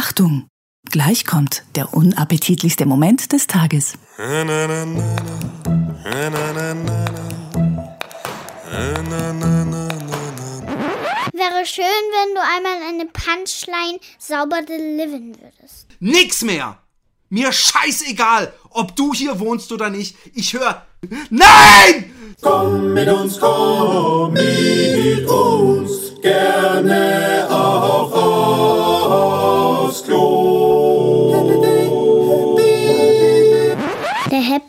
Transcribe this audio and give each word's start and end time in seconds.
Achtung! 0.00 0.46
Gleich 0.92 1.26
kommt 1.26 1.64
der 1.74 1.92
unappetitlichste 1.92 2.86
Moment 2.86 3.32
des 3.32 3.48
Tages. 3.48 3.94
Wäre 4.16 4.86
schön, 11.66 12.04
wenn 12.14 12.34
du 12.36 12.40
einmal 12.40 12.78
eine 12.88 13.06
Punchline 13.06 13.98
sauber 14.20 14.62
delivern 14.62 15.34
würdest. 15.40 15.88
Nix 15.98 16.42
mehr! 16.42 16.78
Mir 17.28 17.50
scheißegal, 17.50 18.52
ob 18.70 18.94
du 18.94 19.12
hier 19.12 19.40
wohnst 19.40 19.72
oder 19.72 19.90
nicht. 19.90 20.14
Ich 20.32 20.52
höre. 20.52 20.86
Nein! 21.28 22.36
Komm 22.40 22.94
mit 22.94 23.08
uns, 23.08 23.40
komm 23.40 24.32
mit 24.32 25.26
uns, 25.28 26.20
gerne 26.22 27.48
auch 27.50 28.12
aufs 28.12 28.97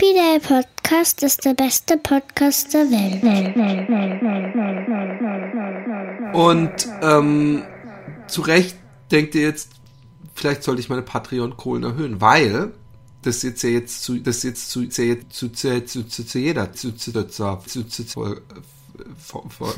Happy 0.02 0.14
Day 0.14 0.40
Podcast 0.40 1.24
ist 1.24 1.44
der 1.44 1.54
beste 1.56 1.98
Podcast 1.98 2.74
der 2.74 2.86
Welt. 2.90 3.22
Und 6.34 6.72
ähm, 7.02 7.64
zu 8.28 8.42
Recht 8.44 8.78
denkt 9.12 9.36
ihr 9.36 9.42
jetzt, 9.42 9.72
vielleicht 10.36 10.64
sollte 10.64 10.80
ich 10.80 10.88
meine 10.88 11.02
Patreon-Kohlen 11.02 11.84
erhöhen, 11.84 12.22
weil 12.22 12.72
das 13.24 13.44
jetzt 13.44 13.62
ja 13.64 13.72
jetzt 13.72 14.02
zu, 14.04 14.20
das 14.20 14.44
jetzt 14.44 14.72
zu, 14.72 14.88
zu, 14.88 15.18
zu, 15.28 15.50
zu, 15.52 15.86
zu, 15.86 16.08
zu, 16.08 16.26
zu 16.26 16.40
jeder, 16.40 16.72
zu, 16.72 16.96
zu, 16.96 17.12
zu, 17.12 17.28
zu, 17.28 17.58
zu, 17.68 17.84
zu, 17.90 18.06
zu, 18.06 18.26
äh, 18.26 18.38
vor- 19.18 19.50
vor- 19.50 19.74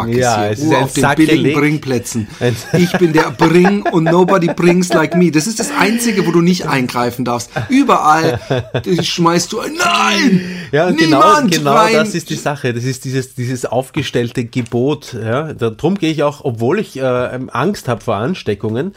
fuck 0.00 0.14
Ja, 0.14 0.46
ist 0.46 0.60
hier 0.60 0.68
ist 0.68 0.74
Ruhe 0.74 0.84
auf 0.84 0.92
den 0.92 1.26
billigen 1.26 1.58
Bringplätzen? 1.58 2.28
Ich 2.78 2.92
bin 2.98 3.12
der 3.12 3.30
Bring 3.30 3.82
und 3.82 4.04
nobody 4.04 4.48
brings 4.48 4.92
like 4.92 5.16
me. 5.16 5.30
Das 5.30 5.46
ist 5.46 5.60
das 5.60 5.70
Einzige, 5.78 6.26
wo 6.26 6.30
du 6.30 6.40
nicht 6.40 6.66
eingreifen 6.66 7.24
darfst. 7.24 7.50
Überall 7.68 8.40
schmeißt 9.00 9.52
du 9.52 9.60
ein 9.60 9.74
Nein! 9.74 10.40
Ja, 10.72 10.90
genau, 10.90 11.22
genau 11.48 11.72
rein! 11.72 11.94
das 11.94 12.14
ist 12.14 12.30
die 12.30 12.36
Sache. 12.36 12.74
Das 12.74 12.84
ist 12.84 13.04
dieses, 13.04 13.34
dieses 13.34 13.64
aufgestellte 13.64 14.44
Gebot. 14.44 15.14
Ja. 15.14 15.52
Darum 15.52 15.96
gehe 15.96 16.10
ich 16.10 16.22
auch, 16.22 16.44
obwohl 16.44 16.78
ich 16.78 16.96
äh, 16.98 17.02
Angst 17.02 17.88
habe 17.88 18.02
vor 18.02 18.16
Ansteckungen, 18.16 18.94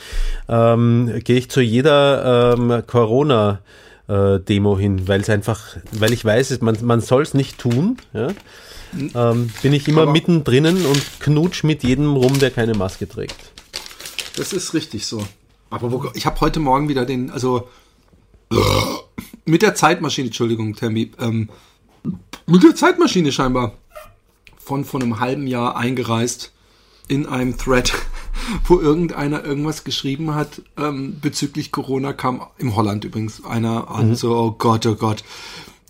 ähm, 0.50 1.12
gehe 1.24 1.38
ich 1.38 1.50
zu 1.50 1.62
jeder 1.62 2.56
ähm, 2.58 2.84
Corona 2.88 3.60
äh, 4.08 4.40
Demo 4.40 4.78
hin, 4.78 5.08
weil 5.08 5.22
es 5.22 5.30
einfach, 5.30 5.78
weil 5.92 6.14
ich 6.14 6.26
weiß, 6.26 6.60
man, 6.62 6.78
man 6.82 7.02
soll 7.02 7.24
es 7.24 7.34
nicht 7.34 7.58
tun. 7.58 7.98
Ja. 8.14 8.30
Ähm, 9.16 9.50
bin 9.62 9.74
ich 9.74 9.88
immer 9.88 10.04
Aber- 10.04 10.12
mittendrin 10.12 10.86
und 10.86 11.20
knutsch 11.20 11.64
mit 11.64 11.84
jedem 11.84 12.16
rum, 12.16 12.40
der 12.40 12.52
keine 12.52 12.74
Maske 12.74 13.08
trägt. 13.08 13.36
Das 14.36 14.54
ist 14.54 14.74
richtig 14.74 15.06
so. 15.06 15.26
Aber 15.70 15.92
wo, 15.92 16.12
ich 16.14 16.26
habe 16.26 16.40
heute 16.42 16.60
Morgen 16.60 16.90
wieder 16.90 17.06
den, 17.06 17.32
also 17.32 17.70
mit 19.46 19.62
der 19.62 19.76
Zeitmaschine, 19.76 20.28
Entschuldigung, 20.28 20.76
Tammy, 20.76 21.12
ähm, 21.20 21.50
mit 22.46 22.64
der 22.64 22.76
Zeitmaschine 22.76 23.32
scheinbar 23.32 23.74
von 24.58 24.86
von 24.86 25.02
einem 25.02 25.20
halben 25.20 25.48
Jahr 25.48 25.76
eingereist 25.78 26.52
in 27.08 27.26
einem 27.26 27.58
Thread, 27.58 27.94
wo 28.66 28.80
irgendeiner 28.80 29.44
irgendwas 29.44 29.84
geschrieben 29.84 30.36
hat 30.36 30.62
ähm, 30.78 31.20
bezüglich 31.22 31.72
Corona, 31.72 32.14
kam 32.14 32.42
im 32.58 32.76
Holland 32.76 33.04
übrigens 33.06 33.44
einer 33.44 33.90
an, 33.90 34.16
so, 34.16 34.36
oh 34.36 34.52
Gott, 34.52 34.86
oh 34.86 34.96
Gott, 34.96 35.24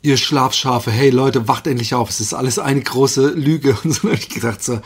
ihr 0.01 0.17
Schlafschafe, 0.17 0.91
hey 0.91 1.09
Leute, 1.09 1.47
wacht 1.47 1.67
endlich 1.67 1.93
auf, 1.93 2.09
es 2.09 2.19
ist 2.19 2.33
alles 2.33 2.59
eine 2.59 2.81
große 2.81 3.29
Lüge. 3.29 3.77
Und 3.83 3.93
so 3.93 4.03
habe 4.03 4.15
ich 4.15 4.29
gedacht, 4.29 4.63
so, 4.63 4.79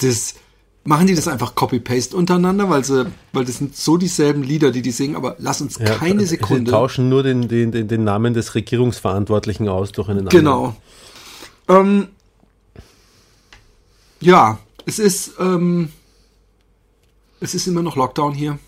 das, 0.00 0.34
machen 0.84 1.06
die 1.06 1.14
das 1.14 1.28
einfach 1.28 1.54
Copy-Paste 1.54 2.16
untereinander, 2.16 2.70
weil 2.70 2.82
sie, 2.82 3.06
weil 3.32 3.44
das 3.44 3.58
sind 3.58 3.76
so 3.76 3.98
dieselben 3.98 4.42
Lieder, 4.42 4.70
die 4.70 4.80
die 4.82 4.90
singen, 4.90 5.16
aber 5.16 5.36
lass 5.38 5.60
uns 5.60 5.78
Ja, 5.78 5.94
keine 5.94 6.20
Sie 6.20 6.26
Sekunde. 6.26 6.70
tauschen 6.70 7.08
nur 7.10 7.22
den, 7.22 7.46
den, 7.46 7.72
den, 7.72 7.88
den 7.88 8.04
Namen 8.04 8.32
des 8.32 8.54
Regierungsverantwortlichen 8.54 9.68
aus 9.68 9.92
durch 9.92 10.08
einen 10.08 10.28
Genau. 10.28 10.74
Ähm, 11.68 12.08
ja, 14.20 14.58
es 14.86 14.98
ist, 14.98 15.32
ähm, 15.38 15.90
es 17.40 17.54
ist 17.54 17.66
immer 17.66 17.82
noch 17.82 17.96
Lockdown 17.96 18.32
hier. 18.32 18.58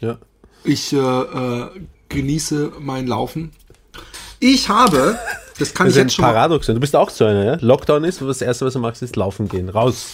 Ja. 0.00 0.18
Ich 0.64 0.92
äh, 0.92 0.96
äh, 0.96 1.70
genieße 2.12 2.72
mein 2.80 3.06
Laufen. 3.06 3.52
Ich 4.40 4.68
habe, 4.68 5.18
das 5.58 5.74
kann 5.74 5.86
Das 5.86 5.96
ich 5.96 6.02
jetzt 6.02 6.14
schon 6.14 6.24
Paradoxon. 6.24 6.74
Du 6.74 6.80
bist 6.80 6.96
auch 6.96 7.10
so 7.10 7.24
einer, 7.24 7.44
ja? 7.44 7.56
Lockdown 7.60 8.04
ist, 8.04 8.20
das 8.20 8.42
erste, 8.42 8.66
was 8.66 8.72
du 8.72 8.80
machst, 8.80 9.02
ist 9.02 9.16
laufen 9.16 9.48
gehen. 9.48 9.68
Raus. 9.68 10.06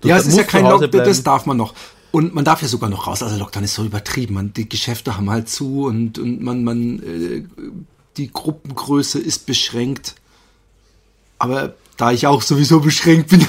Du 0.00 0.08
ja, 0.08 0.16
es 0.16 0.26
ist 0.26 0.36
ja 0.36 0.44
kein 0.44 0.64
Lockdown, 0.64 1.04
das 1.04 1.22
darf 1.22 1.46
man 1.46 1.56
noch. 1.56 1.74
Und 2.12 2.34
man 2.34 2.44
darf 2.44 2.60
ja 2.60 2.68
sogar 2.68 2.90
noch 2.90 3.06
raus. 3.06 3.22
Also 3.22 3.36
Lockdown 3.38 3.64
ist 3.64 3.74
so 3.74 3.84
übertrieben. 3.84 4.34
Man, 4.34 4.52
die 4.52 4.68
Geschäfte 4.68 5.16
haben 5.16 5.30
halt 5.30 5.48
zu 5.48 5.84
und, 5.86 6.18
und 6.18 6.42
man, 6.42 6.62
man, 6.62 6.98
äh, 7.00 7.44
die 8.16 8.30
Gruppengröße 8.30 9.18
ist 9.18 9.46
beschränkt. 9.46 10.14
Aber 11.38 11.74
da 11.96 12.12
ich 12.12 12.26
auch 12.26 12.42
sowieso 12.42 12.80
beschränkt 12.80 13.30
bin. 13.30 13.40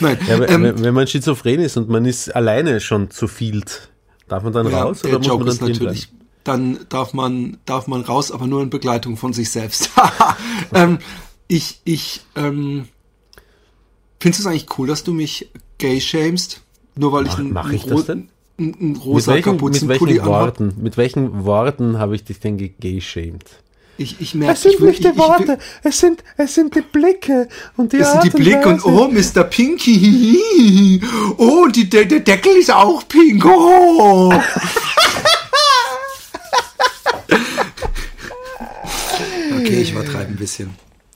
Nein. 0.00 0.18
Ja, 0.26 0.48
ähm, 0.48 0.74
wenn 0.76 0.94
man 0.94 1.06
schizophren 1.06 1.60
ist 1.60 1.76
und 1.76 1.88
man 1.88 2.04
ist 2.04 2.34
alleine 2.34 2.80
schon 2.80 3.10
zu 3.10 3.28
viel, 3.28 3.62
darf 4.28 4.42
man 4.42 4.52
dann 4.52 4.70
ja, 4.70 4.82
raus 4.82 5.02
der 5.02 5.10
oder 5.10 5.18
muss 5.18 5.28
man 5.28 5.38
dann 5.38 5.48
ist 5.48 5.60
natürlich, 5.60 6.08
bleiben? 6.10 6.21
Dann 6.44 6.80
darf 6.88 7.12
man, 7.14 7.58
darf 7.66 7.86
man 7.86 8.02
raus, 8.02 8.30
aber 8.30 8.46
nur 8.46 8.62
in 8.62 8.70
Begleitung 8.70 9.16
von 9.16 9.32
sich 9.32 9.50
selbst. 9.50 9.90
ähm, 10.74 10.98
ich, 11.48 11.80
ich, 11.84 12.22
ähm, 12.36 12.88
findest 14.20 14.44
du 14.44 14.48
es 14.48 14.52
eigentlich 14.52 14.78
cool, 14.78 14.88
dass 14.88 15.04
du 15.04 15.12
mich 15.12 15.50
gay 15.78 16.00
shamest? 16.00 16.60
Nur 16.94 17.12
weil 17.12 17.26
ich 17.26 17.32
Mach- 17.32 17.38
einen, 17.38 17.52
mach 17.52 17.72
ich 17.72 17.84
das 17.84 18.06
denn? 18.06 18.28
einen 18.58 18.76
Mit 18.78 19.04
rosa 19.04 19.34
mit 19.34 19.44
Kapuzenpulli 19.44 20.14
welchen 20.14 20.20
anhab? 20.20 20.40
Worten, 20.40 20.74
mit 20.80 20.96
welchen 20.96 21.44
Worten 21.44 21.98
habe 21.98 22.14
ich 22.14 22.24
dich 22.24 22.38
denn 22.40 22.58
gegeshamed? 22.58 23.44
Ich, 23.98 24.20
ich 24.20 24.34
merke, 24.34 24.68
ich 24.68 24.80
will, 24.80 24.88
ich, 24.88 25.00
ich 25.00 25.04
will, 25.04 25.58
es 25.82 26.00
sind, 26.00 26.24
es 26.36 26.54
sind 26.54 26.74
die 26.74 26.80
Blicke 26.80 27.48
und 27.76 27.92
die 27.92 27.98
das 27.98 28.12
sind 28.12 28.24
die 28.24 28.30
Blicke 28.30 28.68
und 28.68 28.84
oh, 28.86 29.08
Mr. 29.08 29.44
Pinky. 29.44 31.00
Oh, 31.36 31.64
und 31.64 31.76
die, 31.76 31.88
der, 31.88 32.06
der 32.06 32.20
Deckel 32.20 32.56
ist 32.56 32.72
auch 32.72 33.06
pink. 33.06 33.44
Oh. 33.44 34.32
Okay, 39.64 39.80
ich 39.82 39.92
übertreibe 39.92 40.30
ein 40.30 40.36
bisschen. 40.36 40.70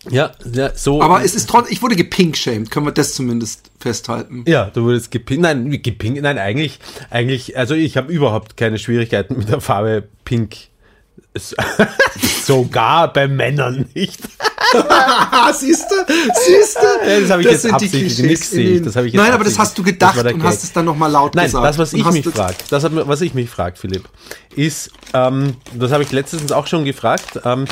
Ja, 0.08 0.30
ja, 0.52 0.70
so. 0.74 1.02
Aber 1.02 1.24
es 1.24 1.34
ist 1.34 1.48
trotzdem, 1.50 1.72
ich 1.72 1.82
wurde 1.82 1.96
gepinkshamed, 1.96 2.70
können 2.70 2.86
wir 2.86 2.92
das 2.92 3.14
zumindest 3.14 3.70
festhalten. 3.80 4.44
Ja, 4.46 4.66
du 4.70 4.84
wurdest 4.84 5.10
gepinkt. 5.10 5.42
Nein, 5.42 5.70
gepinkt. 5.82 6.22
Nein, 6.22 6.38
eigentlich, 6.38 6.78
eigentlich, 7.10 7.58
also 7.58 7.74
ich 7.74 7.96
habe 7.96 8.12
überhaupt 8.12 8.56
keine 8.56 8.78
Schwierigkeiten 8.78 9.36
mit 9.36 9.48
der 9.48 9.60
Farbe 9.60 10.04
Pink. 10.24 10.56
Sogar 12.44 13.12
bei 13.12 13.28
Männern 13.28 13.86
nicht. 13.94 14.20
Siehst 15.54 15.86
du? 15.90 15.94
Siehst 16.46 16.76
du? 16.76 17.08
Ja, 17.08 17.20
das 17.20 17.30
habe 17.30 17.42
ich 17.42 17.48
jetzt 17.48 17.62
sind 17.62 17.70
die 17.80 17.84
absichtlich 17.86 18.18
nicht 18.18 18.52
den- 18.52 18.84
Das 18.84 18.96
ich 18.96 19.12
jetzt 19.12 19.14
Nein, 19.14 19.32
aber 19.32 19.44
das 19.44 19.58
hast 19.58 19.76
du 19.78 19.82
gedacht 19.82 20.16
und 20.18 20.24
Gag. 20.24 20.42
hast 20.42 20.64
es 20.64 20.72
dann 20.72 20.84
nochmal 20.84 21.10
laut 21.10 21.34
Nein, 21.34 21.46
gesagt. 21.46 21.64
das, 21.66 21.78
was 21.78 21.92
ich 21.92 22.04
mich 22.10 22.24
das- 22.24 22.32
frage, 22.34 22.54
das 22.70 22.84
was 22.90 23.20
ich 23.20 23.34
mich 23.34 23.48
frage, 23.50 23.76
Philipp, 23.76 24.08
ist, 24.54 24.90
ähm, 25.14 25.54
das 25.74 25.92
habe 25.92 26.02
ich 26.02 26.12
letztens 26.12 26.52
auch 26.52 26.66
schon 26.66 26.84
gefragt, 26.84 27.40
ähm, 27.44 27.66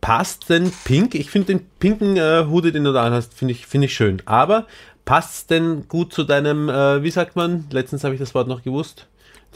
passt 0.00 0.48
denn 0.48 0.72
Pink, 0.84 1.14
ich 1.14 1.30
finde 1.30 1.48
den 1.48 1.66
pinken 1.80 2.16
äh, 2.16 2.46
Hoodie, 2.48 2.72
den 2.72 2.84
du 2.84 2.92
da 2.92 3.04
anhast, 3.04 3.34
finde 3.34 3.52
ich, 3.52 3.66
finde 3.66 3.86
ich 3.86 3.94
schön, 3.94 4.22
aber 4.26 4.66
passt 5.04 5.50
denn 5.50 5.88
gut 5.88 6.12
zu 6.12 6.24
deinem, 6.24 6.68
äh, 6.68 7.02
wie 7.02 7.10
sagt 7.10 7.34
man, 7.36 7.64
letztens 7.70 8.04
habe 8.04 8.14
ich 8.14 8.20
das 8.20 8.34
Wort 8.34 8.46
noch 8.48 8.62
gewusst, 8.62 9.06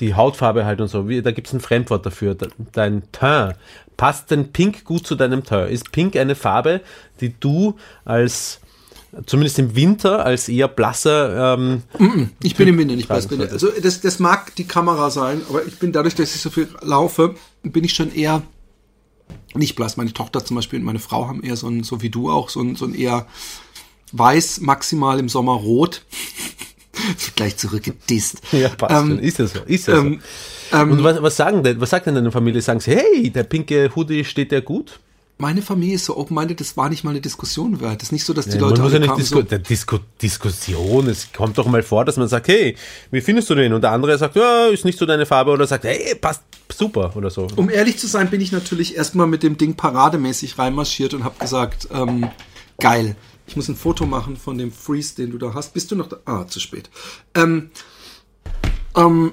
die 0.01 0.15
Hautfarbe 0.15 0.65
halt 0.65 0.81
und 0.81 0.89
so, 0.89 1.09
wie, 1.09 1.23
da 1.23 1.31
gibt 1.31 1.47
es 1.47 1.53
ein 1.53 1.61
Fremdwort 1.61 2.07
dafür, 2.07 2.35
de- 2.35 2.49
dein 2.73 3.03
Teint. 3.13 3.57
Passt 3.97 4.31
denn 4.31 4.51
Pink 4.53 4.85
gut 4.85 5.07
zu 5.07 5.15
deinem 5.15 5.45
Teint? 5.45 5.71
Ist 5.71 5.93
Pink 5.93 6.17
eine 6.17 6.35
Farbe, 6.35 6.81
die 7.21 7.35
du 7.39 7.77
als 8.05 8.61
zumindest 9.27 9.59
im 9.59 9.77
Winter 9.77 10.25
als 10.25 10.49
eher 10.49 10.69
blasser 10.69 11.55
ähm, 11.55 11.83
Ich 12.43 12.57
bin 12.57 12.67
im 12.69 12.79
Winter 12.79 12.97
nicht 12.97 13.09
blass. 13.09 13.29
Also 13.53 13.69
das, 13.83 14.01
das 14.01 14.19
mag 14.19 14.57
die 14.57 14.65
Kamera 14.65 15.11
sein, 15.11 15.43
aber 15.49 15.67
ich 15.67 15.79
bin 15.79 15.93
dadurch, 15.93 16.15
dass 16.15 16.35
ich 16.35 16.41
so 16.41 16.49
viel 16.49 16.69
laufe, 16.81 17.35
bin 17.63 17.85
ich 17.85 17.93
schon 17.93 18.13
eher 18.15 18.43
nicht 19.55 19.77
blass. 19.77 19.97
Meine 19.97 20.13
Tochter 20.13 20.45
zum 20.45 20.57
Beispiel 20.57 20.79
und 20.79 20.85
meine 20.85 20.99
Frau 20.99 21.29
haben 21.29 21.43
eher 21.43 21.57
so 21.57 21.69
ein, 21.69 21.83
so 21.85 22.03
wie 22.03 22.11
du 22.11 22.31
auch, 22.31 22.49
so 22.49 22.61
ein, 22.61 22.77
so 22.77 22.85
ein 22.85 22.95
eher 22.95 23.27
weiß, 24.13 24.61
maximal 24.61 25.19
im 25.19 25.29
Sommer 25.29 25.53
rot. 25.53 26.05
Gleich 27.37 27.57
zurückgedisst. 27.57 28.43
Ja, 28.53 28.69
passt 28.69 29.05
Ähm. 29.05 29.19
Ist 29.19 29.39
ja 29.39 29.47
so. 29.47 29.61
Ist 29.61 29.89
ja 29.89 29.99
ähm, 29.99 30.21
so. 30.71 30.79
Und 30.79 31.05
was, 31.05 31.23
was 31.23 31.37
sagen 31.37 31.63
denn, 31.63 31.81
was 31.81 31.91
sagt 31.91 32.07
denn 32.07 32.15
deine 32.15 32.31
Familie? 32.31 32.63
Sagen 32.63 32.81
sie, 32.81 32.95
hey, 32.95 33.31
der 33.31 33.45
pinke 33.45 33.91
Hoodie 33.95 34.25
steht 34.25 34.53
dir 34.53 34.63
gut? 34.63 35.01
meine 35.43 35.61
Familie 35.61 35.97
ist 35.97 36.05
so 36.05 36.17
open-minded, 36.17 36.61
das 36.61 36.77
war 36.77 36.89
nicht 36.89 37.05
mal 37.05 37.11
eine 37.11 37.21
Diskussion 37.21 37.81
wert. 37.81 37.97
Das 37.97 38.05
ist 38.05 38.13
nicht 38.13 38.25
so, 38.25 38.33
dass 38.33 38.47
die 38.47 38.59
Ja, 38.59 38.61
Leute 38.61 38.81
man 38.81 38.85
muss 38.85 38.93
ja 38.93 38.99
nicht 39.01 39.19
Disku 39.19 39.43
so, 39.43 39.59
Disku 39.59 39.99
Diskussion. 40.23 41.09
Es 41.09 41.33
kommt 41.33 41.59
doch 41.59 41.67
mal 41.67 41.83
vor, 41.83 42.05
dass 42.05 42.17
man 42.17 42.29
sagt, 42.29 42.49
hey, 42.49 42.77
wie 43.11 43.21
findest 43.21 43.51
du 43.51 43.57
den? 43.57 43.73
Und 43.73 43.83
der 43.83 43.91
andere 43.91 44.17
sagt, 44.17 44.37
ja, 44.37 44.69
ist 44.69 44.85
nicht 44.85 44.99
so 44.99 45.05
deine 45.05 45.27
Farbe. 45.27 45.51
Oder 45.51 45.67
sagt, 45.67 45.85
hey, 45.85 46.15
passt 46.15 46.43
super 46.71 47.13
oder 47.17 47.31
so. 47.31 47.49
Um 47.57 47.71
ehrlich 47.71 47.99
zu 47.99 48.07
sein, 48.07 48.31
bin 48.31 48.41
ich 48.41 48.53
natürlich 48.53 48.97
erstmal 48.97 49.27
mit 49.27 49.43
dem 49.43 49.57
Ding 49.57 49.75
parademäßig 49.75 50.59
reinmarschiert 50.59 51.15
und 51.15 51.25
habe 51.25 51.39
gesagt, 51.39 51.89
ähm, 51.93 52.29
geil. 52.79 53.17
Ich 53.47 53.57
muss 53.57 53.69
ein 53.69 53.77
Foto 53.77 54.07
machen 54.07 54.37
von 54.37 54.57
dem 54.57 54.73
Freeze, 54.73 55.17
den 55.17 55.31
du 55.31 55.39
da 55.39 55.55
hast. 55.55 55.75
Bist 55.75 55.91
du 55.91 55.97
noch 55.97 56.09
da? 56.09 56.19
Ah, 56.25 56.47
zu 56.47 56.61
spät. 56.61 56.91
Ähm, 57.35 57.71
ähm, 58.97 59.33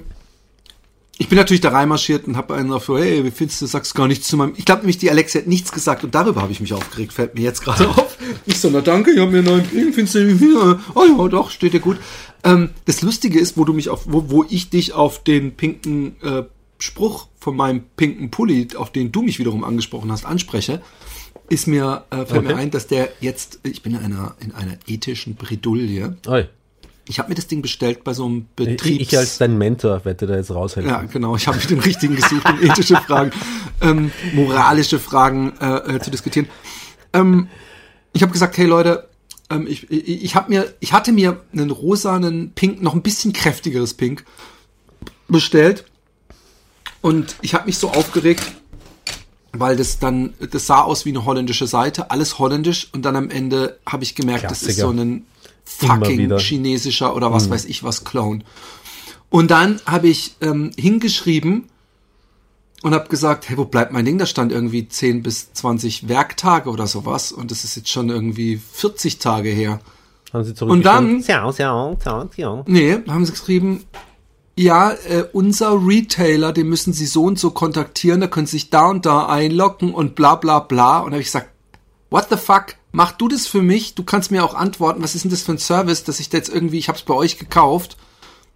ich 1.20 1.28
bin 1.28 1.36
natürlich 1.36 1.60
da 1.60 1.68
reinmarschiert 1.68 2.26
und 2.26 2.38
habe 2.38 2.54
einen 2.54 2.70
so, 2.80 2.96
hey, 2.96 3.22
wie 3.22 3.30
findest 3.30 3.60
du, 3.60 3.66
sagst 3.66 3.94
gar 3.94 4.08
nichts 4.08 4.26
zu 4.26 4.38
meinem. 4.38 4.54
Ich 4.56 4.64
glaube 4.64 4.80
nämlich, 4.80 4.96
die 4.96 5.10
Alexa 5.10 5.40
hat 5.40 5.46
nichts 5.46 5.70
gesagt 5.70 6.02
und 6.02 6.14
darüber 6.14 6.40
habe 6.40 6.50
ich 6.50 6.60
mich 6.60 6.72
aufgeregt, 6.72 7.12
fällt 7.12 7.34
mir 7.34 7.42
jetzt 7.42 7.60
gerade 7.62 7.88
auf. 7.96 8.16
Ich 8.46 8.58
so, 8.58 8.70
na 8.70 8.80
danke, 8.80 9.10
ich 9.10 9.18
habe 9.18 9.30
mir 9.30 9.38
einen 9.38 9.46
neuen 9.46 9.66
Ping, 9.66 9.92
findest 9.92 10.14
du 10.14 10.24
den? 10.24 10.80
Oh 10.94 11.04
ja, 11.04 11.28
doch, 11.28 11.50
steht 11.50 11.74
dir 11.74 11.80
gut. 11.80 11.98
Ähm, 12.42 12.70
das 12.86 13.02
Lustige 13.02 13.38
ist, 13.38 13.58
wo 13.58 13.66
du 13.66 13.74
mich 13.74 13.90
auf, 13.90 14.04
wo, 14.06 14.30
wo 14.30 14.46
ich 14.48 14.70
dich 14.70 14.94
auf 14.94 15.22
den 15.22 15.56
pinken 15.56 16.16
äh, 16.22 16.44
Spruch 16.80 17.28
von 17.38 17.56
meinem 17.56 17.82
pinken 17.96 18.30
Pulli, 18.30 18.68
auf 18.76 18.90
den 18.90 19.12
du 19.12 19.22
mich 19.22 19.38
wiederum 19.38 19.64
angesprochen 19.64 20.10
hast, 20.10 20.24
anspreche, 20.24 20.82
ist 21.48 21.66
mir, 21.66 22.04
äh, 22.10 22.24
fällt 22.26 22.44
mir 22.44 22.50
Okay. 22.50 22.62
ein, 22.62 22.70
dass 22.70 22.86
der 22.86 23.10
jetzt, 23.20 23.60
ich 23.64 23.82
bin 23.82 23.94
in 23.94 23.98
einer, 24.00 24.34
in 24.40 24.52
einer 24.52 24.78
ethischen 24.86 25.34
Bredouille. 25.34 26.16
Oi. 26.26 26.48
Ich 27.08 27.18
habe 27.18 27.28
mir 27.28 27.34
das 27.34 27.48
Ding 27.48 27.60
bestellt 27.60 28.04
bei 28.04 28.14
so 28.14 28.24
einem 28.26 28.46
Ich, 28.58 28.66
Betriebs... 28.66 29.02
ich 29.02 29.18
als 29.18 29.38
dein 29.38 29.58
Mentor 29.58 30.04
werde 30.04 30.26
da 30.26 30.36
jetzt 30.36 30.52
raushelfen. 30.52 30.90
Ja, 30.90 31.02
genau. 31.02 31.34
Ich 31.34 31.48
habe 31.48 31.58
mir 31.58 31.66
den 31.66 31.80
richtigen 31.80 32.14
gesucht, 32.14 32.48
um 32.48 32.62
ethische 32.62 32.96
Fragen, 32.96 33.32
ähm, 33.80 34.12
moralische 34.32 35.00
Fragen 35.00 35.52
äh, 35.60 35.96
äh, 35.96 36.00
zu 36.00 36.10
diskutieren. 36.12 36.46
Ähm, 37.12 37.48
ich 38.12 38.22
habe 38.22 38.32
gesagt, 38.32 38.56
hey 38.58 38.66
Leute, 38.66 39.08
ähm, 39.50 39.66
ich, 39.68 39.90
ich, 39.90 40.22
ich, 40.22 40.36
hab 40.36 40.48
mir, 40.48 40.72
ich 40.78 40.92
hatte 40.92 41.10
mir 41.10 41.40
einen 41.52 41.70
rosanen 41.70 42.52
Pink, 42.52 42.80
noch 42.80 42.94
ein 42.94 43.02
bisschen 43.02 43.32
kräftigeres 43.32 43.94
Pink 43.94 44.24
bestellt. 45.26 45.84
Und 47.02 47.36
ich 47.40 47.54
habe 47.54 47.66
mich 47.66 47.78
so 47.78 47.90
aufgeregt, 47.90 48.42
weil 49.52 49.76
das 49.76 49.98
dann, 49.98 50.34
das 50.50 50.66
sah 50.66 50.82
aus 50.82 51.04
wie 51.04 51.10
eine 51.10 51.24
holländische 51.24 51.66
Seite, 51.66 52.10
alles 52.10 52.38
holländisch. 52.38 52.88
Und 52.92 53.02
dann 53.04 53.16
am 53.16 53.30
Ende 53.30 53.78
habe 53.86 54.02
ich 54.04 54.14
gemerkt, 54.14 54.44
das 54.44 54.62
ist 54.62 54.76
Klassiker. 54.76 54.86
so 54.88 54.92
ein 55.02 55.26
fucking 55.64 56.36
chinesischer 56.38 57.14
oder 57.16 57.32
was 57.32 57.48
weiß 57.50 57.64
ich 57.66 57.82
was 57.84 58.04
Clone. 58.04 58.40
Und 59.30 59.50
dann 59.50 59.80
habe 59.86 60.08
ich 60.08 60.34
ähm, 60.40 60.72
hingeschrieben 60.76 61.68
und 62.82 62.94
habe 62.94 63.08
gesagt, 63.08 63.48
hey, 63.48 63.56
wo 63.56 63.64
bleibt 63.64 63.92
mein 63.92 64.04
Ding? 64.04 64.18
Da 64.18 64.26
stand 64.26 64.50
irgendwie 64.52 64.88
10 64.88 65.22
bis 65.22 65.52
20 65.52 66.08
Werktage 66.08 66.68
oder 66.70 66.86
sowas 66.86 67.30
und 67.30 67.50
das 67.50 67.62
ist 67.64 67.76
jetzt 67.76 67.88
schon 67.90 68.08
irgendwie 68.10 68.56
40 68.72 69.18
Tage 69.18 69.50
her. 69.50 69.80
Haben 70.32 70.44
sie 70.44 70.64
Und 70.64 70.84
dann- 70.84 71.22
Ciao, 71.22 71.52
ciao, 71.52 71.96
ciao, 71.96 72.24
ciao. 72.28 72.64
Nee, 72.66 72.98
haben 73.08 73.24
sie 73.24 73.32
geschrieben, 73.32 73.84
ja, 74.56 74.92
äh, 74.92 75.24
unser 75.32 75.86
Retailer, 75.86 76.52
den 76.52 76.68
müssen 76.68 76.92
sie 76.92 77.06
so 77.06 77.24
und 77.24 77.38
so 77.38 77.50
kontaktieren, 77.50 78.20
da 78.20 78.26
können 78.26 78.46
sie 78.46 78.58
sich 78.58 78.70
da 78.70 78.88
und 78.88 79.06
da 79.06 79.26
einloggen 79.26 79.94
und 79.94 80.14
bla 80.14 80.34
bla 80.34 80.58
bla. 80.60 80.98
Und 81.00 81.12
habe 81.12 81.20
ich 81.20 81.28
gesagt, 81.28 81.50
what 82.10 82.26
the 82.30 82.36
fuck? 82.36 82.74
Mach 82.92 83.12
du 83.12 83.28
das 83.28 83.46
für 83.46 83.62
mich? 83.62 83.94
Du 83.94 84.02
kannst 84.02 84.30
mir 84.30 84.44
auch 84.44 84.54
antworten, 84.54 85.02
was 85.02 85.14
ist 85.14 85.24
denn 85.24 85.30
das 85.30 85.42
für 85.42 85.52
ein 85.52 85.58
Service, 85.58 86.04
dass 86.04 86.20
ich 86.20 86.28
da 86.28 86.38
jetzt 86.38 86.52
irgendwie, 86.52 86.78
ich 86.78 86.88
habe 86.88 86.98
es 86.98 87.04
bei 87.04 87.14
euch 87.14 87.38
gekauft, 87.38 87.96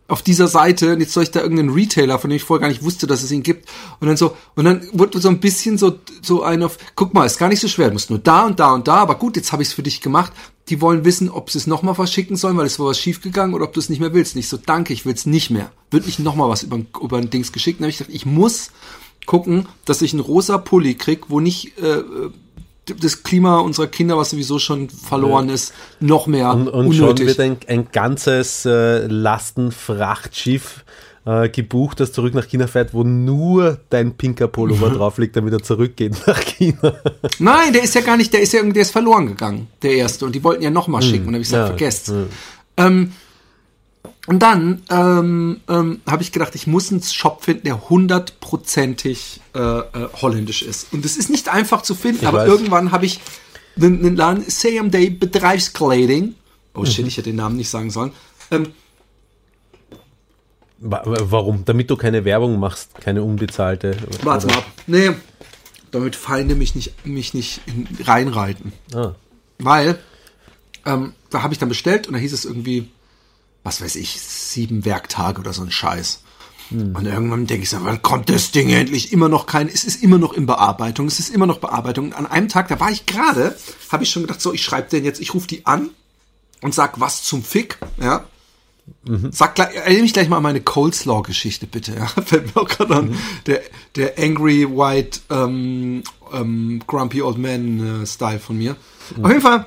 auf 0.07 0.21
dieser 0.21 0.49
Seite, 0.49 0.93
und 0.93 1.01
jetzt 1.01 1.15
soll 1.15 1.23
ich 1.23 1.31
da 1.31 1.41
irgendeinen 1.41 1.71
Retailer, 1.71 2.19
von 2.19 2.29
dem 2.29 2.37
ich 2.37 2.45
vorher 2.45 2.61
gar 2.61 2.69
nicht 2.69 2.83
wusste, 2.83 3.07
dass 3.07 3.23
es 3.23 3.31
ihn 3.31 3.43
gibt. 3.43 3.69
Und 4.01 4.09
dann 4.09 4.17
so, 4.17 4.37
und 4.55 4.67
dann 4.67 4.87
wurde 4.93 5.19
so 5.19 5.29
ein 5.29 5.41
bisschen 5.41 5.79
so, 5.79 5.99
so 6.21 6.43
ein 6.43 6.63
auf, 6.63 6.77
guck 6.95 7.15
mal, 7.15 7.25
ist 7.25 7.39
gar 7.39 7.49
nicht 7.49 7.61
so 7.61 7.69
schwer, 7.69 7.89
du 7.89 7.95
musst 7.95 8.11
nur 8.11 8.19
da 8.19 8.45
und 8.45 8.61
da 8.61 8.75
und 8.75 8.87
da, 8.87 8.97
aber 8.97 9.15
gut, 9.15 9.37
jetzt 9.37 9.53
habe 9.53 9.63
ich 9.63 9.69
es 9.69 9.75
für 9.75 9.83
dich 9.83 10.03
gemacht. 10.03 10.33
Die 10.71 10.81
wollen 10.81 11.05
wissen, 11.05 11.29
ob 11.29 11.51
sie 11.51 11.59
es 11.59 11.67
nochmal 11.67 11.95
verschicken 11.95 12.37
sollen, 12.37 12.57
weil 12.57 12.67
es 12.67 12.79
war 12.79 12.87
was 12.87 12.99
schiefgegangen 12.99 13.55
oder 13.55 13.65
ob 13.65 13.75
du 13.75 13.81
es 13.81 13.91
nicht 13.91 14.01
mehr 14.01 14.15
willst. 14.15 14.35
Nicht 14.35 14.49
so, 14.49 14.57
danke, 14.57 14.93
ich 14.95 15.05
will 15.05 15.13
es 15.15 15.27
nicht 15.27 15.51
mehr. 15.51 15.71
Wird 15.91 16.07
nicht 16.07 16.19
nochmal 16.21 16.49
was 16.49 16.63
über, 16.63 16.81
über 17.03 17.19
ein 17.19 17.29
Dings 17.29 17.53
geschickt. 17.53 17.81
Dann 17.81 17.85
habe 17.85 17.91
ich 17.91 17.99
gesagt, 17.99 18.15
ich 18.15 18.25
muss 18.25 18.71
gucken, 19.27 19.67
dass 19.85 20.01
ich 20.03 20.13
einen 20.13 20.21
rosa 20.21 20.59
Pulli 20.59 20.95
krieg, 20.95 21.29
wo 21.29 21.41
nicht 21.41 21.77
äh, 21.79 22.03
das 22.87 23.23
Klima 23.23 23.61
unserer 23.61 23.87
Kinder, 23.87 24.17
was 24.19 24.31
sowieso 24.31 24.59
schon 24.59 24.89
verloren 24.91 25.49
ist, 25.49 25.73
noch 26.01 26.27
mehr 26.27 26.53
Und, 26.53 26.69
und 26.69 26.93
schon 26.95 27.05
unnötig. 27.09 27.27
wird 27.27 27.41
ein, 27.41 27.57
ein 27.67 27.89
ganzes 27.93 28.65
äh, 28.67 29.07
Lastenfrachtschiff 29.07 30.85
äh, 31.27 31.49
gebucht, 31.49 32.01
das 32.01 32.13
zurück 32.13 32.35
nach 32.35 32.47
China 32.47 32.67
fährt, 32.67 32.93
wo 32.95 33.03
nur 33.03 33.81
dein 33.91 34.15
pinker 34.17 34.47
Pullover 34.49 34.91
drauf 34.91 35.19
liegt, 35.19 35.37
damit 35.37 35.53
er 35.55 35.63
zurückgeht 35.63 36.15
nach 36.27 36.41
China. 36.41 36.95
Nein, 37.39 37.73
der 37.73 37.83
ist 37.83 37.95
ja 37.95 38.03
gar 38.03 38.17
nicht, 38.17 38.33
der 38.33 38.41
ist 38.43 38.53
ja 38.53 38.59
irgendwie, 38.61 38.75
der 38.75 38.83
ist 38.83 38.91
verloren 38.93 39.27
gegangen, 39.29 39.69
der 39.83 39.93
erste. 39.97 40.27
Und 40.27 40.35
die 40.35 40.45
wollten 40.45 40.63
ja 40.63 40.71
nochmal 40.71 41.03
schicken. 41.03 41.29
Und 41.29 41.35
habe 41.35 41.43
ich 41.43 41.49
gesagt, 41.49 41.63
ja, 41.63 41.77
vergesst. 41.77 42.13
Ähm, 42.77 43.13
und 44.27 44.43
dann 44.43 44.83
ähm, 44.91 45.61
ähm, 45.69 46.01
habe 46.07 46.23
ich 46.23 46.33
gedacht, 46.33 46.55
ich 46.55 46.67
muss 46.67 46.91
einen 46.91 47.03
Shop 47.03 47.45
finden, 47.45 47.65
der 47.65 47.89
hundertprozentig 47.91 49.41
äh, 49.55 49.59
äh, 49.59 49.83
holländisch 50.21 50.63
ist. 50.63 50.93
Und 50.93 51.05
es 51.05 51.17
ist 51.17 51.31
nicht 51.31 51.49
einfach 51.49 51.83
zu 51.83 51.95
finden, 51.95 52.21
Ich 52.23 52.29
aber 52.29 52.39
weiß. 52.39 52.49
irgendwann 52.49 52.91
habe 52.93 53.07
ich 53.07 53.21
einen, 53.77 54.01
einen 54.01 54.17
Laden, 54.17 54.47
CMD 54.49 55.19
Bedrijfskleding. 55.21 56.35
Oh 56.75 56.81
Mhm. 56.81 56.87
shit, 56.87 57.07
ich 57.07 57.17
hätte 57.17 57.31
den 57.31 57.37
Namen 57.37 57.57
nicht 57.57 57.69
sagen 57.71 57.91
sollen. 57.91 58.13
Ähm, 58.51 58.69
Warum? 60.87 61.65
Damit 61.65 61.91
du 61.91 61.97
keine 61.97 62.25
Werbung 62.25 62.59
machst, 62.59 62.91
keine 63.01 63.23
unbezahlte. 63.23 63.97
warte 64.23 64.47
mal 64.47 64.59
ab. 64.59 64.67
Nee, 64.87 65.13
damit 65.91 66.15
Feinde 66.15 66.55
mich 66.55 66.75
nicht, 66.75 67.07
mich 67.07 67.33
nicht 67.33 67.63
in, 67.67 67.89
reinreiten. 68.05 68.73
Ah. 68.95 69.15
Weil 69.59 69.99
ähm, 70.85 71.15
da 71.31 71.43
habe 71.43 71.55
ich 71.55 71.59
dann 71.59 71.71
bestellt 71.71 72.07
und 72.07 72.13
da 72.13 72.19
hieß 72.19 72.33
es 72.33 72.45
irgendwie, 72.45 72.91
was 73.63 73.81
weiß 73.81 73.97
ich, 73.97 74.21
sieben 74.21 74.85
Werktage 74.85 75.41
oder 75.41 75.55
so 75.55 75.63
ein 75.63 75.71
Scheiß. 75.71 76.21
Und 76.71 77.07
irgendwann 77.07 77.47
denke 77.47 77.65
ich 77.65 77.71
so, 77.71 77.85
wann 77.85 78.03
kommt 78.03 78.31
das 78.31 78.51
Ding 78.51 78.71
endlich? 78.71 79.13
Immer 79.13 79.29
noch 79.29 79.47
kein, 79.47 79.69
es 79.69 79.85
ist 79.85 80.03
immer 80.03 80.19
noch 80.19 80.33
in 80.33 80.47
Bearbeitung, 80.47 81.07
es 81.07 81.21
ist 81.21 81.29
immer 81.29 81.47
noch 81.47 81.59
Bearbeitung. 81.59 82.07
Und 82.07 82.15
an 82.15 82.27
einem 82.27 82.49
Tag, 82.49 82.69
da 82.69 82.81
war 82.81 82.91
ich 82.91 83.07
gerade, 83.07 83.57
habe 83.91 84.03
ich 84.03 84.11
schon 84.11 84.23
gedacht, 84.23 84.41
so, 84.41 84.53
ich 84.53 84.63
schreibe 84.63 84.89
den 84.89 85.05
jetzt, 85.05 85.21
ich 85.21 85.35
rufe 85.35 85.47
die 85.47 85.67
an 85.67 85.91
und 86.63 86.75
sag, 86.75 86.99
was 87.01 87.23
zum 87.23 87.45
Fick, 87.45 87.79
ja. 88.01 88.25
Sag 89.31 89.55
gleich, 89.55 89.75
erinnere 89.75 90.03
mich 90.03 90.13
gleich 90.13 90.29
mal 90.29 90.39
an 90.39 90.43
meine 90.43 90.61
Coleslaw-Geschichte, 90.61 91.67
bitte. 91.67 91.95
Ja? 91.95 92.07
Fällt 92.25 92.55
mir 92.55 92.63
auch 92.63 92.69
gerade 92.69 92.97
an. 92.97 93.19
Der, 93.47 93.61
der 93.97 94.19
Angry 94.19 94.67
White 94.69 95.21
ähm, 95.31 96.03
ähm, 96.33 96.83
Grumpy 96.87 97.23
Old 97.23 97.39
Man 97.39 98.03
äh, 98.03 98.07
Style 98.07 98.39
von 98.39 98.57
mir. 98.57 98.77
Auf 99.23 99.29
jeden 99.29 99.43
Fall 99.43 99.67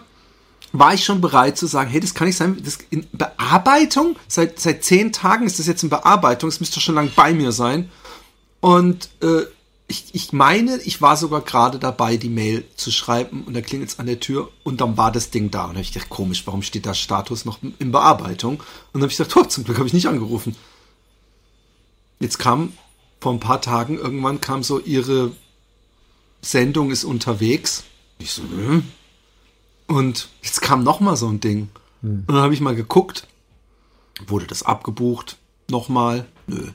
war 0.72 0.94
ich 0.94 1.03
schon 1.03 1.22
bereit 1.22 1.58
zu 1.58 1.65
sagen, 1.65 1.89
hey, 1.89 2.00
das 2.00 2.13
kann 2.13 2.27
nicht 2.27 2.38
sein. 2.38 2.58
Das 2.63 2.80
in 2.89 3.08
Bearbeitung? 3.12 4.15
Seit, 4.27 4.60
seit 4.60 4.84
zehn 4.84 5.13
Tagen 5.13 5.46
ist 5.46 5.60
das 5.60 5.68
jetzt 5.68 5.84
in 5.84 5.89
Bearbeitung. 5.89 6.50
Es 6.50 6.60
müsste 6.60 6.80
schon 6.80 6.96
lange 6.96 7.12
bei 7.15 7.34
mir 7.34 7.51
sein. 7.51 7.89
Und 8.60 9.10
äh, 9.22 9.44
ich, 9.89 10.13
ich 10.13 10.34
meine, 10.34 10.77
ich 10.82 11.01
war 11.01 11.15
sogar 11.15 11.41
gerade 11.41 11.79
dabei, 11.79 12.17
die 12.17 12.29
Mail 12.29 12.65
zu 12.75 12.91
schreiben 12.91 13.44
und 13.44 13.53
da 13.53 13.62
klingelt 13.62 13.89
es 13.91 14.00
an 14.00 14.06
der 14.06 14.20
Tür 14.20 14.50
und 14.63 14.82
dann 14.82 14.98
war 14.98 15.12
das 15.12 15.29
Ding 15.29 15.50
da. 15.50 15.63
Und 15.63 15.70
da 15.70 15.75
habe 15.75 15.82
ich 15.82 15.94
gedacht, 15.94 16.10
komisch, 16.10 16.46
warum 16.46 16.62
steht 16.62 16.86
da 16.86 16.94
Status 16.94 17.46
noch 17.46 17.60
in 17.79 17.91
Bearbeitung? 17.91 18.56
Und 18.56 18.63
dann 18.94 19.03
habe 19.03 19.12
ich 19.12 19.17
gedacht, 19.17 19.38
oh, 19.38 19.46
zum 19.46 19.63
Glück 19.63 19.77
habe 19.77 19.88
ich 19.88 19.94
nicht 19.94 20.08
angerufen. 20.08 20.56
Jetzt 22.20 22.38
kam 22.38 22.74
vor 23.22 23.32
ein 23.32 23.39
paar 23.39 23.62
Tagen, 23.62 23.98
irgendwann 23.98 24.41
kam 24.41 24.62
so, 24.62 24.79
ihre 24.79 25.32
Sendung 26.41 26.91
ist 26.91 27.06
unterwegs. 27.06 27.84
Ich 28.20 28.34
so, 28.34 28.41
hm. 28.44 28.84
Und 29.88 30.27
jetzt 30.41 30.62
kam 30.62 30.84
noch 30.84 31.00
mal 31.00 31.15
so 31.15 31.29
ein 31.29 31.39
Ding. 31.39 31.70
Und 32.01 32.25
dann 32.27 32.38
habe 32.38 32.53
ich 32.53 32.60
mal 32.60 32.75
geguckt, 32.75 33.25
wurde 34.25 34.48
das 34.48 34.63
abgebucht? 34.63 35.38
Nochmal? 35.70 36.25
Nö. 36.46 36.72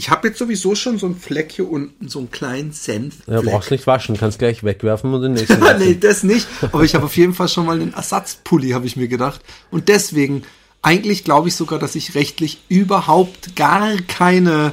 Ich 0.00 0.10
habe 0.10 0.28
jetzt 0.28 0.38
sowieso 0.38 0.76
schon 0.76 0.96
so 0.96 1.06
einen 1.06 1.16
Fleck 1.16 1.50
hier 1.50 1.68
unten, 1.68 2.08
so 2.08 2.20
einen 2.20 2.30
kleinen 2.30 2.70
Senf. 2.70 3.16
Ja, 3.26 3.40
brauchst 3.40 3.72
nicht 3.72 3.84
waschen, 3.88 4.16
kannst 4.16 4.38
gleich 4.38 4.62
wegwerfen 4.62 5.12
und 5.12 5.22
den 5.22 5.32
nächsten. 5.32 5.58
nee, 5.80 5.98
das 6.00 6.22
nicht. 6.22 6.46
Aber 6.62 6.84
ich 6.84 6.94
habe 6.94 7.06
auf 7.06 7.16
jeden 7.16 7.34
Fall 7.34 7.48
schon 7.48 7.66
mal 7.66 7.80
einen 7.80 7.92
Ersatzpulli, 7.92 8.70
habe 8.70 8.86
ich 8.86 8.96
mir 8.96 9.08
gedacht. 9.08 9.40
Und 9.72 9.88
deswegen, 9.88 10.42
eigentlich 10.82 11.24
glaube 11.24 11.48
ich 11.48 11.56
sogar, 11.56 11.80
dass 11.80 11.96
ich 11.96 12.14
rechtlich 12.14 12.60
überhaupt 12.68 13.56
gar 13.56 13.96
keine, 14.06 14.72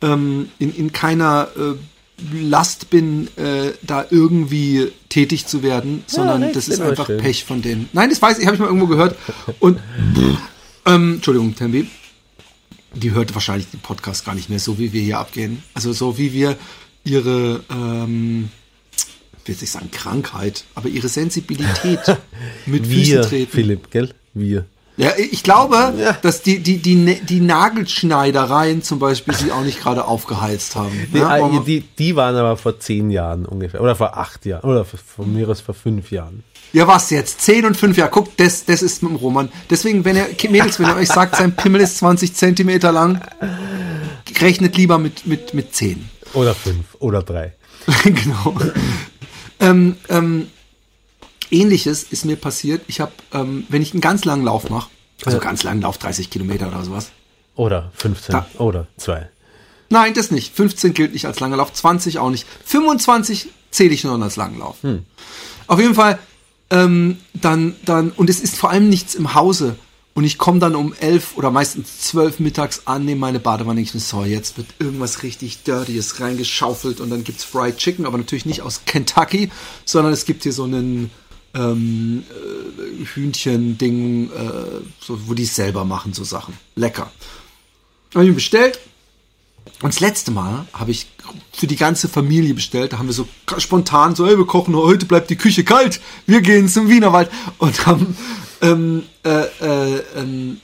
ähm, 0.00 0.48
in, 0.58 0.74
in 0.74 0.92
keiner 0.92 1.48
äh, 1.58 1.74
Last 2.32 2.88
bin, 2.88 3.28
äh, 3.36 3.72
da 3.82 4.06
irgendwie 4.08 4.90
tätig 5.10 5.46
zu 5.46 5.62
werden, 5.62 6.04
sondern 6.06 6.42
recht 6.42 6.56
das 6.56 6.68
ist 6.68 6.80
einfach 6.80 7.06
schön. 7.06 7.20
Pech 7.20 7.44
von 7.44 7.60
denen. 7.60 7.90
Nein, 7.92 8.08
das 8.08 8.22
weiß 8.22 8.38
ich, 8.38 8.46
habe 8.46 8.54
ich 8.54 8.60
mal 8.60 8.68
irgendwo 8.68 8.86
gehört. 8.86 9.16
Und, 9.58 9.78
ähm, 10.86 11.16
Entschuldigung, 11.16 11.54
Tembi. 11.54 11.86
Die 12.94 13.12
hört 13.12 13.34
wahrscheinlich 13.34 13.70
den 13.70 13.80
Podcast 13.80 14.24
gar 14.24 14.34
nicht 14.34 14.50
mehr 14.50 14.58
so, 14.60 14.78
wie 14.78 14.92
wir 14.92 15.02
hier 15.02 15.18
abgehen. 15.18 15.62
Also 15.74 15.92
so 15.92 16.16
wie 16.18 16.32
wir 16.32 16.56
ihre, 17.04 17.60
ähm, 17.70 18.48
ich 19.42 19.48
will 19.48 19.56
nicht 19.60 19.70
sagen 19.72 19.90
Krankheit, 19.90 20.64
aber 20.74 20.88
ihre 20.88 21.08
Sensibilität 21.08 22.00
mit 22.66 22.86
Füßen 22.86 23.04
Wir, 23.14 23.22
treten. 23.22 23.50
Philipp, 23.50 23.90
gell? 23.90 24.14
Wir. 24.32 24.64
Ja, 24.96 25.10
ich 25.18 25.42
glaube, 25.42 25.92
Ja. 25.98 26.12
dass 26.22 26.42
die, 26.42 26.60
die, 26.60 26.78
die, 26.78 26.94
Ne- 26.94 27.20
die 27.28 27.40
Nagelschneidereien 27.40 28.80
zum 28.82 29.00
Beispiel 29.00 29.34
sie 29.34 29.50
auch 29.50 29.62
nicht 29.64 29.80
gerade 29.80 30.04
aufgeheizt 30.04 30.76
haben. 30.76 30.92
Die, 31.12 31.18
ja, 31.18 31.36
äh, 31.36 31.64
die, 31.64 31.80
die 31.80 32.14
waren 32.14 32.36
aber 32.36 32.56
vor 32.56 32.78
zehn 32.78 33.10
Jahren 33.10 33.44
ungefähr. 33.44 33.80
Oder 33.80 33.96
vor 33.96 34.16
acht 34.16 34.46
Jahren. 34.46 34.62
Oder 34.68 34.84
vor- 34.84 35.00
von 35.00 35.32
mir 35.34 35.48
aus 35.48 35.60
vor 35.60 35.74
fünf 35.74 36.12
Jahren. 36.12 36.44
Ja, 36.74 36.88
was 36.88 37.10
jetzt? 37.10 37.40
10 37.42 37.66
und 37.66 37.76
5 37.76 37.96
Jahre. 37.96 38.10
Guck, 38.10 38.36
das, 38.36 38.64
das 38.64 38.82
ist 38.82 39.02
mit 39.02 39.12
dem 39.12 39.16
Roman. 39.16 39.48
Deswegen, 39.70 40.04
wenn 40.04 40.16
ihr, 40.16 40.26
Mädels, 40.50 40.80
wenn 40.80 40.88
ihr 40.88 40.96
euch 40.96 41.08
sagt, 41.08 41.36
sein 41.36 41.54
Pimmel 41.54 41.80
ist 41.80 41.98
20 41.98 42.34
Zentimeter 42.34 42.90
lang, 42.90 43.20
rechnet 44.40 44.76
lieber 44.76 44.98
mit, 44.98 45.24
mit, 45.24 45.54
mit 45.54 45.72
10. 45.72 46.10
Oder 46.32 46.52
fünf. 46.52 46.84
Oder 46.98 47.22
drei. 47.22 47.52
genau. 48.02 48.56
ähm, 49.60 49.96
ähm, 50.08 50.48
Ähnliches 51.52 52.02
ist 52.02 52.24
mir 52.24 52.34
passiert. 52.34 52.82
Ich 52.88 52.98
habe, 52.98 53.12
ähm, 53.32 53.66
wenn 53.68 53.80
ich 53.80 53.92
einen 53.92 54.00
ganz 54.00 54.24
langen 54.24 54.44
Lauf 54.44 54.68
mache, 54.68 54.90
also 55.24 55.38
ganz 55.38 55.62
langen 55.62 55.82
Lauf, 55.82 55.98
30 55.98 56.28
Kilometer 56.28 56.66
oder 56.66 56.82
sowas. 56.82 57.12
Oder 57.54 57.92
15. 57.94 58.32
Da. 58.32 58.46
Oder 58.58 58.88
zwei. 58.96 59.28
Nein, 59.90 60.12
das 60.14 60.32
nicht. 60.32 60.52
15 60.56 60.92
gilt 60.92 61.12
nicht 61.12 61.26
als 61.26 61.38
langer 61.38 61.56
Lauf, 61.56 61.72
20 61.72 62.18
auch 62.18 62.30
nicht. 62.30 62.48
25 62.64 63.48
zähle 63.70 63.94
ich 63.94 64.02
nur 64.02 64.18
noch 64.18 64.24
als 64.24 64.34
langen 64.34 64.58
Lauf. 64.58 64.78
Auf 65.68 65.78
jeden 65.78 65.94
Fall, 65.94 66.18
ähm, 66.74 67.18
dann, 67.34 67.76
dann, 67.84 68.10
und 68.10 68.28
es 68.28 68.40
ist 68.40 68.56
vor 68.56 68.70
allem 68.70 68.88
nichts 68.88 69.14
im 69.14 69.34
Hause. 69.34 69.76
Und 70.14 70.24
ich 70.24 70.38
komme 70.38 70.60
dann 70.60 70.76
um 70.76 70.92
11 70.92 71.36
oder 71.36 71.50
meistens 71.50 72.00
12 72.02 72.38
mittags 72.38 72.82
an, 72.84 73.04
nehme 73.04 73.20
meine 73.20 73.40
Badewanne. 73.40 73.80
Ich 73.80 73.92
so, 73.92 74.24
jetzt 74.24 74.56
wird 74.56 74.68
irgendwas 74.78 75.22
richtig 75.24 75.64
Dirtyes 75.64 76.20
reingeschaufelt 76.20 77.00
und 77.00 77.10
dann 77.10 77.24
gibt's 77.24 77.42
Fried 77.42 77.78
Chicken, 77.78 78.06
aber 78.06 78.18
natürlich 78.18 78.46
nicht 78.46 78.62
aus 78.62 78.82
Kentucky, 78.86 79.50
sondern 79.84 80.12
es 80.12 80.24
gibt 80.24 80.44
hier 80.44 80.52
so 80.52 80.64
einen 80.64 81.10
ähm, 81.54 82.24
äh, 82.30 83.04
Hühnchen-Ding, 83.04 84.30
äh, 84.30 84.80
so, 85.00 85.28
wo 85.28 85.34
die 85.34 85.44
es 85.44 85.56
selber 85.56 85.84
machen, 85.84 86.12
so 86.12 86.22
Sachen. 86.22 86.54
Lecker. 86.76 87.10
Habe 88.14 88.26
ich 88.26 88.34
bestellt. 88.34 88.78
Und 89.82 89.94
das 89.94 90.00
letzte 90.00 90.30
Mal 90.30 90.66
habe 90.72 90.90
ich 90.90 91.06
für 91.52 91.66
die 91.66 91.76
ganze 91.76 92.08
Familie 92.08 92.54
bestellt. 92.54 92.92
Da 92.92 92.98
haben 92.98 93.06
wir 93.06 93.14
so 93.14 93.26
spontan 93.58 94.14
so, 94.14 94.26
hey, 94.26 94.36
wir 94.36 94.46
kochen 94.46 94.74
heute, 94.76 95.06
bleibt 95.06 95.30
die 95.30 95.36
Küche 95.36 95.64
kalt. 95.64 96.00
Wir 96.26 96.42
gehen 96.42 96.68
zum 96.68 96.88
Wienerwald 96.88 97.30
und 97.58 97.86
haben 97.86 98.16
ähm, 98.60 99.04
äh, 99.24 99.44
äh, 99.60 100.02
ähm, 100.16 100.60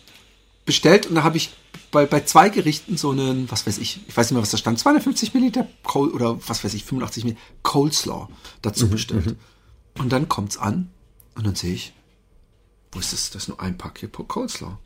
bestellt. 0.65 1.07
Und 1.07 1.17
da 1.17 1.23
habe 1.23 1.37
ich 1.37 1.51
bei, 1.91 2.07
bei 2.07 2.21
zwei 2.21 2.49
Gerichten 2.49 2.97
so 2.97 3.11
einen, 3.11 3.51
was 3.51 3.67
weiß 3.67 3.79
ich, 3.79 4.01
ich 4.07 4.17
weiß 4.17 4.27
nicht 4.27 4.35
mehr, 4.35 4.43
was 4.43 4.51
da 4.51 4.59
stand, 4.59 4.79
250 4.79 5.35
Milliliter 5.35 5.67
Col 5.83 6.11
oder 6.11 6.39
was 6.47 6.63
weiß 6.63 6.75
ich, 6.75 6.85
85 6.85 7.25
Milliliter 7.25 7.47
Coleslaw 7.63 8.29
dazu 8.63 8.89
bestellt. 8.89 9.37
Und 9.99 10.11
dann 10.11 10.29
kommt's 10.29 10.57
an 10.57 10.91
und 11.35 11.47
dann 11.47 11.55
sehe 11.55 11.75
ich, 11.75 11.93
wo 12.93 12.99
ist 12.99 13.13
das? 13.13 13.31
Das 13.31 13.43
ist 13.43 13.49
nur 13.49 13.61
ein 13.61 13.77
Pack 13.77 13.99
hier 13.99 14.09
Coleslaw. 14.09 14.79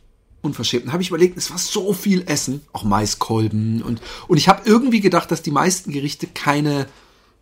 Unverschämt. 0.45 0.87
Dann 0.87 0.93
habe 0.93 1.03
ich 1.03 1.09
überlegt, 1.09 1.37
es 1.37 1.51
war 1.51 1.59
so 1.59 1.93
viel 1.93 2.25
Essen, 2.27 2.63
auch 2.73 2.85
Maiskolben 2.85 3.83
und 3.83 4.01
und 4.29 4.37
ich 4.37 4.49
habe 4.49 4.63
irgendwie 4.65 5.01
gedacht, 5.01 5.31
dass 5.31 5.43
die 5.43 5.51
meisten 5.51 5.93
Gerichte 5.93 6.27
keine 6.27 6.87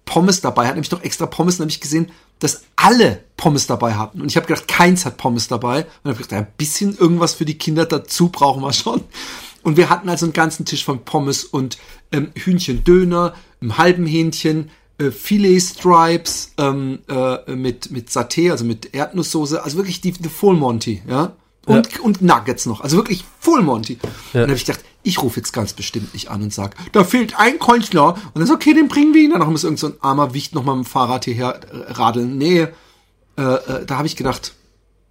Pommes 0.04 0.40
dabei 0.40 0.66
hatten. 0.66 0.74
Nämlich 0.74 0.90
noch 0.90 1.02
extra 1.02 1.26
Pommes. 1.26 1.56
Dann 1.56 1.64
habe 1.64 1.70
ich 1.70 1.80
gesehen, 1.80 2.10
dass 2.38 2.64
alle 2.76 3.22
Pommes 3.36 3.66
dabei 3.66 3.94
hatten. 3.94 4.20
Und 4.20 4.28
ich 4.30 4.36
habe 4.36 4.46
gedacht, 4.46 4.68
keins 4.68 5.04
hat 5.04 5.16
Pommes 5.16 5.48
dabei. 5.48 5.86
Und 6.02 6.10
habe 6.10 6.22
gedacht, 6.22 6.32
ein 6.32 6.46
bisschen 6.56 6.96
irgendwas 6.96 7.34
für 7.34 7.44
die 7.44 7.58
Kinder 7.58 7.86
dazu 7.86 8.28
brauchen 8.28 8.62
wir 8.62 8.72
schon. 8.72 9.02
Und 9.62 9.76
wir 9.76 9.90
hatten 9.90 10.08
also 10.08 10.26
einen 10.26 10.32
ganzen 10.32 10.64
Tisch 10.64 10.84
von 10.84 11.04
Pommes 11.04 11.44
und 11.44 11.78
ähm, 12.10 12.32
Hühnchendöner, 12.34 13.34
einem 13.60 13.78
halben 13.78 14.06
Hähnchen, 14.06 14.70
äh, 14.98 15.12
Filet-Stripes 15.12 16.54
ähm, 16.58 16.98
äh, 17.08 17.54
mit, 17.54 17.92
mit 17.92 18.10
Saté, 18.10 18.50
also 18.50 18.64
mit 18.64 18.92
Erdnusssoße. 18.92 19.62
Also 19.62 19.76
wirklich 19.76 20.00
die, 20.00 20.12
die 20.12 20.28
Full 20.28 20.56
Monty, 20.56 21.02
ja. 21.08 21.36
Und, 21.66 22.00
und 22.00 22.22
Nuggets 22.22 22.66
noch. 22.66 22.80
Also 22.80 22.96
wirklich 22.96 23.24
Full 23.40 23.62
Monty. 23.62 23.94
Und 24.02 24.02
dann 24.32 24.42
habe 24.42 24.54
ich 24.54 24.64
gedacht, 24.64 24.84
ich 25.04 25.22
rufe 25.22 25.38
jetzt 25.40 25.52
ganz 25.52 25.72
bestimmt 25.72 26.12
nicht 26.12 26.28
an 26.28 26.42
und 26.42 26.52
sag, 26.52 26.74
da 26.92 27.04
fehlt 27.04 27.38
ein 27.38 27.58
Coleslaw. 27.58 28.12
Und 28.14 28.34
dann 28.34 28.42
ist 28.44 28.50
okay, 28.50 28.74
den 28.74 28.88
bringen 28.88 29.14
wir 29.14 29.22
ihn. 29.22 29.30
Dann 29.30 29.48
muss 29.50 29.62
irgend 29.64 29.78
so 29.78 29.88
ein 29.88 29.94
armer 30.00 30.34
Wicht 30.34 30.54
noch 30.54 30.64
mal 30.64 30.74
mit 30.76 30.86
dem 30.86 30.88
Fahrrad 30.90 31.24
hierher 31.24 31.60
äh, 31.70 31.92
radeln. 31.92 32.36
Nee, 32.38 32.66
äh, 33.38 33.42
äh, 33.42 33.86
da 33.86 33.96
habe 33.98 34.06
ich 34.06 34.16
gedacht, 34.16 34.54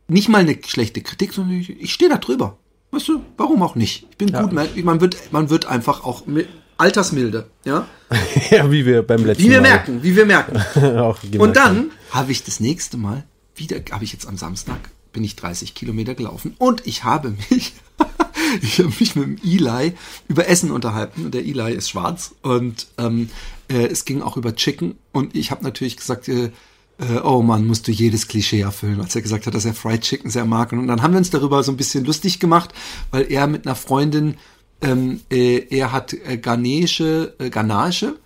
nicht 0.08 0.27
mal 0.29 0.39
eine 0.39 0.58
schlechte 0.65 1.01
Kritik, 1.01 1.31
sondern 1.34 1.58
ich, 1.60 1.70
ich 1.70 1.93
stehe 1.93 2.10
da 2.12 2.17
drüber. 2.17 2.58
Weißt 2.91 3.08
du, 3.08 3.22
warum 3.38 3.63
auch 3.63 3.75
nicht? 3.75 4.08
Ich 4.12 4.17
bin 4.17 4.34
gut, 4.34 4.51
man, 4.51 4.67
man 4.84 5.00
wird, 5.00 5.15
man 5.31 5.50
wird 5.50 5.65
einfach 5.65 6.03
auch 6.03 6.27
mi- 6.27 6.46
altersmilde, 6.77 7.48
ja? 7.63 7.88
ja, 8.50 8.70
wie 8.70 8.86
wir 8.86 9.03
beim 9.03 9.24
letzten 9.25 9.43
Wie 9.46 9.50
wir 9.50 9.62
Mal 9.62 9.70
merken, 9.70 10.03
wie 10.03 10.15
wir 10.15 10.25
merken. 10.25 10.62
Und 11.39 11.55
dann 11.55 11.91
habe 12.10 12.31
ich 12.34 12.43
das 12.43 12.60
nächste 12.60 12.98
Mal 12.98 13.24
wieder, 13.55 13.77
habe 13.91 14.03
ich 14.03 14.12
jetzt 14.12 14.27
am 14.27 14.38
Samstag, 14.38 14.79
bin 15.13 15.24
ich 15.24 15.36
30 15.36 15.75
Kilometer 15.75 16.15
gelaufen 16.15 16.56
und 16.58 16.86
ich 16.88 17.03
habe 17.03 17.36
mich, 17.50 17.74
ich 18.62 18.80
habe 18.80 18.94
mich 19.00 19.15
mit 19.15 19.25
dem 19.25 19.38
Eli 19.44 19.94
über 20.27 20.48
Essen 20.48 20.72
unterhalten 20.72 21.25
und 21.25 21.34
der 21.34 21.46
Eli 21.46 21.74
ist 21.74 21.89
schwarz 21.89 22.36
und 22.41 22.88
ähm, 22.98 23.30
äh, 23.68 23.88
es 23.88 24.06
ging 24.06 24.22
auch 24.22 24.38
über 24.38 24.56
Chicken 24.56 24.96
und 25.12 25.36
ich 25.36 25.51
habe 25.51 25.63
natürlich 25.63 25.98
gesagt, 25.98 26.27
äh, 26.27 26.51
äh, 27.01 27.20
oh 27.24 27.41
Mann, 27.41 27.65
musst 27.65 27.88
du 27.88 27.91
jedes 27.91 28.27
Klischee 28.27 28.62
erfüllen, 28.62 29.01
als 29.01 29.15
er 29.15 29.22
gesagt 29.22 29.48
hat, 29.48 29.56
dass 29.56 29.65
er 29.65 29.74
Fried 29.74 30.01
Chicken 30.01 30.30
sehr 30.30 30.46
mag. 30.46 30.72
Und 30.72 30.88
dann 30.88 31.01
haben 31.01 31.13
wir 31.13 31.18
uns 31.18 31.32
darüber 31.32 31.63
so 31.63 31.72
ein 31.72 31.77
bisschen 31.77 32.06
lustig 32.06 32.39
gemacht, 32.39 32.74
weil 33.10 33.32
er 33.32 33.48
mit 33.48 33.65
einer 33.65 33.75
Freundin, 33.75 34.38
ähm, 34.82 35.22
äh, 35.32 35.65
er 35.70 35.91
hat 35.91 36.13
äh, 36.13 36.38
ghanesische, 36.38 37.34
äh, 37.39 37.50
ghanaische 37.50 38.18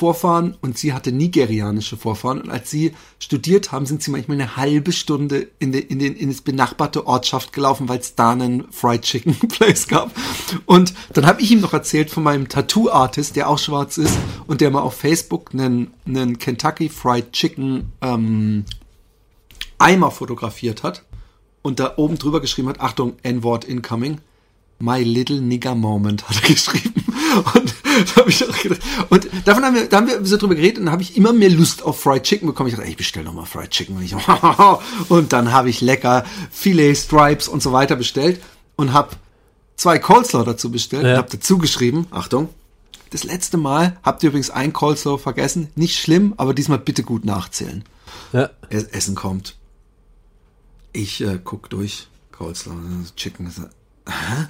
Vorfahren 0.00 0.56
und 0.62 0.78
sie 0.78 0.94
hatte 0.94 1.12
nigerianische 1.12 1.98
Vorfahren. 1.98 2.40
Und 2.40 2.48
als 2.48 2.70
sie 2.70 2.94
studiert 3.18 3.70
haben, 3.70 3.84
sind 3.84 4.02
sie 4.02 4.10
manchmal 4.10 4.40
eine 4.40 4.56
halbe 4.56 4.92
Stunde 4.92 5.48
in, 5.58 5.72
den, 5.72 5.82
in, 5.82 5.98
den, 5.98 6.16
in 6.16 6.30
das 6.30 6.40
benachbarte 6.40 7.06
Ortschaft 7.06 7.52
gelaufen, 7.52 7.86
weil 7.90 7.98
es 7.98 8.14
da 8.14 8.30
einen 8.30 8.64
Fried 8.72 9.02
Chicken 9.02 9.34
Place 9.48 9.88
gab. 9.88 10.10
Und 10.64 10.94
dann 11.12 11.26
habe 11.26 11.42
ich 11.42 11.50
ihm 11.50 11.60
noch 11.60 11.74
erzählt 11.74 12.08
von 12.08 12.22
meinem 12.22 12.48
Tattoo-Artist, 12.48 13.36
der 13.36 13.50
auch 13.50 13.58
schwarz 13.58 13.98
ist 13.98 14.16
und 14.46 14.62
der 14.62 14.70
mal 14.70 14.80
auf 14.80 14.94
Facebook 14.94 15.50
einen, 15.52 15.92
einen 16.06 16.38
Kentucky 16.38 16.88
Fried 16.88 17.32
Chicken 17.32 17.92
ähm, 18.00 18.64
Eimer 19.78 20.10
fotografiert 20.10 20.82
hat 20.82 21.04
und 21.60 21.78
da 21.78 21.92
oben 21.98 22.16
drüber 22.16 22.40
geschrieben 22.40 22.68
hat, 22.70 22.80
Achtung, 22.80 23.16
N-Wort 23.22 23.66
incoming. 23.66 24.22
My 24.80 25.02
little 25.02 25.40
nigger 25.40 25.74
moment 25.74 26.28
hat 26.28 26.42
er 26.42 26.48
geschrieben. 26.54 27.04
Und 27.54 27.74
da 28.08 28.16
habe 28.22 28.30
ich 28.30 28.48
auch 28.48 28.58
gedacht, 28.58 28.80
und 29.10 29.28
davon 29.44 29.64
haben 29.64 29.74
wir, 29.76 29.86
da 29.88 29.98
haben 29.98 30.06
wir 30.08 30.24
so 30.24 30.36
drüber 30.36 30.54
geredet 30.54 30.78
und 30.78 30.86
dann 30.86 30.92
habe 30.92 31.02
ich 31.02 31.16
immer 31.16 31.32
mehr 31.32 31.50
Lust 31.50 31.82
auf 31.82 32.00
Fried 32.00 32.22
Chicken 32.24 32.46
bekommen. 32.48 32.68
Ich 32.68 32.74
dachte, 32.74 32.86
ey, 32.86 32.90
ich 32.92 32.96
bestelle 32.96 33.26
noch 33.26 33.34
mal 33.34 33.44
Fried 33.44 33.70
Chicken. 33.70 33.96
Und, 33.96 34.02
ich, 34.02 34.14
und 35.10 35.32
dann 35.32 35.52
habe 35.52 35.68
ich 35.70 35.80
lecker 35.80 36.24
Filet 36.50 36.94
Stripes 36.96 37.46
und 37.46 37.62
so 37.62 37.72
weiter 37.72 37.94
bestellt 37.96 38.40
und 38.76 38.92
habe 38.92 39.10
zwei 39.76 39.98
Coleslaw 39.98 40.44
dazu 40.44 40.70
bestellt 40.70 41.04
Ja. 41.04 41.12
und 41.12 41.18
habe 41.18 41.28
dazu 41.30 41.58
geschrieben, 41.58 42.06
Achtung, 42.10 42.48
das 43.10 43.24
letzte 43.24 43.58
Mal 43.58 43.98
habt 44.02 44.22
ihr 44.22 44.28
übrigens 44.30 44.50
ein 44.50 44.72
Coleslaw 44.72 45.18
vergessen. 45.18 45.68
Nicht 45.76 45.98
schlimm, 46.00 46.34
aber 46.38 46.54
diesmal 46.54 46.78
bitte 46.78 47.02
gut 47.02 47.24
nachzählen. 47.24 47.84
Ja. 48.32 48.50
Es- 48.70 48.84
Essen 48.84 49.14
kommt. 49.14 49.56
Ich 50.92 51.20
äh, 51.20 51.38
guck 51.44 51.68
durch. 51.70 52.08
Coleslaw, 52.32 52.74
Chicken. 53.16 53.46
ist, 53.46 53.60
Hä? 54.08 54.46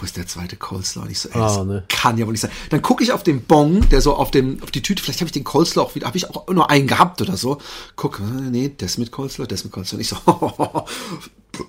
Wo 0.00 0.04
ist 0.06 0.16
der 0.16 0.26
zweite 0.26 0.56
Coleslaw? 0.56 1.02
Und 1.04 1.10
ich 1.10 1.18
so, 1.20 1.28
ey, 1.28 1.38
das 1.38 1.58
Ah, 1.58 1.64
ne. 1.64 1.84
kann 1.88 2.16
ja 2.16 2.24
wohl 2.26 2.32
nicht 2.32 2.40
sein. 2.40 2.50
Dann 2.70 2.80
gucke 2.80 3.04
ich 3.04 3.12
auf 3.12 3.22
den 3.22 3.42
Bon, 3.42 3.86
der 3.90 4.00
so 4.00 4.14
auf 4.14 4.30
dem 4.30 4.62
auf 4.62 4.70
die 4.70 4.80
Tüte. 4.82 5.02
Vielleicht 5.02 5.20
habe 5.20 5.26
ich 5.28 5.32
den 5.32 5.44
Coleslaw 5.44 5.82
auch 5.84 5.94
wieder, 5.94 6.06
habe 6.06 6.16
ich 6.16 6.28
auch 6.30 6.48
nur 6.48 6.70
einen 6.70 6.86
gehabt 6.86 7.20
oder 7.20 7.36
so. 7.36 7.58
Guck, 7.96 8.20
äh, 8.20 8.22
nee, 8.50 8.72
das 8.76 8.96
mit 8.98 9.12
Coleslaw, 9.12 9.46
das 9.46 9.62
mit 9.64 9.72
Coleslaw. 9.74 9.96
Und 9.96 10.00
ich 10.00 10.08
so, 10.08 10.16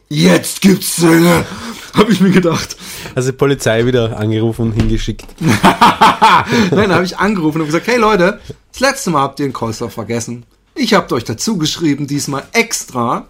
jetzt 0.10 0.62
gibt's 0.62 0.96
Zähne. 0.96 1.46
Habe 1.94 2.12
ich 2.12 2.22
mir 2.22 2.32
gedacht. 2.32 2.78
Also 3.16 3.32
die 3.32 3.38
Polizei 3.38 3.86
wieder 3.86 4.18
angerufen 4.18 4.62
und 4.68 4.72
hingeschickt. 4.72 5.26
Nein, 5.42 6.94
habe 6.94 7.04
ich 7.04 7.18
angerufen 7.18 7.60
und 7.62 7.68
gesagt, 7.68 7.88
hey 7.88 7.98
Leute, 7.98 8.40
das 8.72 8.80
letzte 8.80 9.10
Mal 9.10 9.22
habt 9.22 9.40
ihr 9.40 9.48
den 9.48 9.54
Coleslaw 9.54 9.90
vergessen. 9.92 10.46
Ich 10.74 10.94
habe 10.94 11.14
euch 11.16 11.26
dazu 11.26 11.58
geschrieben, 11.58 12.08
diesmal 12.08 12.44
extra. 12.54 13.28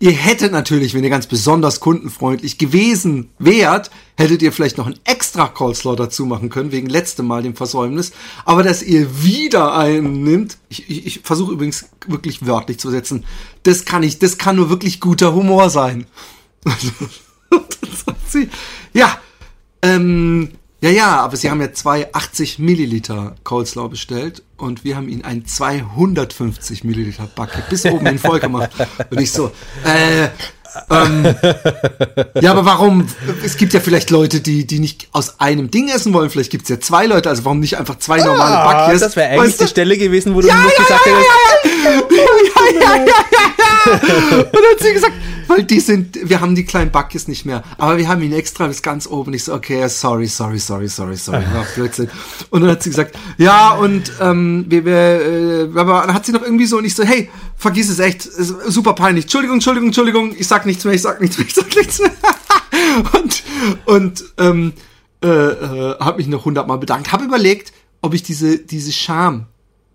Ihr 0.00 0.12
hättet 0.12 0.52
natürlich, 0.52 0.94
wenn 0.94 1.02
ihr 1.02 1.10
ganz 1.10 1.26
besonders 1.26 1.80
kundenfreundlich 1.80 2.56
gewesen 2.56 3.30
wärt, 3.40 3.90
hättet 4.16 4.42
ihr 4.42 4.52
vielleicht 4.52 4.78
noch 4.78 4.86
ein 4.86 4.98
extra 5.04 5.48
Coleslaw 5.48 5.96
dazu 5.96 6.24
machen 6.24 6.50
können, 6.50 6.70
wegen 6.70 6.88
letztem 6.88 7.26
Mal 7.26 7.42
dem 7.42 7.56
Versäumnis. 7.56 8.12
Aber 8.44 8.62
dass 8.62 8.82
ihr 8.82 9.24
wieder 9.24 9.74
einen 9.74 10.22
nimmt, 10.22 10.58
ich, 10.68 10.88
ich, 10.88 11.06
ich 11.06 11.20
versuche 11.24 11.52
übrigens 11.52 11.86
wirklich 12.06 12.46
wörtlich 12.46 12.78
zu 12.78 12.90
setzen, 12.90 13.24
das 13.64 13.84
kann 13.84 14.04
ich, 14.04 14.20
das 14.20 14.38
kann 14.38 14.54
nur 14.54 14.70
wirklich 14.70 15.00
guter 15.00 15.34
Humor 15.34 15.70
sein. 15.70 16.06
Ja, 18.92 19.18
ähm, 19.82 20.57
ja, 20.80 20.90
ja, 20.90 21.16
aber 21.20 21.36
sie 21.36 21.50
haben 21.50 21.60
ja 21.60 21.72
zwei 21.72 22.12
80 22.14 22.58
Milliliter 22.58 23.34
Coleslaw 23.44 23.88
bestellt 23.88 24.42
und 24.56 24.84
wir 24.84 24.96
haben 24.96 25.08
ihnen 25.08 25.24
ein 25.24 25.44
250 25.44 26.84
Milliliter 26.84 27.26
Bucket 27.34 27.68
bis 27.68 27.84
oben 27.86 28.06
hin 28.06 28.18
voll 28.18 28.40
gemacht. 28.40 28.70
Und 29.10 29.20
ich 29.20 29.32
so, 29.32 29.50
äh, 29.84 30.28
ähm, 30.90 31.34
ja, 32.40 32.50
aber 32.52 32.64
warum? 32.64 33.06
Es 33.42 33.56
gibt 33.56 33.72
ja 33.72 33.80
vielleicht 33.80 34.10
Leute, 34.10 34.40
die, 34.40 34.66
die 34.66 34.78
nicht 34.78 35.08
aus 35.12 35.40
einem 35.40 35.70
Ding 35.70 35.88
essen 35.88 36.12
wollen. 36.12 36.28
Vielleicht 36.30 36.50
gibt 36.50 36.64
es 36.64 36.68
ja 36.68 36.78
zwei 36.80 37.06
Leute, 37.06 37.28
also 37.30 37.44
warum 37.44 37.58
nicht 37.60 37.76
einfach 37.78 37.98
zwei 37.98 38.18
normale 38.18 38.58
Ah, 38.58 38.84
Buckets? 38.84 39.00
das 39.00 39.16
wäre 39.16 39.30
eigentlich 39.30 39.44
Weißt 39.52 39.60
du? 39.60 39.64
die 39.64 39.70
Stelle 39.70 39.96
gewesen, 39.98 40.34
wo 40.34 40.40
du 40.42 40.48
Ja, 40.48 40.56
ja, 40.56 40.62
gesagt 40.64 41.06
ja, 41.06 41.12
ja, 41.12 41.70
hättest, 41.84 42.10
ja, 42.10 42.80
ja, 42.80 42.96
ja, 42.96 43.04
ja. 43.06 44.36
Und 44.38 44.54
dann 44.54 44.62
hat 44.72 44.80
sie 44.80 44.92
gesagt, 44.92 45.14
weil 45.48 45.64
die 45.64 45.80
sind, 45.80 46.18
wir 46.22 46.40
haben 46.40 46.54
die 46.54 46.64
kleinen 46.64 46.90
Buckys 46.92 47.26
nicht 47.26 47.46
mehr, 47.46 47.64
aber 47.78 47.96
wir 47.96 48.08
haben 48.08 48.22
ihn 48.22 48.32
extra 48.32 48.66
bis 48.66 48.82
ganz 48.82 49.06
oben. 49.06 49.32
Ich 49.32 49.44
so, 49.44 49.54
okay, 49.54 49.88
sorry, 49.88 50.26
sorry, 50.26 50.58
sorry, 50.58 50.88
sorry, 50.88 51.16
sorry, 51.16 51.44
war 51.54 51.64
Blödsinn. 51.74 52.10
Und 52.50 52.60
dann 52.60 52.70
hat 52.70 52.82
sie 52.82 52.90
gesagt, 52.90 53.16
ja, 53.38 53.72
und 53.72 54.12
ähm, 54.20 54.66
wir, 54.68 54.84
wir, 54.84 54.94
äh, 54.94 55.78
aber 55.78 56.02
dann 56.06 56.14
hat 56.14 56.26
sie 56.26 56.32
noch 56.32 56.42
irgendwie 56.42 56.66
so, 56.66 56.76
und 56.78 56.84
ich 56.84 56.94
so, 56.94 57.02
hey, 57.02 57.30
vergiss 57.56 57.88
es 57.88 57.98
echt, 57.98 58.26
ist 58.26 58.54
super 58.66 58.92
peinlich. 58.92 59.24
Entschuldigung, 59.24 59.56
Entschuldigung, 59.56 59.88
Entschuldigung, 59.88 60.34
ich 60.38 60.46
sag 60.46 60.66
nichts 60.66 60.84
mehr, 60.84 60.94
ich 60.94 61.02
sag 61.02 61.20
nichts 61.20 61.38
mehr, 61.38 61.46
ich 61.46 61.54
sag 61.54 61.74
nichts 61.74 61.98
mehr. 61.98 62.12
und 63.12 63.42
und 63.86 64.24
ähm, 64.38 64.72
äh, 65.22 65.28
äh, 65.28 65.98
habe 65.98 66.18
mich 66.18 66.28
noch 66.28 66.44
hundertmal 66.44 66.78
bedankt. 66.78 67.12
Habe 67.12 67.24
überlegt, 67.24 67.72
ob 68.02 68.14
ich 68.14 68.22
diese, 68.22 68.58
diese 68.58 68.92
Scham 68.92 69.46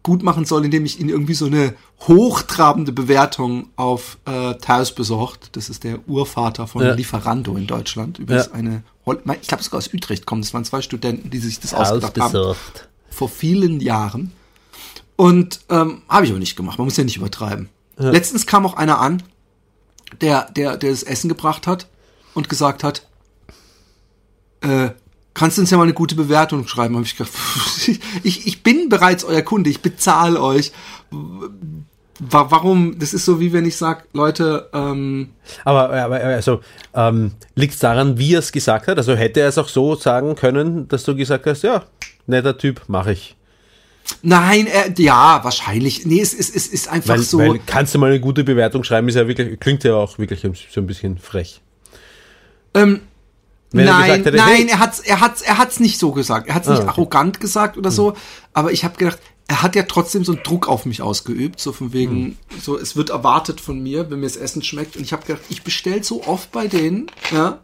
gut 0.04 0.22
machen 0.22 0.44
soll, 0.46 0.66
indem 0.66 0.86
ich 0.86 1.00
ihnen 1.00 1.10
irgendwie 1.10 1.34
so 1.34 1.46
eine 1.46 1.74
hochtrabende 2.02 2.92
Bewertung 2.92 3.70
auf 3.78 4.18
äh, 4.26 4.56
Taos 4.56 4.94
besorgt. 4.94 5.56
Das 5.56 5.70
ist 5.70 5.84
der 5.86 6.00
Urvater 6.08 6.68
von 6.68 6.84
Ja. 6.84 6.94
Lieferando 6.94 7.56
in 7.56 7.68
Deutschland. 7.68 8.20
Übrigens 8.20 8.48
Ja. 8.48 8.52
eine, 8.54 8.84
Hol- 9.06 9.22
ich 9.42 9.48
glaube 9.48 9.64
sogar 9.64 9.78
aus 9.78 9.94
Utrecht 9.94 10.26
kommen. 10.26 10.42
Das 10.42 10.54
waren 10.54 10.66
zwei 10.66 10.82
Studenten, 10.82 11.30
die 11.30 11.38
sich 11.40 11.60
das 11.62 11.74
ausgedacht 11.74 12.20
haben 12.20 12.56
vor 13.10 13.30
vielen 13.30 13.80
Jahren. 13.80 14.34
Und 15.16 15.62
ähm, 15.70 16.02
habe 16.10 16.26
ich 16.26 16.32
aber 16.32 16.40
nicht 16.40 16.56
gemacht. 16.56 16.78
Man 16.78 16.86
muss 16.88 16.98
ja 16.98 17.04
nicht 17.04 17.18
übertreiben. 17.18 17.70
Letztens 17.96 18.46
kam 18.46 18.66
auch 18.66 18.74
einer 18.74 19.00
an, 19.00 19.22
der, 20.20 20.52
der, 20.52 20.78
der 20.78 20.90
das 20.92 21.04
Essen 21.04 21.30
gebracht 21.30 21.68
hat 21.68 21.88
und 22.34 22.50
gesagt 22.50 22.84
hat, 22.84 23.08
äh, 24.62 24.90
kannst 25.34 25.58
du 25.58 25.62
uns 25.62 25.70
ja 25.72 25.78
mal 25.78 25.84
eine 25.84 25.94
gute 25.94 26.16
Bewertung 26.16 26.68
schreiben? 26.68 26.96
Habe 26.96 27.06
ich 27.06 27.16
gedacht, 27.18 27.34
ich, 28.24 28.48
ich 28.48 28.64
bin 28.64 28.90
bereits 28.90 29.24
euer 29.24 29.42
Kunde, 29.42 29.70
ich 29.70 29.82
bezahle 29.82 30.42
euch. 30.42 30.72
Wa- 31.12 32.46
Warum? 32.50 33.00
Das 33.00 33.14
ist 33.14 33.26
so 33.26 33.40
wie 33.40 33.52
wenn 33.54 33.66
ich 33.66 33.76
sage, 33.76 34.04
Leute, 34.14 34.70
ähm, 34.74 35.30
Aber, 35.66 35.90
aber 35.92 36.16
also, 36.18 36.62
ähm, 36.94 37.32
liegt 37.56 37.74
es 37.74 37.80
daran, 37.80 38.18
wie 38.20 38.34
er 38.36 38.40
es 38.40 38.52
gesagt 38.52 38.88
hat? 38.88 38.98
Also 38.98 39.16
hätte 39.16 39.42
er 39.42 39.50
es 39.50 39.58
auch 39.58 39.68
so 39.68 39.96
sagen 39.96 40.36
können, 40.36 40.88
dass 40.88 41.04
du 41.04 41.16
gesagt 41.16 41.46
hast, 41.48 41.64
ja, 41.64 41.84
netter 42.28 42.58
Typ, 42.58 42.84
mache 42.88 43.14
ich. 43.14 43.36
nein, 44.22 44.68
äh, 44.68 44.94
ja, 45.02 45.44
wahrscheinlich. 45.44 46.06
Nee, 46.06 46.22
es, 46.22 46.34
es, 46.34 46.50
es 46.56 46.68
ist 46.68 46.88
einfach 46.88 47.16
Weil, 47.16 47.20
so. 47.24 47.40
weil 47.40 47.60
kannst 47.66 47.96
du 47.96 48.00
mal 48.00 48.12
eine 48.12 48.20
gute 48.20 48.44
Bewertung 48.44 48.84
schreiben, 48.84 49.08
ist 49.10 49.16
ja 49.16 49.28
wirklich, 49.28 49.60
klingt 49.60 49.84
ja 49.84 49.96
auch 49.96 50.18
wirklich 50.20 50.42
so 50.42 50.80
ein 50.82 50.88
bisschen 50.88 51.18
frech. 51.18 51.62
Ähm, 52.76 53.02
Wenn 53.74 53.88
er 53.88 53.94
nein, 53.94 54.04
gesagt 54.06 54.26
hätte, 54.28 54.38
nein, 54.38 54.56
hey- 54.56 54.68
er 54.70 54.80
hat's, 54.80 55.00
er 55.00 55.20
hat's, 55.20 55.42
er 55.42 55.58
hat's 55.58 55.80
nicht 55.82 56.00
so 56.00 56.12
gesagt. 56.12 56.48
Er 56.48 56.56
hat's 56.56 56.68
nicht 56.70 56.80
Ah, 56.80 56.84
okay. 56.84 56.90
arrogant 56.92 57.40
gesagt 57.40 57.78
oder 57.78 57.92
so. 57.92 58.14
Aber 58.54 58.72
ich 58.72 58.84
habe 58.86 58.96
gedacht, 58.98 59.20
er 59.48 59.62
hat 59.62 59.76
ja 59.76 59.84
trotzdem 59.84 60.24
so 60.24 60.32
einen 60.32 60.44
Druck 60.44 60.70
auf 60.70 60.86
mich 60.86 61.02
ausgeübt, 61.02 61.60
so 61.60 61.74
von 61.74 61.92
wegen, 61.92 62.38
so 62.62 62.78
es 62.80 62.96
wird 62.96 63.10
erwartet 63.10 63.60
von 63.60 63.82
mir, 63.84 64.10
wenn 64.10 64.20
mir 64.22 64.28
das 64.28 64.38
Essen 64.38 64.64
schmeckt. 64.64 64.96
Und 64.96 65.02
ich 65.04 65.12
habe 65.12 65.26
gedacht, 65.26 65.44
ich 65.50 65.64
bestell 65.64 66.02
so 66.04 66.24
oft 66.26 66.52
bei 66.54 66.68
denen, 66.68 67.08
ja. 67.32 67.60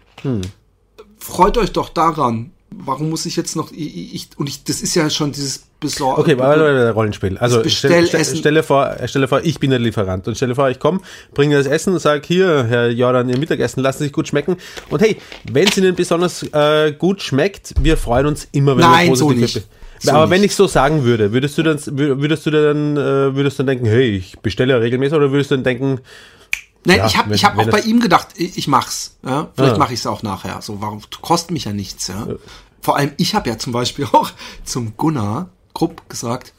Freut 1.20 1.58
euch 1.58 1.72
doch 1.72 1.89
daran. 1.89 2.51
Warum 2.72 3.10
muss 3.10 3.26
ich 3.26 3.36
jetzt 3.36 3.56
noch, 3.56 3.72
ich, 3.72 4.14
ich 4.14 4.30
und 4.38 4.48
ich, 4.48 4.64
das 4.64 4.82
ist 4.82 4.96
ja 4.96 5.10
schon 5.10 5.32
dieses 5.32 5.64
Besorgen. 5.80 6.22
Okay, 6.22 6.38
warte, 6.38 6.92
Rollenspiel. 6.92 7.38
Also 7.38 7.68
stell, 7.68 8.06
stelle 8.08 8.64
vor, 8.64 8.96
stelle 9.06 9.28
vor, 9.28 9.42
ich 9.44 9.60
bin 9.60 9.70
der 9.70 9.80
Lieferant 9.80 10.28
und 10.28 10.36
stelle 10.36 10.54
vor, 10.54 10.70
ich 10.70 10.80
komme, 10.80 11.00
bringe 11.34 11.58
das 11.58 11.66
Essen 11.66 11.94
und 11.94 12.00
sage, 12.00 12.22
hier, 12.28 12.66
Herr 12.66 12.90
Jordan, 12.90 13.30
Ihr 13.30 13.40
Mittagessen, 13.40 13.82
lassen 13.82 14.00
Sie 14.00 14.04
sich 14.06 14.14
gut 14.14 14.28
schmecken. 14.28 14.58
Und 14.90 15.02
hey, 15.02 15.18
wenn 15.52 15.68
es 15.68 15.78
Ihnen 15.78 15.96
besonders 15.96 16.44
äh, 16.44 16.94
gut 16.98 17.22
schmeckt, 17.22 17.74
wir 17.82 17.98
freuen 17.98 18.26
uns 18.26 18.48
immer, 18.52 18.76
wenn 18.78 18.82
Nein, 18.82 19.10
wir 19.10 19.16
so 19.16 19.28
positiv 19.28 19.56
nicht. 19.56 19.68
So 20.02 20.12
Aber 20.12 20.30
wenn 20.30 20.42
nicht. 20.42 20.52
ich 20.52 20.56
so 20.56 20.68
sagen 20.68 21.04
würde, 21.04 21.34
würdest 21.34 21.58
du 21.58 21.64
dann, 21.64 21.80
würdest 21.86 22.46
du 22.46 22.52
dann, 22.52 22.98
äh, 22.98 23.36
würdest 23.36 23.60
du 23.60 23.64
dann 23.64 23.68
denken, 23.68 23.86
hey, 23.86 24.18
ich 24.18 24.40
bestelle 24.40 24.74
ja 24.74 24.80
regelmäßig, 24.80 25.18
oder 25.18 25.32
würdest 25.32 25.52
du 25.52 25.56
dann 25.56 25.64
denken, 25.64 26.00
Nein, 26.86 26.98
Ja, 26.98 27.07
ich 27.07 27.17
habe 27.17 27.36
ich 27.36 27.43
hab 27.45 27.57
auch 27.57 27.69
bei 27.69 27.81
ihm 27.81 28.00
gedacht, 28.00 28.29
ich, 28.36 28.57
ich 28.57 28.67
mach's. 28.67 29.17
Ja? 29.24 29.50
Vielleicht 29.55 29.75
Ah. 29.75 29.79
mache 29.79 29.93
ich 29.93 30.00
es 30.00 30.07
auch 30.07 30.24
nachher. 30.24 30.62
So, 30.62 30.81
warum 30.81 31.01
kostet 31.21 31.51
mich 31.51 31.65
ja 31.65 31.74
nichts, 31.74 32.07
ja. 32.07 32.27
Vor 32.81 32.95
allem, 32.95 33.12
ich 33.17 33.36
habe 33.36 33.50
ja 33.50 33.57
zum 33.57 33.74
Beispiel 33.74 34.05
auch 34.12 34.31
zum 34.63 34.95
Gunnar 34.98 35.50
Krupp 35.74 36.09
gesagt, 36.09 36.53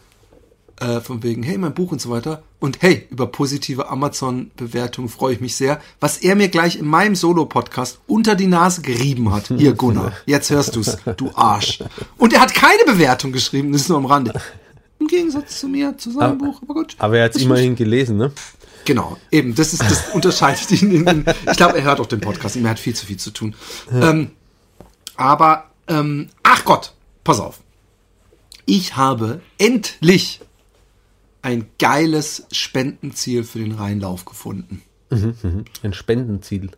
äh, 0.80 1.00
von 1.00 1.22
wegen, 1.22 1.42
hey, 1.42 1.58
mein 1.58 1.74
Buch 1.74 1.92
und 1.92 2.00
so 2.00 2.10
weiter. 2.10 2.42
Und 2.58 2.82
hey, 2.82 3.06
über 3.10 3.26
positive 3.26 3.88
Amazon-Bewertungen 3.88 5.08
freue 5.08 5.34
ich 5.34 5.40
mich 5.40 5.56
sehr. 5.56 5.80
Was 5.98 6.18
er 6.18 6.36
mir 6.36 6.48
gleich 6.48 6.76
in 6.76 6.86
meinem 6.86 7.14
Solo-Podcast 7.16 8.00
unter 8.06 8.34
die 8.34 8.46
Nase 8.46 8.82
gerieben 8.82 9.32
hat. 9.32 9.48
Hier, 9.48 9.72
Gunnar, 9.74 10.12
jetzt 10.26 10.50
hörst 10.50 10.76
du's, 10.76 10.98
du 11.16 11.30
Arsch. 11.34 11.80
Und 12.18 12.32
er 12.34 12.40
hat 12.40 12.54
keine 12.54 12.84
Bewertung 12.84 13.32
geschrieben, 13.32 13.72
das 13.72 13.82
ist 13.82 13.88
nur 13.88 13.98
am 13.98 14.06
Rande. 14.06 14.38
Im 14.98 15.06
Gegensatz 15.06 15.58
zu 15.60 15.68
mir, 15.68 15.96
zu 15.96 16.10
seinem 16.10 16.36
Buch, 16.36 16.60
aber 16.62 16.74
gut. 16.74 16.94
aber 16.98 17.16
er 17.16 17.24
hat 17.24 17.30
es 17.30 17.36
Das 17.36 17.42
immerhin 17.44 17.74
gelesen, 17.74 18.18
ne? 18.18 18.32
Genau, 18.84 19.18
eben, 19.30 19.54
das 19.54 19.72
ist 19.72 19.82
das 19.82 20.08
unterscheidet 20.14 20.70
ihn. 20.70 20.90
In, 20.90 21.06
in, 21.06 21.24
ich 21.50 21.56
glaube, 21.56 21.78
er 21.78 21.84
hört 21.84 22.00
auch 22.00 22.06
den 22.06 22.20
Podcast, 22.20 22.56
ihm 22.56 22.68
hat 22.68 22.78
viel 22.78 22.94
zu 22.94 23.06
viel 23.06 23.18
zu 23.18 23.30
tun. 23.30 23.54
Ähm, 23.92 24.30
aber, 25.16 25.70
ähm, 25.88 26.28
ach 26.42 26.64
Gott, 26.64 26.94
pass 27.24 27.40
auf. 27.40 27.60
Ich 28.64 28.96
habe 28.96 29.40
endlich 29.58 30.40
ein 31.42 31.66
geiles 31.78 32.46
Spendenziel 32.52 33.44
für 33.44 33.58
den 33.58 33.72
Rheinlauf 33.72 34.24
gefunden. 34.24 34.82
Ein 35.82 35.92
Spendenziel. 35.92 36.70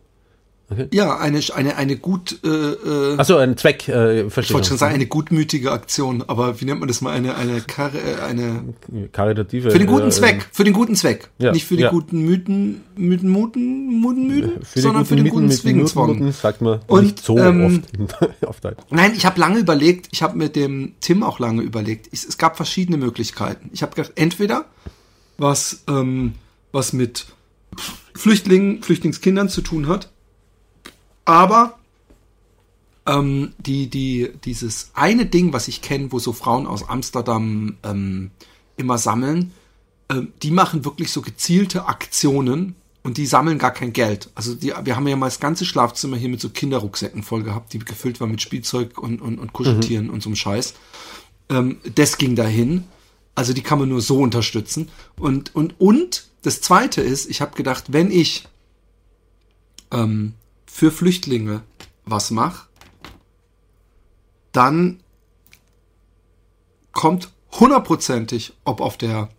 Ja, 0.91 1.17
eine, 1.17 1.39
eine, 1.53 1.75
eine 1.75 1.97
gut, 1.97 2.39
äh, 2.43 2.47
äh, 2.47 3.17
Achso, 3.17 3.37
ein 3.37 3.57
Zweck, 3.57 3.87
äh, 3.87 4.23
ich 4.23 4.33
verstehe. 4.33 4.53
wollte 4.55 4.69
schon 4.69 4.77
sagen, 4.77 4.93
eine 4.95 5.05
gutmütige 5.05 5.71
Aktion, 5.71 6.23
aber 6.27 6.59
wie 6.59 6.65
nennt 6.65 6.79
man 6.79 6.87
das 6.87 7.01
mal? 7.01 7.11
Eine, 7.11 7.35
eine, 7.35 7.61
Karre, 7.61 7.97
äh, 7.99 8.21
eine 8.21 8.73
Karitative. 9.11 9.71
Für 9.71 9.79
den 9.79 9.87
guten 9.87 10.07
äh, 10.07 10.11
Zweck, 10.11 10.47
für 10.51 10.63
den 10.63 10.73
guten 10.73 10.95
Zweck. 10.95 11.29
ja, 11.37 11.51
Nicht 11.51 11.65
für 11.65 11.75
die 11.75 11.83
ja. 11.83 11.89
guten 11.89 12.19
Mythen, 12.25 12.81
Mythen, 12.95 13.29
Muten, 13.29 13.87
Muten, 13.87 14.27
Müden, 14.27 14.51
sondern 14.75 15.05
für 15.05 15.15
den 15.15 15.29
guten 15.29 15.49
Zwingenzwang. 15.51 16.31
sagt 16.31 16.61
man 16.61 16.79
Und, 16.87 17.03
nicht 17.03 17.23
so 17.23 17.37
ähm, 17.37 17.83
oft 18.45 18.63
Deutsch. 18.65 18.77
Nein, 18.89 19.13
ich 19.15 19.25
habe 19.25 19.39
lange 19.39 19.59
überlegt, 19.59 20.09
ich 20.11 20.23
habe 20.23 20.37
mit 20.37 20.55
dem 20.55 20.93
Tim 21.01 21.23
auch 21.23 21.39
lange 21.39 21.61
überlegt. 21.61 22.07
Ich, 22.11 22.23
es 22.23 22.37
gab 22.37 22.55
verschiedene 22.55 22.97
Möglichkeiten. 22.97 23.69
Ich 23.73 23.81
habe 23.81 23.95
gedacht, 23.95 24.13
entweder 24.15 24.65
was, 25.37 25.83
ähm, 25.87 26.33
was 26.71 26.93
mit 26.93 27.25
Flüchtlingen, 28.15 28.83
Flüchtlingskindern 28.83 29.49
zu 29.49 29.61
tun 29.61 29.87
hat, 29.87 30.11
aber 31.25 31.77
ähm, 33.05 33.53
die, 33.57 33.89
die, 33.89 34.31
dieses 34.45 34.91
eine 34.93 35.25
Ding, 35.25 35.53
was 35.53 35.67
ich 35.67 35.81
kenne, 35.81 36.11
wo 36.11 36.19
so 36.19 36.33
Frauen 36.33 36.67
aus 36.67 36.87
Amsterdam 36.87 37.77
ähm, 37.83 38.31
immer 38.77 38.97
sammeln, 38.97 39.51
ähm, 40.09 40.33
die 40.41 40.51
machen 40.51 40.85
wirklich 40.85 41.11
so 41.11 41.21
gezielte 41.21 41.87
Aktionen 41.87 42.75
und 43.03 43.17
die 43.17 43.25
sammeln 43.25 43.57
gar 43.57 43.71
kein 43.71 43.93
Geld. 43.93 44.29
Also 44.35 44.55
die, 44.55 44.73
wir 44.83 44.95
haben 44.95 45.07
ja 45.07 45.15
mal 45.15 45.27
das 45.27 45.39
ganze 45.39 45.65
Schlafzimmer 45.65 46.15
hier 46.15 46.29
mit 46.29 46.39
so 46.39 46.49
Kinderrucksäcken 46.49 47.23
voll 47.23 47.43
gehabt, 47.43 47.73
die 47.73 47.79
gefüllt 47.79 48.21
waren 48.21 48.31
mit 48.31 48.41
Spielzeug 48.41 48.97
und, 48.97 49.21
und, 49.21 49.39
und 49.39 49.53
Kuscheltieren 49.53 50.09
und 50.09 50.23
so 50.23 50.29
einem 50.29 50.37
Scheiß. 50.37 50.73
Ähm, 51.49 51.77
das 51.95 52.17
ging 52.17 52.35
dahin. 52.35 52.85
Also 53.35 53.53
die 53.53 53.61
kann 53.61 53.79
man 53.79 53.89
nur 53.89 54.01
so 54.01 54.19
unterstützen. 54.19 54.89
Und, 55.17 55.55
und, 55.55 55.79
und 55.79 56.27
das 56.43 56.61
Zweite 56.61 57.01
ist, 57.01 57.29
ich 57.29 57.41
habe 57.41 57.55
gedacht, 57.55 57.85
wenn 57.91 58.11
ich 58.11 58.45
ähm, 59.91 60.33
für 60.73 60.89
Flüchtlinge 60.89 61.61
was 62.03 62.31
mache, 62.31 62.67
dann 64.53 65.03
kommt 66.91 67.31
hundertprozentig, 67.51 68.53
ob 68.65 68.81
auf 68.81 68.97
der 68.97 69.29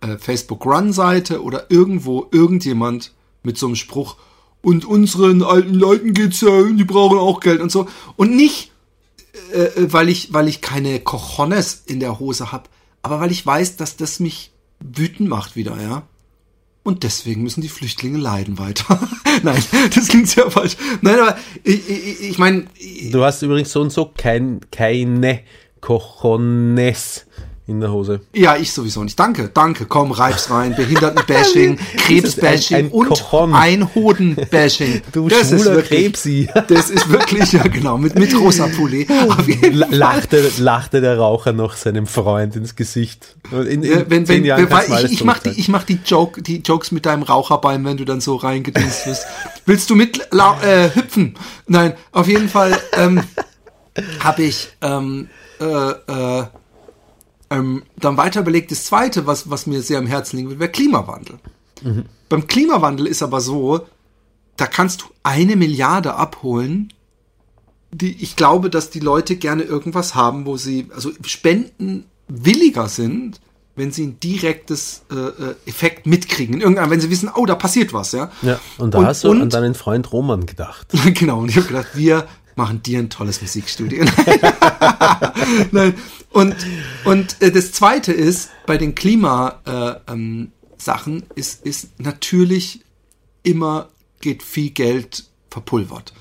äh, 0.00 0.16
Facebook 0.16 0.64
Run-Seite 0.64 1.42
oder 1.42 1.72
irgendwo 1.72 2.28
irgendjemand 2.30 3.12
mit 3.42 3.58
so 3.58 3.66
einem 3.66 3.74
Spruch 3.74 4.16
und 4.62 4.84
unseren 4.84 5.42
alten 5.42 5.74
Leuten 5.74 6.14
geht's 6.14 6.40
ja, 6.40 6.62
die 6.62 6.84
brauchen 6.84 7.18
auch 7.18 7.40
Geld 7.40 7.60
und 7.60 7.72
so. 7.72 7.88
Und 8.14 8.36
nicht, 8.36 8.70
äh, 9.52 9.64
äh, 9.64 9.92
weil 9.92 10.08
ich, 10.08 10.32
weil 10.32 10.46
ich 10.46 10.60
keine 10.60 11.00
Cojones 11.00 11.82
in 11.84 11.98
der 11.98 12.20
Hose 12.20 12.52
habe, 12.52 12.70
aber 13.02 13.18
weil 13.18 13.32
ich 13.32 13.44
weiß, 13.44 13.74
dass 13.74 13.96
das 13.96 14.20
mich 14.20 14.52
wütend 14.78 15.28
macht 15.28 15.56
wieder, 15.56 15.82
ja. 15.82 16.06
Und 16.82 17.02
deswegen 17.02 17.42
müssen 17.42 17.60
die 17.60 17.68
Flüchtlinge 17.68 18.18
leiden 18.18 18.58
weiter. 18.58 18.98
Nein, 19.42 19.62
das 19.94 20.08
klingt 20.08 20.28
sehr 20.28 20.50
falsch. 20.50 20.76
Nein, 21.02 21.20
aber 21.20 21.36
ich, 21.62 21.88
ich, 21.88 22.20
ich 22.30 22.38
meine, 22.38 22.64
Du 23.12 23.22
hast 23.22 23.42
übrigens 23.42 23.70
so 23.72 23.82
und 23.82 23.90
so 23.90 24.10
kein, 24.16 24.60
keine 24.70 25.40
Cojones 25.80 27.26
in 27.66 27.80
der 27.80 27.92
Hose. 27.92 28.20
ja, 28.34 28.56
ich 28.56 28.72
sowieso 28.72 29.04
nicht. 29.04 29.18
Danke, 29.18 29.48
danke. 29.52 29.86
Komm, 29.86 30.10
reib's 30.10 30.50
rein. 30.50 30.74
Behindertenbashing, 30.74 31.76
Krebsbashing 31.98 32.76
ein- 32.76 32.84
ein 32.86 32.90
und. 32.90 33.54
Einhodenbashing. 33.54 35.02
Du 35.12 35.28
das 35.28 35.52
ist 35.52 35.62
schwuler 35.62 35.76
wirklich, 35.76 36.04
Krebsi. 36.04 36.48
Das 36.68 36.90
ist 36.90 37.08
wirklich, 37.10 37.52
ja 37.52 37.62
genau, 37.68 37.96
mit, 37.98 38.18
mit 38.18 38.36
rosa 38.36 38.66
Pulli. 38.68 39.06
Lachte, 39.90 40.50
lachte 40.58 41.00
der 41.00 41.18
Raucher 41.18 41.52
noch 41.52 41.74
seinem 41.76 42.06
Freund 42.06 42.56
ins 42.56 42.74
Gesicht. 42.74 43.36
In, 43.52 43.82
in 43.82 44.10
wenn, 44.10 44.28
wenn, 44.28 44.44
Jahren 44.44 44.68
wenn, 44.70 45.04
ich, 45.06 45.12
ich 45.12 45.24
mach 45.24 45.38
die, 45.38 45.50
ich 45.50 45.68
mach 45.68 45.84
die 45.84 46.00
Joke, 46.04 46.42
die 46.42 46.58
Jokes 46.58 46.90
mit 46.90 47.06
deinem 47.06 47.22
Raucherbein, 47.22 47.84
wenn 47.84 47.96
du 47.96 48.04
dann 48.04 48.20
so 48.20 48.36
reingedingst 48.36 49.06
wirst. 49.06 49.26
Willst 49.66 49.88
du 49.90 49.94
mit 49.94 50.18
äh, 50.32 50.90
hüpfen? 50.94 51.36
Nein, 51.66 51.94
auf 52.12 52.26
jeden 52.26 52.48
Fall 52.48 52.76
ähm, 52.94 53.22
habe 54.20 54.42
ich 54.42 54.68
ähm, 54.82 55.28
äh, 55.60 55.64
äh, 55.64 56.44
ähm, 57.50 57.82
dann 57.98 58.16
weiter 58.16 58.40
überlegt, 58.40 58.70
das 58.70 58.84
zweite, 58.84 59.26
was, 59.26 59.50
was 59.50 59.66
mir 59.66 59.82
sehr 59.82 59.98
am 59.98 60.06
Herzen 60.06 60.36
liegen 60.36 60.48
wird, 60.50 60.60
wäre 60.60 60.70
Klimawandel. 60.70 61.38
Beim 62.28 62.46
Klimawandel 62.46 63.06
ist 63.06 63.22
aber 63.22 63.40
so, 63.40 63.80
da 64.56 64.66
kannst 64.66 65.02
du 65.02 65.06
eine 65.22 65.56
Milliarde 65.56 66.14
abholen. 66.14 66.92
Die, 67.92 68.22
ich 68.22 68.36
glaube, 68.36 68.70
dass 68.70 68.90
die 68.90 69.00
Leute 69.00 69.36
gerne 69.36 69.62
irgendwas 69.62 70.14
haben, 70.14 70.46
wo 70.46 70.56
sie, 70.56 70.88
also 70.94 71.10
Spenden 71.24 72.04
williger 72.28 72.88
sind, 72.88 73.40
wenn 73.76 73.90
sie 73.92 74.06
ein 74.08 74.20
direktes 74.20 75.02
äh, 75.10 75.14
äh, 75.14 75.54
Effekt 75.66 76.06
mitkriegen. 76.06 76.60
Irgendwann, 76.60 76.90
wenn 76.90 77.00
sie 77.00 77.08
wissen, 77.10 77.30
oh, 77.34 77.46
da 77.46 77.54
passiert 77.54 77.92
was, 77.94 78.12
ja. 78.12 78.30
Ja, 78.42 78.60
und 78.78 78.92
da 78.94 78.98
Und- 78.98 79.06
hast 79.06 79.24
du 79.24 79.30
und- 79.30 79.40
an 79.40 79.48
deinen 79.50 79.74
Freund 79.74 80.12
Roman 80.12 80.44
gedacht. 80.44 80.86
genau, 81.14 81.38
und 81.40 81.48
ich 81.48 81.56
habe 81.56 81.66
gedacht, 81.66 81.88
wir 81.94 82.28
machen 82.60 82.82
dir 82.82 82.98
ein 82.98 83.08
tolles 83.08 83.40
Musikstudio. 83.40 84.04
Nein. 85.72 85.94
Und, 86.30 86.54
und 87.06 87.40
äh, 87.40 87.50
das 87.50 87.72
Zweite 87.72 88.12
ist, 88.12 88.50
bei 88.66 88.76
den 88.76 88.94
Klima-Sachen 88.94 90.52
äh, 91.16 91.22
ähm, 91.22 91.24
ist, 91.34 91.64
ist 91.64 91.98
natürlich 91.98 92.82
immer 93.42 93.88
geht 94.20 94.42
viel 94.42 94.70
Geld 94.70 95.24
verpulvert. 95.48 96.12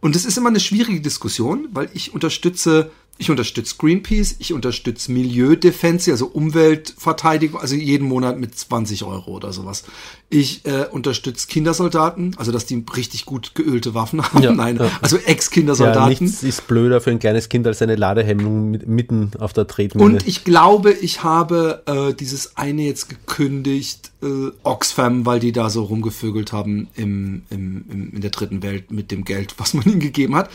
Und 0.00 0.14
es 0.14 0.24
ist 0.24 0.38
immer 0.38 0.50
eine 0.50 0.60
schwierige 0.60 1.00
Diskussion, 1.00 1.66
weil 1.72 1.90
ich 1.92 2.14
unterstütze, 2.14 2.92
ich 3.18 3.30
unterstütze 3.30 3.74
Greenpeace, 3.76 4.36
ich 4.38 4.52
unterstütze 4.52 5.10
Milieudefense, 5.10 6.12
also 6.12 6.26
Umweltverteidigung, 6.26 7.60
also 7.60 7.74
jeden 7.74 8.06
Monat 8.06 8.38
mit 8.38 8.56
20 8.56 9.02
Euro 9.02 9.32
oder 9.32 9.52
sowas. 9.52 9.82
Ich 10.30 10.66
äh, 10.66 10.84
unterstütze 10.90 11.46
Kindersoldaten, 11.46 12.34
also 12.36 12.52
dass 12.52 12.66
die 12.66 12.84
richtig 12.94 13.24
gut 13.24 13.54
geölte 13.54 13.94
Waffen 13.94 14.22
haben. 14.22 14.42
Ja, 14.42 14.52
Nein, 14.54 14.76
ja. 14.76 14.90
also 15.00 15.16
Ja, 15.16 15.22
Ex-Kindersoldaten. 15.24 16.08
nichts 16.10 16.42
ist 16.42 16.66
blöder 16.66 17.00
für 17.00 17.10
ein 17.10 17.18
kleines 17.18 17.48
Kind 17.48 17.66
als 17.66 17.80
eine 17.80 17.96
Ladehemmung 17.96 18.70
mit, 18.70 18.86
mitten 18.86 19.30
auf 19.38 19.54
der 19.54 19.66
Tretmühle. 19.66 20.04
Und 20.04 20.28
ich 20.28 20.44
glaube, 20.44 20.92
ich 20.92 21.24
habe 21.24 21.82
äh, 21.86 22.12
dieses 22.12 22.58
eine 22.58 22.82
jetzt 22.82 23.08
gekündigt, 23.08 24.10
äh, 24.22 24.50
Oxfam, 24.64 25.24
weil 25.24 25.40
die 25.40 25.52
da 25.52 25.70
so 25.70 25.84
rumgevögelt 25.84 26.52
haben 26.52 26.88
im, 26.94 27.42
im, 27.48 27.84
im, 27.88 28.12
in 28.14 28.20
der 28.20 28.30
dritten 28.30 28.62
Welt 28.62 28.90
mit 28.90 29.10
dem 29.10 29.24
Geld, 29.24 29.54
was 29.56 29.72
man 29.72 29.84
ihnen 29.86 30.00
gegeben 30.00 30.36
hat. 30.36 30.50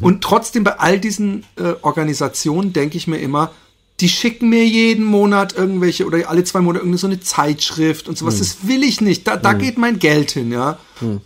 Und 0.00 0.22
trotzdem 0.22 0.62
bei 0.62 0.78
all 0.78 1.00
diesen 1.00 1.44
äh, 1.56 1.74
Organisationen 1.82 2.72
denke 2.72 2.96
ich 2.96 3.08
mir 3.08 3.18
immer, 3.18 3.50
die 4.00 4.08
schicken 4.08 4.50
mir 4.50 4.66
jeden 4.66 5.04
Monat 5.04 5.56
irgendwelche 5.56 6.04
oder 6.04 6.28
alle 6.28 6.44
zwei 6.44 6.60
Monate 6.60 6.80
irgendeine 6.80 6.98
so 6.98 7.06
eine 7.06 7.20
Zeitschrift 7.20 8.08
und 8.08 8.18
sowas. 8.18 8.38
Das 8.38 8.68
will 8.68 8.82
ich 8.82 9.00
nicht. 9.00 9.26
Da, 9.26 9.36
da 9.36 9.54
geht 9.54 9.78
mein 9.78 9.98
Geld 9.98 10.32
hin, 10.32 10.52
ja. 10.52 10.78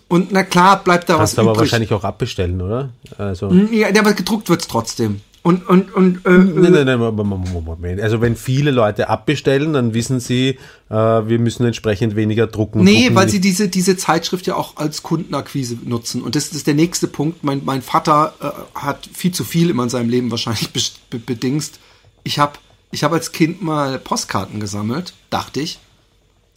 Und 0.09 0.31
na 0.31 0.45
klar, 0.45 0.83
bleibt 0.85 1.09
da 1.09 1.17
Kannst 1.17 1.33
was 1.33 1.35
du 1.35 1.41
aber 1.43 1.51
übrig. 1.51 1.61
wahrscheinlich 1.63 1.93
auch 1.93 2.05
abbestellen, 2.05 2.61
oder? 2.61 2.91
Also, 3.19 3.51
Ja, 3.73 3.89
aber 3.89 4.13
gedruckt 4.15 4.49
wird's 4.49 4.69
trotzdem. 4.69 5.21
Und, 5.43 5.67
und, 5.67 5.95
und, 5.95 6.27
äh, 6.27 6.31
Nein, 6.31 6.85
nein, 6.85 6.85
nein, 6.85 6.99
Moment. 6.99 8.01
Also 8.03 8.21
wenn 8.21 8.37
viele 8.37 8.71
Leute 8.71 9.09
abbestellen, 9.09 9.73
dann 9.73 9.95
wissen 9.95 10.21
sie, 10.21 10.59
äh, 10.91 10.95
wir 10.95 11.39
müssen 11.39 11.65
entsprechend 11.65 12.15
weniger 12.15 12.47
drucken. 12.47 12.85
Nee, 12.85 13.05
drucken 13.05 13.15
weil 13.15 13.29
sie 13.31 13.41
diese, 13.41 13.69
diese 13.69 13.97
Zeitschrift 13.97 14.47
ja 14.47 14.55
auch 14.55 14.77
als 14.77 15.03
Kundenakquise 15.03 15.79
nutzen. 15.83 16.21
Und 16.21 16.37
das, 16.37 16.51
das 16.51 16.59
ist 16.59 16.67
der 16.67 16.75
nächste 16.75 17.09
Punkt. 17.09 17.43
Mein, 17.43 17.63
mein 17.65 17.81
Vater 17.81 18.35
äh, 18.41 18.79
hat 18.79 19.09
viel 19.15 19.33
zu 19.33 19.45
viel 19.45 19.71
immer 19.71 19.85
in 19.85 19.89
seinem 19.89 20.11
Leben 20.11 20.31
wahrscheinlich 20.31 20.69
be 21.11 21.19
bedingst. 21.19 21.81
Ich 22.25 22.39
habe 22.39 22.59
ich 22.93 23.05
hab 23.05 23.13
als 23.13 23.33
Kind 23.33 23.63
mal 23.63 23.99
Postkarten 23.99 24.61
gesammelt, 24.61 25.15
dachte 25.31 25.61
ich. 25.61 25.79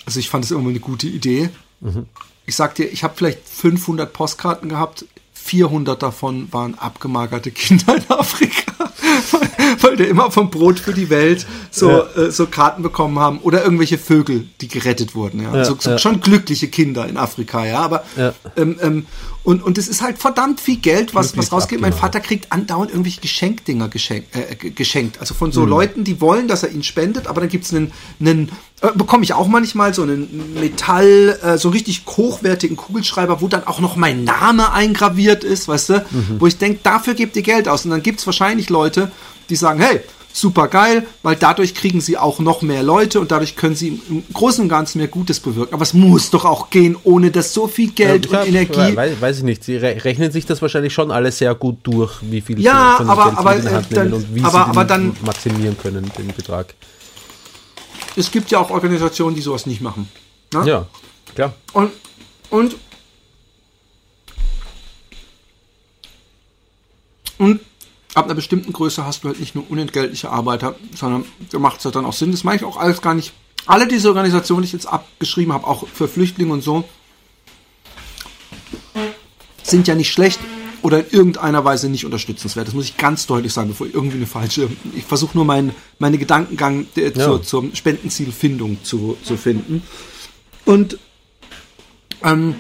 Also 0.06 0.20
ich 0.20 0.30
fand 0.30 0.46
es 0.46 0.52
immer 0.52 0.70
eine 0.70 0.80
gute 0.80 1.08
Idee. 1.08 1.50
Ich 2.46 2.56
sag 2.56 2.76
dir, 2.76 2.86
ich 2.86 3.04
habe 3.04 3.14
vielleicht 3.16 3.48
500 3.48 4.12
Postkarten 4.12 4.70
gehabt. 4.70 5.06
400 5.34 6.02
davon 6.02 6.48
waren 6.54 6.76
abgemagerte 6.76 7.52
Kinder 7.52 7.98
in 7.98 8.04
Afrika, 8.08 8.90
weil, 9.32 9.50
weil 9.82 9.96
der 9.98 10.08
immer 10.08 10.32
vom 10.32 10.50
Brot 10.50 10.80
für 10.80 10.94
die 10.94 11.10
Welt 11.10 11.46
so, 11.70 11.90
Ja. 11.90 12.06
äh, 12.16 12.32
so 12.32 12.48
Karten 12.48 12.82
bekommen 12.82 13.20
haben 13.20 13.40
oder 13.40 13.62
irgendwelche 13.64 13.98
Vögel, 13.98 14.48
die 14.62 14.70
gerettet 14.70 15.16
wurden. 15.16 15.44
Ja. 15.44 15.54
Ja, 15.54 15.66
so, 15.66 15.76
so 15.78 15.92
ja. 15.92 15.98
schon 15.98 16.22
glückliche 16.22 16.70
Kinder 16.70 17.06
in 17.08 17.18
Afrika, 17.18 17.66
ja. 17.66 17.80
Aber 17.82 18.06
ähm, 18.56 18.78
ähm, 18.82 19.06
und 19.44 19.62
und 19.62 19.78
es 19.78 19.88
ist 19.88 20.02
halt 20.02 20.18
verdammt 20.20 20.60
viel 20.62 20.78
Geld, 20.78 21.14
was 21.16 21.36
was 21.38 21.52
rausgeht. 21.52 21.82
Mein. 21.82 21.92
Vater 21.94 22.20
kriegt 22.22 22.52
andauernd 22.52 22.92
irgendwelche 22.92 23.20
Geschenkdinger 23.22 23.90
geschenkt, 23.90 24.36
äh, 24.36 24.56
ge- 24.56 24.72
geschenkt. 24.72 25.20
Also 25.20 25.34
von 25.34 25.50
Mhm. 25.50 25.54
so 25.54 25.66
Leuten, 25.66 26.04
die 26.04 26.22
wollen, 26.22 26.48
dass 26.48 26.64
er 26.64 26.72
ihnen 26.72 26.84
spendet, 26.84 27.28
aber 27.28 27.42
dann 27.42 27.50
gibt's 27.50 27.74
einen, 27.74 27.92
einen 28.20 28.50
äh, 28.82 28.92
bekomme 28.96 29.24
ich 29.24 29.34
auch 29.34 29.48
manchmal 29.48 29.94
so 29.94 30.04
einen 30.04 30.54
Metall, 30.54 31.38
äh, 31.44 31.58
so 31.58 31.70
richtig 31.70 32.04
hochwertigen 32.08 32.78
Kugelschreiber, 32.78 33.42
wo 33.42 33.48
dann 33.48 33.66
auch 33.68 33.80
noch 33.80 33.96
mein 33.96 34.24
Name 34.24 34.72
eingraviert 34.72 35.44
ist, 35.44 35.68
weißt 35.68 35.90
du, 35.90 35.94
Mhm. 36.10 36.40
wo 36.40 36.48
ich 36.48 36.58
denke, 36.58 36.80
dafür 36.84 37.14
gebt 37.14 37.36
ihr 37.36 37.42
Geld 37.44 37.68
aus. 37.68 37.86
Und 37.86 37.92
dann 37.92 38.02
gibt's 38.04 38.26
wahrscheinlich 38.26 38.70
Leute, 38.70 39.12
die 39.50 39.56
sagen, 39.58 39.80
hey, 39.82 40.00
super 40.36 40.68
geil, 40.68 41.06
weil 41.22 41.36
dadurch 41.36 41.76
kriegen 41.76 42.02
sie 42.02 42.18
auch 42.18 42.40
noch 42.40 42.62
mehr 42.64 42.82
Leute 42.84 43.20
und 43.22 43.32
dadurch 43.32 43.56
können 43.56 43.76
sie 43.76 44.02
im 44.10 44.24
Großen 44.34 44.64
und 44.64 44.70
Ganzen 44.70 44.98
mehr 44.98 45.08
Gutes 45.08 45.40
bewirken. 45.40 45.74
Aber 45.74 45.84
es 45.84 45.94
muss 45.94 46.32
doch 46.32 46.44
auch 46.44 46.70
gehen, 46.72 46.98
ohne 47.04 47.30
dass 47.32 47.54
so 47.54 47.68
viel 47.68 47.92
Geld 47.92 48.30
Ja, 48.32 48.42
und 48.42 48.48
Energie. 48.48 48.96
Weiß, 48.96 49.22
weiß 49.22 49.38
ich 49.38 49.44
nicht. 49.44 49.64
Sie 49.64 49.78
re 49.78 50.04
rechnen 50.04 50.32
sich 50.32 50.46
das 50.48 50.62
wahrscheinlich 50.62 50.94
schon 50.94 51.12
alle 51.12 51.32
sehr 51.32 51.54
gut 51.56 51.78
durch, 51.84 52.14
wie 52.22 52.42
viel 52.42 52.60
Ja, 52.60 52.96
sie 52.98 53.04
von 53.04 53.10
aber- 53.12 53.26
Geld 53.26 53.38
aber, 53.38 53.56
in 53.56 53.72
Hand 53.72 53.92
äh, 53.92 53.96
dann- 53.96 54.14
und 54.14 54.36
wie 54.36 54.42
aber- 54.44 54.52
sie 54.52 54.70
aber 54.72 54.86
dann- 54.86 55.16
maximieren 55.24 55.78
können, 55.78 56.12
den 56.18 56.28
Betrag. 56.28 56.74
Es 58.16 58.30
gibt 58.32 58.50
ja 58.52 58.60
auch 58.60 58.70
Organisationen, 58.72 59.36
die 59.36 59.42
sowas 59.42 59.66
nicht 59.68 59.82
machen. 59.82 60.10
Ne? 60.54 60.64
Ja, 60.68 60.88
klar. 61.36 61.54
Und, 61.74 61.92
und, 62.50 62.76
und 67.38 67.60
ab 68.16 68.26
einer 68.26 68.36
bestimmten 68.36 68.74
Größe 68.74 69.06
hast 69.06 69.24
du 69.24 69.28
halt 69.30 69.40
nicht 69.40 69.56
nur 69.56 69.70
unentgeltliche 69.70 70.30
Arbeiter, 70.30 70.76
sondern 70.96 71.26
da 71.52 71.60
macht 71.60 71.80
es 71.80 71.86
halt 71.86 71.96
dann 71.96 72.06
auch 72.06 72.14
Sinn. 72.14 72.32
Das 72.32 72.44
meine 72.44 72.58
ich 72.58 72.64
auch 72.64 72.78
alles 72.78 73.02
gar 73.02 73.14
nicht. 73.14 73.34
Alle 73.66 73.88
diese 73.88 74.10
Organisationen, 74.10 74.62
die 74.64 74.68
ich 74.68 74.74
jetzt 74.74 74.86
abgeschrieben 74.88 75.54
habe, 75.54 75.66
auch 75.66 75.88
für 75.88 76.08
Flüchtlinge 76.08 76.52
und 76.52 76.62
so, 76.64 76.84
sind 79.64 79.88
ja 79.88 79.96
nicht 79.96 80.12
schlecht 80.12 80.40
oder 80.82 81.00
in 81.00 81.18
irgendeiner 81.18 81.64
Weise 81.64 81.88
nicht 81.90 82.06
unterstützenswert. 82.06 82.68
Das 82.68 82.74
muss 82.74 82.86
ich 82.86 82.98
ganz 82.98 83.26
deutlich 83.26 83.54
sagen, 83.54 83.70
bevor 83.70 83.88
ich 83.88 83.94
irgendwie 83.94 84.18
eine 84.18 84.28
falsche. 84.28 84.70
Ich 84.96 85.06
versuche 85.06 85.36
nur 85.38 85.46
meinen 85.46 85.74
meine 85.98 86.18
Gedankengang 86.18 86.88
äh, 86.98 87.06
Ja. 87.08 87.12
zur, 87.14 87.44
zur 87.44 87.66
Spendenzielfindung 87.74 88.84
zu, 88.84 89.18
zu 89.24 89.38
finden. 89.38 89.82
Und 90.66 90.98
ähm, 92.24 92.56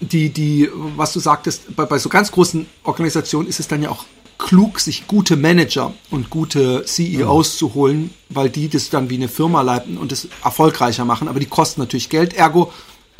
die, 0.00 0.30
die, 0.30 0.68
was 0.96 1.12
du 1.12 1.20
sagtest, 1.20 1.74
bei, 1.76 1.84
bei 1.84 1.98
so 1.98 2.08
ganz 2.08 2.32
großen 2.32 2.66
Organisationen 2.84 3.48
ist 3.48 3.60
es 3.60 3.68
dann 3.68 3.82
ja 3.82 3.90
auch 3.90 4.04
klug, 4.38 4.80
sich 4.80 5.06
gute 5.06 5.36
Manager 5.36 5.92
und 6.10 6.30
gute 6.30 6.84
CEOs 6.86 7.58
zu 7.58 7.74
holen, 7.74 8.10
weil 8.30 8.48
die 8.48 8.68
das 8.68 8.88
dann 8.88 9.10
wie 9.10 9.16
eine 9.16 9.28
Firma 9.28 9.60
leiten 9.60 9.98
und 9.98 10.12
das 10.12 10.28
erfolgreicher 10.42 11.04
machen. 11.04 11.28
Aber 11.28 11.40
die 11.40 11.46
kosten 11.46 11.80
natürlich 11.80 12.08
Geld. 12.08 12.32
Ergo, 12.32 12.72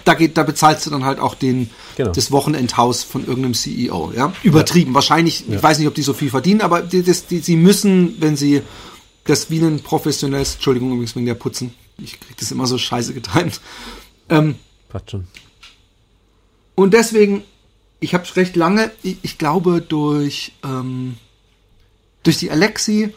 da 0.06 0.14
geht, 0.14 0.38
da 0.38 0.42
bezahlst 0.42 0.86
du 0.86 0.90
dann 0.90 1.04
halt 1.04 1.18
auch 1.20 1.34
den, 1.34 1.68
Genau. 1.96 2.12
das 2.12 2.32
Wochenendhaus 2.32 3.04
von 3.04 3.26
irgendeinem 3.26 3.52
CEO, 3.52 4.12
ja. 4.16 4.32
Übertrieben. 4.42 4.94
Wahrscheinlich, 4.94 5.44
ich 5.46 5.62
weiß 5.62 5.78
nicht, 5.78 5.88
ob 5.88 5.94
die 5.94 6.02
so 6.02 6.14
viel 6.14 6.30
verdienen, 6.30 6.62
aber 6.62 6.80
die, 6.80 7.02
das, 7.02 7.26
die, 7.26 7.40
sie 7.40 7.56
müssen, 7.56 8.16
wenn 8.20 8.36
sie 8.36 8.62
das 9.24 9.50
wie 9.50 9.58
ein 9.60 9.80
professionelles, 9.80 10.54
Entschuldigung 10.54 10.92
übrigens 10.92 11.14
wegen 11.14 11.26
der 11.26 11.34
Putzen, 11.34 11.74
ich 11.98 12.18
krieg 12.18 12.36
das 12.38 12.50
immer 12.50 12.66
so 12.66 12.78
scheiße 12.78 13.12
getimt. 13.12 13.60
Ähm, 14.30 14.54
Passt 14.88 15.10
schon. 15.10 15.26
Und 16.80 16.94
deswegen, 16.94 17.42
ich 18.00 18.14
habe 18.14 18.24
recht 18.36 18.56
lange, 18.56 18.90
ich, 19.02 19.18
ich 19.20 19.36
glaube 19.36 19.82
durch, 19.82 20.52
ähm, 20.64 21.16
durch 22.22 22.38
die 22.38 22.50
Alexi, 22.50 23.14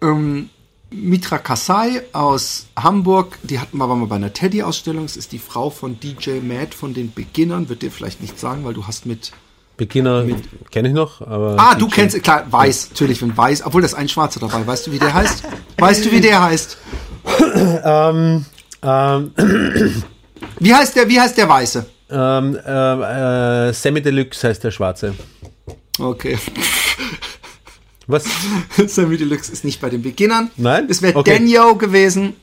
ähm, 0.00 0.48
Mitra 0.90 1.36
Kasai 1.36 2.00
aus 2.14 2.68
Hamburg, 2.74 3.38
die 3.42 3.58
hatten 3.58 3.76
wir 3.76 3.86
mal 3.86 4.06
bei 4.06 4.16
einer 4.16 4.32
Teddy-Ausstellung. 4.32 5.04
Es 5.04 5.18
ist 5.18 5.32
die 5.32 5.38
Frau 5.38 5.68
von 5.68 6.00
DJ 6.00 6.40
Matt 6.40 6.74
von 6.74 6.94
den 6.94 7.12
Beginnern. 7.12 7.68
Wird 7.68 7.82
dir 7.82 7.90
vielleicht 7.90 8.22
nicht 8.22 8.38
sagen, 8.38 8.64
weil 8.64 8.72
du 8.72 8.86
hast 8.86 9.04
mit. 9.04 9.32
Beginner 9.76 10.24
kenne 10.70 10.88
ich 10.88 10.94
noch, 10.94 11.20
aber. 11.20 11.56
Ah, 11.58 11.74
du 11.74 11.88
DJ 11.88 11.94
kennst, 11.96 12.22
klar, 12.22 12.50
Weiß, 12.50 12.90
natürlich, 12.90 13.20
wenn 13.20 13.36
Weiß, 13.36 13.66
obwohl 13.66 13.82
da 13.82 13.86
ist 13.86 13.94
ein 13.94 14.08
Schwarzer 14.08 14.40
dabei. 14.40 14.66
Weißt 14.66 14.86
du, 14.86 14.92
wie 14.92 14.98
der 14.98 15.12
heißt? 15.12 15.42
Weißt 15.76 16.02
du, 16.02 16.12
wie 16.12 16.20
der 16.20 16.42
heißt? 16.42 16.78
Ähm, 17.84 18.44
Wie 20.60 20.74
heißt 20.74 20.96
der, 20.96 21.08
wie 21.08 21.20
heißt 21.20 21.36
der 21.36 21.48
Weiße? 21.48 21.86
Ähm, 22.10 22.56
äh, 22.64 23.68
äh, 23.68 23.72
Sammy 23.72 24.00
Deluxe 24.02 24.48
heißt 24.48 24.62
der 24.64 24.70
Schwarze. 24.70 25.14
Okay. 25.98 26.38
Was? 28.06 28.24
Sammy 28.86 29.16
Deluxe 29.16 29.50
ist 29.52 29.64
nicht 29.64 29.80
bei 29.80 29.90
den 29.90 30.02
Beginnern. 30.02 30.50
Nein? 30.56 30.86
Es 30.88 31.02
wäre 31.02 31.16
Okay. 31.18 31.38
Daniel 31.38 31.74
gewesen. 31.76 32.34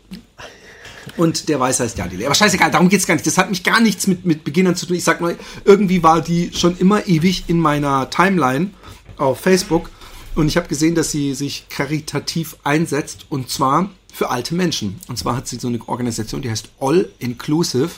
Und 1.15 1.47
der 1.49 1.59
Weiße 1.59 1.83
heißt 1.83 1.97
Jalile. 1.97 2.25
Aber 2.25 2.35
scheißegal, 2.35 2.71
darum 2.71 2.89
geht's 2.89 3.05
gar 3.05 3.13
nicht. 3.15 3.27
Das 3.27 3.37
hat 3.37 3.49
mich 3.49 3.63
gar 3.63 3.79
nichts 3.79 4.07
mit, 4.07 4.25
mit 4.25 4.43
Beginnern 4.43 4.75
zu 4.75 4.85
tun. 4.85 4.95
Ich 4.95 5.03
sag 5.03 5.21
mal, 5.21 5.35
irgendwie 5.63 6.01
war 6.01 6.21
die 6.21 6.51
schon 6.53 6.77
immer 6.77 7.07
ewig 7.07 7.43
in 7.47 7.59
meiner 7.59 8.09
Timeline 8.09 8.71
auf 9.17 9.39
Facebook. 9.39 9.89
Und 10.35 10.47
ich 10.47 10.57
habe 10.57 10.67
gesehen, 10.67 10.95
dass 10.95 11.11
sie 11.11 11.33
sich 11.35 11.67
karitativ 11.69 12.55
einsetzt. 12.63 13.27
Und 13.29 13.49
zwar 13.49 13.89
für 14.11 14.29
alte 14.29 14.55
Menschen. 14.55 14.99
Und 15.07 15.17
zwar 15.19 15.35
hat 15.35 15.47
sie 15.47 15.57
so 15.57 15.67
eine 15.67 15.79
Organisation, 15.87 16.41
die 16.41 16.49
heißt 16.49 16.69
All 16.79 17.07
Inclusive. 17.19 17.89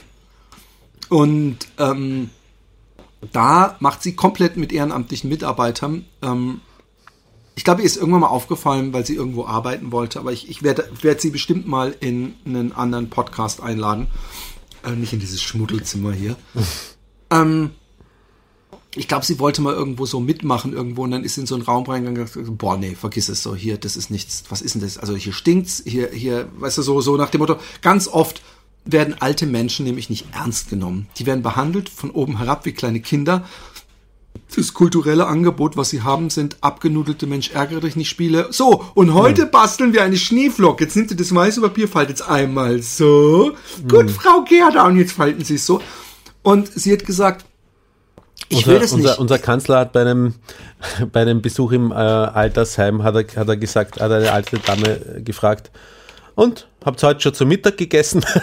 Und 1.10 1.58
ähm, 1.78 2.30
da 3.32 3.78
macht 3.80 4.04
sie 4.04 4.16
komplett 4.16 4.58
mit 4.58 4.72
ehrenamtlichen 4.72 5.30
Mitarbeitern 5.30 6.06
ähm, 6.22 6.62
Ich 7.56 7.64
glaube, 7.64 7.82
ihr 7.82 7.86
ist 7.86 7.98
irgendwann 7.98 8.22
mal 8.22 8.28
aufgefallen, 8.28 8.94
weil 8.94 9.06
sie 9.06 9.16
irgendwo 9.16 9.46
arbeiten 9.46 9.92
wollte, 9.92 10.20
aber 10.20 10.32
ich, 10.32 10.50
ich 10.50 10.64
werde 10.64 10.90
werd 11.02 11.22
sie 11.22 11.30
bestimmt 11.30 11.68
mal 11.68 11.96
in 12.00 12.36
einen 12.46 12.72
anderen 12.72 13.10
Podcast 13.10 13.62
einladen. 13.62 14.08
Äh, 14.84 14.92
nicht 14.92 15.14
in 15.14 15.20
dieses 15.20 15.42
Schmuddelzimmer 15.42 16.12
hier. 16.12 16.36
ähm, 17.32 17.72
ich 18.98 19.08
glaube, 19.08 19.26
sie 19.26 19.40
wollte 19.40 19.62
mal 19.62 19.74
irgendwo 19.74 20.06
so 20.06 20.20
mitmachen 20.20 20.74
irgendwo 20.74 21.04
und 21.04 21.12
dann 21.12 21.24
ist 21.24 21.36
sie 21.36 21.42
in 21.42 21.48
so 21.48 21.56
einen 21.56 21.66
Raum 21.66 21.86
reingegangen 21.86 22.22
und 22.22 22.34
gesagt, 22.34 22.58
boah, 22.58 22.78
nee, 22.78 22.96
vergiss 22.96 23.30
es 23.30 23.44
so, 23.44 23.54
hier, 23.56 23.78
das 23.78 23.98
ist 23.98 24.10
nichts, 24.10 24.46
was 24.50 24.62
ist 24.62 24.76
denn 24.76 24.82
das? 24.82 24.98
Also 24.98 25.16
hier 25.16 25.34
stinkt's, 25.34 25.84
hier, 25.86 26.10
hier, 26.12 26.48
weißt 26.58 26.78
du, 26.78 26.82
so, 26.82 27.02
so 27.02 27.18
nach 27.18 27.30
dem 27.30 27.40
Motto, 27.40 27.58
ganz 27.82 28.08
oft 28.08 28.42
werden 28.86 29.16
alte 29.20 29.46
Menschen 29.46 29.86
nämlich 29.86 30.10
nicht 30.10 30.28
ernst 30.34 30.70
genommen. 30.70 31.08
Die 31.18 31.26
werden 31.26 31.42
behandelt 31.42 31.90
von 31.90 32.12
oben 32.12 32.38
herab 32.38 32.66
wie 32.66 32.72
kleine 32.72 33.02
Kinder. 33.02 33.44
Das 34.56 34.74
kulturelle 34.74 35.28
Angebot, 35.28 35.76
was 35.76 35.90
sie 35.90 36.04
haben, 36.04 36.30
sind 36.30 36.58
abgenudelte 36.62 37.26
Mensch 37.26 37.52
ärgere 37.52 37.82
dich 37.82 37.96
nicht 37.96 38.10
Spiele. 38.10 38.48
So, 38.52 38.86
und 38.94 39.14
heute 39.14 39.48
basteln 39.48 39.94
wir 39.94 40.04
eine 40.04 40.18
Schneeflocke. 40.18 40.84
Jetzt 40.84 40.96
nimmt 40.96 41.12
ihr 41.12 41.18
das 41.18 41.34
weiße 41.34 41.62
Papier, 41.62 41.88
faltet 41.88 42.18
es 42.18 42.22
einmal 42.22 42.82
so. 42.82 43.54
Gut, 43.88 44.12
Frau 44.12 44.44
Gerda, 44.44 44.86
und 44.86 44.98
jetzt 44.98 45.14
falten 45.14 45.44
sie 45.44 45.56
es 45.56 45.66
so. 45.66 45.82
Und 46.44 46.68
sie 46.68 46.94
hat 46.94 47.06
gesagt, 47.06 47.46
ich 48.50 48.60
unser, 48.60 48.72
will 48.72 48.80
das 48.80 48.94
unser, 48.94 49.10
nicht. 49.10 49.20
unser 49.20 49.40
Kanzler 49.40 49.80
hat 49.80 49.94
bei 49.94 50.02
einem, 50.02 50.36
bei 51.12 51.22
einem 51.22 51.42
Besuch 51.42 51.72
im 51.72 51.92
äh, 51.92 51.96
Altersheim 51.96 53.04
hat 53.04 53.16
er, 53.16 53.42
hat 53.42 53.48
er 53.48 53.58
gesagt, 53.58 54.00
hat 54.00 54.12
eine 54.12 54.32
alte 54.32 54.60
Dame 54.60 55.22
gefragt, 55.24 55.72
und 56.36 56.68
habt 56.84 57.02
heute 57.04 57.22
schon 57.22 57.34
zu 57.34 57.46
Mittag 57.46 57.78
gegessen? 57.78 58.24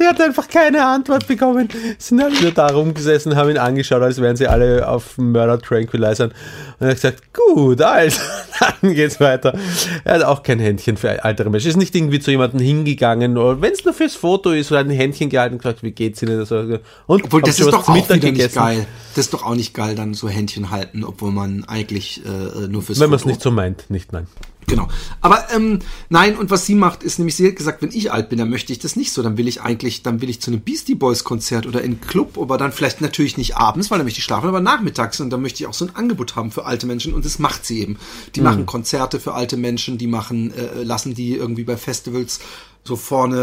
Sie 0.00 0.06
hat 0.06 0.20
einfach 0.20 0.46
keine 0.48 0.86
Antwort 0.86 1.26
bekommen. 1.26 1.68
Sind 1.98 2.22
alle 2.22 2.40
nur 2.40 2.52
da 2.52 2.68
rumgesessen, 2.68 3.34
haben 3.34 3.50
ihn 3.50 3.58
angeschaut, 3.58 4.00
als 4.00 4.20
wären 4.20 4.36
sie 4.36 4.46
alle 4.46 4.86
auf 4.88 5.18
Murder 5.18 5.58
Tranquilizern. 5.60 6.30
Und 6.78 6.86
er 6.86 6.90
hat 6.90 6.94
gesagt, 6.94 7.34
gut, 7.34 7.82
also, 7.82 8.20
dann 8.80 8.94
geht's 8.94 9.18
weiter. 9.18 9.58
Er 10.04 10.14
hat 10.14 10.22
auch 10.22 10.44
kein 10.44 10.60
Händchen 10.60 10.96
für 10.96 11.24
ältere 11.24 11.50
Menschen. 11.50 11.68
Ist 11.70 11.76
nicht 11.76 11.96
irgendwie 11.96 12.20
zu 12.20 12.30
jemandem 12.30 12.60
hingegangen, 12.60 13.36
oder 13.36 13.60
wenn 13.60 13.72
es 13.72 13.84
nur 13.84 13.92
fürs 13.92 14.14
Foto 14.14 14.52
ist, 14.52 14.70
oder 14.70 14.80
ein 14.80 14.90
Händchen 14.90 15.30
gehalten 15.30 15.54
und 15.56 15.62
gesagt, 15.62 15.82
wie 15.82 15.90
geht's 15.90 16.22
Ihnen? 16.22 16.38
Also, 16.38 16.78
Und 17.08 17.24
Obwohl, 17.24 17.42
das 17.42 17.58
ist 17.58 17.66
doch 17.66 17.88
auch 17.88 17.92
Mittag 17.92 18.22
wieder 18.22 18.30
nicht 18.30 18.54
geil. 18.54 18.86
Das 19.16 19.24
ist 19.24 19.34
doch 19.34 19.44
auch 19.44 19.56
nicht 19.56 19.74
geil, 19.74 19.96
dann 19.96 20.14
so 20.14 20.28
Händchen 20.28 20.70
halten, 20.70 21.02
obwohl 21.02 21.32
man 21.32 21.64
eigentlich 21.64 22.22
äh, 22.24 22.68
nur 22.68 22.82
fürs 22.82 23.00
Wenn 23.00 23.10
man 23.10 23.16
es 23.16 23.22
Foto- 23.22 23.30
nicht 23.32 23.42
so 23.42 23.50
meint, 23.50 23.90
nicht 23.90 24.12
nein. 24.12 24.28
Genau. 24.68 24.88
Aber 25.20 25.46
ähm, 25.54 25.80
nein, 26.08 26.36
und 26.36 26.50
was 26.50 26.66
sie 26.66 26.74
macht, 26.74 27.02
ist 27.02 27.18
nämlich, 27.18 27.34
sie 27.36 27.48
hat 27.48 27.56
gesagt, 27.56 27.82
wenn 27.82 27.90
ich 27.90 28.12
alt 28.12 28.28
bin, 28.28 28.38
dann 28.38 28.50
möchte 28.50 28.72
ich 28.72 28.78
das 28.78 28.96
nicht 28.96 29.12
so. 29.12 29.22
Dann 29.22 29.36
will 29.36 29.48
ich 29.48 29.62
eigentlich, 29.62 30.02
dann 30.02 30.20
will 30.20 30.28
ich 30.30 30.40
zu 30.40 30.50
einem 30.50 30.60
Beastie 30.60 30.94
Boys 30.94 31.24
Konzert 31.24 31.66
oder 31.66 31.80
in 31.80 31.92
einen 31.92 32.00
Club, 32.00 32.38
aber 32.38 32.58
dann 32.58 32.72
vielleicht 32.72 33.00
natürlich 33.00 33.36
nicht 33.36 33.56
abends, 33.56 33.90
weil 33.90 33.98
dann 33.98 34.06
möchte 34.06 34.18
ich 34.18 34.24
schlafen, 34.24 34.48
aber 34.48 34.60
nachmittags. 34.60 35.20
Und 35.20 35.30
dann 35.30 35.42
möchte 35.42 35.62
ich 35.62 35.66
auch 35.66 35.74
so 35.74 35.86
ein 35.86 35.96
Angebot 35.96 36.36
haben 36.36 36.50
für 36.50 36.66
alte 36.66 36.86
Menschen. 36.86 37.14
Und 37.14 37.24
das 37.24 37.38
macht 37.38 37.64
sie 37.64 37.80
eben. 37.80 37.98
Die 38.34 38.40
machen 38.40 38.66
Konzerte 38.66 39.20
für 39.20 39.34
alte 39.34 39.56
Menschen, 39.56 39.98
die 39.98 40.06
machen, 40.06 40.52
äh, 40.52 40.82
lassen 40.82 41.14
die 41.14 41.34
irgendwie 41.34 41.64
bei 41.64 41.76
Festivals 41.76 42.40
so 42.88 42.96
vorne 42.96 43.36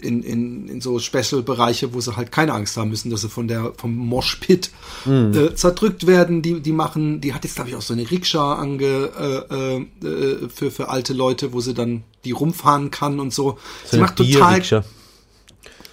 äh, 0.00 0.06
in, 0.06 0.22
in, 0.22 0.68
in 0.68 0.80
so 0.80 0.98
Special-Bereiche, 0.98 1.94
wo 1.94 2.00
sie 2.00 2.16
halt 2.16 2.32
keine 2.32 2.54
Angst 2.54 2.76
haben 2.76 2.90
müssen, 2.90 3.10
dass 3.10 3.20
sie 3.20 3.28
von 3.28 3.46
der 3.46 3.72
vom 3.76 3.94
Moshpit 3.94 4.70
äh, 5.06 5.54
zerdrückt 5.54 6.06
werden. 6.06 6.42
Die, 6.42 6.60
die 6.60 6.72
machen, 6.72 7.20
die 7.20 7.34
hat 7.34 7.44
jetzt 7.44 7.54
glaube 7.54 7.70
ich 7.70 7.76
auch 7.76 7.82
so 7.82 7.92
eine 7.92 8.10
Rikscha 8.10 8.54
ange 8.54 9.44
äh, 9.50 9.54
äh, 9.54 10.06
äh, 10.06 10.48
für 10.48 10.70
für 10.70 10.88
alte 10.88 11.12
Leute, 11.12 11.52
wo 11.52 11.60
sie 11.60 11.74
dann 11.74 12.02
die 12.24 12.32
rumfahren 12.32 12.90
kann 12.90 13.20
und 13.20 13.32
so. 13.32 13.58
So 13.84 13.90
sie 13.90 13.96
eine 13.96 14.02
macht 14.02 14.16
total 14.16 14.84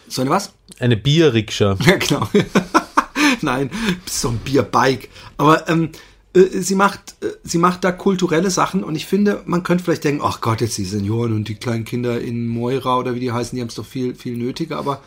so 0.07 0.21
eine 0.21 0.29
was? 0.29 0.53
Eine 0.79 0.97
Bierrikscha. 0.97 1.77
Ja, 1.85 1.97
genau. 1.97 2.27
Nein, 3.41 3.71
so 4.05 4.29
ein 4.29 4.37
Bierbike. 4.37 5.09
Aber 5.37 5.67
ähm, 5.67 5.85
äh, 5.85 5.97
sie 6.33 6.75
macht, 6.75 7.15
äh, 7.21 7.27
sie 7.43 7.57
macht 7.57 7.83
da 7.83 7.91
kulturelle 7.91 8.49
Sachen 8.49 8.83
und 8.83 8.95
ich 8.95 9.05
finde, 9.05 9.41
man 9.45 9.63
könnte 9.63 9.83
vielleicht 9.83 10.03
denken, 10.03 10.21
ach 10.23 10.41
Gott, 10.41 10.61
jetzt 10.61 10.77
die 10.77 10.85
Senioren 10.85 11.33
und 11.33 11.47
die 11.47 11.55
kleinen 11.55 11.85
Kinder 11.85 12.19
in 12.19 12.47
Moira 12.47 12.97
oder 12.97 13.15
wie 13.15 13.19
die 13.19 13.31
heißen, 13.31 13.55
die 13.55 13.61
haben 13.61 13.69
es 13.69 13.75
doch 13.75 13.85
viel, 13.85 14.15
viel 14.15 14.37
nötiger, 14.37 14.77
aber 14.77 15.01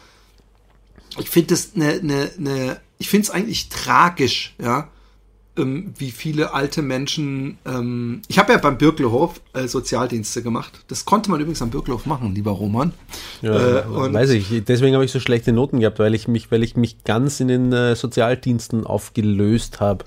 ich 1.18 1.28
finde 1.28 1.54
es 1.54 1.72
eine, 1.74 1.92
eine, 1.92 2.30
eine, 2.38 2.80
ich 2.98 3.08
finde 3.08 3.24
es 3.24 3.30
eigentlich 3.30 3.68
tragisch, 3.68 4.54
ja, 4.62 4.88
ähm, 5.56 5.94
wie 5.96 6.10
viele 6.10 6.52
alte 6.52 6.82
Menschen, 6.82 7.58
ähm, 7.64 8.20
ich 8.28 8.38
habe 8.38 8.52
ja 8.52 8.58
beim 8.58 8.78
Birkelhof 8.78 9.40
äh, 9.54 9.66
Sozialdienste 9.66 10.42
gemacht. 10.42 10.84
Das 10.88 11.06
konnte 11.06 11.30
man 11.30 11.40
übrigens 11.40 11.62
am 11.62 11.70
Birkelhof 11.70 12.04
machen, 12.06 12.34
lieber 12.34 12.50
Roman. 12.50 12.92
Ja, 13.40 13.80
Äh, 13.80 14.12
weiß 14.12 14.30
ich. 14.30 14.64
Deswegen 14.64 14.94
habe 14.94 15.04
ich 15.04 15.12
so 15.12 15.20
schlechte 15.20 15.52
Noten 15.52 15.80
gehabt, 15.80 15.98
weil 15.98 16.14
ich 16.14 16.28
mich, 16.28 16.50
weil 16.50 16.62
ich 16.62 16.76
mich 16.76 17.04
ganz 17.04 17.40
in 17.40 17.48
den 17.48 17.72
äh, 17.72 17.96
Sozialdiensten 17.96 18.84
aufgelöst 18.84 19.80
habe. 19.80 20.04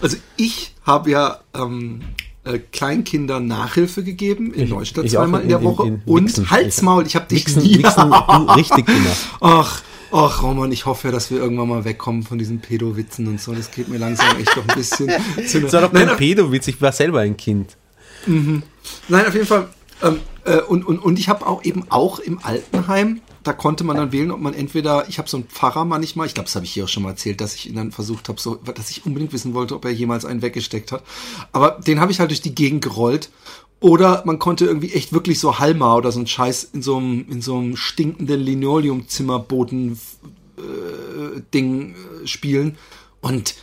Also 0.00 0.16
ich 0.36 0.74
habe 0.84 1.10
ja 1.10 1.40
ähm, 1.54 2.00
äh, 2.44 2.58
Kleinkindern 2.58 3.46
Nachhilfe 3.46 4.02
gegeben 4.04 4.52
in 4.54 4.64
Ich- 4.64 4.70
Neustadt 4.70 5.04
ich 5.06 5.12
zweimal 5.12 5.40
in, 5.40 5.44
in- 5.44 5.48
der 5.50 5.58
in- 5.58 5.64
Woche 5.64 5.86
in 5.88 6.02
und 6.06 6.26
Wixen. 6.28 6.50
Halsmaul, 6.50 7.06
ich 7.06 7.16
habe 7.16 7.26
dich 7.26 7.46
Wichsen, 7.46 7.62
nie. 7.62 7.78
Du 7.82 7.88
richtig 8.54 8.86
gemacht. 8.86 9.16
Ach, 9.40 9.82
ach 10.12 10.42
Roman, 10.42 10.70
ich 10.72 10.86
hoffe 10.86 11.08
ja, 11.08 11.12
dass 11.12 11.30
wir 11.30 11.38
irgendwann 11.38 11.68
mal 11.68 11.84
wegkommen 11.84 12.22
von 12.22 12.38
diesen 12.38 12.60
Pedo-Witzen 12.60 13.26
und 13.26 13.40
so. 13.40 13.52
Das 13.54 13.70
geht 13.70 13.88
mir 13.88 13.98
langsam 13.98 14.26
echt 14.38 14.56
doch 14.56 14.66
ein 14.66 14.74
bisschen 14.76 15.08
zu 15.46 15.60
Das 15.60 15.72
war 15.72 15.80
doch 15.82 15.92
kein 15.92 16.16
Pedowitz, 16.16 16.68
ich 16.68 16.80
war 16.80 16.92
selber 16.92 17.20
ein 17.20 17.36
Kind. 17.36 17.76
Nein, 18.26 19.26
auf 19.26 19.34
jeden 19.34 19.46
Fall. 19.46 19.68
Ähm, 20.02 20.20
äh, 20.44 20.58
und, 20.60 20.84
und, 20.86 20.98
und 21.00 21.18
ich 21.18 21.28
habe 21.28 21.46
auch 21.46 21.64
eben 21.64 21.84
auch 21.90 22.18
im 22.20 22.38
Altenheim, 22.44 23.20
da 23.48 23.54
konnte 23.54 23.82
man 23.82 23.96
dann 23.96 24.12
wählen, 24.12 24.30
ob 24.30 24.40
man 24.40 24.52
entweder, 24.52 25.08
ich 25.08 25.16
habe 25.16 25.26
so 25.26 25.38
einen 25.38 25.46
Pfarrer 25.46 25.86
manchmal, 25.86 26.26
ich 26.26 26.34
glaube, 26.34 26.48
das 26.48 26.54
habe 26.54 26.66
ich 26.66 26.72
hier 26.72 26.84
auch 26.84 26.88
schon 26.88 27.02
mal 27.02 27.10
erzählt, 27.10 27.40
dass 27.40 27.54
ich 27.54 27.66
ihn 27.66 27.76
dann 27.76 27.92
versucht 27.92 28.28
habe, 28.28 28.38
so, 28.38 28.56
dass 28.56 28.90
ich 28.90 29.06
unbedingt 29.06 29.32
wissen 29.32 29.54
wollte, 29.54 29.74
ob 29.74 29.86
er 29.86 29.90
jemals 29.90 30.26
einen 30.26 30.42
weggesteckt 30.42 30.92
hat. 30.92 31.02
Aber 31.52 31.80
den 31.80 31.98
habe 31.98 32.12
ich 32.12 32.20
halt 32.20 32.28
durch 32.28 32.42
die 32.42 32.54
Gegend 32.54 32.84
gerollt. 32.84 33.30
Oder 33.80 34.22
man 34.26 34.38
konnte 34.38 34.66
irgendwie 34.66 34.92
echt 34.92 35.14
wirklich 35.14 35.40
so 35.40 35.60
Halma 35.60 35.94
oder 35.94 36.12
so 36.12 36.20
ein 36.20 36.26
Scheiß 36.26 36.64
in 36.74 36.82
so 36.82 36.98
einem, 36.98 37.24
in 37.30 37.40
so 37.40 37.56
einem 37.56 37.74
stinkenden 37.74 38.40
Linoleumzimmerboden 38.40 39.98
äh, 40.58 41.58
äh, 41.58 42.26
spielen. 42.26 42.76
Und 43.22 43.54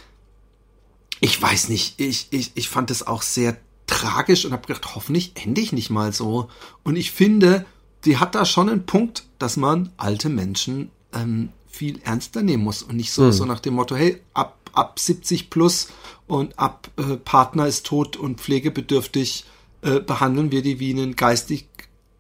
ich 1.19 1.39
weiß 1.39 1.69
nicht, 1.69 2.00
ich, 2.02 2.28
ich, 2.32 2.54
ich 2.56 2.69
fand 2.69 2.89
das 2.89 3.06
auch 3.06 3.21
sehr 3.21 3.58
tragisch 3.86 4.45
und 4.45 4.52
habe 4.52 4.65
gedacht, 4.65 4.95
hoffentlich 4.95 5.34
ende 5.36 5.62
ich 5.62 5.74
nicht 5.74 5.91
mal 5.91 6.12
so. 6.12 6.50
Und 6.84 6.95
ich 6.95 7.12
finde, 7.12 7.67
die 8.06 8.18
hat 8.18 8.36
da 8.36 8.46
schon 8.46 8.70
einen 8.70 8.86
Punkt, 8.86 9.24
dass 9.39 9.58
man 9.58 9.89
alte 9.98 10.30
Menschen 10.30 10.91
ähm, 11.13 11.50
viel 11.68 12.00
ernster 12.04 12.41
nehmen 12.41 12.63
muss 12.63 12.84
und 12.84 12.96
nicht 12.96 13.12
so, 13.12 13.32
so 13.32 13.46
nach 13.46 13.60
dem 13.60 13.74
Motto, 13.74 13.96
hey, 13.96 14.22
ab, 14.34 14.58
ab 14.74 15.00
70 15.00 15.50
plus 15.50 15.89
und 16.28 16.58
ab 16.58 16.89
äh, 16.98 17.18
Partner 17.18 17.68
ist 17.68 17.86
tot 17.86 18.15
und 18.15 18.39
pflegebedürftig, 18.39 19.46
äh, 19.82 20.00
behandeln 20.00 20.52
wir 20.52 20.62
die 20.62 20.80
wie 20.80 20.91
ein 20.91 21.15
geistig 21.15 21.68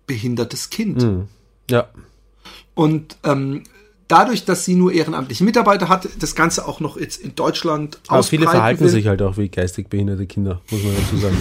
behindertes 0.07 0.69
Kind. 0.69 1.27
Ja. 1.69 1.89
Und 2.73 3.17
ähm, 3.23 3.63
dadurch, 4.07 4.45
dass 4.45 4.65
sie 4.65 4.75
nur 4.75 4.91
ehrenamtliche 4.91 5.43
Mitarbeiter 5.43 5.87
hat, 5.89 6.07
das 6.19 6.35
Ganze 6.35 6.67
auch 6.67 6.79
noch 6.79 6.97
jetzt 6.97 7.21
in 7.21 7.35
Deutschland 7.35 7.99
Aber 8.07 8.23
viele 8.23 8.47
verhalten 8.47 8.83
will. 8.83 8.89
sich 8.89 9.07
halt 9.07 9.21
auch 9.21 9.37
wie 9.37 9.49
geistig 9.49 9.89
behinderte 9.89 10.27
Kinder, 10.27 10.61
muss 10.69 10.83
man 10.83 10.93
dazu 10.95 11.17
sagen. 11.17 11.37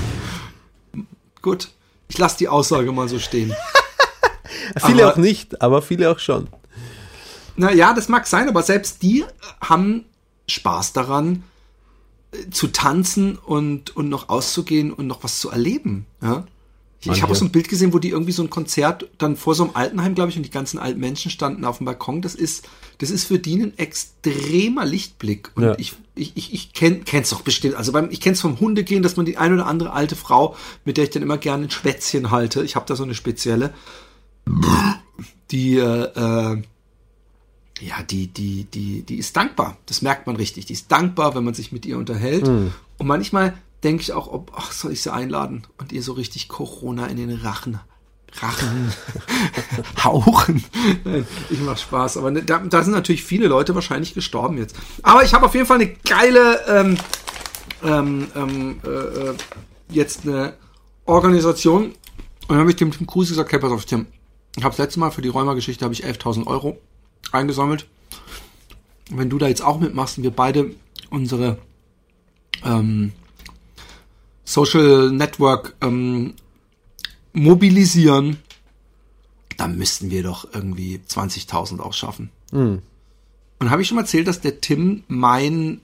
Gut, 1.42 1.68
ich 2.08 2.16
lasse 2.16 2.38
die 2.38 2.48
Aussage 2.48 2.90
mal 2.92 3.08
so 3.08 3.18
stehen. 3.18 3.54
viele 4.84 5.04
Aber- 5.04 5.12
auch 5.12 5.16
nicht, 5.16 5.60
aber 5.62 5.82
viele 5.82 6.10
auch 6.10 6.18
schon. 6.18 6.48
Naja, 7.56 7.94
das 7.94 8.08
mag 8.08 8.26
sein, 8.26 8.48
aber 8.48 8.62
selbst 8.62 9.02
die 9.02 9.24
haben 9.60 10.04
Spaß 10.48 10.92
daran, 10.92 11.44
äh, 12.32 12.50
zu 12.50 12.66
tanzen 12.68 13.36
und, 13.38 13.96
und 13.96 14.08
noch 14.08 14.28
auszugehen 14.28 14.92
und 14.92 15.06
noch 15.06 15.22
was 15.22 15.38
zu 15.38 15.50
erleben. 15.50 16.06
Ja? 16.20 16.44
Ich, 17.00 17.10
ich 17.10 17.22
habe 17.22 17.34
so 17.34 17.44
ein 17.44 17.52
Bild 17.52 17.68
gesehen, 17.68 17.92
wo 17.92 17.98
die 17.98 18.08
irgendwie 18.08 18.32
so 18.32 18.42
ein 18.42 18.48
Konzert 18.48 19.06
dann 19.18 19.36
vor 19.36 19.54
so 19.54 19.64
einem 19.64 19.76
Altenheim, 19.76 20.14
glaube 20.14 20.30
ich, 20.30 20.38
und 20.38 20.42
die 20.42 20.50
ganzen 20.50 20.78
alten 20.78 20.98
Menschen 20.98 21.30
standen 21.30 21.66
auf 21.66 21.76
dem 21.76 21.84
Balkon. 21.84 22.22
Das 22.22 22.34
ist, 22.34 22.66
das 22.98 23.10
ist 23.10 23.24
für 23.26 23.38
die 23.38 23.56
ein 23.62 23.76
extremer 23.78 24.86
Lichtblick. 24.86 25.50
Und 25.54 25.64
Ja. 25.64 25.74
ich, 25.78 25.92
ich, 26.14 26.32
ich, 26.34 26.54
ich 26.54 26.72
kenn, 26.72 27.04
kenn's 27.04 27.28
doch 27.28 27.42
bestimmt. 27.42 27.74
Also 27.74 27.92
beim, 27.92 28.08
ich 28.10 28.22
kenn's 28.22 28.40
vom 28.40 28.58
Hundegehen, 28.58 29.02
dass 29.02 29.16
man 29.16 29.26
die 29.26 29.36
eine 29.36 29.54
oder 29.54 29.66
andere 29.66 29.92
alte 29.92 30.16
Frau, 30.16 30.56
mit 30.86 30.96
der 30.96 31.04
ich 31.04 31.10
dann 31.10 31.22
immer 31.22 31.36
gerne 31.36 31.66
ein 31.66 31.70
Schwätzchen 31.70 32.30
halte. 32.30 32.64
Ich 32.64 32.74
habe 32.74 32.86
da 32.86 32.96
so 32.96 33.02
eine 33.04 33.14
spezielle. 33.14 33.74
Die, 35.50 35.76
äh, 35.76 36.62
ja, 37.80 38.02
die, 38.08 38.28
die, 38.28 38.64
die, 38.64 39.02
die 39.02 39.16
ist 39.16 39.36
dankbar. 39.36 39.76
Das 39.86 40.02
merkt 40.02 40.26
man 40.26 40.36
richtig. 40.36 40.66
Die 40.66 40.72
ist 40.72 40.90
dankbar, 40.90 41.34
wenn 41.34 41.44
man 41.44 41.54
sich 41.54 41.72
mit 41.72 41.86
ihr 41.86 41.98
unterhält. 41.98 42.46
Und 42.98 43.06
manchmal 43.06 43.54
denke 43.84 44.02
ich 44.02 44.12
auch, 44.12 44.28
ob, 44.28 44.52
ach, 44.56 44.72
soll 44.72 44.92
ich 44.92 45.02
sie 45.02 45.12
einladen 45.12 45.66
und 45.78 45.92
ihr 45.92 46.02
so 46.02 46.12
richtig 46.12 46.48
Corona 46.48 47.06
in 47.06 47.18
den 47.18 47.30
Rachen, 47.30 47.78
Rachen 48.40 48.92
hauchen. 50.04 50.64
Nein, 51.04 51.26
ich 51.50 51.60
mach 51.60 51.78
Spaß. 51.78 52.16
Aber 52.16 52.30
ne, 52.30 52.42
da, 52.42 52.58
da 52.58 52.82
sind 52.82 52.94
natürlich 52.94 53.22
viele 53.22 53.46
Leute 53.46 53.74
wahrscheinlich 53.74 54.14
gestorben 54.14 54.58
jetzt. 54.58 54.74
Aber 55.02 55.22
ich 55.22 55.34
habe 55.34 55.46
auf 55.46 55.54
jeden 55.54 55.66
Fall 55.66 55.80
eine 55.80 55.92
geile, 56.08 56.60
ähm, 56.66 56.96
ähm, 57.84 58.26
ähm, 58.34 58.80
äh, 58.84 58.88
äh, 58.88 59.34
jetzt 59.90 60.26
eine 60.26 60.54
Organisation. 61.04 61.84
Und 61.84 61.94
dann 62.48 62.58
habe 62.58 62.70
ich 62.70 62.76
dem 62.76 62.90
Tim 62.90 63.06
Kruse 63.06 63.30
gesagt, 63.30 63.52
hey, 63.52 63.58
pass 63.58 63.72
auf, 63.72 63.84
Tim, 63.84 64.06
ich 64.56 64.64
habe 64.64 64.72
das 64.72 64.78
letzte 64.78 65.00
Mal 65.00 65.10
für 65.10 65.22
die 65.22 65.28
Rheuma-Geschichte 65.28 65.84
habe 65.84 65.94
ich 65.94 66.04
11.000 66.04 66.46
Euro 66.46 66.78
eingesammelt. 67.32 67.86
Wenn 69.10 69.30
du 69.30 69.38
da 69.38 69.48
jetzt 69.48 69.62
auch 69.62 69.80
mitmachst 69.80 70.18
und 70.18 70.24
wir 70.24 70.30
beide 70.30 70.74
unsere 71.10 71.58
ähm, 72.64 73.12
Social 74.44 75.10
Network 75.10 75.74
ähm, 75.80 76.34
mobilisieren, 77.32 78.38
dann 79.56 79.76
müssten 79.76 80.10
wir 80.10 80.22
doch 80.22 80.52
irgendwie 80.52 81.00
20.000 81.06 81.80
auch 81.80 81.92
schaffen. 81.92 82.30
Und 83.58 83.70
habe 83.70 83.82
ich 83.82 83.88
schon 83.88 83.96
mal 83.96 84.02
erzählt, 84.02 84.28
dass 84.28 84.40
der 84.40 84.60
Tim 84.60 85.04
mein 85.08 85.80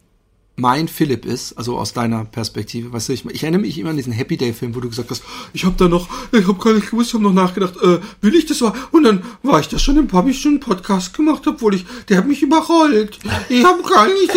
mein 0.57 0.89
Philipp 0.89 1.25
ist, 1.25 1.55
also 1.57 1.79
aus 1.79 1.95
deiner 1.95 2.27
Perspektive, 2.27 2.93
weißt 2.93 3.09
du, 3.09 3.13
ich, 3.15 3.25
ich 3.25 3.43
erinnere 3.45 3.63
mich 3.63 3.79
immer 3.79 3.91
an 3.91 3.97
diesen 3.97 4.13
Happy 4.13 4.37
Day 4.37 4.53
Film, 4.53 4.75
wo 4.75 4.81
du 4.81 4.91
gesagt 4.91 5.11
hast, 5.11 5.23
ich 5.55 5.65
habe 5.65 5.75
da 5.79 5.89
noch, 5.89 6.07
ich 6.33 6.47
habe 6.47 6.59
gar 6.63 6.75
nicht 6.75 6.91
gewusst, 6.91 7.09
ich 7.11 7.15
habe 7.15 7.25
noch 7.25 7.33
nachgedacht, 7.33 7.77
äh, 7.83 7.99
will 8.21 8.35
ich 8.35 8.45
das 8.45 8.61
war 8.61 8.75
und 8.91 9.05
dann 9.05 9.23
war 9.43 9.59
ich 9.61 9.69
da 9.69 9.79
schon 9.79 9.97
im 9.97 10.07
Pub, 10.07 10.27
ich 10.29 10.39
schon 10.41 10.53
einen 10.53 10.61
Podcast 10.61 11.15
gemacht, 11.15 11.47
obwohl 11.47 11.75
ich, 11.77 11.87
der 12.11 12.19
hat 12.19 12.27
mich 12.29 12.43
überrollt, 12.43 13.19
ich 13.49 13.65
habe 13.65 13.83
gar 13.83 14.07
nicht 14.07 14.31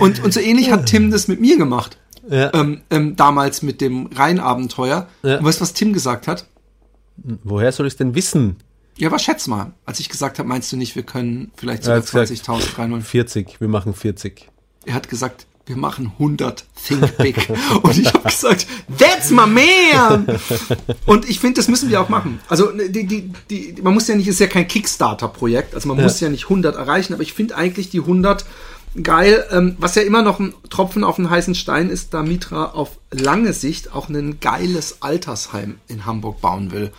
und 0.00 0.22
und 0.24 0.32
so 0.34 0.40
ähnlich 0.40 0.70
hat 0.70 0.86
Tim 0.86 1.10
das 1.10 1.28
mit 1.28 1.40
mir 1.40 1.56
gemacht, 1.56 1.98
Ja. 2.30 2.52
ähm, 2.54 2.80
ähm, 2.90 3.16
damals 3.16 3.62
mit 3.62 3.80
dem 3.80 4.06
Rheinabenteuer. 4.06 5.06
Ja. 5.22 5.38
Und 5.38 5.44
weißt 5.44 5.60
du, 5.60 5.62
was 5.62 5.72
Tim 5.72 5.92
gesagt 5.92 6.26
hat? 6.28 6.46
Woher 7.44 7.72
soll 7.72 7.86
ich 7.86 7.96
denn 7.96 8.14
wissen? 8.14 8.56
Ja, 8.98 9.08
aber 9.08 9.18
schätz 9.18 9.46
mal, 9.46 9.72
als 9.84 10.00
ich 10.00 10.08
gesagt 10.08 10.38
habe, 10.38 10.48
meinst 10.48 10.72
du 10.72 10.76
nicht, 10.76 10.96
wir 10.96 11.02
können 11.02 11.52
vielleicht 11.56 11.84
sogar 11.84 11.98
hat 11.98 12.10
gesagt, 12.10 12.48
20.000 12.48 12.78
reinholen? 12.78 13.04
40, 13.04 13.60
wir 13.60 13.68
machen 13.68 13.94
40. 13.94 14.48
Er 14.86 14.94
hat 14.94 15.08
gesagt, 15.08 15.46
wir 15.66 15.76
machen 15.76 16.12
100 16.12 16.64
Think 16.86 17.18
Big. 17.18 17.48
Und 17.82 17.98
ich 17.98 18.06
habe 18.06 18.22
gesagt, 18.22 18.66
that's 18.98 19.30
my 19.30 19.46
man! 19.46 20.26
Und 21.06 21.28
ich 21.28 21.40
finde, 21.40 21.56
das 21.56 21.68
müssen 21.68 21.90
wir 21.90 22.00
auch 22.00 22.08
machen. 22.08 22.38
Also 22.48 22.70
ne, 22.70 22.88
die, 22.88 23.06
die, 23.06 23.32
die, 23.50 23.82
man 23.82 23.92
muss 23.92 24.06
ja 24.08 24.14
nicht, 24.14 24.28
ist 24.28 24.38
ja 24.38 24.46
kein 24.46 24.68
Kickstarter-Projekt, 24.68 25.74
also 25.74 25.88
man 25.88 26.00
muss 26.00 26.20
ja 26.20 26.28
nicht 26.28 26.44
100 26.44 26.76
erreichen, 26.76 27.12
aber 27.12 27.22
ich 27.22 27.32
finde 27.32 27.56
eigentlich 27.56 27.90
die 27.90 28.00
100 28.00 28.46
geil. 29.02 29.44
Ähm, 29.50 29.76
was 29.78 29.94
ja 29.96 30.02
immer 30.02 30.22
noch 30.22 30.38
ein 30.38 30.54
Tropfen 30.70 31.04
auf 31.04 31.16
den 31.16 31.28
heißen 31.28 31.54
Stein 31.54 31.90
ist, 31.90 32.14
da 32.14 32.22
Mitra 32.22 32.66
auf 32.66 32.98
lange 33.10 33.52
Sicht 33.52 33.92
auch 33.92 34.08
ein 34.08 34.40
geiles 34.40 35.02
Altersheim 35.02 35.78
in 35.88 36.06
Hamburg 36.06 36.40
bauen 36.40 36.70
will. 36.72 36.92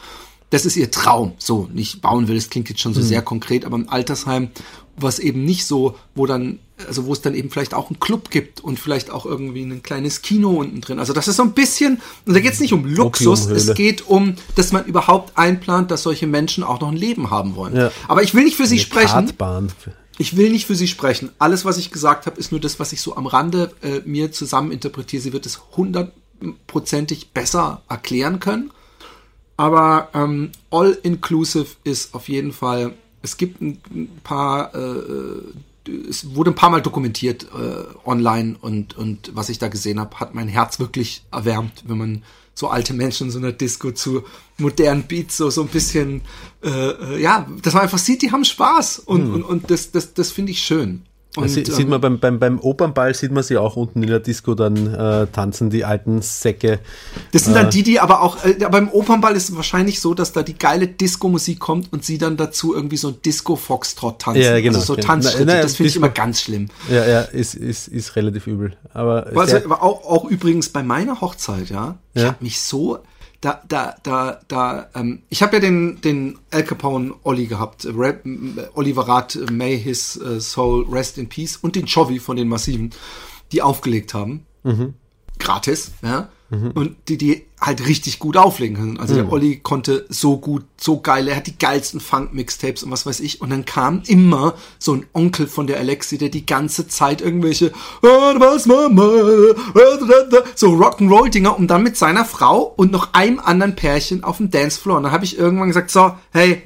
Das 0.50 0.66
ist 0.66 0.78
ihr 0.78 0.92
Traum. 0.92 1.34
So, 1.38 1.68
nicht 1.74 2.02
bauen 2.02 2.28
will, 2.28 2.36
das 2.36 2.50
klingt 2.50 2.70
jetzt 2.70 2.80
schon 2.80 2.94
so 2.94 3.02
sehr 3.02 3.22
konkret, 3.22 3.66
aber 3.66 3.78
ein 3.78 3.90
Altersheim, 3.90 4.50
was 4.96 5.20
eben 5.20 5.44
nicht 5.46 5.66
so, 5.66 5.96
wo 6.16 6.26
dann, 6.26 6.60
also 6.88 7.06
wo 7.06 7.14
es 7.14 7.22
dann 7.22 7.36
eben 7.36 7.50
vielleicht 7.50 7.74
auch 7.74 7.90
einen 7.90 8.00
Club 8.00 8.30
gibt 8.32 8.62
und 8.62 8.80
vielleicht 8.80 9.12
auch 9.12 9.26
irgendwie 9.26 9.62
ein 9.62 9.84
kleines 9.84 10.22
Kino 10.22 10.52
unten 10.52 10.82
drin. 10.82 11.00
Also 11.00 11.14
das 11.14 11.28
ist 11.28 11.36
so 11.36 11.44
ein 11.44 11.54
bisschen, 11.54 12.02
und 12.26 12.34
da 12.34 12.40
geht 12.40 12.54
es 12.54 12.60
nicht 12.60 12.74
um 12.74 12.86
Luxus, 12.86 13.46
es 13.46 13.74
geht 13.76 14.08
um, 14.08 14.36
dass 14.56 14.72
man 14.72 14.86
überhaupt 14.86 15.38
einplant, 15.38 15.92
dass 15.92 16.04
solche 16.04 16.28
Menschen 16.28 16.64
auch 16.64 16.80
noch 16.80 16.90
ein 16.90 16.98
Leben 16.98 17.30
haben 17.30 17.56
wollen. 17.56 17.76
Ja. 17.76 17.92
Aber 18.08 18.24
ich 18.24 18.34
will 18.34 18.44
nicht 18.44 18.58
für 18.58 18.66
sie 18.66 18.76
Eine 18.76 18.82
sprechen. 18.82 19.26
Kartbahn. 19.26 19.72
Ich 20.18 20.36
will 20.36 20.50
nicht 20.50 20.66
für 20.66 20.76
sie 20.76 20.88
sprechen. 20.88 21.30
Alles, 21.38 21.64
was 21.64 21.78
ich 21.78 21.92
gesagt 21.92 22.26
habe, 22.26 22.40
ist 22.40 22.52
nur 22.52 22.60
das, 22.60 22.80
was 22.80 22.92
ich 22.92 23.02
so 23.02 23.16
am 23.16 23.28
Rande 23.28 23.72
äh, 23.84 24.00
mir 24.04 24.32
zusammen 24.32 24.72
interpretiere. 24.72 25.22
Sie 25.22 25.32
wird 25.32 25.46
es 25.46 25.62
hundertprozentig 25.76 27.32
besser 27.34 27.84
erklären 27.88 28.40
können. 28.40 28.72
Aber 29.58 30.10
ähm, 30.14 30.52
all-inclusive 30.70 31.76
ist 31.84 32.14
auf 32.14 32.30
jeden 32.30 32.54
Fall, 32.54 32.94
es 33.24 33.38
gibt 33.38 33.60
ein, 33.60 33.80
paar, 34.24 34.74
äh, 34.76 35.90
es 36.08 36.36
wurde 36.36 36.52
ein 36.52 36.56
paar 36.56 36.70
Mal 36.70 36.82
dokumentiert 36.82 37.48
äh, 37.54 38.08
online 38.08 38.56
und, 38.62 38.96
und 38.96 39.32
was 39.34 39.50
ich 39.50 39.58
da 39.58 39.68
gesehen 39.68 40.00
habe, 40.00 40.20
hat 40.20 40.36
mein 40.36 40.48
Herz 40.48 40.80
wirklich 40.80 41.24
erwärmt, 41.32 41.84
wenn 41.88 41.98
man 41.98 42.24
so 42.54 42.70
alte 42.70 42.94
Menschen 42.94 43.28
in 43.28 43.32
so 43.32 43.40
einer 43.40 43.52
Disco 43.52 43.92
zu 43.92 44.24
modernen 44.58 45.04
Beats 45.04 45.38
so, 45.38 45.50
so 45.50 45.62
ein 45.62 45.68
bisschen, 45.68 46.22
äh, 46.64 46.70
äh, 46.70 47.22
ja, 47.22 47.48
dass 47.64 47.74
man 47.74 47.84
einfach 47.84 47.98
sieht, 47.98 48.22
die 48.22 48.32
haben 48.32 48.46
Spaß 48.46 49.00
und, 49.00 49.32
und, 49.32 49.44
und 49.44 49.72
das, 49.72 49.92
das, 49.92 50.14
das 50.14 50.32
finde 50.32 50.52
ich 50.52 50.62
schön. 50.62 51.04
Und, 51.38 51.50
Sie, 51.50 51.66
sieht 51.66 51.80
ähm, 51.80 51.90
man 51.90 52.02
beim, 52.02 52.20
beim, 52.20 52.40
beim 52.40 52.60
Opernball 52.60 53.14
sieht 53.14 53.32
man 53.32 53.44
sie 53.44 53.58
auch 53.58 53.76
unten 53.76 54.02
in 54.04 54.10
der 54.10 54.20
Disco 54.20 54.56
dann 54.56 54.94
äh, 54.94 55.28
tanzen, 55.28 55.70
die 55.70 55.86
alten 55.86 56.22
Säcke. 56.22 56.80
Das 57.32 57.46
sind 57.46 57.56
dann 57.56 57.70
die, 57.70 57.84
die 57.84 58.00
aber 58.00 58.22
auch, 58.22 58.44
äh, 58.44 58.64
aber 58.64 58.78
im 58.80 58.90
Opernball 58.90 59.36
ist 59.36 59.50
es 59.50 59.56
wahrscheinlich 59.56 60.00
so, 60.00 60.14
dass 60.14 60.34
da 60.34 60.44
die 60.44 60.58
geile 60.58 60.88
Disco-Musik 60.88 61.60
kommt 61.60 61.94
und 61.94 62.04
sie 62.04 62.18
dann 62.18 62.38
dazu 62.38 62.74
irgendwie 62.74 62.98
so 62.98 63.10
ein 63.10 63.16
Disco-Foxtrot 63.26 64.20
tanzen. 64.20 64.42
Ja, 64.42 64.60
genau. 64.60 64.80
Also 64.80 64.96
so. 64.96 65.02
Tanzschritte, 65.02 65.46
Na, 65.46 65.56
na, 65.56 65.62
das 65.62 65.76
finde 65.76 65.90
ich 65.90 65.96
immer 65.96 66.10
ganz 66.10 66.42
schlimm. 66.42 66.68
Ja, 66.90 67.06
ja, 67.06 67.22
ist, 67.22 67.56
ist, 67.56 67.88
ist 67.88 68.16
relativ 68.16 68.48
übel. 68.48 68.76
Aber 68.94 69.28
Also, 69.36 69.58
auch, 69.72 70.06
auch 70.06 70.26
übrigens 70.26 70.70
bei 70.70 70.84
meiner 70.84 71.22
Hochzeit, 71.22 71.70
ja, 71.70 71.98
ich 72.14 72.22
Ja. 72.22 72.30
habe 72.30 72.44
mich 72.44 72.60
so, 72.60 73.00
da, 73.48 73.64
da, 73.68 73.96
da, 74.04 74.42
da, 74.48 74.90
ähm, 74.94 75.24
ich 75.30 75.42
habe 75.42 75.56
ja 75.56 75.60
den, 75.62 76.02
den 76.02 76.38
Al 76.52 76.64
Capone 76.64 77.14
Olli 77.24 77.46
gehabt, 77.46 77.86
äh, 77.86 77.92
Rap, 77.96 78.26
Oliver 78.74 79.08
Rath, 79.08 79.36
äh, 79.36 79.52
May 79.52 79.80
His 79.80 80.18
äh, 80.18 80.42
Soul 80.42 80.86
Rest 80.90 81.18
in 81.18 81.30
Peace 81.30 81.56
und 81.56 81.76
den 81.76 81.86
Chovy 81.86 82.20
von 82.20 82.36
den 82.36 82.50
Massiven, 82.50 82.92
die 83.52 83.62
aufgelegt 83.62 84.14
haben. 84.14 84.46
Gratis, 85.40 85.92
ja. 86.02 86.30
Und 86.50 86.96
die, 87.10 87.18
die 87.18 87.44
halt 87.60 87.86
richtig 87.88 88.20
gut 88.20 88.38
auflegen 88.38 88.78
können. 88.78 89.00
Also 89.00 89.16
der 89.16 89.32
Olli 89.34 89.58
konnte 89.58 90.06
so 90.08 90.38
gut, 90.38 90.64
so 90.78 91.02
geil, 91.02 91.28
er 91.28 91.36
hat 91.36 91.48
die 91.48 91.58
geilsten 91.58 92.00
Funk-Mixtapes 92.00 92.84
und 92.84 92.92
was 92.92 93.06
weiß 93.06 93.20
ich. 93.20 93.42
Und 93.42 93.50
dann 93.50 93.66
kam 93.66 94.02
immer 94.08 94.54
so 94.80 94.94
ein 94.94 95.06
Onkel 95.14 95.48
von 95.48 95.68
der 95.68 95.78
Alexi, 95.78 96.18
der 96.18 96.30
die 96.30 96.46
ganze 96.46 96.88
Zeit 96.88 97.20
irgendwelche 97.22 97.74
"Ah, 98.02 98.34
was 98.38 98.66
Mama, 98.66 99.04
so 100.56 100.68
Rock'n'Roll-Dinger 100.74 101.58
und 101.58 101.68
dann 101.68 101.84
mit 101.84 101.98
seiner 101.98 102.24
Frau 102.26 102.62
und 102.78 102.92
noch 102.92 103.14
einem 103.14 103.40
anderen 103.40 103.76
Pärchen 103.76 104.24
auf 104.24 104.38
dem 104.38 104.50
Dancefloor. 104.50 104.98
Und 104.98 105.04
dann 105.04 105.12
habe 105.12 105.26
ich 105.26 105.38
irgendwann 105.38 105.68
gesagt, 105.68 105.92
so, 105.92 106.14
hey, 106.32 106.62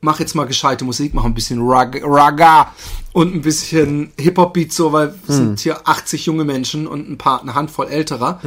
mach 0.00 0.20
jetzt 0.20 0.34
mal 0.34 0.44
gescheite 0.46 0.84
Musik, 0.84 1.14
mach 1.14 1.24
ein 1.24 1.34
bisschen 1.34 1.60
Rag 1.62 2.00
Raga 2.02 2.72
und 3.12 3.34
ein 3.34 3.42
bisschen 3.42 4.12
Hip-Hop-Beat 4.18 4.72
so, 4.72 4.92
weil 4.92 5.14
es 5.28 5.36
sind 5.36 5.60
hier 5.60 5.86
80 5.88 6.26
junge 6.26 6.44
Menschen 6.44 6.86
und 6.86 7.08
ein 7.08 7.18
paar, 7.18 7.42
eine 7.42 7.54
Handvoll 7.54 7.88
älterer. 7.88 8.40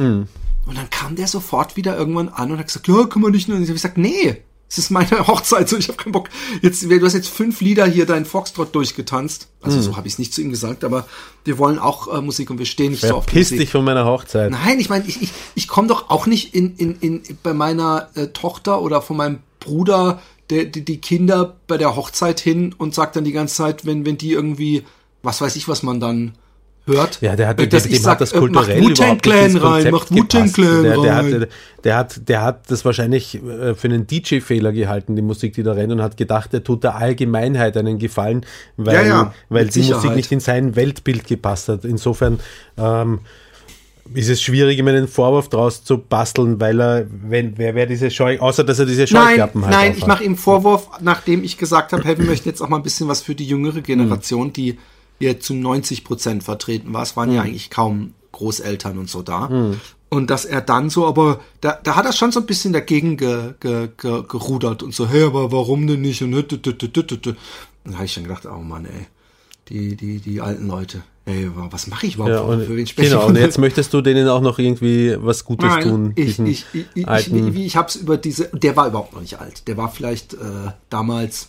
Und 0.68 0.76
dann 0.76 0.90
kam 0.90 1.16
der 1.16 1.26
sofort 1.26 1.76
wieder 1.76 1.96
irgendwann 1.96 2.28
an 2.28 2.52
und 2.52 2.58
hat 2.58 2.66
gesagt, 2.66 2.88
ja, 2.88 3.06
kann 3.06 3.22
man 3.22 3.32
nicht 3.32 3.48
nur. 3.48 3.56
Und 3.56 3.62
ich 3.62 3.70
habe 3.70 3.76
gesagt, 3.76 3.96
nee, 3.96 4.36
es 4.68 4.76
ist 4.76 4.90
meine 4.90 5.10
Hochzeit, 5.26 5.68
so 5.68 5.76
ich 5.78 5.88
habe 5.88 5.96
keinen 5.96 6.12
Bock. 6.12 6.28
Jetzt, 6.60 6.82
du 6.82 7.04
hast 7.04 7.14
jetzt 7.14 7.28
fünf 7.28 7.60
Lieder 7.60 7.86
hier 7.86 8.04
deinen 8.04 8.26
Foxtrot 8.26 8.74
durchgetanzt. 8.74 9.48
Also 9.62 9.80
so 9.80 9.96
habe 9.96 10.06
ich 10.06 10.14
es 10.14 10.18
nicht 10.18 10.34
zu 10.34 10.42
ihm 10.42 10.50
gesagt, 10.50 10.84
aber 10.84 11.06
wir 11.44 11.58
wollen 11.58 11.78
auch 11.78 12.14
äh, 12.14 12.20
Musik 12.20 12.50
und 12.50 12.58
wir 12.58 12.66
stehen 12.66 12.92
nicht 12.92 13.00
so 13.00 13.16
auf 13.16 13.32
Musik. 13.32 13.58
dich 13.58 13.70
von 13.70 13.84
meiner 13.84 14.04
Hochzeit. 14.04 14.50
Nein, 14.50 14.78
ich 14.78 14.90
meine, 14.90 15.06
ich, 15.06 15.22
ich, 15.22 15.32
ich 15.54 15.68
komme 15.68 15.88
doch 15.88 16.10
auch 16.10 16.26
nicht 16.26 16.54
in, 16.54 16.76
in, 16.76 16.96
in, 17.00 17.22
bei 17.42 17.54
meiner 17.54 18.10
äh, 18.14 18.28
Tochter 18.28 18.82
oder 18.82 19.00
von 19.00 19.16
meinem 19.16 19.38
Bruder 19.60 20.20
der, 20.50 20.66
die, 20.66 20.84
die 20.84 21.00
Kinder 21.00 21.56
bei 21.66 21.78
der 21.78 21.96
Hochzeit 21.96 22.40
hin 22.40 22.74
und 22.76 22.94
sagt 22.94 23.16
dann 23.16 23.24
die 23.24 23.32
ganze 23.32 23.56
Zeit, 23.56 23.86
wenn, 23.86 24.04
wenn 24.04 24.18
die 24.18 24.32
irgendwie, 24.32 24.84
was 25.22 25.40
weiß 25.40 25.56
ich, 25.56 25.66
was 25.68 25.82
man 25.82 25.98
dann 25.98 26.34
hört. 26.88 27.20
Ja, 27.20 27.36
der 27.36 27.46
hat, 27.48 27.60
äh, 27.60 27.64
dem, 27.64 27.70
dass 27.70 27.84
dem 27.84 27.92
ich 27.92 28.02
sag, 28.02 28.12
hat 28.12 28.20
das 28.22 28.32
äh, 28.32 28.38
kulturell 28.38 28.82
macht 28.82 28.98
überhaupt 28.98 29.12
nicht 29.12 29.22
Clan 29.22 29.44
ins 29.44 29.62
rein, 29.62 29.90
macht. 29.92 30.08
Clan 30.54 30.82
der, 30.82 31.00
der, 31.00 31.12
rein. 31.16 31.40
hat, 31.40 31.48
der, 31.84 31.96
hat, 31.96 32.28
der 32.28 32.42
hat 32.42 32.70
das 32.70 32.84
wahrscheinlich 32.84 33.36
äh, 33.36 33.74
für 33.74 33.88
einen 33.88 34.06
DJ-Fehler 34.06 34.72
gehalten, 34.72 35.14
die 35.14 35.22
Musik, 35.22 35.52
die 35.54 35.62
da 35.62 35.72
rennt, 35.72 35.92
und 35.92 36.02
hat 36.02 36.16
gedacht, 36.16 36.52
er 36.52 36.64
tut 36.64 36.82
der 36.82 36.96
Allgemeinheit 36.96 37.76
einen 37.76 37.98
Gefallen, 37.98 38.44
weil, 38.76 38.94
Ja, 38.96 39.02
ja, 39.02 39.34
weil 39.48 39.66
die 39.68 39.78
Musik 39.78 39.94
Sicherheit. 39.96 40.16
nicht 40.16 40.32
in 40.32 40.40
sein 40.40 40.74
Weltbild 40.74 41.26
gepasst 41.26 41.68
hat. 41.68 41.84
Insofern 41.84 42.40
ähm, 42.76 43.20
ist 44.14 44.28
es 44.28 44.40
schwierig, 44.42 44.78
ihm 44.78 44.88
einen 44.88 45.08
Vorwurf 45.08 45.48
draus 45.48 45.84
zu 45.84 45.98
basteln, 45.98 46.60
weil 46.60 46.80
er, 46.80 47.06
wenn, 47.10 47.58
wer, 47.58 47.74
wer 47.74 47.86
diese 47.86 48.10
Scheu, 48.10 48.38
außer 48.38 48.64
dass 48.64 48.78
er 48.78 48.86
diese 48.86 49.02
Nein, 49.02 49.28
Scheuklappen 49.28 49.62
halt 49.64 49.74
nein, 49.74 49.94
ich 49.96 50.06
mache 50.06 50.24
ihm 50.24 50.36
Vorwurf, 50.36 50.88
nachdem 51.00 51.44
ich 51.44 51.58
gesagt 51.58 51.92
habe, 51.92 52.04
hey, 52.04 52.18
wir 52.18 52.24
möchten 52.24 52.48
jetzt 52.48 52.62
auch 52.62 52.68
mal 52.68 52.76
ein 52.78 52.82
bisschen 52.82 53.08
was 53.08 53.22
für 53.22 53.34
die 53.34 53.46
jüngere 53.46 53.80
Generation, 53.82 54.52
die 54.52 54.78
ja 55.18 55.38
zu 55.38 55.54
90 55.54 56.04
Prozent 56.04 56.44
vertreten 56.44 56.92
war. 56.92 57.02
Es 57.02 57.16
waren 57.16 57.32
ja 57.32 57.42
eigentlich 57.42 57.70
kaum 57.70 58.14
Großeltern 58.32 58.98
und 58.98 59.10
so 59.10 59.22
da. 59.22 59.74
Und 60.10 60.30
dass 60.30 60.44
er 60.44 60.62
dann 60.62 60.88
so, 60.88 61.06
aber 61.06 61.40
da, 61.60 61.78
da 61.82 61.96
hat 61.96 62.06
er 62.06 62.12
schon 62.12 62.32
so 62.32 62.40
ein 62.40 62.46
bisschen 62.46 62.72
dagegen 62.72 63.16
ge, 63.16 63.54
ge, 63.60 63.88
ge, 63.96 64.22
gerudert 64.26 64.82
und 64.82 64.94
so, 64.94 65.08
hey, 65.08 65.24
aber 65.24 65.52
warum 65.52 65.86
denn 65.86 66.00
nicht? 66.00 66.22
Und 66.22 66.32
dann 66.32 67.94
habe 67.94 68.04
ich 68.04 68.12
schon 68.12 68.22
gedacht, 68.22 68.46
oh 68.46 68.62
Mann, 68.62 68.86
ey, 68.86 69.06
die, 69.68 69.96
die, 69.96 70.18
die 70.20 70.40
alten 70.40 70.66
Leute, 70.66 71.02
ey, 71.26 71.50
was 71.54 71.88
mache 71.88 72.06
ich 72.06 72.14
überhaupt? 72.14 72.34
Ja, 72.34 72.40
und, 72.40 72.64
für 72.64 72.76
wen 72.76 72.86
spreche 72.86 73.10
genau, 73.10 73.22
ich? 73.22 73.28
und 73.28 73.36
jetzt 73.36 73.58
möchtest 73.58 73.92
du 73.92 74.00
denen 74.00 74.28
auch 74.28 74.40
noch 74.40 74.58
irgendwie 74.58 75.14
was 75.18 75.44
Gutes 75.44 75.68
Nein, 75.68 75.82
tun. 75.82 76.12
ich, 76.16 76.38
ich, 76.38 76.64
ich, 76.72 76.86
ich, 76.94 77.08
alten, 77.08 77.48
ich, 77.54 77.66
ich 77.66 77.76
hab's 77.76 77.96
über 77.96 78.16
diese, 78.16 78.48
der 78.54 78.76
war 78.76 78.88
überhaupt 78.88 79.12
noch 79.12 79.20
nicht 79.20 79.38
alt. 79.38 79.68
Der 79.68 79.76
war 79.76 79.90
vielleicht 79.90 80.34
äh, 80.34 80.72
damals 80.88 81.48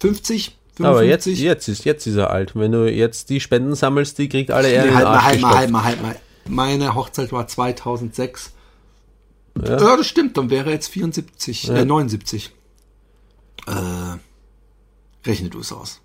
50, 0.00 0.56
55. 0.56 0.57
aber 0.86 1.02
jetzt, 1.02 1.26
jetzt, 1.26 1.68
ist, 1.68 1.84
jetzt 1.84 2.06
ist 2.06 2.16
er 2.16 2.30
alt. 2.30 2.54
Wenn 2.54 2.72
du 2.72 2.90
jetzt 2.90 3.30
die 3.30 3.40
Spenden 3.40 3.74
sammelst, 3.74 4.18
die 4.18 4.28
kriegt 4.28 4.50
alle 4.50 4.68
eher 4.70 4.84
Nee, 4.84 4.90
den 4.90 4.96
halt 4.96 5.06
mal, 5.06 5.24
halt 5.24 5.40
mal, 5.40 5.54
halt 5.56 5.70
mal, 5.70 5.84
halt 5.84 6.02
mal. 6.02 6.16
Meine 6.46 6.94
Hochzeit 6.94 7.32
war 7.32 7.46
2006. 7.46 8.52
Ja, 9.64 9.76
das 9.76 10.06
stimmt, 10.06 10.36
dann 10.36 10.50
wäre 10.50 10.66
er 10.66 10.74
jetzt 10.74 10.88
74, 10.88 11.68
äh, 11.70 11.84
79. 11.84 12.52
Äh, 13.66 13.72
rechne 15.26 15.50
du 15.50 15.60
es 15.60 15.72
aus. 15.72 16.00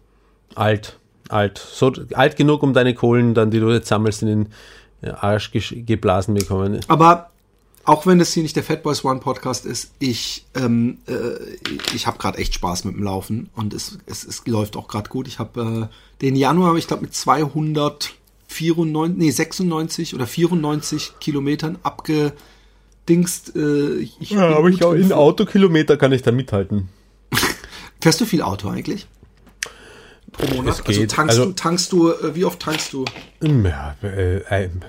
Alt, 0.56 0.98
alt. 1.30 1.60
So 1.60 1.94
alt 2.14 2.36
genug, 2.36 2.64
um 2.64 2.74
deine 2.74 2.96
Kohlen 2.96 3.34
dann, 3.34 3.52
die 3.52 3.60
du 3.60 3.72
jetzt 3.72 3.88
sammelst, 3.88 4.24
in 4.24 4.28
den 4.28 5.12
Arsch 5.12 5.52
geblasen 5.52 6.34
bekommen. 6.34 6.80
Aber 6.88 7.32
auch 7.86 8.06
wenn 8.06 8.20
das 8.20 8.32
hier 8.34 8.44
nicht 8.44 8.56
der 8.56 8.64
Fat 8.64 8.84
Boys 8.84 9.04
One 9.04 9.20
Podcast 9.20 9.66
ist, 9.66 9.92
ich, 10.00 10.46
ähm, 10.56 11.00
äh, 11.08 11.14
ich 11.94 12.08
habe 12.08 12.18
gerade 12.18 12.38
echt 12.38 12.54
Spaß 12.54 12.86
mit 12.86 12.96
dem 12.96 13.04
Laufen 13.04 13.50
und 13.56 13.74
es, 13.74 13.98
es, 14.06 14.24
es 14.24 14.46
läuft 14.48 14.78
auch 14.78 14.88
gerade 14.88 15.10
gut. 15.10 15.28
Ich 15.28 15.40
habe 15.40 15.90
äh, 15.92 16.22
den 16.22 16.36
Januar, 16.36 16.76
ich 16.78 16.88
glaube, 16.88 17.04
mit 17.04 17.14
240 17.14 18.16
94, 18.48 19.18
nee, 19.18 19.32
96 19.32 20.14
oder 20.14 20.28
94 20.28 21.14
Kilometern 21.20 21.78
abgedingst. 21.84 23.56
Äh, 23.56 23.96
ich 23.98 24.30
Ja, 24.30 24.56
aber 24.56 24.70
ich 24.70 24.84
auch 24.84 24.94
in 24.94 25.12
Autokilometer 25.12 25.98
kann 25.98 26.12
ich 26.12 26.22
da 26.22 26.32
mithalten. 26.32 26.90
Fährst 28.02 28.22
du 28.22 28.26
viel 28.26 28.42
Auto 28.42 28.70
eigentlich? 28.70 29.08
Pro 30.32 30.56
Monat? 30.56 30.80
Es 30.80 30.86
Also 30.86 31.06
tankst 31.08 31.38
Also- 31.40 31.46
du, 31.46 31.52
tankst 31.54 31.92
du, 31.92 32.12
äh, 32.12 32.36
wie 32.36 32.46
oft 32.46 32.60
tankst 32.60 32.94
du? 32.94 33.06
Ja, 33.42 33.96
äh, 34.04 34.44
ein, 34.46 34.84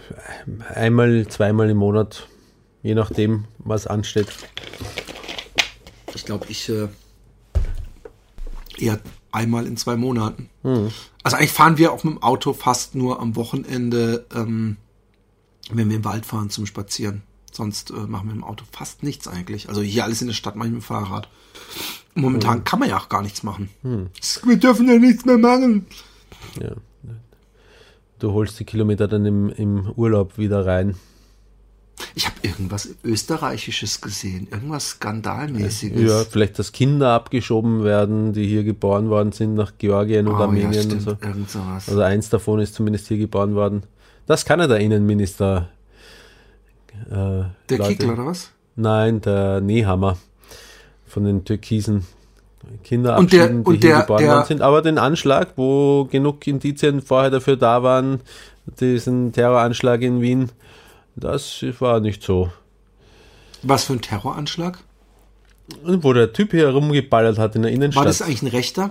einmal, 0.75 1.27
zweimal 1.29 1.71
im 1.71 1.79
Monat, 1.79 2.29
je 2.85 2.95
nachdem, 2.95 3.47
was 3.59 3.89
ansteht. 3.89 4.29
Ich 6.15 6.25
glaube, 6.25 6.47
ich 6.49 6.69
äh, 6.69 6.89
eher 8.79 9.01
einmal 9.33 9.67
in 9.67 9.77
zwei 9.77 9.97
Monaten. 9.97 10.49
Also 11.25 11.37
eigentlich 11.37 11.51
fahren 11.51 11.79
wir 11.79 11.93
auch 11.93 12.05
mit 12.05 12.15
dem 12.15 12.23
Auto 12.23 12.53
fast 12.53 12.95
nur 12.95 13.19
am 13.21 13.35
Wochenende, 13.35 14.27
ähm, 14.33 14.77
wenn 15.73 15.89
wir 15.89 15.97
im 15.97 16.05
Wald 16.05 16.27
fahren 16.27 16.51
zum 16.51 16.67
Spazieren. 16.67 17.23
Sonst 17.51 17.91
äh, 17.91 17.95
machen 17.95 18.29
wir 18.29 18.35
im 18.35 18.45
Auto 18.45 18.65
fast 18.71 19.03
nichts 19.03 19.27
eigentlich. 19.27 19.69
Also 19.69 19.81
hier 19.81 20.05
alles 20.05 20.21
in 20.21 20.29
der 20.29 20.35
Stadt 20.35 20.55
mache 20.55 20.69
ich 20.69 20.75
mit 20.75 20.83
dem 20.83 20.85
Fahrrad. 20.85 21.29
Momentan 22.15 22.63
kann 22.65 22.79
man 22.79 22.89
ja 22.89 22.99
auch 22.99 23.09
gar 23.09 23.23
nichts 23.23 23.43
machen. 23.43 23.71
Wir 24.45 24.57
dürfen 24.57 24.89
ja 24.89 24.99
nichts 24.99 25.25
mehr 25.25 25.39
machen. 25.39 25.87
Ja. 26.61 26.75
Du 28.21 28.33
holst 28.33 28.61
die 28.61 28.65
Kilometer 28.65 29.09
dann 29.09 29.25
im, 29.27 29.49
im 29.49 29.91
Urlaub 29.91 30.39
wieder 30.39 30.65
rein. 30.65 30.97
Ich 32.17 32.27
habe 32.27 32.37
irgendwas 32.43 32.89
Österreichisches 33.05 34.01
gesehen, 34.01 34.49
irgendwas 34.51 34.91
Skandalmäßiges. 34.91 36.01
Ja, 36.11 36.25
vielleicht, 36.25 36.59
dass 36.59 36.73
Kinder 36.73 37.11
abgeschoben 37.13 37.85
werden, 37.85 38.33
die 38.33 38.47
hier 38.47 38.65
geboren 38.65 39.11
worden 39.11 39.33
sind, 39.33 39.55
nach 39.55 39.73
Georgien 39.79 40.27
und 40.27 40.35
oh, 40.35 40.39
ja, 40.39 40.45
Armenien 40.45 40.69
und 40.69 40.75
stimmt, 40.75 41.03
so. 41.03 41.11
irgend 41.21 41.51
sowas. 41.51 41.89
Also 41.89 42.01
eins 42.01 42.29
davon 42.31 42.59
ist 42.61 42.75
zumindest 42.75 43.09
hier 43.09 43.19
geboren 43.19 43.55
worden. 43.55 43.85
Das 44.27 44.45
kann 44.45 44.59
ja 44.61 44.67
der 44.67 44.79
Innenminister. 44.81 45.69
Äh, 47.11 47.15
der 47.15 47.79
Leute- 47.79 47.83
Kickl 47.97 48.11
oder 48.11 48.27
was? 48.27 48.51
Nein, 48.77 49.21
der 49.21 49.61
Nehammer 49.61 50.17
von 51.07 51.25
den 51.25 51.45
türkisen 51.45 52.05
Kinder 52.83 53.19
Und 53.19 53.33
der- 53.33 53.49
die 53.49 53.55
und 53.57 53.71
hier 53.71 53.79
der- 53.81 54.01
geboren 54.01 54.27
worden 54.27 54.47
sind. 54.47 54.63
Aber 54.63 54.83
den 54.83 54.99
Anschlag, 54.99 55.53
wo 55.57 56.07
genug 56.11 56.47
Indizien 56.47 57.03
vorher 57.03 57.31
dafür 57.31 57.57
da 57.57 57.83
waren, 57.83 58.21
diesen 58.81 59.33
Terroranschlag 59.33 60.01
in 60.03 60.21
Wien, 60.23 60.51
das 61.17 61.65
war 61.81 62.01
nicht 62.01 62.23
so. 62.23 62.51
Was 63.63 63.85
für 63.85 63.95
ein 63.95 64.01
Terroranschlag? 64.03 64.79
Wo 65.83 66.13
der 66.13 66.33
Typ 66.33 66.51
hier 66.51 66.69
rumgeballert 66.69 67.39
hat 67.39 67.57
in 67.57 67.63
der 67.63 67.71
War 67.71 67.75
Innenstadt. 67.75 68.07
das 68.07 68.21
eigentlich 68.23 68.43
ein 68.43 68.49
Rechter? 68.49 68.91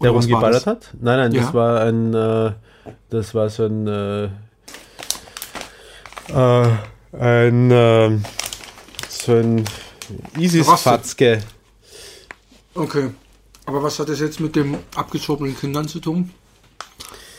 der 0.00 0.10
Oder 0.12 0.14
war 0.14 0.20
rumgeballert 0.22 0.66
hat? 0.66 0.94
Nein, 1.00 1.18
nein, 1.18 1.32
Ja. 1.32 1.42
das 1.42 1.54
war 1.54 1.80
ein, 1.82 2.14
äh, 2.14 2.52
das 3.10 3.34
war 3.34 3.50
so 3.50 3.64
ein, 3.66 3.86
äh, 3.86 4.24
äh, 6.32 6.68
ein, 7.12 7.70
äh, 7.70 8.18
so 9.08 9.32
ein 9.32 9.64
ISIS-Fatzke. 10.38 11.42
Okay. 12.74 13.10
Aber 13.66 13.82
was 13.82 13.98
hat 13.98 14.08
das 14.08 14.20
jetzt 14.20 14.40
mit 14.40 14.56
dem 14.56 14.78
abgeschobenen 14.94 15.54
Kindern 15.58 15.86
zu 15.88 16.00
tun? 16.00 16.30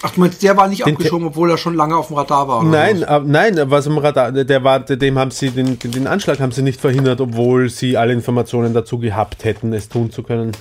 Ach, 0.02 0.12
du 0.12 0.22
meinst, 0.22 0.41
der 0.41 0.56
war 0.56 0.68
nicht 0.70 0.86
Den 0.86 0.95
abgeschoben, 0.95 1.28
obwohl 1.28 1.52
er 1.52 1.58
schon 1.58 1.76
lange 1.76 1.97
auf 1.97 2.08
dem 2.08 2.16
Radar 2.16 2.47
war? 2.47 2.64
Nein, 2.64 3.04
ab, 3.04 3.24
nein, 3.26 3.60
was 3.66 3.86
im 3.86 3.97
Radar, 3.97 4.32
der 4.32 4.64
war, 4.64 4.80
dem 4.80 5.20
haben 5.20 5.32
sie 5.32 5.52
den, 5.52 5.78
den 5.78 6.08
Anschlag 6.08 6.39
haben 6.39 6.54
sie 6.54 6.62
nicht 6.62 6.80
verhindert, 6.80 7.20
obwohl 7.20 7.70
sie 7.70 7.97
alle 7.97 8.14
Informationen 8.14 8.74
dazu 8.74 8.97
gehabt 8.97 9.43
hätten, 9.43 9.74
es 9.74 9.89
tun 9.89 10.10
zu 10.10 10.24
können. 10.24 10.54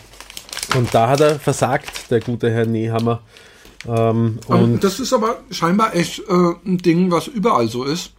Und 0.76 0.92
da 0.92 1.08
hat 1.08 1.20
er 1.20 1.38
versagt, 1.38 2.10
der 2.10 2.20
gute 2.20 2.50
Herr 2.50 2.66
Nehammer. 2.66 3.22
Ähm, 3.86 4.38
Ähm, 4.48 4.62
und 4.62 4.84
das 4.84 4.98
ist 4.98 5.12
aber 5.12 5.38
scheinbar 5.50 5.94
echt 5.94 6.20
äh, 6.28 6.54
ein 6.66 6.78
Ding, 6.78 7.10
was 7.10 7.28
überall 7.28 7.68
so 7.68 7.84
ist. 7.84 8.12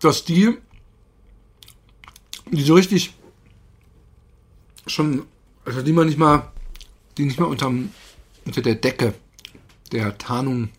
Dass 0.00 0.24
die, 0.24 0.56
die 2.50 2.62
so 2.62 2.74
richtig 2.74 3.14
schon, 4.86 5.24
also 5.64 5.82
die 5.82 5.92
man 5.92 6.06
nicht 6.06 6.18
mal, 6.18 6.50
die 7.16 7.24
nicht 7.24 7.38
mal 7.38 7.46
unterm, 7.46 7.90
unter 8.46 8.62
der 8.62 8.74
Decke 8.74 9.14
der 9.92 10.18
Tarnung 10.18 10.70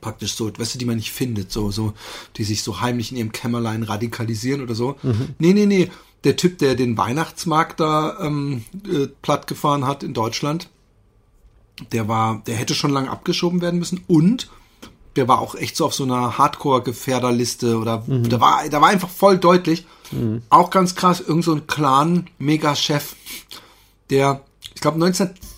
praktisch 0.00 0.34
so, 0.34 0.50
weißt 0.56 0.74
du, 0.74 0.78
die 0.78 0.84
man 0.84 0.96
nicht 0.96 1.12
findet, 1.12 1.52
so, 1.52 1.70
so, 1.70 1.94
die 2.36 2.44
sich 2.44 2.62
so 2.62 2.80
heimlich 2.80 3.12
in 3.12 3.18
ihrem 3.18 3.32
Kämmerlein 3.32 3.84
radikalisieren 3.84 4.60
oder 4.60 4.74
so. 4.74 4.96
Nee, 5.38 5.52
nee, 5.54 5.66
nee. 5.66 5.90
Der 6.24 6.36
Typ, 6.36 6.58
der 6.58 6.74
den 6.74 6.98
Weihnachtsmarkt 6.98 7.80
da 7.80 8.18
ähm, 8.20 8.64
äh, 8.86 9.06
platt 9.22 9.46
gefahren 9.46 9.86
hat 9.86 10.02
in 10.02 10.12
Deutschland, 10.12 10.68
der 11.92 12.06
war, 12.08 12.42
der 12.46 12.56
hätte 12.56 12.74
schon 12.74 12.90
lange 12.90 13.10
abgeschoben 13.10 13.60
werden 13.60 13.78
müssen 13.78 14.04
und 14.06 14.50
der 15.16 15.28
war 15.28 15.40
auch 15.40 15.54
echt 15.54 15.76
so 15.76 15.84
auf 15.84 15.94
so 15.94 16.04
einer 16.04 16.38
Hardcore-Gefährderliste 16.38 17.78
oder 17.78 18.04
da 18.06 18.40
war, 18.40 18.68
da 18.68 18.80
war 18.80 18.88
einfach 18.88 19.08
voll 19.10 19.38
deutlich. 19.38 19.86
Auch 20.48 20.70
ganz 20.70 20.94
krass, 20.94 21.20
irgend 21.20 21.44
so 21.44 21.52
ein 21.54 21.66
Clan-Mega-Chef, 21.66 23.14
der, 24.10 24.42
ich 24.74 24.80
glaube 24.80 24.98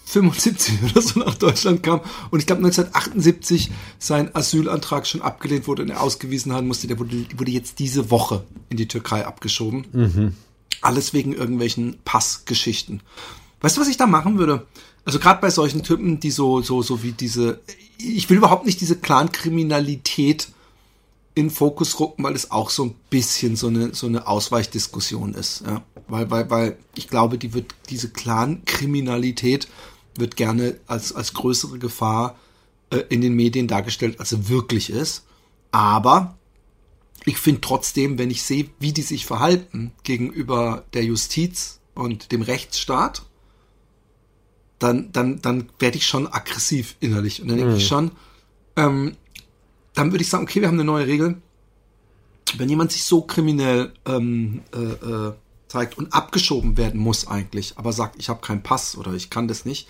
1975 0.06 0.90
oder 0.90 1.02
so 1.02 1.20
nach 1.20 1.34
Deutschland 1.34 1.82
kam 1.82 2.00
und 2.30 2.38
ich 2.40 2.46
glaube 2.46 2.64
1978 2.64 3.70
sein 3.98 4.34
Asylantrag 4.34 5.06
schon 5.06 5.22
abgelehnt 5.22 5.66
wurde 5.66 5.82
und 5.82 5.90
er 5.90 6.02
ausgewiesen 6.02 6.52
haben 6.52 6.66
musste, 6.66 6.86
der 6.86 6.98
wurde, 6.98 7.26
wurde 7.36 7.50
jetzt 7.50 7.78
diese 7.78 8.10
Woche 8.10 8.44
in 8.68 8.76
die 8.76 8.88
Türkei 8.88 9.26
abgeschoben. 9.26 9.86
Alles 10.80 11.14
wegen 11.14 11.32
irgendwelchen 11.32 11.98
Passgeschichten. 12.04 13.00
Weißt 13.60 13.76
du, 13.76 13.80
was 13.80 13.88
ich 13.88 13.96
da 13.96 14.06
machen 14.06 14.38
würde? 14.38 14.66
Also 15.04 15.18
gerade 15.18 15.40
bei 15.40 15.50
solchen 15.50 15.82
Typen, 15.82 16.20
die 16.20 16.30
so, 16.30 16.62
so, 16.62 16.82
so 16.82 17.02
wie 17.02 17.12
diese, 17.12 17.60
ich 17.98 18.28
will 18.30 18.38
überhaupt 18.38 18.66
nicht 18.66 18.80
diese 18.80 18.96
Clan-Kriminalität 18.96 20.48
in 21.34 21.50
Fokus 21.50 21.98
rücken, 21.98 22.22
weil 22.22 22.34
es 22.34 22.50
auch 22.50 22.70
so 22.70 22.84
ein 22.84 22.94
bisschen 23.10 23.56
so 23.56 23.66
eine, 23.66 23.94
so 23.94 24.06
eine 24.06 24.26
Ausweichdiskussion 24.26 25.34
ist. 25.34 25.64
Ja? 25.66 25.82
Weil, 26.08 26.30
weil, 26.30 26.50
weil 26.50 26.78
ich 26.94 27.08
glaube, 27.08 27.38
die 27.38 27.54
wird, 27.54 27.74
diese 27.90 28.10
Clan-Kriminalität 28.10 29.68
wird 30.16 30.36
gerne 30.36 30.78
als, 30.86 31.12
als 31.12 31.34
größere 31.34 31.78
Gefahr 31.78 32.36
äh, 32.90 32.98
in 33.08 33.20
den 33.20 33.34
Medien 33.34 33.68
dargestellt, 33.68 34.20
als 34.20 34.30
sie 34.30 34.48
wirklich 34.48 34.90
ist. 34.90 35.26
Aber 35.70 36.36
ich 37.24 37.38
finde 37.38 37.60
trotzdem, 37.60 38.18
wenn 38.18 38.30
ich 38.30 38.42
sehe, 38.42 38.70
wie 38.78 38.92
die 38.92 39.02
sich 39.02 39.26
verhalten 39.26 39.92
gegenüber 40.02 40.84
der 40.92 41.04
Justiz 41.04 41.80
und 41.94 42.32
dem 42.32 42.42
Rechtsstaat, 42.42 43.22
dann, 44.78 45.12
dann, 45.12 45.40
dann 45.40 45.70
werde 45.78 45.96
ich 45.96 46.06
schon 46.06 46.26
aggressiv 46.26 46.96
innerlich. 47.00 47.40
Und 47.40 47.48
dann 47.48 47.56
denke 47.56 47.76
ich 47.76 47.86
schon, 47.86 48.10
ähm, 48.76 49.16
dann 49.94 50.12
würde 50.12 50.22
ich 50.22 50.28
sagen, 50.28 50.44
okay, 50.44 50.60
wir 50.60 50.68
haben 50.68 50.74
eine 50.74 50.84
neue 50.84 51.06
Regel. 51.06 51.40
Wenn 52.56 52.68
jemand 52.68 52.92
sich 52.92 53.04
so 53.04 53.22
kriminell 53.22 53.92
ähm, 54.04 54.62
äh, 54.74 54.78
äh, 54.78 55.32
zeigt 55.68 55.96
und 55.96 56.12
abgeschoben 56.12 56.76
werden 56.76 57.00
muss 57.00 57.26
eigentlich, 57.26 57.78
aber 57.78 57.92
sagt, 57.92 58.16
ich 58.18 58.28
habe 58.28 58.40
keinen 58.40 58.62
Pass 58.62 58.96
oder 58.96 59.12
ich 59.14 59.30
kann 59.30 59.48
das 59.48 59.64
nicht, 59.64 59.88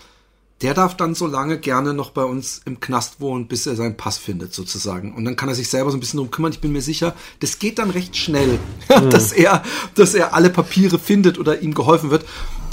der 0.61 0.73
darf 0.73 0.95
dann 0.95 1.15
so 1.15 1.27
lange 1.27 1.59
gerne 1.59 1.93
noch 1.93 2.11
bei 2.11 2.23
uns 2.23 2.61
im 2.65 2.79
Knast 2.79 3.19
wohnen, 3.19 3.47
bis 3.47 3.67
er 3.67 3.75
seinen 3.75 3.97
Pass 3.97 4.17
findet, 4.17 4.53
sozusagen. 4.53 5.13
Und 5.13 5.25
dann 5.25 5.35
kann 5.35 5.49
er 5.49 5.55
sich 5.55 5.69
selber 5.69 5.91
so 5.91 5.97
ein 5.97 5.99
bisschen 5.99 6.17
drum 6.17 6.31
kümmern. 6.31 6.53
Ich 6.53 6.61
bin 6.61 6.71
mir 6.71 6.81
sicher, 6.81 7.13
das 7.41 7.59
geht 7.59 7.77
dann 7.77 7.89
recht 7.89 8.15
schnell, 8.15 8.59
dass 9.09 9.33
er, 9.33 9.63
dass 9.95 10.13
er 10.13 10.33
alle 10.33 10.49
Papiere 10.49 10.97
findet 10.97 11.37
oder 11.37 11.61
ihm 11.61 11.73
geholfen 11.73 12.09
wird. 12.09 12.25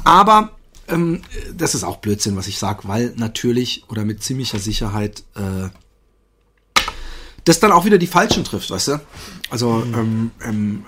Aber 0.05 0.53
ähm, 0.89 1.23
das 1.57 1.75
ist 1.75 1.85
auch 1.85 1.97
Blödsinn, 1.97 2.37
was 2.37 2.47
ich 2.47 2.59
sage, 2.59 2.87
weil 2.89 3.15
natürlich 3.17 3.85
oder 3.89 4.05
mit 4.05 4.23
ziemlicher 4.23 4.59
Sicherheit 4.59 5.25
äh, 5.35 5.69
das 7.45 7.61
dann 7.61 7.73
auch 7.73 7.85
wieder 7.85 7.99
die 7.99 8.07
Falschen 8.07 8.45
trifft, 8.45 8.71
weißt 8.71 8.89
du? 8.89 9.01
Also, 9.51 9.83
ähm, 9.83 9.95
ähm, 9.95 10.31
ähm, 10.45 10.85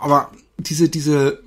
aber 0.00 0.30
diese, 0.58 0.88
diese, 0.88 1.42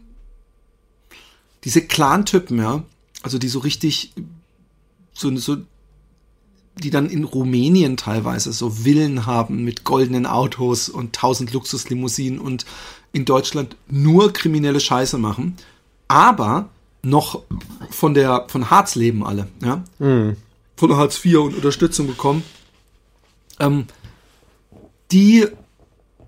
diese 1.64 1.82
Clan-Typen, 1.86 2.58
ja, 2.58 2.84
also 3.22 3.38
die 3.38 3.48
so 3.48 3.60
richtig, 3.60 4.14
so, 5.14 5.36
so, 5.38 5.58
die 6.78 6.90
dann 6.90 7.10
in 7.10 7.24
Rumänien 7.24 7.98
teilweise 7.98 8.52
so 8.52 8.70
Villen 8.70 9.26
haben 9.26 9.64
mit 9.64 9.84
goldenen 9.84 10.26
Autos 10.26 10.90
und 10.90 11.14
tausend 11.14 11.54
Luxuslimousinen 11.54 12.40
und 12.40 12.66
in 13.12 13.26
Deutschland 13.26 13.76
nur 13.88 14.34
kriminelle 14.34 14.80
Scheiße 14.80 15.18
machen, 15.18 15.56
aber 16.08 16.70
noch 17.04 17.44
von 17.92 18.14
der, 18.14 18.46
von 18.48 18.70
Harz 18.70 18.96
leben 18.96 19.24
alle, 19.26 19.48
ja, 19.62 19.84
von 20.76 20.90
der 20.90 20.98
Hartz 20.98 21.24
IV 21.24 21.38
und 21.40 21.56
Unterstützung 21.56 22.08
bekommen, 22.08 22.44
ähm, 23.60 23.86
die, 25.12 25.46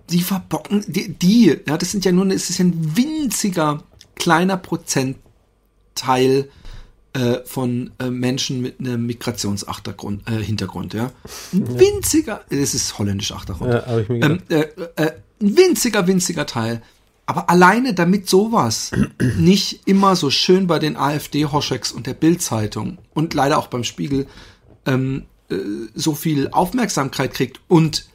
die 0.09 0.21
verbocken, 0.21 0.83
die, 0.87 1.13
die, 1.13 1.57
ja, 1.67 1.77
das 1.77 1.91
sind 1.91 2.05
ja 2.05 2.11
nur, 2.11 2.27
es 2.27 2.49
ist 2.49 2.59
ein 2.59 2.95
winziger, 2.95 3.83
kleiner 4.15 4.57
Prozentteil 4.57 6.49
äh, 7.15 7.45
von 7.45 7.91
äh, 7.99 8.09
Menschen 8.09 8.61
mit 8.61 8.79
einem 8.79 9.05
Migrationshintergrund, 9.05 10.29
äh, 10.29 10.43
Hintergrund, 10.43 10.93
ja. 10.93 11.11
Ein 11.53 11.79
winziger, 11.79 12.41
es 12.49 12.73
ist 12.73 12.99
holländisch 12.99 13.31
Achtergrund. 13.31 13.73
Ja, 13.73 13.97
ich 13.97 14.09
mir 14.09 14.21
ähm, 14.21 14.41
äh, 14.49 14.65
äh, 14.97 15.11
ein 15.41 15.57
winziger, 15.57 16.07
winziger 16.07 16.45
Teil. 16.45 16.81
Aber 17.25 17.49
alleine 17.49 17.93
damit 17.93 18.29
sowas 18.29 18.91
nicht 19.37 19.87
immer 19.87 20.17
so 20.17 20.29
schön 20.29 20.67
bei 20.67 20.77
den 20.77 20.97
AfD-Hoscheks 20.97 21.93
und 21.93 22.05
der 22.05 22.15
Bild-Zeitung 22.15 22.97
und 23.13 23.33
leider 23.33 23.57
auch 23.59 23.67
beim 23.67 23.85
Spiegel 23.85 24.27
ähm, 24.85 25.23
äh, 25.49 25.55
so 25.93 26.15
viel 26.15 26.49
Aufmerksamkeit 26.49 27.33
kriegt 27.33 27.61
und 27.69 28.07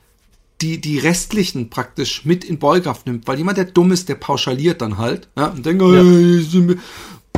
die, 0.61 0.78
die 0.78 0.98
restlichen 0.98 1.70
praktisch 1.70 2.26
mit 2.26 2.44
in 2.44 2.59
Beughaft 2.59 3.07
nimmt, 3.07 3.26
weil 3.26 3.38
jemand, 3.38 3.57
der 3.57 3.64
dumm 3.64 3.92
ist, 3.92 4.11
der 4.11 4.16
pauschaliert 4.16 4.82
dann 4.82 4.98
halt, 4.98 5.28
ja, 5.38 5.46
und 5.46 5.64
denkt, 5.64 5.80
Ja. 5.80 6.74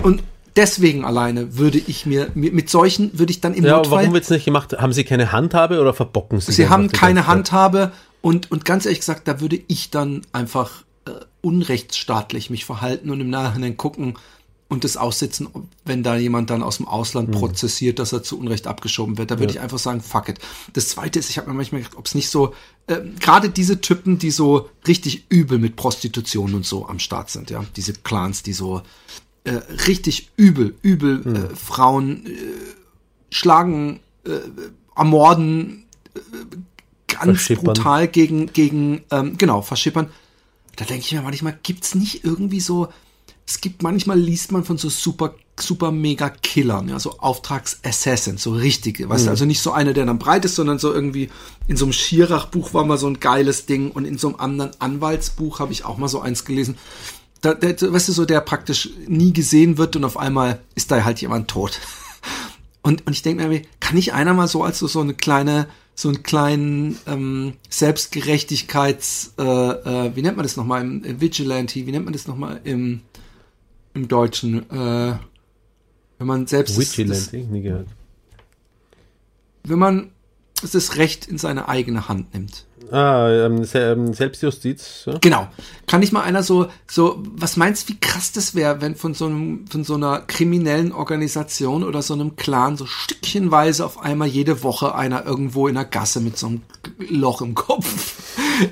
und 0.02 0.24
deswegen 0.56 1.04
alleine 1.04 1.56
würde 1.56 1.78
ich 1.78 2.06
mir, 2.06 2.30
mit 2.34 2.70
solchen 2.70 3.18
würde 3.18 3.32
ich 3.32 3.40
dann 3.40 3.54
im 3.54 3.64
Ja, 3.64 3.76
Notfall 3.76 4.00
warum 4.00 4.14
wird 4.14 4.24
es 4.24 4.30
nicht 4.30 4.44
gemacht? 4.44 4.74
Haben 4.78 4.92
sie 4.92 5.04
keine 5.04 5.32
Handhabe 5.32 5.80
oder 5.80 5.94
verbocken 5.94 6.40
sie? 6.40 6.52
Sie 6.52 6.68
haben 6.68 6.90
keine? 6.90 7.26
Handhabe 7.26 7.92
und, 8.20 8.50
und 8.50 8.64
ganz 8.64 8.84
ehrlich 8.84 9.00
gesagt, 9.00 9.28
da 9.28 9.40
würde 9.40 9.60
ich 9.68 9.90
dann 9.90 10.22
einfach 10.32 10.84
äh, 11.06 11.10
unrechtsstaatlich 11.40 12.50
mich 12.50 12.64
verhalten 12.64 13.10
und 13.10 13.20
im 13.20 13.30
Nachhinein 13.30 13.76
gucken 13.76 14.14
und 14.68 14.84
das 14.84 14.96
aussitzen, 14.96 15.48
wenn 15.84 16.02
da 16.02 16.16
jemand 16.16 16.48
dann 16.48 16.62
aus 16.62 16.78
dem 16.78 16.88
Ausland 16.88 17.28
Hm. 17.34 17.40
prozessiert, 17.40 17.98
dass 17.98 18.12
er 18.12 18.22
zu 18.22 18.38
Unrecht 18.38 18.66
abgeschoben 18.66 19.18
wird. 19.18 19.30
Da 19.30 19.38
würde 19.38 19.52
ich 19.52 19.60
einfach 19.60 19.78
sagen, 19.78 20.00
fuck 20.00 20.30
it. 20.30 20.38
Das 20.72 20.88
zweite 20.88 21.18
ist, 21.18 21.28
ich 21.28 21.36
habe 21.36 21.50
mir 21.50 21.54
manchmal 21.54 21.82
gedacht, 21.82 21.98
ob 21.98 22.06
es 22.06 22.14
nicht 22.14 22.30
so, 22.30 22.54
äh, 22.86 23.00
gerade 23.20 23.50
diese 23.50 23.82
Typen, 23.82 24.18
die 24.18 24.30
so 24.30 24.70
richtig 24.88 25.26
übel 25.28 25.58
mit 25.58 25.76
Prostitution 25.76 26.54
und 26.54 26.64
so 26.64 26.88
am 26.88 27.00
Start 27.00 27.28
sind, 27.28 27.50
ja, 27.50 27.62
diese 27.76 27.92
Clans, 27.92 28.42
die 28.42 28.54
so 28.54 28.80
äh, 29.44 29.52
richtig 29.88 30.30
übel, 30.36 30.74
übel 30.82 31.24
Hm. 31.24 31.34
äh, 31.34 31.56
Frauen 31.56 32.26
äh, 32.26 32.30
schlagen, 33.30 34.00
äh, 34.24 34.38
ermorden, 34.96 35.84
äh, 36.14 36.20
ganz 37.08 37.48
brutal 37.48 38.08
gegen, 38.08 38.52
gegen 38.52 39.02
ähm, 39.10 39.36
genau, 39.38 39.62
verschippern. 39.62 40.10
Da 40.76 40.84
denke 40.84 41.04
ich 41.04 41.12
mir 41.12 41.22
manchmal, 41.22 41.58
gibt's 41.62 41.94
nicht 41.94 42.24
irgendwie 42.24 42.60
so, 42.60 42.88
es 43.46 43.60
gibt 43.60 43.82
manchmal 43.82 44.18
liest 44.18 44.52
man 44.52 44.64
von 44.64 44.78
so 44.78 44.88
super, 44.88 45.34
super 45.58 45.90
mega 45.90 46.30
Killern, 46.30 46.88
ja, 46.88 46.98
so 46.98 47.18
Auftrags-Assassins, 47.18 48.42
so 48.42 48.52
richtige, 48.52 49.08
weißt 49.08 49.26
du, 49.26 49.30
also 49.30 49.44
nicht 49.44 49.60
so 49.60 49.72
einer, 49.72 49.92
der 49.92 50.06
dann 50.06 50.18
breit 50.18 50.44
ist, 50.44 50.54
sondern 50.54 50.78
so 50.78 50.92
irgendwie 50.92 51.30
in 51.68 51.76
so 51.76 51.84
einem 51.84 51.92
Schirach-Buch 51.92 52.72
war 52.72 52.84
mal 52.84 52.98
so 52.98 53.08
ein 53.08 53.20
geiles 53.20 53.66
Ding 53.66 53.90
und 53.90 54.04
in 54.04 54.18
so 54.18 54.28
einem 54.28 54.36
anderen 54.36 54.70
Anwaltsbuch 54.80 55.58
habe 55.58 55.72
ich 55.72 55.84
auch 55.84 55.98
mal 55.98 56.08
so 56.08 56.20
eins 56.20 56.44
gelesen. 56.44 56.78
Da, 57.42 57.54
der, 57.54 57.92
weißt 57.92 58.08
du, 58.08 58.12
so 58.12 58.24
der 58.24 58.40
praktisch 58.40 58.88
nie 59.06 59.32
gesehen 59.32 59.76
wird 59.76 59.96
und 59.96 60.04
auf 60.04 60.16
einmal 60.16 60.60
ist 60.74 60.90
da 60.90 61.04
halt 61.04 61.20
jemand 61.20 61.48
tot. 61.48 61.78
Und, 62.84 63.06
und 63.06 63.12
ich 63.12 63.22
denke 63.22 63.46
mir, 63.46 63.62
kann 63.78 63.94
nicht 63.94 64.12
einer 64.12 64.34
mal 64.34 64.48
so 64.48 64.64
als 64.64 64.80
so, 64.80 64.88
so 64.88 65.00
eine 65.00 65.14
kleine, 65.14 65.68
so 65.94 66.08
einen 66.08 66.24
kleinen 66.24 66.98
ähm, 67.06 67.52
Selbstgerechtigkeits, 67.70 69.34
äh, 69.38 69.42
äh, 69.42 70.16
wie 70.16 70.22
nennt 70.22 70.36
man 70.36 70.42
das 70.42 70.56
nochmal 70.56 70.82
im 70.82 71.04
äh, 71.04 71.20
Vigilante, 71.20 71.86
wie 71.86 71.92
nennt 71.92 72.06
man 72.06 72.12
das 72.12 72.26
nochmal 72.26 72.60
im, 72.64 73.02
im 73.94 74.08
Deutschen, 74.08 74.68
äh, 74.68 75.16
wenn 76.18 76.26
man 76.26 76.48
selbst 76.48 76.76
das, 76.76 76.98
Vigilante, 76.98 77.36
nie 77.36 77.62
gehört. 77.62 77.86
wenn 79.62 79.78
man 79.78 80.10
das 80.60 80.96
Recht 80.96 81.26
in 81.26 81.38
seine 81.38 81.68
eigene 81.68 82.08
Hand 82.08 82.34
nimmt. 82.34 82.66
Ah, 82.90 83.28
ähm, 83.30 83.66
ähm, 83.74 84.12
Selbstjustiz. 84.12 85.04
So. 85.04 85.14
Genau. 85.20 85.48
Kann 85.86 86.00
nicht 86.00 86.12
mal 86.12 86.22
einer 86.22 86.42
so, 86.42 86.68
so, 86.90 87.22
was 87.22 87.56
meinst 87.56 87.88
du, 87.88 87.92
wie 87.92 88.00
krass 88.00 88.32
das 88.32 88.54
wäre, 88.54 88.80
wenn 88.80 88.96
von 88.96 89.14
so 89.14 89.26
einem, 89.26 89.66
von 89.66 89.84
so 89.84 89.94
einer 89.94 90.20
kriminellen 90.20 90.92
Organisation 90.92 91.84
oder 91.84 92.02
so 92.02 92.14
einem 92.14 92.36
Clan 92.36 92.76
so 92.76 92.86
stückchenweise 92.86 93.84
auf 93.84 93.98
einmal 93.98 94.28
jede 94.28 94.62
Woche 94.62 94.94
einer 94.94 95.24
irgendwo 95.24 95.68
in 95.68 95.74
der 95.74 95.84
Gasse 95.84 96.20
mit 96.20 96.36
so 96.38 96.48
einem 96.48 96.62
Loch 96.98 97.42
im 97.42 97.54
Kopf. 97.54 97.86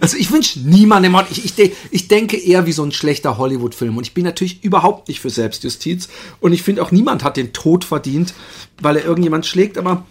Also 0.01 0.17
ich 0.19 0.31
wünsche 0.31 0.61
niemandem, 0.61 1.17
ich, 1.31 1.59
ich, 1.59 1.73
ich 1.91 2.07
denke 2.07 2.37
eher 2.37 2.67
wie 2.67 2.73
so 2.73 2.83
ein 2.85 2.93
schlechter 2.93 3.39
Hollywood-Film 3.39 3.97
und 3.97 4.07
ich 4.07 4.15
bin 4.15 4.25
natürlich 4.25 4.63
überhaupt 4.63 5.09
nicht 5.09 5.21
für 5.21 5.31
Selbstjustiz 5.31 6.09
und 6.41 6.53
ich 6.53 6.63
finde 6.63 6.83
auch 6.83 6.91
niemand 6.93 7.25
hat 7.25 7.37
den 7.37 7.53
Tod 7.53 7.85
verdient, 7.85 8.35
weil 8.81 8.97
er 8.97 9.05
irgendjemand 9.05 9.47
schlägt, 9.47 9.79
aber 9.79 10.05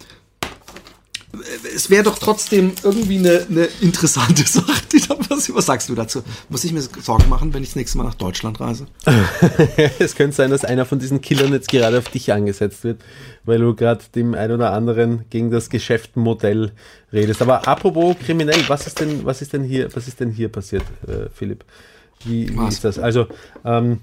es 1.74 1.90
wäre 1.90 2.02
doch 2.02 2.18
trotzdem 2.18 2.72
irgendwie 2.82 3.18
eine, 3.18 3.46
eine 3.48 3.68
interessante 3.80 4.42
Sache, 4.46 4.82
die 4.92 5.00
da 5.00 5.14
passiert. 5.14 5.56
Was 5.56 5.66
sagst 5.66 5.88
du 5.88 5.94
dazu? 5.94 6.22
Muss 6.48 6.64
ich 6.64 6.72
mir 6.72 6.80
Sorgen 6.80 7.28
machen, 7.28 7.54
wenn 7.54 7.62
ich 7.62 7.70
das 7.70 7.76
nächste 7.76 7.98
Mal 7.98 8.04
nach 8.04 8.14
Deutschland 8.14 8.60
reise? 8.60 8.86
es 9.98 10.14
könnte 10.14 10.36
sein, 10.36 10.50
dass 10.50 10.64
einer 10.64 10.84
von 10.84 10.98
diesen 10.98 11.20
Killern 11.20 11.52
jetzt 11.52 11.68
gerade 11.68 11.98
auf 11.98 12.08
dich 12.08 12.32
angesetzt 12.32 12.84
wird, 12.84 13.02
weil 13.44 13.58
du 13.58 13.74
gerade 13.74 14.02
dem 14.14 14.34
ein 14.34 14.50
oder 14.50 14.72
anderen 14.72 15.24
gegen 15.30 15.50
das 15.50 15.70
Geschäftsmodell 15.70 16.72
redest. 17.12 17.42
Aber 17.42 17.66
apropos 17.66 18.16
kriminell, 18.24 18.62
was 18.68 18.86
ist 18.86 19.00
denn, 19.00 19.24
was 19.24 19.42
ist 19.42 19.52
denn 19.52 19.62
hier, 19.62 19.94
was 19.94 20.08
ist 20.08 20.20
denn 20.20 20.30
hier 20.30 20.48
passiert, 20.48 20.84
äh, 21.06 21.28
Philipp? 21.32 21.64
Wie, 22.24 22.54
wie 22.54 22.68
ist 22.68 22.84
das? 22.84 22.98
Also, 22.98 23.28
ähm, 23.64 24.00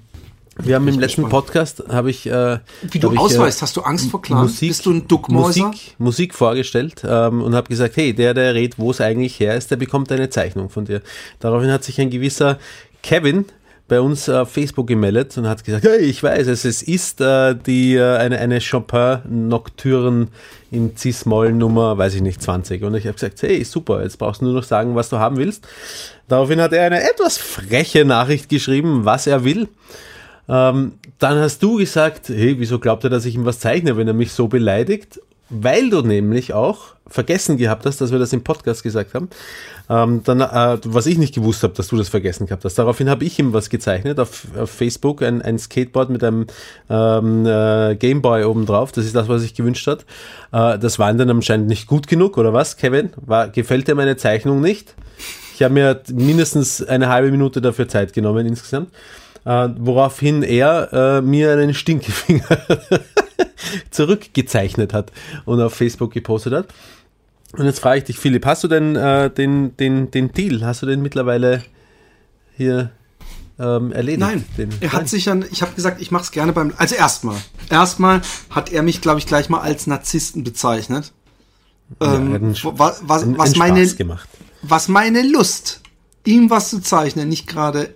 wir 0.63 0.75
haben 0.75 0.87
im 0.87 0.99
letzten 0.99 1.23
gespannt. 1.23 1.45
Podcast, 1.45 1.83
habe 1.89 2.09
ich, 2.09 2.25
äh, 2.25 2.59
Wie 2.81 2.99
du 2.99 3.11
ich, 3.11 3.19
ausweist, 3.19 3.61
hast 3.61 3.77
du 3.77 3.81
Angst 3.81 4.09
vor 4.09 4.21
Clans? 4.21 4.51
Musik, 4.51 4.69
Bist 4.69 4.85
du 4.85 4.91
ein 4.91 5.07
Duckmäuser? 5.07 5.67
Musik, 5.67 5.95
Musik 5.97 6.35
vorgestellt 6.35 7.03
ähm, 7.07 7.41
und 7.41 7.55
habe 7.55 7.67
gesagt, 7.69 7.97
hey, 7.97 8.13
der, 8.13 8.33
der 8.33 8.53
redet, 8.53 8.79
wo 8.79 8.91
es 8.91 9.01
eigentlich 9.01 9.39
her 9.39 9.55
ist, 9.55 9.71
der 9.71 9.77
bekommt 9.77 10.11
eine 10.11 10.29
Zeichnung 10.29 10.69
von 10.69 10.85
dir. 10.85 11.01
Daraufhin 11.39 11.71
hat 11.71 11.83
sich 11.83 11.99
ein 12.01 12.09
gewisser 12.09 12.57
Kevin 13.03 13.45
bei 13.87 14.01
uns 14.01 14.27
auf 14.27 14.51
Facebook 14.51 14.87
gemeldet 14.87 15.37
und 15.37 15.47
hat 15.47 15.63
gesagt, 15.63 15.85
hey, 15.85 15.99
ich 15.99 16.21
weiß 16.21 16.47
es, 16.47 16.65
es 16.65 16.81
ist 16.81 17.21
äh, 17.21 17.55
die, 17.55 17.95
äh, 17.95 18.17
eine, 18.17 18.37
eine 18.37 18.59
Chopin 18.59 19.19
Nocturne 19.47 20.27
in 20.71 20.97
Cis-Moll 20.97 21.53
Nummer, 21.53 21.97
weiß 21.97 22.15
ich 22.15 22.21
nicht, 22.21 22.41
20. 22.41 22.83
Und 22.83 22.95
ich 22.95 23.05
habe 23.05 23.13
gesagt, 23.13 23.41
hey, 23.41 23.63
super, 23.63 24.03
jetzt 24.03 24.17
brauchst 24.17 24.41
du 24.41 24.45
nur 24.45 24.55
noch 24.55 24.63
sagen, 24.63 24.95
was 24.95 25.09
du 25.09 25.17
haben 25.17 25.37
willst. 25.37 25.65
Daraufhin 26.27 26.59
hat 26.59 26.73
er 26.73 26.85
eine 26.85 27.01
etwas 27.01 27.37
freche 27.37 28.03
Nachricht 28.03 28.49
geschrieben, 28.49 29.05
was 29.05 29.27
er 29.27 29.45
will. 29.45 29.69
Ähm, 30.49 30.93
dann 31.19 31.37
hast 31.39 31.61
du 31.63 31.77
gesagt, 31.77 32.29
hey, 32.29 32.55
wieso 32.59 32.79
glaubt 32.79 33.03
er, 33.03 33.09
dass 33.09 33.25
ich 33.25 33.35
ihm 33.35 33.45
was 33.45 33.59
zeichne, 33.59 33.97
wenn 33.97 34.07
er 34.07 34.13
mich 34.13 34.31
so 34.31 34.47
beleidigt? 34.47 35.19
Weil 35.49 35.89
du 35.89 36.01
nämlich 36.01 36.53
auch 36.53 36.97
vergessen 37.09 37.57
gehabt 37.57 37.85
hast, 37.85 38.01
dass 38.01 38.11
wir 38.11 38.19
das 38.19 38.33
im 38.33 38.43
Podcast 38.43 38.83
gesagt 38.83 39.13
haben. 39.13 39.29
Ähm, 39.89 40.21
dann, 40.25 40.41
äh, 40.41 40.77
was 40.83 41.05
ich 41.05 41.17
nicht 41.17 41.33
gewusst 41.33 41.63
habe, 41.63 41.73
dass 41.73 41.87
du 41.87 41.95
das 41.95 42.09
vergessen 42.09 42.45
gehabt 42.45 42.65
hast. 42.65 42.75
Daraufhin 42.75 43.09
habe 43.09 43.23
ich 43.23 43.39
ihm 43.39 43.53
was 43.53 43.69
gezeichnet 43.69 44.19
auf, 44.19 44.45
auf 44.57 44.69
Facebook, 44.69 45.21
ein, 45.21 45.41
ein 45.41 45.57
Skateboard 45.57 46.09
mit 46.09 46.23
einem 46.23 46.47
ähm, 46.89 47.45
äh, 47.45 47.95
Gameboy 47.95 48.43
oben 48.43 48.65
drauf. 48.65 48.91
Das 48.91 49.05
ist 49.05 49.15
das, 49.15 49.29
was 49.29 49.43
ich 49.43 49.53
gewünscht 49.53 49.87
hat. 49.87 50.05
Äh, 50.51 50.77
das 50.77 50.99
war 50.99 51.13
dann 51.13 51.29
anscheinend 51.29 51.67
nicht 51.67 51.87
gut 51.87 52.07
genug, 52.07 52.37
oder 52.37 52.51
was, 52.51 52.75
Kevin? 52.75 53.11
War, 53.15 53.47
gefällt 53.47 53.87
dir 53.87 53.95
meine 53.95 54.17
Zeichnung 54.17 54.59
nicht? 54.59 54.93
Ich 55.55 55.63
habe 55.63 55.73
mir 55.73 56.01
mindestens 56.11 56.83
eine 56.83 57.09
halbe 57.09 57.31
Minute 57.31 57.61
dafür 57.61 57.87
Zeit 57.87 58.13
genommen 58.13 58.45
insgesamt. 58.45 58.91
Äh, 59.47 59.69
woraufhin 59.77 60.43
er 60.43 60.91
äh, 60.91 61.21
mir 61.21 61.53
einen 61.53 61.73
Stinkefinger 61.73 62.43
zurückgezeichnet 63.91 64.93
hat 64.93 65.11
und 65.45 65.61
auf 65.61 65.73
Facebook 65.73 66.11
gepostet 66.11 66.53
hat. 66.53 66.67
Und 67.53 67.65
jetzt 67.65 67.79
frage 67.79 67.99
ich 67.99 68.03
dich, 68.03 68.19
Philipp, 68.19 68.45
hast 68.45 68.63
du 68.63 68.67
denn 68.67 68.95
äh, 68.95 69.29
den, 69.29 69.75
den, 69.77 70.11
den 70.11 70.33
Deal, 70.33 70.65
hast 70.65 70.81
du 70.81 70.85
den 70.85 71.01
mittlerweile 71.01 71.63
hier 72.57 72.91
ähm, 73.57 73.91
erledigt? 73.93 74.19
Nein, 74.19 74.43
Den, 74.57 74.69
er 74.81 74.91
hat 74.91 75.07
sich 75.07 75.23
dann, 75.23 75.45
ich 75.49 75.61
habe 75.61 75.73
gesagt, 75.73 76.01
ich 76.01 76.11
mache 76.11 76.23
es 76.23 76.31
gerne 76.31 76.51
beim, 76.51 76.73
also 76.77 76.95
erstmal, 76.95 77.37
erstmal 77.69 78.21
hat 78.49 78.71
er 78.71 78.83
mich, 78.83 78.99
glaube 79.01 79.19
ich, 79.19 79.25
gleich 79.27 79.47
mal 79.49 79.61
als 79.61 79.87
Narzissten 79.87 80.43
bezeichnet. 80.43 81.13
Ähm, 82.01 82.33
hat 82.33 82.41
einen, 82.41 82.55
wo- 82.63 82.73
was, 82.77 83.01
was, 83.03 83.23
einen, 83.23 83.37
was 83.37 83.49
einen 83.51 83.59
meine, 83.59 83.85
Spaß 83.85 83.95
gemacht. 83.95 84.29
was 84.61 84.87
meine 84.89 85.21
Lust, 85.25 85.79
ihm 86.25 86.49
was 86.49 86.69
zu 86.69 86.81
zeichnen, 86.81 87.29
nicht 87.29 87.47
gerade, 87.47 87.93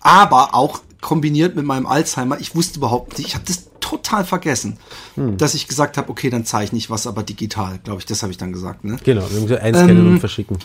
aber 0.00 0.54
auch 0.54 0.80
kombiniert 1.02 1.54
mit 1.56 1.66
meinem 1.66 1.84
Alzheimer, 1.86 2.40
ich 2.40 2.54
wusste 2.54 2.78
überhaupt 2.78 3.18
nicht, 3.18 3.28
ich 3.28 3.34
habe 3.34 3.44
das 3.46 3.64
total 3.80 4.24
vergessen, 4.24 4.78
Hm. 5.16 5.36
dass 5.36 5.52
ich 5.52 5.68
gesagt 5.68 5.98
habe, 5.98 6.08
okay, 6.08 6.30
dann 6.30 6.46
zeichne 6.46 6.78
ich 6.78 6.88
was, 6.88 7.06
aber 7.06 7.22
digital, 7.22 7.78
glaube 7.84 8.00
ich, 8.00 8.06
das 8.06 8.22
habe 8.22 8.32
ich 8.32 8.38
dann 8.38 8.52
gesagt. 8.54 8.84
Ne? 8.84 8.96
Genau, 9.04 9.28
wir 9.28 9.36
haben 9.36 9.46
gesagt, 9.46 9.62
einscannen 9.62 9.98
Ähm, 9.98 10.12
und 10.14 10.20
verschicken. 10.20 10.56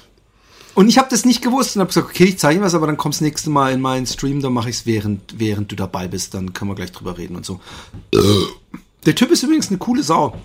Und 0.76 0.88
ich 0.90 1.00
habe 1.00 1.08
das 1.10 1.26
nicht 1.26 1.42
gewusst 1.42 1.76
und 1.76 1.80
habe 1.82 1.88
gesagt, 1.90 2.08
okay, 2.08 2.26
ich 2.26 2.38
zeichne 2.38 2.62
was, 2.64 2.76
aber 2.76 2.86
dann 2.88 2.98
kommst 2.98 3.20
nächste 3.22 3.50
Mal 3.50 3.74
in 3.74 3.82
meinen 3.82 4.06
Stream, 4.06 4.42
dann 4.42 4.54
mache 4.54 4.70
ich 4.70 4.78
es 4.78 4.86
während, 4.86 5.40
während 5.40 5.72
du 5.72 5.76
dabei 5.76 6.08
bist, 6.08 6.36
dann 6.36 6.54
können 6.54 6.70
wir 6.72 6.76
gleich 6.76 6.92
drüber 6.92 7.18
reden 7.18 7.36
und 7.36 7.46
so. 7.46 7.60
Der 9.06 9.16
Typ 9.16 9.32
ist 9.32 9.42
übrigens 9.44 9.70
eine 9.70 9.80
coole 9.80 10.04
Sau. 10.04 10.38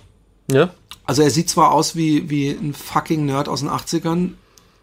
Ja, 0.51 0.73
Also 1.05 1.21
er 1.21 1.29
sieht 1.29 1.49
zwar 1.49 1.71
aus 1.71 1.95
wie, 1.95 2.29
wie 2.31 2.49
ein 2.49 2.73
fucking 2.73 3.25
Nerd 3.25 3.47
aus 3.47 3.59
den 3.59 3.69
80ern, 3.69 4.31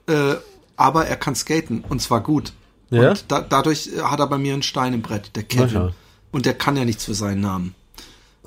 äh, 0.07 0.37
aber 0.77 1.07
er 1.07 1.17
kann 1.17 1.35
skaten 1.35 1.85
und 1.89 2.01
zwar 2.01 2.21
gut. 2.23 2.53
Ja? 2.91 3.11
Und 3.11 3.25
da, 3.29 3.41
dadurch 3.41 3.91
hat 4.03 4.21
er 4.21 4.27
bei 4.27 4.39
mir 4.39 4.53
einen 4.53 4.63
Stein 4.63 4.95
im 4.95 5.03
Brett, 5.03 5.35
der. 5.37 5.45
Kevin. 5.45 5.91
Und 6.33 6.47
der 6.47 6.55
kann 6.55 6.77
ja 6.77 6.85
nichts 6.85 7.05
für 7.05 7.15
seinen 7.15 7.41
Namen. 7.41 7.75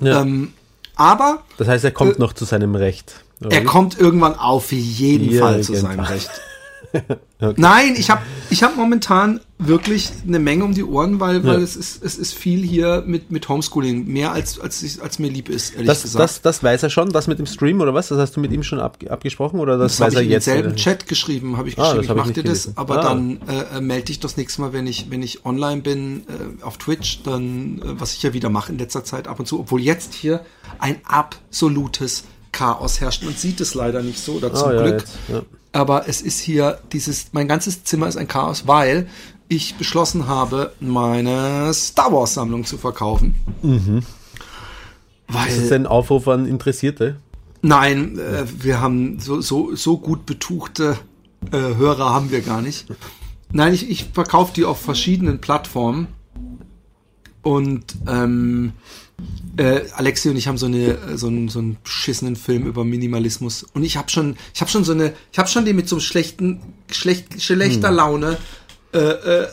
ja. 0.00 0.22
Ähm, 0.22 0.52
aber 0.96 1.42
das 1.56 1.66
heißt, 1.66 1.84
er 1.84 1.90
kommt 1.90 2.16
äh, 2.16 2.20
noch 2.20 2.32
zu 2.34 2.44
seinem 2.44 2.76
Recht. 2.76 3.24
oder 3.40 3.50
er 3.56 3.64
kommt 3.64 3.98
irgendwann 3.98 4.38
auf 4.38 4.70
jeden 4.70 5.36
Fall 5.38 5.60
zu 5.62 5.74
seinem 5.74 5.98
Irgendwann. 5.98 6.20
Recht. 7.40 7.58
Nein, 7.58 7.94
ich 7.96 8.08
habe 8.10 8.22
ich 8.50 8.62
hab 8.62 8.76
momentan 8.76 9.40
wirklich 9.58 10.10
eine 10.26 10.38
Menge 10.38 10.64
um 10.64 10.74
die 10.74 10.84
Ohren, 10.84 11.20
weil, 11.20 11.44
weil 11.44 11.58
Ja. 11.58 11.64
es, 11.64 11.76
ist, 11.76 12.02
es 12.04 12.16
ist 12.16 12.34
viel 12.34 12.62
hier 12.62 13.02
mit, 13.06 13.30
mit 13.30 13.48
Homeschooling. 13.48 14.06
Mehr 14.06 14.32
als, 14.32 14.58
als, 14.60 14.82
ich, 14.82 15.02
als 15.02 15.18
mir 15.18 15.30
lieb 15.30 15.48
ist, 15.48 15.72
ehrlich 15.74 15.86
Das, 15.88 16.02
gesagt. 16.02 16.22
das, 16.22 16.42
das 16.42 16.62
weiß 16.62 16.82
er 16.84 16.90
schon, 16.90 17.10
das 17.12 17.26
mit 17.26 17.38
dem 17.38 17.46
Stream 17.46 17.80
oder 17.80 17.94
was? 17.94 18.08
Das 18.08 18.18
hast 18.18 18.36
du 18.36 18.40
mit 18.40 18.52
ihm 18.52 18.62
schon 18.62 18.78
ab, 18.80 18.98
abgesprochen 19.08 19.60
oder 19.60 19.76
das, 19.78 19.92
Das 19.96 20.00
weiß 20.06 20.14
er 20.14 20.22
ich 20.22 20.28
jetzt? 20.28 20.46
denselben 20.46 20.68
oder? 20.70 20.76
Chat 20.76 21.06
geschrieben, 21.06 21.56
habe 21.56 21.68
ich 21.68 21.78
Ah, 21.78 21.82
geschrieben, 21.94 21.96
das 21.98 22.04
ich 22.04 22.10
hab 22.10 22.16
ich 22.16 22.20
mach 22.20 22.26
nicht 22.26 22.36
dir 22.36 22.42
das, 22.44 22.62
gelesen. 22.64 22.72
aber 22.76 22.98
Ah. 23.00 23.02
dann 23.02 23.40
äh, 23.48 23.76
äh, 23.78 23.80
melde 23.80 24.04
dich 24.06 24.20
das 24.20 24.36
nächste 24.36 24.60
Mal, 24.62 24.72
wenn 24.72 24.86
ich, 24.86 25.10
wenn 25.10 25.22
ich 25.22 25.44
online 25.44 25.82
bin, 25.82 26.24
äh, 26.28 26.62
auf 26.64 26.78
Twitch, 26.78 27.22
dann, 27.24 27.78
äh, 27.82 28.00
was 28.00 28.12
ich 28.14 28.22
ja 28.22 28.32
wieder 28.32 28.50
mache 28.50 28.72
in 28.72 28.78
letzter 28.78 29.04
Zeit 29.04 29.28
ab 29.28 29.38
und 29.40 29.46
zu, 29.46 29.60
obwohl 29.60 29.80
jetzt 29.80 30.14
hier 30.14 30.44
ein 30.78 30.96
absolutes 31.04 32.24
Chaos 32.52 33.00
herrscht. 33.00 33.24
Man 33.24 33.34
sieht 33.34 33.60
es 33.60 33.74
leider 33.74 34.02
nicht 34.02 34.18
so, 34.18 34.32
oder 34.34 34.52
zum 34.54 34.68
Oh, 34.68 34.72
ja, 34.72 34.82
Glück. 34.82 35.00
jetzt, 35.00 35.12
ja. 35.28 35.42
Aber 35.74 36.08
es 36.08 36.22
ist 36.22 36.38
hier 36.38 36.78
dieses, 36.92 37.32
mein 37.32 37.48
ganzes 37.48 37.84
Zimmer 37.84 38.06
ist 38.06 38.16
ein 38.16 38.28
Chaos, 38.28 38.66
weil 38.66 39.08
ich 39.48 39.74
beschlossen 39.74 40.28
habe, 40.28 40.72
meine 40.80 41.74
Star 41.74 42.12
Wars 42.12 42.34
Sammlung 42.34 42.64
zu 42.64 42.78
verkaufen. 42.78 43.34
Weil, 45.28 45.48
Ist 45.48 45.62
das 45.64 45.72
ein 45.72 45.86
Aufruf 45.86 46.28
an 46.28 46.46
Interessierte? 46.46 47.16
nein, 47.60 48.18
äh, 48.18 48.44
wir 48.62 48.80
haben 48.80 49.18
so, 49.20 49.40
so, 49.40 49.74
so 49.74 49.98
gut 49.98 50.26
betuchte 50.26 50.98
äh, 51.50 51.56
Hörer 51.56 52.14
haben 52.14 52.30
wir 52.30 52.40
gar 52.40 52.62
nicht. 52.62 52.86
Nein, 53.52 53.74
ich, 53.74 53.90
ich 53.90 54.10
verkaufe 54.12 54.52
die 54.54 54.64
auf 54.64 54.80
verschiedenen 54.80 55.40
Plattformen. 55.40 56.08
Und 57.44 57.84
ähm, 58.08 58.72
äh, 59.56 59.82
Alexi 59.94 60.28
und 60.28 60.36
ich 60.36 60.48
haben 60.48 60.58
so 60.58 60.66
eine 60.66 61.16
so 61.16 61.28
einen, 61.28 61.48
so 61.48 61.60
einen 61.60 61.76
beschissenen 61.84 62.34
Film 62.36 62.66
über 62.66 62.84
Minimalismus 62.84 63.64
und 63.74 63.84
ich 63.84 63.96
habe 63.96 64.10
schon 64.10 64.36
ich 64.52 64.60
habe 64.60 64.70
schon 64.70 64.82
so 64.82 64.92
eine 64.92 65.12
ich 65.30 65.38
habe 65.38 65.48
schon 65.48 65.64
den 65.64 65.76
mit 65.76 65.88
so 65.88 65.96
einem 65.96 66.00
schlechten 66.00 66.60
schlecht 66.90 67.40
schlechter 67.40 67.90
Hm. 67.90 67.96
Laune 67.96 68.36
äh, 68.92 68.98
äh, 68.98 69.42
äh, 69.42 69.48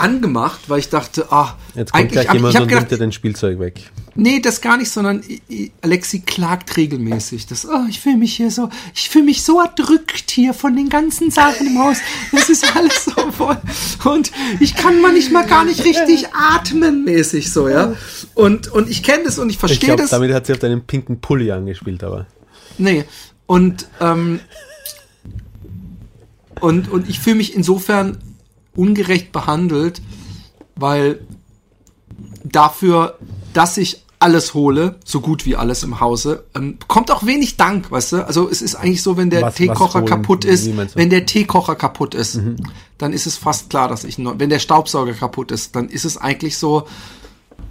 angemacht, 0.00 0.60
weil 0.68 0.80
ich 0.80 0.88
dachte, 0.88 1.30
ah, 1.30 1.56
Jetzt 1.74 1.92
kommt 1.92 2.12
gleich 2.12 2.32
jemand 2.32 2.54
und 2.54 2.68
gedacht, 2.68 2.80
nimmt 2.80 2.90
dir 2.90 2.98
dein 2.98 3.12
Spielzeug 3.12 3.58
weg. 3.58 3.90
Nee, 4.14 4.40
das 4.40 4.60
gar 4.60 4.76
nicht, 4.76 4.90
sondern 4.90 5.22
Alexi 5.82 6.20
klagt 6.20 6.76
regelmäßig. 6.76 7.46
Das, 7.46 7.66
oh, 7.66 7.84
ich 7.88 8.00
fühle 8.00 8.16
mich 8.16 8.34
hier 8.34 8.50
so, 8.50 8.68
ich 8.94 9.08
fühle 9.08 9.24
mich 9.24 9.42
so 9.42 9.60
erdrückt 9.60 10.30
hier 10.30 10.52
von 10.52 10.74
den 10.74 10.88
ganzen 10.88 11.30
Sachen 11.30 11.66
im 11.66 11.78
Haus. 11.78 11.98
Das 12.32 12.48
ist 12.48 12.76
alles 12.76 13.04
so 13.04 13.30
voll. 13.30 13.58
Und 14.04 14.32
ich 14.58 14.74
kann 14.74 15.00
manchmal 15.00 15.46
gar 15.46 15.64
nicht 15.64 15.84
richtig 15.84 16.26
atmen, 16.34 17.04
mäßig 17.04 17.52
so, 17.52 17.68
ja. 17.68 17.94
Und, 18.34 18.68
und 18.68 18.90
ich 18.90 19.02
kenne 19.02 19.24
das 19.24 19.38
und 19.38 19.50
ich 19.50 19.58
verstehe 19.58 19.96
das. 19.96 20.10
damit 20.10 20.32
hat 20.32 20.46
sie 20.46 20.52
auf 20.52 20.58
deinen 20.58 20.82
pinken 20.82 21.20
Pulli 21.20 21.52
angespielt, 21.52 22.02
aber. 22.02 22.26
Nee. 22.78 23.04
Und, 23.46 23.88
ähm, 24.00 24.40
und, 26.60 26.90
und 26.90 27.08
ich 27.08 27.20
fühle 27.20 27.36
mich 27.36 27.54
insofern 27.54 28.18
ungerecht 28.76 29.32
behandelt, 29.32 30.00
weil 30.76 31.20
dafür, 32.44 33.18
dass 33.52 33.76
ich 33.76 34.04
alles 34.18 34.52
hole, 34.52 34.96
so 35.04 35.20
gut 35.22 35.46
wie 35.46 35.56
alles 35.56 35.82
im 35.82 35.98
Hause, 36.00 36.44
ähm, 36.54 36.76
kommt 36.88 37.10
auch 37.10 37.24
wenig 37.24 37.56
Dank, 37.56 37.90
weißt 37.90 38.12
du? 38.12 38.26
Also 38.26 38.50
es 38.50 38.60
ist 38.60 38.74
eigentlich 38.74 39.02
so, 39.02 39.16
wenn 39.16 39.30
der 39.30 39.40
Was- 39.40 39.46
was 39.48 39.54
Teekocher 39.54 39.94
holen? 40.00 40.04
kaputt 40.06 40.44
ist, 40.44 40.66
wenn 40.94 41.08
der 41.08 41.24
Teekocher 41.24 41.74
kaputt 41.74 42.14
ist, 42.14 42.38
dann 42.98 43.12
ist 43.14 43.26
es 43.26 43.36
fast 43.38 43.70
klar, 43.70 43.88
dass 43.88 44.04
ich 44.04 44.18
neu, 44.18 44.34
wenn 44.36 44.50
der 44.50 44.58
Staubsauger 44.58 45.14
kaputt 45.14 45.50
ist, 45.52 45.74
dann 45.74 45.88
ist 45.88 46.04
es 46.04 46.18
eigentlich 46.18 46.58
so, 46.58 46.86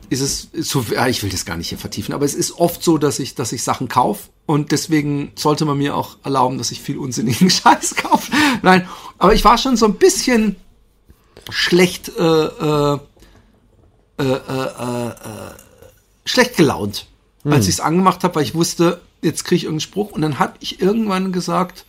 ist 0.10 0.22
es 0.22 0.50
so, 0.68 0.84
ja, 0.92 1.06
ich 1.08 1.22
will 1.22 1.30
das 1.30 1.46
gar 1.46 1.56
nicht 1.56 1.70
hier 1.70 1.78
vertiefen, 1.78 2.16
aber 2.16 2.26
es 2.26 2.34
ist 2.34 2.54
oft 2.54 2.82
so, 2.84 2.98
dass 2.98 3.20
ich, 3.20 3.36
dass 3.36 3.52
ich 3.52 3.62
Sachen 3.62 3.88
kaufe 3.88 4.30
und 4.48 4.72
deswegen 4.72 5.32
sollte 5.36 5.66
man 5.66 5.78
mir 5.78 5.96
auch 5.96 6.18
erlauben, 6.24 6.58
dass 6.58 6.72
ich 6.72 6.82
viel 6.82 6.98
unsinnigen 6.98 7.50
Scheiß 7.52 7.96
kaufe. 7.96 8.32
Nein, 8.64 8.88
aber 9.20 9.36
ich 9.36 9.46
war 9.46 9.60
schon 9.60 9.78
so 9.78 9.86
ein 9.86 9.94
bisschen 9.96 10.56
schlecht, 11.52 12.10
äh, 12.10 12.22
äh, 12.22 13.00
äh, 14.18 14.24
äh, 14.24 15.08
äh, 15.08 15.14
schlecht 16.26 16.58
gelaunt, 16.58 17.08
als 17.44 17.68
ich 17.68 17.76
es 17.76 17.80
angemacht 17.80 18.24
habe, 18.24 18.36
weil 18.36 18.44
ich 18.44 18.54
wusste, 18.54 19.02
jetzt 19.22 19.44
kriege 19.46 19.58
ich 19.58 19.64
irgendeinen 19.64 19.82
Spruch 19.82 20.12
und 20.12 20.22
dann 20.22 20.40
habe 20.40 20.54
ich 20.60 20.82
irgendwann 20.82 21.32
gesagt, 21.32 21.86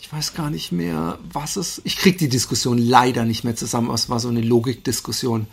ich 0.00 0.12
weiß 0.12 0.34
gar 0.34 0.50
nicht 0.50 0.70
mehr, 0.70 1.18
was 1.32 1.56
es. 1.56 1.80
Ich 1.84 1.96
krieg 1.96 2.18
die 2.18 2.28
Diskussion 2.28 2.76
leider 2.76 3.24
nicht 3.24 3.42
mehr 3.42 3.56
zusammen. 3.56 3.90
Es 3.90 4.10
war 4.10 4.20
so 4.20 4.28
eine 4.28 4.42
Logikdiskussion. 4.42 5.46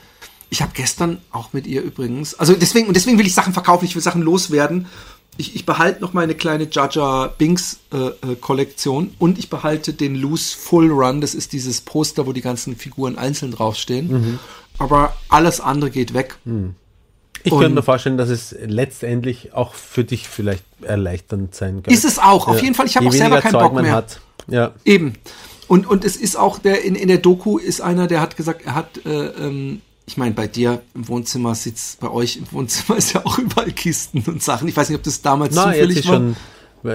Ich 0.49 0.61
habe 0.61 0.73
gestern 0.75 1.19
auch 1.31 1.53
mit 1.53 1.65
ihr 1.67 1.81
übrigens, 1.81 2.33
also 2.33 2.53
deswegen 2.53 2.87
und 2.87 2.95
deswegen 2.95 3.17
will 3.17 3.25
ich 3.25 3.33
Sachen 3.33 3.53
verkaufen, 3.53 3.85
ich 3.85 3.95
will 3.95 4.01
Sachen 4.01 4.21
loswerden. 4.21 4.87
Ich, 5.41 5.55
ich 5.55 5.65
behalte 5.65 6.01
noch 6.01 6.13
meine 6.13 6.35
kleine 6.35 6.67
Jaja 6.71 7.33
Binks 7.35 7.79
äh, 7.91 7.97
äh, 7.97 8.35
Kollektion 8.39 9.15
und 9.17 9.39
ich 9.39 9.49
behalte 9.49 9.91
den 9.91 10.13
Loose 10.13 10.55
Full 10.55 10.91
Run. 10.91 11.19
Das 11.19 11.33
ist 11.33 11.51
dieses 11.51 11.81
Poster, 11.81 12.27
wo 12.27 12.31
die 12.31 12.41
ganzen 12.41 12.75
Figuren 12.75 13.17
einzeln 13.17 13.51
draufstehen. 13.51 14.37
Aber 14.77 15.15
alles 15.29 15.59
andere 15.59 15.89
geht 15.89 16.13
weg. 16.13 16.37
Ich 17.43 17.51
Und- 17.51 17.59
könnte 17.59 17.73
mir 17.73 17.81
vorstellen, 17.81 18.17
dass 18.17 18.29
es 18.29 18.55
letztendlich 18.63 19.53
auch 19.53 19.73
für 19.73 20.03
dich 20.03 20.29
vielleicht 20.29 20.63
erleichternd 20.83 21.55
sein 21.55 21.81
kann. 21.81 21.91
Ist 21.91 22.05
es 22.05 22.19
auch. 22.19 22.47
Auf 22.47 22.61
jeden 22.61 22.75
Fall, 22.75 22.85
ich 22.85 22.95
habe 22.95 23.07
auch 23.07 23.11
selber 23.11 23.41
keinen 23.41 23.53
Zeug 23.53 23.61
Bock 23.63 23.73
man 23.73 23.85
mehr. 23.85 23.93
Hat. 23.93 24.21
Ja. 24.47 24.73
Eben. 24.85 25.15
Und, 25.67 25.87
und 25.87 26.05
es 26.05 26.17
ist 26.17 26.35
auch, 26.35 26.59
der 26.59 26.83
in, 26.83 26.93
in 26.93 27.07
der 27.07 27.17
Doku 27.17 27.57
ist 27.57 27.81
einer, 27.81 28.05
der 28.05 28.21
hat 28.21 28.37
gesagt, 28.37 28.61
er 28.63 28.75
hat, 28.75 29.03
äh, 29.07 29.09
ähm, 29.09 29.81
ich 30.11 30.17
meine, 30.17 30.33
bei 30.35 30.47
dir 30.47 30.81
im 30.93 31.07
Wohnzimmer 31.07 31.55
sitzt, 31.55 31.99
bei 32.01 32.09
euch 32.09 32.37
im 32.37 32.51
Wohnzimmer 32.51 32.97
ist 32.97 33.13
ja 33.13 33.25
auch 33.25 33.37
überall 33.37 33.71
Kisten 33.71 34.23
und 34.27 34.43
Sachen. 34.43 34.67
Ich 34.67 34.75
weiß 34.75 34.89
nicht, 34.89 34.97
ob 34.97 35.03
das 35.03 35.21
damals 35.21 35.55
Na, 35.55 35.67
jetzt 35.67 35.75
zufällig 35.75 35.97
ist 35.99 36.07
war. 36.07 36.13
schon, 36.15 36.35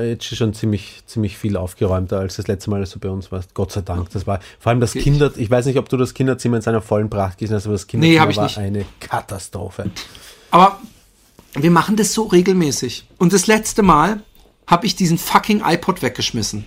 jetzt 0.09 0.33
ist 0.33 0.39
schon 0.39 0.53
ziemlich, 0.55 1.03
ziemlich 1.07 1.37
viel 1.39 1.57
aufgeräumter 1.57 2.19
als 2.19 2.37
das 2.37 2.47
letzte 2.47 2.71
Mal, 2.71 2.81
als 2.81 2.91
du 2.91 2.99
bei 2.99 3.09
uns 3.09 3.33
warst. 3.33 3.55
Gott 3.55 3.73
sei 3.73 3.81
Dank. 3.81 4.11
Das 4.11 4.27
war 4.27 4.41
vor 4.61 4.71
allem 4.71 4.81
das 4.81 4.91
Okay. 4.91 5.01
Kinder, 5.03 5.33
ich 5.37 5.51
weiß 5.51 5.67
nicht, 5.67 5.79
ob 5.79 5.89
du 5.89 5.97
das 5.97 6.12
Kinderzimmer 6.14 6.57
in 6.57 6.62
seiner 6.62 6.83
vollen 6.83 7.09
Pracht 7.11 7.39
gesehen 7.39 7.57
hast, 7.57 7.64
aber 7.67 7.73
das 7.75 7.87
Kinderzimmer 7.87 8.31
ich 8.31 8.37
war 8.37 8.45
nicht. 8.45 8.59
eine 8.59 8.85
Katastrophe. 9.01 9.91
Aber 10.51 10.79
wir 11.55 11.71
machen 11.71 11.97
das 11.97 12.12
so 12.12 12.25
regelmäßig. 12.25 13.07
Und 13.19 13.33
das 13.33 13.47
letzte 13.47 13.83
Mal 13.83 14.21
habe 14.67 14.85
ich 14.87 14.95
diesen 14.97 15.17
fucking 15.17 15.62
iPod 15.64 16.03
weggeschmissen. 16.03 16.64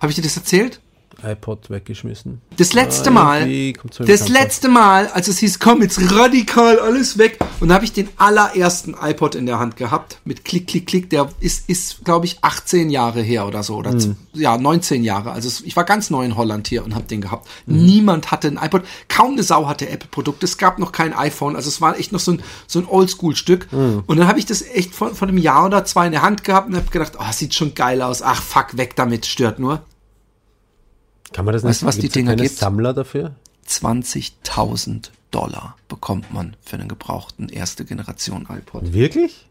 Habe 0.00 0.10
ich 0.10 0.16
dir 0.16 0.22
das 0.22 0.36
erzählt? 0.36 0.80
iPod 1.26 1.70
weggeschmissen. 1.70 2.40
Das 2.56 2.72
letzte 2.72 3.10
Ah, 3.10 3.12
Mal, 3.12 3.72
das 3.98 4.20
vor. 4.22 4.28
letzte 4.30 4.68
Mal, 4.68 5.08
als 5.08 5.28
es 5.28 5.38
hieß, 5.38 5.58
komm 5.58 5.82
jetzt 5.82 5.98
radikal 6.12 6.78
alles 6.78 7.18
weg. 7.18 7.38
Und 7.60 7.68
da 7.68 7.74
habe 7.74 7.84
ich 7.84 7.92
den 7.92 8.08
allerersten 8.16 8.94
iPod 9.00 9.34
in 9.34 9.46
der 9.46 9.58
Hand 9.58 9.76
gehabt 9.76 10.18
mit 10.24 10.44
Klick, 10.44 10.66
Klick, 10.66 10.86
Klick. 10.86 11.10
Der 11.10 11.28
ist, 11.40 11.68
ist 11.68 12.04
glaube 12.04 12.26
ich, 12.26 12.38
18 12.42 12.90
Jahre 12.90 13.20
her 13.22 13.46
oder 13.46 13.62
so. 13.62 13.76
Oder 13.76 13.92
Hm. 13.92 14.00
z- 14.00 14.16
ja, 14.34 14.56
19 14.58 15.02
Jahre. 15.04 15.32
Also 15.32 15.64
ich 15.64 15.74
war 15.76 15.84
ganz 15.84 16.10
neu 16.10 16.24
in 16.24 16.36
Holland 16.36 16.68
hier 16.68 16.84
und 16.84 16.94
habe 16.94 17.06
den 17.06 17.20
gehabt. 17.20 17.48
Mhm. 17.66 17.84
Niemand 17.84 18.30
hatte 18.30 18.48
ein 18.48 18.58
iPod. 18.62 18.82
Kaum 19.08 19.32
eine 19.32 19.42
Sau 19.42 19.66
hatte 19.66 19.88
Apple-Produkte. 19.88 20.44
Es 20.46 20.58
gab 20.58 20.78
noch 20.78 20.92
kein 20.92 21.12
iPhone. 21.14 21.56
Also 21.56 21.68
es 21.68 21.80
war 21.80 21.98
echt 21.98 22.12
noch 22.12 22.20
so 22.20 22.32
ein, 22.32 22.42
so 22.66 22.78
ein 22.78 22.86
Oldschool-Stück. 22.86 23.72
Mhm. 23.72 24.02
Und 24.06 24.16
dann 24.18 24.28
habe 24.28 24.38
ich 24.38 24.46
das 24.46 24.62
echt 24.62 24.94
von, 24.94 25.14
von 25.14 25.28
einem 25.28 25.38
Jahr 25.38 25.66
oder 25.66 25.84
zwei 25.84 26.06
in 26.06 26.12
der 26.12 26.22
Hand 26.22 26.44
gehabt 26.44 26.68
und 26.68 26.76
habe 26.76 26.90
gedacht, 26.90 27.12
oh, 27.18 27.32
sieht 27.32 27.54
schon 27.54 27.74
geil 27.74 28.02
aus. 28.02 28.22
Ach, 28.22 28.42
fuck, 28.42 28.76
weg 28.76 28.94
damit, 28.96 29.26
stört 29.26 29.58
nur. 29.58 29.82
Kann 31.32 31.44
man 31.44 31.52
das 31.52 31.62
Weißt 31.62 31.70
nicht? 31.70 31.82
du, 31.82 31.86
was 31.86 31.94
die 31.96 32.00
Gibt's 32.02 32.14
Dinger 32.14 32.36
gibt? 32.36 32.56
Sammler 32.56 32.94
dafür? 32.94 33.34
20.000 33.68 35.10
Dollar 35.30 35.76
bekommt 35.88 36.32
man 36.32 36.56
für 36.64 36.76
einen 36.76 36.88
gebrauchten 36.88 37.48
erste 37.48 37.84
Generation 37.84 38.46
iPod. 38.48 38.92
Wirklich? 38.92 39.46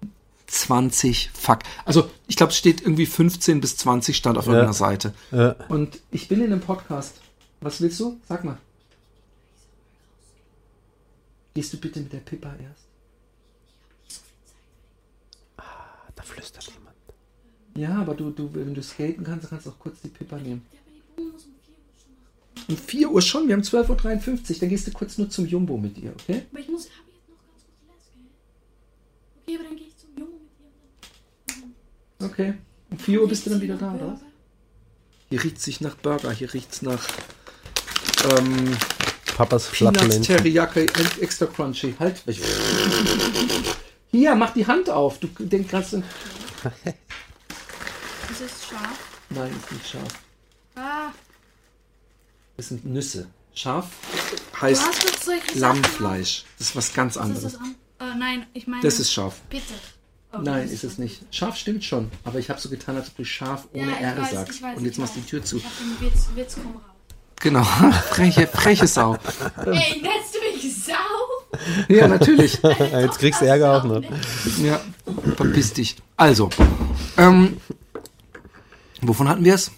20, 0.48 1.32
fuck. 1.34 1.60
Also, 1.86 2.10
ich 2.28 2.36
glaube, 2.36 2.52
es 2.52 2.58
steht 2.58 2.82
irgendwie 2.82 3.06
15 3.06 3.62
bis 3.62 3.78
20 3.78 4.16
stand 4.16 4.38
auf 4.38 4.46
irgendeiner 4.48 4.74
Seite. 4.74 5.14
Ja. 5.32 5.56
Und 5.70 6.00
ich 6.12 6.28
bin 6.28 6.40
in 6.40 6.52
einem 6.52 6.62
Podcast. 6.62 7.16
Was 7.62 7.82
willst 7.82 8.00
du? 8.00 8.20
Sag 8.28 8.44
mal. 8.44 8.58
Gehst 11.56 11.74
du 11.74 11.78
bitte 11.78 12.00
mit 12.00 12.14
der 12.14 12.20
Pippa 12.20 12.50
erst? 12.50 12.86
Da 16.16 16.24
flüstert 16.24 16.66
jemand. 16.66 16.96
Ja, 17.76 18.02
aber 18.02 18.14
du, 18.14 18.30
du, 18.30 18.50
wenn 18.54 18.74
du 18.74 18.84
skaten 18.84 19.24
kannst, 19.24 19.44
dann 19.46 19.50
kannst 19.50 19.66
du 19.66 19.72
auch 19.72 19.80
kurz 19.80 20.00
die 20.02 20.08
Pippa 20.10 20.38
nehmen. 20.38 20.66
Um 22.68 22.78
4 22.78 23.10
Uhr 23.12 23.22
schon, 23.22 23.48
wir 23.48 23.54
haben 23.56 23.62
12.53 23.62 24.54
Uhr, 24.54 24.60
dann 24.60 24.70
gehst 24.70 24.88
du 24.88 24.92
kurz 24.92 25.18
nur 25.18 25.30
zum 25.30 25.46
Jumbo 25.46 25.78
mit 25.78 25.98
ihr, 25.98 26.12
okay? 26.12 26.44
Aber 26.52 26.60
ich 26.60 26.68
muss, 26.68 26.84
habe 26.86 27.10
jetzt 27.12 27.30
noch 27.30 27.38
ganz 27.46 27.64
kurz 27.64 27.78
Last, 27.88 28.12
gell? 28.14 28.24
Okay, 29.44 29.56
aber 29.56 29.64
dann 29.70 29.78
gehe 29.78 29.88
ich 29.88 29.98
zum 29.98 30.10
Jungen 30.18 30.34
mit 32.18 32.20
dir. 32.20 32.26
Okay. 32.26 32.54
Um 32.90 32.98
4 33.00 33.22
Uhr 33.22 33.28
bist 33.28 33.46
du 33.46 33.50
dann 33.52 33.62
wieder 33.62 33.76
da, 33.76 33.94
oder? 33.94 34.14
was? 34.14 34.20
Hier 35.30 35.44
riecht 35.44 35.62
sich 35.62 35.82
nach 35.82 35.96
Burger, 35.96 36.32
hier 36.32 36.52
riecht's 36.54 36.82
nach 36.82 37.08
ähm, 38.38 38.76
Papas 39.36 39.70
Peanuts. 39.70 40.22
Teriyaki 40.22 40.86
extra 41.20 41.46
crunchy. 41.48 41.94
Halt. 42.00 42.24
Hier, 44.12 44.36
mach 44.36 44.54
die 44.54 44.66
Hand 44.66 44.90
auf. 44.90 45.20
Du 45.20 45.28
denkst 45.28 45.70
gerade, 45.70 45.86
Ist 45.86 45.96
es 48.42 48.66
scharf? 48.70 48.98
nein, 49.30 49.52
ist 49.52 49.72
nicht 49.72 49.88
scharf. 49.90 50.08
Ah, 50.76 51.12
Das 52.58 52.70
sind 52.70 52.86
Nüsse. 52.86 53.28
Scharf 53.54 53.88
du 54.54 54.62
heißt 54.62 54.82
Sachen 54.82 55.60
Lammfleisch. 55.60 56.44
Das 56.58 56.70
ist 56.70 56.76
was 56.76 56.94
ganz 56.94 57.18
anderes. 57.18 57.44
das 57.44 57.56
an? 57.56 57.76
Äh, 58.00 58.16
nein, 58.18 58.46
ich 58.54 58.68
meine. 58.68 58.82
Das 58.84 59.00
ist 59.00 59.12
scharf. 59.14 59.36
Bitte. 59.50 59.74
Oh, 60.34 60.40
Nein, 60.42 60.68
ist 60.70 60.84
es 60.84 60.98
nicht. 60.98 61.22
Scharf 61.34 61.56
stimmt 61.56 61.84
schon, 61.86 62.12
aber 62.26 62.40
ich 62.40 62.50
habe 62.50 62.60
so 62.60 62.68
getan, 62.70 62.98
als 62.98 63.08
ob 63.08 63.16
du 63.16 63.24
scharf 63.24 63.68
ohne 63.74 63.92
Ja, 63.92 63.98
R 63.98 64.18
weiß, 64.22 64.32
sagst. 64.32 64.62
weiß, 64.62 64.78
Und 64.78 64.84
jetzt 64.86 65.00
machst 65.00 65.16
du 65.16 65.22
die 65.22 65.28
Tür 65.28 65.42
zu. 65.44 65.58
Ich 65.58 65.64
den 65.64 66.02
Witz, 66.02 66.28
Witz 66.36 66.56
komm 66.62 66.74
raus. 66.74 66.82
Genau. 67.40 67.64
Freche, 68.10 68.48
freche 68.48 68.88
Sau. 68.88 69.14
Ey, 69.66 70.02
nennst 70.02 70.36
du 70.36 70.40
mich 70.68 70.76
Sau? 70.84 70.94
Ja, 71.88 72.08
natürlich. 72.10 72.60
Jetzt 72.92 73.20
kriegst 73.20 73.40
du 73.42 73.46
Ärger 73.46 73.78
auch 73.78 73.84
noch. 73.86 74.02
Ja, 74.62 74.82
verpiss 75.38 75.72
dich. 75.72 75.96
Also, 76.18 76.50
ähm, 77.18 77.58
wovon 79.02 79.30
hatten 79.30 79.46
wir 79.46 79.56
es? 79.56 79.72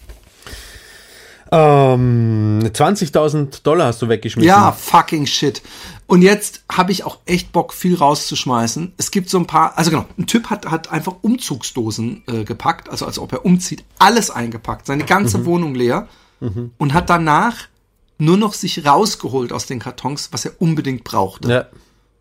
Ähm, 1.50 2.60
20.000 2.62 3.62
Dollar 3.62 3.86
hast 3.86 4.02
du 4.02 4.08
weggeschmissen. 4.08 4.48
Ja, 4.48 4.72
fucking 4.72 5.26
shit. 5.26 5.62
Und 6.06 6.22
jetzt 6.22 6.62
habe 6.70 6.92
ich 6.92 7.04
auch 7.04 7.18
echt 7.26 7.52
Bock, 7.52 7.72
viel 7.72 7.94
rauszuschmeißen. 7.94 8.92
Es 8.96 9.10
gibt 9.10 9.30
so 9.30 9.38
ein 9.38 9.46
paar, 9.46 9.76
also 9.76 9.90
genau, 9.90 10.06
ein 10.18 10.26
Typ 10.26 10.50
hat, 10.50 10.66
hat 10.66 10.90
einfach 10.90 11.16
Umzugsdosen 11.22 12.22
äh, 12.26 12.44
gepackt, 12.44 12.88
also 12.88 13.06
als 13.06 13.18
ob 13.18 13.32
er 13.32 13.44
umzieht, 13.44 13.84
alles 13.98 14.30
eingepackt, 14.30 14.86
seine 14.86 15.04
ganze 15.04 15.44
Wohnung 15.44 15.74
leer 15.74 16.08
und 16.78 16.94
hat 16.94 17.10
danach 17.10 17.66
nur 18.18 18.36
noch 18.36 18.54
sich 18.54 18.86
rausgeholt 18.86 19.52
aus 19.52 19.66
den 19.66 19.78
Kartons, 19.78 20.28
was 20.32 20.44
er 20.44 20.52
unbedingt 20.60 21.04
brauchte. 21.04 21.50
Ja. 21.50 21.66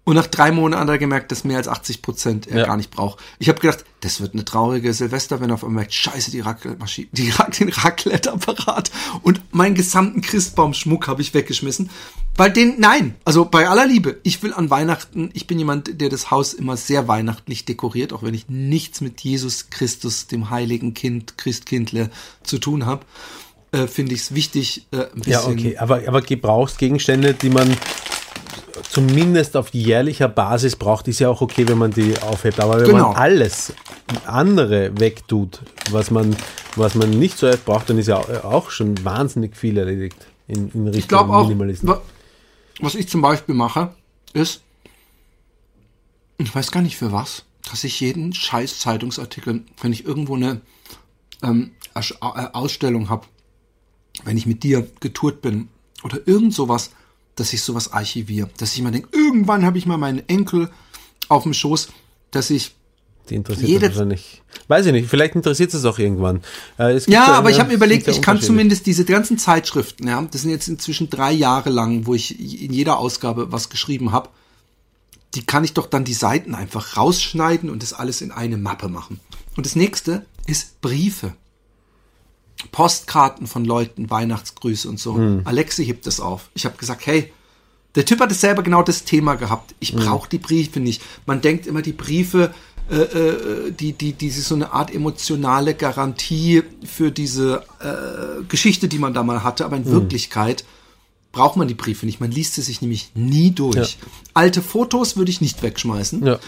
Und 0.07 0.15
nach 0.15 0.27
drei 0.27 0.53
Monaten 0.53 0.83
hat 0.83 0.87
er 0.87 0.97
gemerkt, 0.99 1.33
dass 1.33 1.43
mehr 1.43 1.57
als 1.57 1.67
80 1.67 2.01
Prozent 2.01 2.47
er 2.47 2.59
Ja. 2.59 2.65
gar 2.65 2.77
nicht 2.77 2.91
braucht. 2.91 3.19
Ich 3.39 3.49
habe 3.49 3.59
gedacht, 3.59 3.83
das 3.99 4.21
wird 4.21 4.35
eine 4.35 4.45
traurige 4.45 4.93
Silvester, 4.93 5.41
wenn 5.41 5.49
er 5.49 5.55
auf 5.55 5.65
einmal 5.65 5.81
merkt, 5.81 5.93
scheiße, 5.95 6.31
die 6.31 6.39
Raclette-Maschine, 6.39 7.09
die, 7.11 7.33
den 7.59 7.67
Raclette-Apparat 7.67 8.89
und 9.23 9.41
meinen 9.53 9.75
gesamten 9.75 10.21
Christbaumschmuck 10.21 11.09
habe 11.09 11.21
ich 11.21 11.33
weggeschmissen. 11.33 11.89
Weil 12.37 12.51
den, 12.51 12.79
nein, 12.79 13.15
also 13.25 13.43
bei 13.43 13.67
aller 13.67 13.85
Liebe, 13.85 14.17
ich 14.23 14.41
will 14.43 14.53
an 14.53 14.69
Weihnachten, 14.69 15.29
ich 15.33 15.45
bin 15.45 15.59
jemand, 15.59 15.99
der 15.99 16.07
das 16.07 16.31
Haus 16.31 16.53
immer 16.53 16.77
sehr 16.77 17.09
weihnachtlich 17.09 17.65
dekoriert, 17.65 18.13
auch 18.13 18.23
wenn 18.23 18.33
ich 18.33 18.47
nichts 18.47 19.01
mit 19.01 19.19
Jesus 19.19 19.69
Christus, 19.71 20.27
dem 20.27 20.49
heiligen 20.49 20.93
Kind, 20.93 21.37
Christkindle 21.37 22.11
zu 22.43 22.59
tun 22.59 22.85
habe, 22.85 23.03
äh, 23.73 23.87
finde 23.87 24.13
ich 24.13 24.21
es 24.21 24.33
wichtig, 24.33 24.87
äh, 24.91 24.99
ein 24.99 25.07
bisschen... 25.15 25.31
Ja, 25.31 25.43
okay, 25.47 25.77
aber, 25.77 26.01
aber 26.07 26.21
Gebrauchsgegenstände, 26.21 27.33
die 27.33 27.49
man 27.49 27.75
zumindest 28.89 29.55
auf 29.57 29.69
jährlicher 29.73 30.27
Basis 30.27 30.75
braucht, 30.75 31.07
ist 31.07 31.19
ja 31.19 31.29
auch 31.29 31.41
okay, 31.41 31.67
wenn 31.67 31.77
man 31.77 31.91
die 31.91 32.17
aufhebt. 32.19 32.59
Aber 32.59 32.79
wenn 32.79 32.87
Genau. 32.87 33.09
man 33.09 33.15
alles 33.17 33.73
andere 34.25 34.91
wegtut, 34.99 35.61
was 35.91 36.11
man, 36.11 36.35
was 36.75 36.95
man 36.95 37.09
nicht 37.11 37.37
so 37.37 37.47
oft 37.47 37.65
braucht, 37.65 37.89
dann 37.89 37.97
ist 37.97 38.07
ja 38.07 38.17
auch 38.43 38.69
schon 38.71 39.03
wahnsinnig 39.03 39.55
viel 39.55 39.77
erledigt 39.77 40.15
in, 40.47 40.69
in 40.71 40.83
Richtung 40.87 40.93
Ich 40.99 41.07
glaube 41.07 41.33
auch, 41.33 41.43
Minimalismus. 41.47 41.97
was 42.79 42.95
ich 42.95 43.07
zum 43.09 43.21
Beispiel 43.21 43.55
mache, 43.55 43.93
ist, 44.33 44.61
ich 46.37 46.53
weiß 46.53 46.71
gar 46.71 46.81
nicht 46.81 46.97
für 46.97 47.11
was, 47.11 47.45
dass 47.69 47.83
ich 47.83 47.99
jeden 47.99 48.33
scheiß 48.33 48.79
Zeitungsartikel, 48.79 49.63
wenn 49.81 49.91
ich 49.93 50.05
irgendwo 50.05 50.35
eine 50.35 50.61
ähm, 51.43 51.71
äh, 51.95 52.01
Ausstellung 52.53 53.09
habe, 53.09 53.25
wenn 54.23 54.37
ich 54.37 54.45
mit 54.45 54.63
dir 54.63 54.87
getourt 54.99 55.41
bin 55.41 55.69
oder 56.03 56.19
irgend 56.25 56.53
sowas, 56.53 56.91
dass 57.37 57.53
ich 57.53 57.61
sowas 57.61 57.93
archiviere. 57.93 58.49
Dass 58.57 58.75
ich 58.75 58.81
mal 58.81 58.91
denke, 58.91 59.07
irgendwann 59.13 59.65
habe 59.65 59.77
ich 59.77 59.85
mal 59.85 59.97
meinen 59.97 60.27
Enkel 60.27 60.69
auf 61.29 61.43
dem 61.43 61.53
Schoß, 61.53 61.87
dass 62.31 62.49
ich 62.49 62.75
Die 63.29 63.35
interessiert 63.35 63.67
jede- 63.69 63.87
das 63.87 63.95
wahrscheinlich. 63.95 64.41
Weiß 64.67 64.85
ich 64.85 64.91
nicht, 64.91 65.07
vielleicht 65.09 65.35
interessiert 65.35 65.73
es 65.73 65.85
auch 65.85 65.99
irgendwann. 65.99 66.41
Äh, 66.77 66.93
es 66.93 67.05
Ja, 67.05 67.11
ja, 67.11 67.27
aber 67.35 67.49
ich 67.49 67.59
habe 67.59 67.69
mir 67.69 67.75
überlegt, 67.75 68.07
ich 68.07 68.21
kann 68.21 68.41
zumindest 68.41 68.85
diese 68.85 69.05
ganzen 69.05 69.37
Zeitschriften, 69.37 70.07
ja, 70.07 70.21
das 70.29 70.41
sind 70.41 70.51
jetzt 70.51 70.67
inzwischen 70.67 71.09
drei 71.09 71.31
Jahre 71.31 71.69
lang, 71.69 72.05
wo 72.05 72.13
ich 72.13 72.37
in 72.63 72.73
jeder 72.73 72.97
Ausgabe 72.97 73.51
was 73.51 73.69
geschrieben 73.69 74.11
habe, 74.11 74.29
die 75.35 75.45
kann 75.45 75.63
ich 75.63 75.73
doch 75.73 75.87
dann 75.87 76.05
die 76.05 76.13
Seiten 76.13 76.55
einfach 76.55 76.97
rausschneiden 76.97 77.69
und 77.69 77.83
das 77.83 77.93
alles 77.93 78.21
in 78.21 78.31
eine 78.31 78.57
Mappe 78.57 78.89
machen. 78.89 79.19
Und 79.55 79.65
das 79.65 79.75
nächste 79.75 80.25
ist 80.47 80.81
Briefe. 80.81 81.33
Postkarten 82.71 83.47
von 83.47 83.65
Leuten, 83.65 84.09
Weihnachtsgrüße 84.09 84.89
und 84.89 84.99
so. 84.99 85.15
Hm. 85.15 85.41
Alexi 85.45 85.85
hebt 85.85 86.07
das 86.07 86.19
auf. 86.19 86.49
Ich 86.53 86.65
habe 86.65 86.77
gesagt, 86.77 87.05
hey, 87.05 87.31
der 87.95 88.05
Typ 88.05 88.19
hat 88.19 88.31
es 88.31 88.41
selber 88.41 88.63
genau 88.63 88.83
das 88.83 89.03
Thema 89.03 89.35
gehabt. 89.35 89.73
Ich 89.79 89.93
Hm. 89.93 89.99
brauche 89.99 90.29
die 90.29 90.37
Briefe 90.39 90.79
nicht. 90.79 91.01
Man 91.25 91.41
denkt 91.41 91.67
immer, 91.67 91.81
die 91.81 91.93
Briefe, 91.93 92.53
äh, 92.89 92.95
äh, 92.95 93.71
die, 93.71 93.93
die, 93.93 94.13
die 94.13 94.29
so 94.29 94.55
eine 94.55 94.71
Art 94.71 94.93
emotionale 94.93 95.73
Garantie 95.73 96.63
für 96.85 97.11
diese 97.11 97.63
äh, 97.79 98.43
Geschichte, 98.47 98.87
die 98.87 98.99
man 98.99 99.13
da 99.13 99.23
mal 99.23 99.43
hatte. 99.43 99.65
Aber 99.65 99.77
Hm. 99.77 99.85
in 99.85 99.91
Wirklichkeit 99.91 100.63
braucht 101.31 101.57
man 101.57 101.67
die 101.67 101.73
Briefe 101.75 102.05
nicht. 102.05 102.19
Man 102.19 102.31
liest 102.31 102.53
sie 102.55 102.61
sich 102.61 102.81
nämlich 102.81 103.11
nie 103.13 103.51
durch. 103.51 103.97
Alte 104.33 104.61
Fotos 104.61 105.17
würde 105.17 105.29
ich 105.29 105.41
nicht 105.41 105.61
wegschmeißen. 105.61 106.25
Ja. 106.25 106.39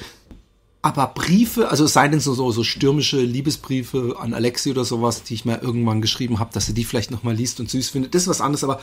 Aber 0.82 1.08
Briefe, 1.14 1.70
also 1.70 1.86
es 1.86 1.94
sei 1.94 2.08
denn 2.08 2.22
so, 2.22 2.34
so, 2.34 2.52
so 2.52 2.64
stürmische 2.64 3.20
Liebesbriefe 3.20 4.16
an 4.20 4.34
Alexi 4.34 4.72
oder 4.72 4.86
sowas, 4.86 5.24
die 5.24 5.34
ich 5.34 5.44
mal 5.44 5.60
irgendwann 5.62 6.02
geschrieben 6.02 6.40
habe, 6.40 6.54
dass 6.54 6.68
sie 6.68 6.74
die 6.74 6.86
vielleicht 6.86 7.12
nochmal 7.12 7.36
liest 7.36 7.60
und 7.60 7.70
süß 7.70 7.90
findet, 7.90 8.16
das 8.16 8.22
ist 8.24 8.28
was 8.30 8.40
anderes, 8.42 8.64
aber 8.64 8.80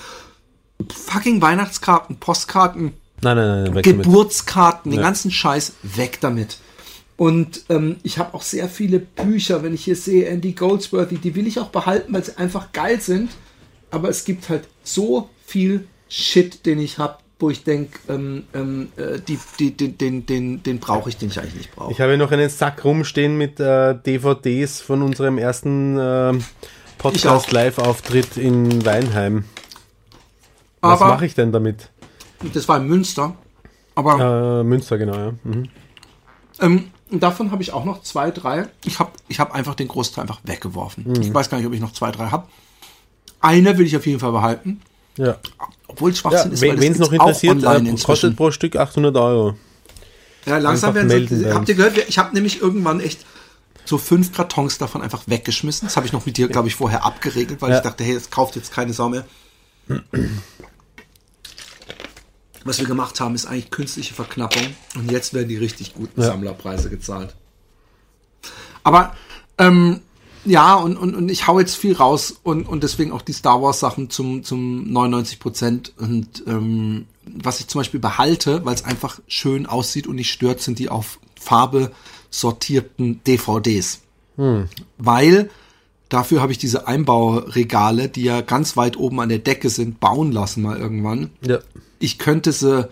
fucking 0.93 1.41
Weihnachtskarten, 1.41 2.17
Postkarten, 2.17 2.93
Nein, 3.23 3.37
nein, 3.39 3.73
nein. 3.73 3.83
Geburtskarten, 3.83 4.91
den 4.91 5.01
Ja. 5.01 5.07
ganzen 5.07 5.31
Scheiß, 5.31 5.73
weg 5.83 6.19
damit. 6.21 6.59
Und 7.17 7.65
ähm, 7.71 7.97
ich 8.03 8.19
habe 8.19 8.35
auch 8.35 8.43
sehr 8.43 8.69
viele 8.69 8.99
Bücher, 8.99 9.63
wenn 9.63 9.73
ich 9.73 9.85
hier 9.85 9.97
sehe, 9.97 10.27
Andy 10.27 10.53
Goldsworthy, 10.53 11.17
die 11.17 11.35
will 11.35 11.47
ich 11.47 11.59
auch 11.59 11.71
behalten, 11.71 12.13
weil 12.13 12.23
sie 12.23 12.37
einfach 12.37 12.73
geil 12.73 13.01
sind. 13.01 13.31
Aber 13.91 14.11
es 14.11 14.27
gibt 14.27 14.51
halt 14.51 14.69
so 14.85 15.31
viel 15.47 15.89
Shit, 16.11 16.67
den 16.67 16.79
ich 16.79 16.99
habe, 16.99 17.17
wo 17.39 17.51
ich 17.51 17.65
denke, 17.65 17.99
ähm, 18.09 18.45
ähm, 18.55 18.89
äh, 18.97 19.19
die, 19.21 19.39
die, 19.59 19.77
den, 19.77 19.99
den, 19.99 20.27
den, 20.27 20.63
den 20.63 20.79
brauche 20.79 21.09
ich, 21.11 21.19
den 21.19 21.29
ich 21.29 21.39
eigentlich 21.39 21.55
nicht 21.55 21.75
brauche. 21.75 21.93
Ich 21.93 22.01
habe 22.01 22.13
hier 22.13 22.19
noch 22.19 22.33
einen 22.33 22.49
Sack 22.49 22.85
rumstehen 22.85 23.37
mit 23.37 23.61
äh, 23.61 23.95
DVDs 23.95 24.81
von 24.81 25.03
unserem 25.03 25.37
ersten 25.37 25.99
äh, 25.99 26.37
Ich 26.37 26.45
Podcast 26.97 27.49
auch. 27.49 27.53
Live-Auftritt 27.53 28.39
in 28.39 28.85
Weinheim. 28.87 29.45
Was 30.81 31.01
mache 31.01 31.27
ich 31.27 31.35
denn 31.35 31.53
damit? 31.53 31.91
das 32.55 32.69
war 32.69 32.79
in 32.79 32.87
Münster. 32.87 33.35
Aber 33.95 34.61
Äh, 34.61 34.65
Münster, 34.65 34.99
genau, 34.99 35.17
ja. 35.17 35.33
Mhm. 35.43 35.69
Ähm, 36.61 36.91
davon 37.11 37.51
habe 37.51 37.63
ich 37.63 37.73
auch 37.73 37.85
noch 37.85 38.03
zwei, 38.03 38.31
drei. 38.31 38.69
Ich 38.85 38.99
habe 38.99 39.11
ich 39.29 39.41
hab 39.41 39.55
einfach 39.55 39.75
den 39.75 39.89
Großteil 39.89 40.23
einfach 40.23 40.41
weggeworfen. 40.45 41.05
Mhm. 41.09 41.21
Ich 41.21 41.35
weiß 41.35 41.51
gar 41.51 41.59
nicht, 41.59 41.67
ob 41.67 41.73
ich 41.73 41.81
noch 41.81 41.93
zwei, 41.93 42.11
drei 42.13 42.29
habe. 42.29 42.47
Eine 43.41 43.77
will 43.79 43.87
ich 43.87 43.97
auf 43.97 44.07
jeden 44.07 44.21
Fall 44.21 44.33
behalten. 44.33 44.81
Ja, 45.17 45.39
Obwohl 45.89 46.11
es 46.11 46.23
ja 46.23 46.31
Schwachsinn 46.31 46.53
ist, 46.53 46.63
weil 46.63 46.81
wenn 46.81 46.93
das 46.93 47.01
es 47.01 47.07
noch 47.07 47.13
interessiert, 47.13 47.63
äh, 47.63 47.95
kostet 48.05 48.37
pro 48.37 48.51
Stück 48.51 48.77
800 48.77 49.17
Euro. 49.17 49.57
Ja, 50.45 50.59
langsam 50.59 50.95
einfach 50.97 51.09
werden 51.09 51.29
sie, 51.29 51.53
Habt 51.53 51.69
ihr 51.69 51.75
gehört? 51.75 51.99
Ich 52.09 52.19
habe 52.19 52.35
nämlich 52.35 52.61
irgendwann 52.61 53.01
echt 53.01 53.25
so 53.85 53.99
fünf 53.99 54.33
Kartons 54.33 54.79
davon 54.79 55.01
einfach 55.03 55.23
weggeschmissen. 55.27 55.87
Das 55.89 55.97
habe 55.97 56.07
ich 56.07 56.13
noch 56.13 56.27
mit 56.27 56.37
dir, 56.37 56.49
glaube 56.49 56.69
ich, 56.69 56.75
vorher 56.75 57.05
abgeregelt, 57.05 57.63
weil 57.63 57.71
Ja. 57.71 57.77
ich 57.79 57.83
dachte, 57.83 58.05
hey, 58.05 58.15
das 58.15 58.31
kauft 58.31 58.57
jetzt 58.57 58.73
keine 58.73 58.93
Sau 58.93 59.09
mehr. 59.09 59.25
Was 62.65 62.79
wir 62.79 62.87
gemacht 62.87 63.21
haben, 63.21 63.35
ist 63.37 63.47
eigentlich 63.47 63.71
künstliche 63.71 64.13
Verknappung. 64.15 64.63
Und 64.97 65.11
jetzt 65.13 65.35
werden 65.35 65.49
die 65.49 65.57
richtig 65.57 65.95
guten 65.95 66.21
Ja. 66.21 66.27
Sammlerpreise 66.29 66.91
gezahlt. 66.91 67.35
Aber 68.83 69.15
ähm, 69.59 70.01
ja, 70.47 70.75
und, 70.77 70.97
und, 70.97 71.15
und 71.15 71.29
ich 71.31 71.47
hau 71.47 71.59
jetzt 71.59 71.77
viel 71.77 71.95
raus 71.95 72.39
und, 72.43 72.69
und 72.69 72.83
deswegen 72.83 73.13
auch 73.13 73.23
die 73.23 73.33
Star 73.33 73.61
Wars 73.63 73.81
Sachen 73.81 74.11
zum, 74.11 74.43
zum 74.45 74.91
99 74.93 75.41
Prozent. 75.41 75.93
Und 75.99 76.45
ähm, 76.47 77.07
was 77.25 77.61
ich 77.61 77.69
zum 77.69 77.81
Beispiel 77.81 78.01
behalte, 78.01 78.65
weil 78.65 78.75
es 78.75 78.85
einfach 78.85 79.21
schön 79.27 79.67
aussieht 79.67 80.07
und 80.07 80.17
nicht 80.17 80.31
stört, 80.31 80.61
sind 80.61 80.79
die 80.79 80.89
auf 80.89 81.19
Farbe 81.39 81.93
sortierten 82.31 83.21
DVDs. 83.25 84.01
Weil 84.99 85.51
dafür 86.09 86.41
habe 86.41 86.53
ich 86.53 86.59
diese 86.59 86.87
Einbauregale, 86.87 88.09
die 88.09 88.23
ja 88.23 88.41
ganz 88.41 88.77
weit 88.77 88.97
oben 88.97 89.21
an 89.21 89.29
der 89.29 89.39
Decke 89.39 89.71
sind, 89.71 90.01
bauen 90.01 90.33
lassen 90.33 90.63
mal 90.63 90.77
irgendwann 90.79 91.31
Ja. 91.47 91.59
ich 91.99 92.19
könnte 92.19 92.53
sie, 92.53 92.89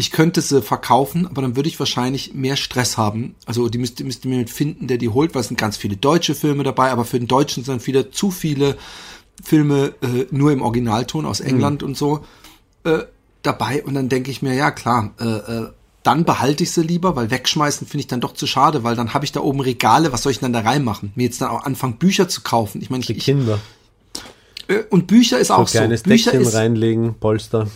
ich 0.00 0.10
könnte 0.12 0.40
sie 0.40 0.62
verkaufen, 0.62 1.26
aber 1.26 1.42
dann 1.42 1.56
würde 1.56 1.68
ich 1.68 1.78
wahrscheinlich 1.78 2.32
mehr 2.32 2.56
Stress 2.56 2.96
haben. 2.96 3.34
Also 3.44 3.68
die 3.68 3.76
müsste, 3.76 4.02
müsste 4.02 4.28
mir 4.28 4.46
finden, 4.48 4.86
der 4.86 4.96
die 4.96 5.10
holt, 5.10 5.34
weil 5.34 5.42
es 5.42 5.48
sind 5.48 5.60
ganz 5.60 5.76
viele 5.76 5.98
deutsche 5.98 6.34
Filme 6.34 6.62
dabei, 6.64 6.90
aber 6.90 7.04
für 7.04 7.18
den 7.18 7.28
Deutschen 7.28 7.64
sind 7.64 7.86
wieder 7.86 8.10
zu 8.10 8.30
viele 8.30 8.78
Filme 9.44 9.92
äh, 10.00 10.24
nur 10.30 10.52
im 10.52 10.62
Originalton 10.62 11.26
aus 11.26 11.40
England 11.40 11.82
und 11.82 11.98
so 11.98 12.24
äh, 12.84 13.00
dabei. 13.42 13.84
Und 13.84 13.92
dann 13.92 14.08
denke 14.08 14.30
ich 14.30 14.40
mir, 14.40 14.54
ja 14.54 14.70
klar, 14.70 15.10
äh, 15.20 15.24
äh, 15.26 15.68
dann 16.02 16.24
behalte 16.24 16.62
ich 16.62 16.70
sie 16.70 16.82
lieber, 16.82 17.14
weil 17.14 17.30
wegschmeißen 17.30 17.86
finde 17.86 18.00
ich 18.00 18.06
dann 18.06 18.22
doch 18.22 18.32
zu 18.32 18.46
schade, 18.46 18.82
weil 18.84 18.96
dann 18.96 19.12
habe 19.12 19.26
ich 19.26 19.32
da 19.32 19.40
oben 19.40 19.60
Regale, 19.60 20.12
was 20.14 20.22
soll 20.22 20.32
ich 20.32 20.38
denn 20.38 20.50
dann 20.50 20.64
da 20.64 20.70
reinmachen? 20.70 21.12
Mir 21.14 21.24
jetzt 21.24 21.42
dann 21.42 21.50
auch 21.50 21.64
anfangen, 21.64 21.96
Bücher 21.98 22.26
zu 22.26 22.40
kaufen. 22.40 22.80
Ich 22.80 22.88
meine, 22.88 23.04
Die 23.04 23.12
ich, 23.12 23.24
Kinder. 23.24 23.58
äh, 24.68 24.78
und 24.88 25.06
Bücher 25.08 25.38
ist 25.38 25.48
So 25.48 25.54
auch 25.54 25.58
ein 25.60 25.66
so. 25.66 25.76
kleines 25.78 26.04
Bücher 26.04 26.30
Deckchen 26.30 26.48
ist, 26.48 26.54
reinlegen, 26.54 27.14
Polster. 27.20 27.66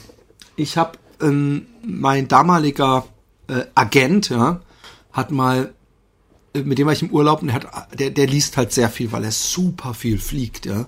ich 0.57 0.79
habe 0.79 0.97
ähm, 1.25 1.67
mein 1.85 2.29
damaliger 2.29 3.07
äh, 3.49 3.65
Agent, 3.75 4.29
ja, 4.29 4.61
hat 5.13 5.31
mal 5.31 5.73
äh, 6.55 6.63
mit 6.63 6.79
dem 6.79 6.87
war 6.87 6.93
ich 6.93 7.03
im 7.03 7.11
Urlaub 7.11 7.43
und 7.43 7.49
der 7.49 7.55
hat 7.57 7.99
der 7.99 8.11
der 8.11 8.27
liest 8.27 8.57
halt 8.57 8.73
sehr 8.73 8.89
viel, 8.91 9.11
weil 9.13 9.25
er 9.25 9.33
super 9.33 9.95
viel 9.95 10.19
fliegt, 10.19 10.67
ja. 10.67 10.87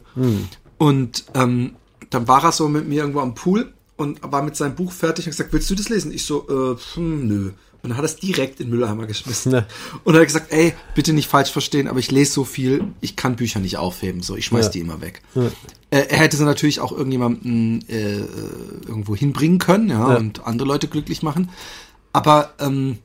Und 0.78 1.24
ähm, 1.34 1.76
dann 2.10 2.28
war 2.28 2.44
er 2.44 2.52
so 2.52 2.68
mit 2.68 2.88
mir 2.88 3.00
irgendwo 3.00 3.20
am 3.20 3.34
Pool 3.34 3.72
und 3.96 4.20
war 4.22 4.42
mit 4.42 4.56
seinem 4.56 4.74
Buch 4.74 4.92
fertig 4.92 5.26
und 5.26 5.30
gesagt, 5.30 5.52
willst 5.52 5.70
du 5.70 5.74
das 5.74 5.88
lesen? 5.88 6.12
Ich 6.12 6.24
so, 6.24 6.46
äh, 6.48 6.76
hm, 6.94 7.26
nö. 7.26 7.50
Und 7.86 7.90
dann 7.90 7.98
hat 7.98 8.04
er 8.04 8.06
es 8.06 8.16
direkt 8.16 8.58
in 8.58 8.66
den 8.66 8.70
Mülleimer 8.74 9.06
geschmissen. 9.06 9.52
Ne. 9.52 9.64
Und 10.02 10.16
hat 10.16 10.24
gesagt, 10.26 10.50
ey, 10.52 10.74
bitte 10.96 11.12
nicht 11.12 11.28
falsch 11.28 11.52
verstehen, 11.52 11.86
aber 11.86 12.00
ich 12.00 12.10
lese 12.10 12.32
so 12.32 12.42
viel, 12.42 12.82
ich 13.00 13.14
kann 13.14 13.36
Bücher 13.36 13.60
nicht 13.60 13.76
aufheben, 13.76 14.22
so, 14.22 14.34
ich 14.34 14.46
schmeiß 14.46 14.64
Ja. 14.66 14.70
die 14.72 14.80
immer 14.80 15.00
weg. 15.00 15.22
Äh, 15.36 15.50
er 16.08 16.18
hätte 16.18 16.36
sie 16.36 16.44
natürlich 16.44 16.80
auch 16.80 16.90
irgendjemandem 16.90 17.78
äh, 17.86 18.16
irgendwo 18.88 19.14
hinbringen 19.14 19.58
können, 19.58 19.88
ja, 19.88 20.10
Ja. 20.10 20.16
und 20.16 20.44
andere 20.44 20.66
Leute 20.66 20.88
glücklich 20.88 21.22
machen. 21.22 21.50
Aber 22.12 22.54
ähm, 22.58 22.98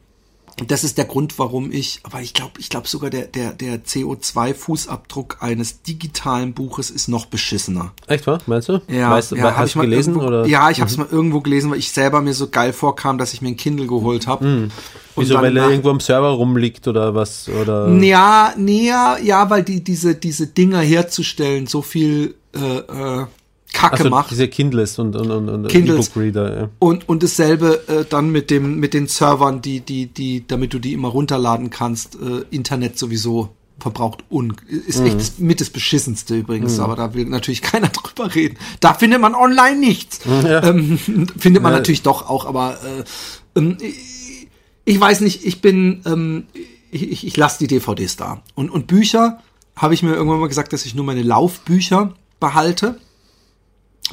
das 0.68 0.84
ist 0.84 0.98
der 0.98 1.06
Grund, 1.06 1.40
warum 1.40 1.72
ich, 1.72 2.00
aber 2.04 2.22
ich 2.22 2.34
glaube, 2.34 2.54
ich 2.60 2.70
glaube 2.70 2.88
sogar 2.88 3.10
der, 3.10 3.26
der, 3.26 3.54
der 3.54 3.84
CO2-Fußabdruck 3.84 5.40
eines 5.40 5.82
digitalen 5.82 6.54
Buches 6.54 6.90
ist 6.90 7.08
noch 7.08 7.26
beschissener. 7.26 7.94
Echt 8.08 8.28
wahr? 8.28 8.40
Meinst 8.46 8.70
du? 8.70 8.82
Ja, 8.88 9.12
weißt, 9.12 9.32
du, 9.32 9.36
ja, 9.38 9.44
hab 9.44 9.58
hast 9.58 9.70
ich 9.70 9.76
mal 9.76 9.84
gelesen? 9.84 10.14
Irgendwo, 10.14 10.28
oder? 10.28 10.44
Mhm. 10.44 10.50
Ja, 10.50 10.70
ich 10.70 10.82
habe 10.82 10.90
es 10.90 10.98
mal 10.98 11.08
irgendwo 11.10 11.42
gelesen, 11.42 11.72
weil 11.72 11.80
ich 11.80 11.92
selber 11.92 12.22
mir 12.22 12.34
so 12.34 12.50
geil 12.50 12.74
vorkam, 12.74 13.18
dass 13.18 13.34
ich 13.34 13.42
mir 13.42 13.50
ein 13.50 13.58
Kindle 13.58 13.88
geholt 13.88 14.28
habe. 14.28 14.46
Mhm. 14.46 14.72
Wieso, 15.16 15.36
weil 15.36 15.56
er 15.58 15.70
irgendwo 15.70 15.90
am 15.90 16.00
Server 16.00 16.30
rumliegt 16.30 16.88
oder 16.88 17.14
was? 17.16 17.50
Oder? 17.50 17.90
Ja, 17.90 18.54
nee, 18.58 18.88
ja, 18.88 19.18
ja, 19.18 19.50
weil 19.50 19.64
die 19.64 19.84
diese 19.84 20.16
diese 20.16 20.48
Dinger 20.48 20.80
herzustellen 20.80 21.68
so 21.68 21.82
viel 21.82 22.36
äh, 22.56 22.78
äh, 22.78 23.26
Kacke 23.74 23.98
Also 24.00 24.10
macht. 24.10 24.32
diese 24.32 24.48
Kindles 24.48 25.00
und, 25.00 25.16
und, 25.16 25.32
und, 25.32 25.50
und. 25.50 25.74
E-Book-Reader. 25.74 26.60
Ja. 26.62 26.70
Und, 26.80 27.08
und 27.08 27.24
dasselbe 27.24 27.88
äh, 27.88 28.06
dann 28.10 28.30
mit 28.32 28.50
dem 28.50 28.80
mit 28.80 28.94
den 28.94 29.08
Servern, 29.08 29.62
die 29.62 29.80
die 29.80 30.08
die 30.08 30.46
damit 30.48 30.74
du 30.74 30.80
die 30.80 30.94
immer 30.94 31.08
runterladen 31.08 31.70
kannst. 31.70 32.16
Äh, 32.16 32.44
Internet 32.52 32.98
sowieso 33.00 33.50
verbraucht 33.80 34.24
un 34.30 34.54
ist 34.88 35.00
echt 35.00 35.16
das, 35.20 35.40
mit 35.40 35.60
das 35.60 35.72
beschissenste 35.72 36.36
übrigens, 36.36 36.80
aber 36.80 36.96
da 36.96 37.14
will 37.16 37.26
natürlich 37.26 37.62
keiner 37.72 37.88
drüber 37.88 38.36
reden. 38.36 38.58
Da 38.80 38.94
findet 38.94 39.20
man 39.22 39.34
online 39.34 39.80
nichts. 39.80 40.20
Ähm, 40.28 41.00
findet 41.38 41.64
man 41.64 41.72
Ja. 41.72 41.80
natürlich 41.80 42.04
doch 42.04 42.30
auch, 42.30 42.46
aber 42.46 42.78
äh, 42.84 43.60
ähm, 43.60 43.78
ich, 43.82 44.48
ich 44.86 45.00
weiß 45.00 45.22
nicht. 45.22 45.46
Ich 45.46 45.62
bin 45.62 46.02
ähm, 46.06 46.44
ich, 46.92 47.10
ich, 47.10 47.26
ich 47.26 47.38
lasse 47.38 47.58
die 47.60 47.68
DVDs 47.68 48.18
da 48.18 48.42
und 48.54 48.70
und 48.70 48.86
Bücher 48.88 49.40
habe 49.76 49.94
ich 49.96 50.04
mir 50.04 50.14
irgendwann 50.14 50.40
mal 50.42 50.48
gesagt, 50.50 50.74
dass 50.74 50.86
ich 50.86 50.94
nur 50.94 51.06
meine 51.06 51.24
Laufbücher 51.24 52.14
behalte. 52.40 53.00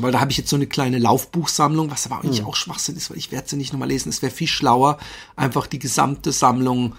Weil 0.02 0.12
da 0.12 0.20
habe 0.20 0.30
ich 0.30 0.38
jetzt 0.38 0.50
so 0.50 0.56
eine 0.56 0.66
kleine 0.66 0.98
Laufbuchsammlung, 0.98 1.90
was 1.90 2.06
aber 2.06 2.22
eigentlich 2.22 2.44
auch 2.44 2.56
Schwachsinn 2.56 2.96
ist, 2.96 3.10
weil 3.10 3.18
ich 3.18 3.32
werde 3.32 3.48
sie 3.48 3.56
nicht 3.56 3.72
nochmal 3.72 3.88
lesen. 3.88 4.08
Es 4.08 4.22
wäre 4.22 4.32
viel 4.32 4.46
schlauer, 4.46 4.98
einfach 5.36 5.66
die 5.66 5.78
gesamte 5.78 6.32
Sammlung 6.32 6.94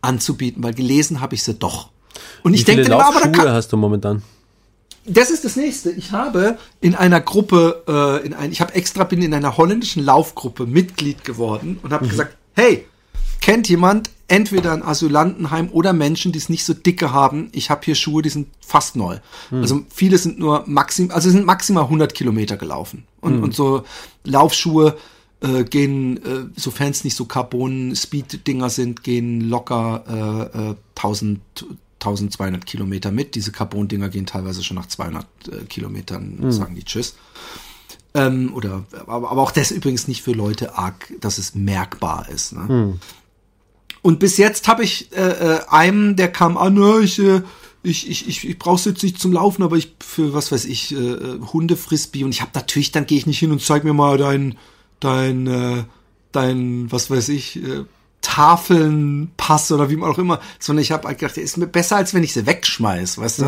anzubieten, 0.00 0.62
weil 0.62 0.74
gelesen 0.74 1.20
habe 1.20 1.34
ich 1.34 1.42
sie 1.42 1.54
doch. 1.54 1.90
Und 2.42 2.52
Wie 2.52 2.56
ich 2.56 2.64
denke 2.64 2.94
aber 2.94 3.20
da 3.20 3.28
kann, 3.28 3.48
hast 3.50 3.72
du 3.72 3.76
momentan? 3.76 4.22
das 5.06 5.30
ist 5.30 5.44
das 5.44 5.56
nächste. 5.56 5.90
Ich 5.90 6.12
habe 6.12 6.58
in 6.80 6.94
einer 6.94 7.20
Gruppe, 7.20 7.82
äh, 7.86 8.26
in 8.26 8.34
ein, 8.34 8.52
ich 8.52 8.60
habe 8.60 8.74
extra 8.74 9.04
bin 9.04 9.22
in 9.22 9.34
einer 9.34 9.56
holländischen 9.56 10.02
Laufgruppe 10.02 10.66
Mitglied 10.66 11.24
geworden 11.24 11.78
und 11.82 11.92
habe 11.92 12.08
gesagt, 12.08 12.36
hey, 12.54 12.86
kennt 13.40 13.68
jemand 13.68 14.10
entweder 14.28 14.72
ein 14.72 14.82
Asylantenheim 14.82 15.68
oder 15.70 15.92
Menschen, 15.92 16.32
die 16.32 16.38
es 16.38 16.48
nicht 16.48 16.64
so 16.64 16.74
dicke 16.74 17.12
haben? 17.12 17.48
Ich 17.52 17.70
habe 17.70 17.82
hier 17.84 17.94
Schuhe, 17.94 18.22
die 18.22 18.30
sind 18.30 18.48
fast 18.60 18.96
neu. 18.96 19.18
Also 19.50 19.82
viele 19.92 20.18
sind 20.18 20.38
nur 20.38 20.64
maxim, 20.66 21.10
also 21.10 21.30
sind 21.30 21.46
maximal 21.46 21.84
100 21.84 22.14
Kilometer 22.14 22.56
gelaufen 22.56 23.04
und, 23.20 23.42
und 23.42 23.54
so 23.54 23.84
Laufschuhe 24.24 24.96
äh, 25.40 25.64
gehen, 25.64 26.16
äh, 26.18 26.46
sofern 26.56 26.90
es 26.90 27.04
nicht 27.04 27.16
so 27.16 27.26
Carbon-Speed-Dinger 27.26 28.70
sind, 28.70 29.02
gehen 29.02 29.42
locker 29.42 30.50
äh, 30.54 30.70
äh, 30.70 30.74
1000 30.96 31.40
1200 32.00 32.66
Kilometer 32.66 33.10
mit. 33.10 33.34
Diese 33.34 33.50
Carbon-Dinger 33.50 34.10
gehen 34.10 34.26
teilweise 34.26 34.62
schon 34.62 34.76
nach 34.76 34.86
200 34.86 35.26
äh, 35.48 35.64
Kilometern, 35.64 36.52
sagen 36.52 36.74
die 36.74 36.84
Tschüss. 36.84 37.14
Ähm, 38.12 38.52
oder, 38.54 38.84
aber, 39.06 39.30
aber 39.30 39.42
auch 39.42 39.50
das 39.50 39.70
übrigens 39.70 40.06
nicht 40.06 40.22
für 40.22 40.32
Leute 40.32 40.76
arg, 40.76 41.12
dass 41.20 41.38
es 41.38 41.54
merkbar 41.54 42.28
ist. 42.28 42.52
Ne? 42.52 42.98
Und 44.04 44.18
bis 44.18 44.36
jetzt 44.36 44.68
habe 44.68 44.84
ich 44.84 45.10
äh, 45.16 45.22
äh, 45.22 45.60
einem, 45.70 46.14
der 46.14 46.30
kam 46.30 46.58
an, 46.58 46.76
"Ja, 46.76 47.00
ich, 47.00 47.18
äh, 47.18 47.40
ich, 47.82 48.06
ich, 48.10 48.28
ich, 48.28 48.46
ich 48.46 48.58
brauch's 48.58 48.84
jetzt 48.84 49.02
nicht 49.02 49.18
zum 49.18 49.32
Laufen, 49.32 49.62
aber 49.62 49.76
ich 49.76 49.94
für 49.98 50.34
was 50.34 50.52
weiß 50.52 50.66
ich, 50.66 50.92
äh, 50.92 50.96
äh, 50.96 51.40
Hundefrisbee. 51.40 52.22
Und 52.22 52.30
ich 52.30 52.42
habe 52.42 52.50
natürlich, 52.52 52.92
dann 52.92 53.06
gehe 53.06 53.16
ich 53.16 53.24
nicht 53.26 53.38
hin 53.38 53.50
und 53.50 53.62
zeig 53.62 53.82
mir 53.82 53.94
mal 53.94 54.18
dein, 54.18 54.58
dein, 55.00 55.46
äh, 55.46 55.84
dein, 56.32 56.92
was 56.92 57.08
weiß 57.10 57.30
ich, 57.30 57.56
äh, 57.64 57.84
Tafelnpass 58.20 59.72
oder 59.72 59.88
wie 59.88 59.96
man 59.96 60.10
auch 60.10 60.18
immer, 60.18 60.38
sondern 60.58 60.82
ich 60.82 60.92
habe 60.92 61.08
halt 61.08 61.18
gedacht, 61.18 61.36
der 61.38 61.44
ist 61.44 61.56
mir 61.56 61.66
besser, 61.66 61.96
als 61.96 62.12
wenn 62.12 62.22
ich 62.22 62.34
sie 62.34 62.44
wegschmeiß, 62.44 63.16
weißt 63.16 63.38
du? 63.40 63.44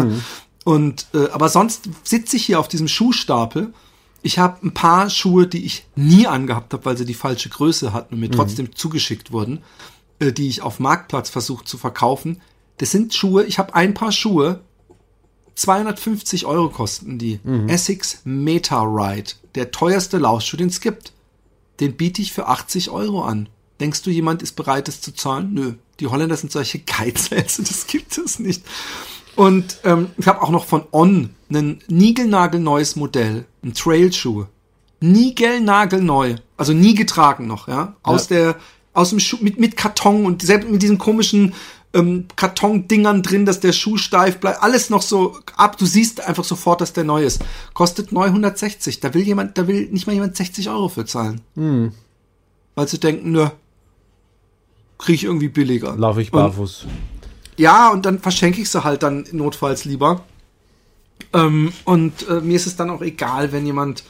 Und 0.65 1.07
äh, 1.13 1.29
aber 1.33 1.51
sonst 1.51 1.91
sitze 2.03 2.37
ich 2.39 2.47
hier 2.47 2.61
auf 2.61 2.69
diesem 2.69 2.89
Schuhstapel. 2.89 3.75
Ich 4.23 4.39
habe 4.39 4.67
ein 4.67 4.73
paar 4.73 5.11
Schuhe, 5.11 5.47
die 5.47 5.67
ich 5.67 5.85
nie 5.97 6.27
angehabt 6.27 6.73
habe, 6.73 6.87
weil 6.87 6.97
sie 6.97 7.05
die 7.05 7.13
falsche 7.15 7.51
Größe 7.51 7.93
hatten 7.93 8.15
und 8.15 8.21
mir 8.21 8.31
trotzdem 8.31 8.75
zugeschickt 8.75 9.33
wurden, 9.33 9.63
die 10.21 10.49
ich 10.49 10.63
auf 10.63 10.81
Marktplatz 10.81 11.31
versucht 11.31 11.69
zu 11.69 11.79
verkaufen. 11.79 12.41
Das 12.79 12.91
sind 12.91 13.15
Schuhe, 13.15 13.45
ich 13.45 13.59
habe 13.59 13.75
ein 13.75 13.95
paar 13.95 14.13
Schuhe, 14.13 14.61
250 15.55 16.45
Euro 16.47 16.69
kosten 16.69 17.19
die. 17.19 17.41
Essex 17.69 18.21
Meta 18.25 18.83
Ride, 18.83 19.33
der 19.55 19.71
teuerste 19.71 20.19
Laufschuh, 20.19 20.57
den 20.57 20.69
es 20.69 20.81
gibt. 20.81 21.13
Den 21.81 21.97
biete 21.97 22.23
ich 22.23 22.33
für 22.33 22.47
80 22.47 22.91
Euro 22.91 23.25
an. 23.25 23.49
Denkst 23.81 24.03
du, 24.03 24.11
jemand 24.11 24.43
ist 24.43 24.53
bereit, 24.53 24.89
das 24.89 25.01
zu 25.01 25.13
zahlen? 25.13 25.53
Nö. 25.53 25.75
Die 26.01 26.07
Holländer 26.07 26.37
sind 26.37 26.53
solche 26.53 26.79
Geizer, 26.79 27.37
also 27.37 27.63
das 27.63 27.87
gibt 27.87 28.17
es 28.17 28.39
nicht. 28.39 28.63
Und 29.35 29.81
ähm, 29.85 30.11
ich 30.17 30.27
habe 30.27 30.43
auch 30.43 30.51
noch 30.51 30.65
von 30.65 30.85
On 30.93 31.31
ein 31.51 31.83
niegelnagelneues 31.89 32.97
Modell, 32.97 33.47
ein 33.63 33.75
Trailschuh. 33.75 34.47
Niegelnagelneu, 35.01 36.37
also 36.57 36.73
nie 36.73 36.95
getragen 36.95 37.47
noch, 37.47 37.69
ja, 37.69 37.97
aus 38.03 38.29
der 38.29 38.57
aus 38.97 39.11
dem 39.11 39.21
Schuh 39.21 39.39
mit 39.41 39.59
mit 39.61 39.77
Karton 39.77 40.25
und 40.27 40.43
selbst 40.43 40.69
mit 40.71 40.83
diesen 40.83 40.99
komischen 40.99 41.55
ähm, 41.95 42.27
Kartondingern 42.37 43.23
drin, 43.23 43.47
dass 43.47 43.61
der 43.61 43.73
Schuh 43.73 43.97
steif 43.97 44.39
bleibt, 44.39 44.63
alles 44.63 44.91
noch 44.91 45.03
so 45.03 45.39
ab. 45.57 45.79
Du 45.79 45.87
siehst 45.87 46.21
einfach 46.21 46.45
sofort, 46.45 46.81
dass 46.81 46.93
der 46.93 47.05
neu 47.05 47.23
ist. 47.25 47.43
Kostet 47.75 48.13
960. 48.13 49.01
Da 49.01 49.15
will 49.15 49.23
jemand, 49.23 49.57
da 49.57 49.67
will 49.69 49.89
nicht 49.91 50.07
mal 50.07 50.13
jemand 50.15 50.37
60 50.37 50.69
Euro 50.69 50.89
für 50.89 51.05
zahlen. 51.07 51.41
Weil 52.75 52.89
sie 52.89 52.99
denken, 53.01 53.33
nö, 53.33 53.47
kriege 54.99 55.15
ich 55.17 55.25
irgendwie 55.25 55.49
billiger. 55.49 55.95
Laufe 55.97 56.21
ich 56.23 56.33
Und- 56.33 56.41
barfuß. 56.41 56.87
ja, 57.57 57.91
und 57.91 58.05
dann 58.05 58.19
verschenke 58.19 58.61
ich 58.61 58.69
sie 58.71 58.83
halt 58.85 59.03
dann 59.03 59.27
notfalls 59.33 59.85
lieber. 59.85 60.25
Ähm, 61.33 61.73
und 61.85 62.29
äh, 62.29 62.41
mir 62.41 62.57
ist 62.57 62.67
es 62.67 62.77
dann 62.77 62.91
auch 62.91 63.01
egal, 63.03 63.53
wenn 63.53 63.65
jemand 63.65 64.05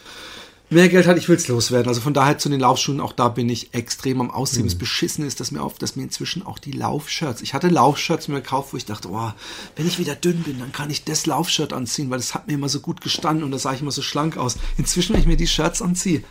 mehr 0.71 0.89
Geld 0.89 1.07
hat, 1.07 1.17
ich 1.17 1.29
will 1.29 1.37
es 1.37 1.49
loswerden. 1.49 1.89
Also 1.89 2.01
von 2.01 2.15
daher 2.15 2.39
zu 2.39 2.49
den 2.49 2.61
Laufschuhen, 2.61 3.01
auch 3.01 3.13
da 3.13 3.29
bin 3.29 3.49
ich 3.49 3.73
extrem 3.75 4.21
am 4.21 4.31
Aussehen. 4.31 4.65
Das 4.65 4.75
Beschissen 4.75 5.25
ist, 5.25 5.41
dass 5.41 5.51
mir 5.51 5.63
auf, 5.63 5.79
dass 5.79 5.97
mir 5.97 6.03
inzwischen 6.03 6.45
auch 6.45 6.59
die 6.59 6.73
Laufshirts. 6.73 7.43
Ich 7.43 7.55
hatte 7.55 7.69
Laufshirts 7.69 8.29
mir 8.29 8.37
gekauft, 8.37 8.73
wo 8.73 8.77
ich 8.77 8.85
dachte, 8.85 9.09
oh, 9.11 9.33
wenn 9.77 9.87
ich 9.87 9.99
wieder 9.99 10.15
dünn 10.15 10.43
bin, 10.43 10.59
dann 10.59 10.73
kann 10.73 10.91
ich 10.91 11.05
das 11.05 11.27
Laufshirt 11.27 11.73
anziehen, 11.73 12.11
weil 12.11 12.19
das 12.19 12.35
hat 12.35 12.49
mir 12.49 12.55
immer 12.55 12.69
so 12.69 12.81
gut 12.81 13.01
gestanden 13.01 13.45
und 13.45 13.53
da 13.53 13.59
sah 13.59 13.73
ich 13.73 13.81
immer 13.81 13.93
so 13.93 14.03
schlank 14.03 14.37
aus. 14.37 14.57
Inzwischen, 14.77 15.15
wenn 15.15 15.21
ich 15.21 15.27
mir 15.27 15.37
die 15.37 15.47
Shirts 15.47 15.83
anziehe, 15.83 16.25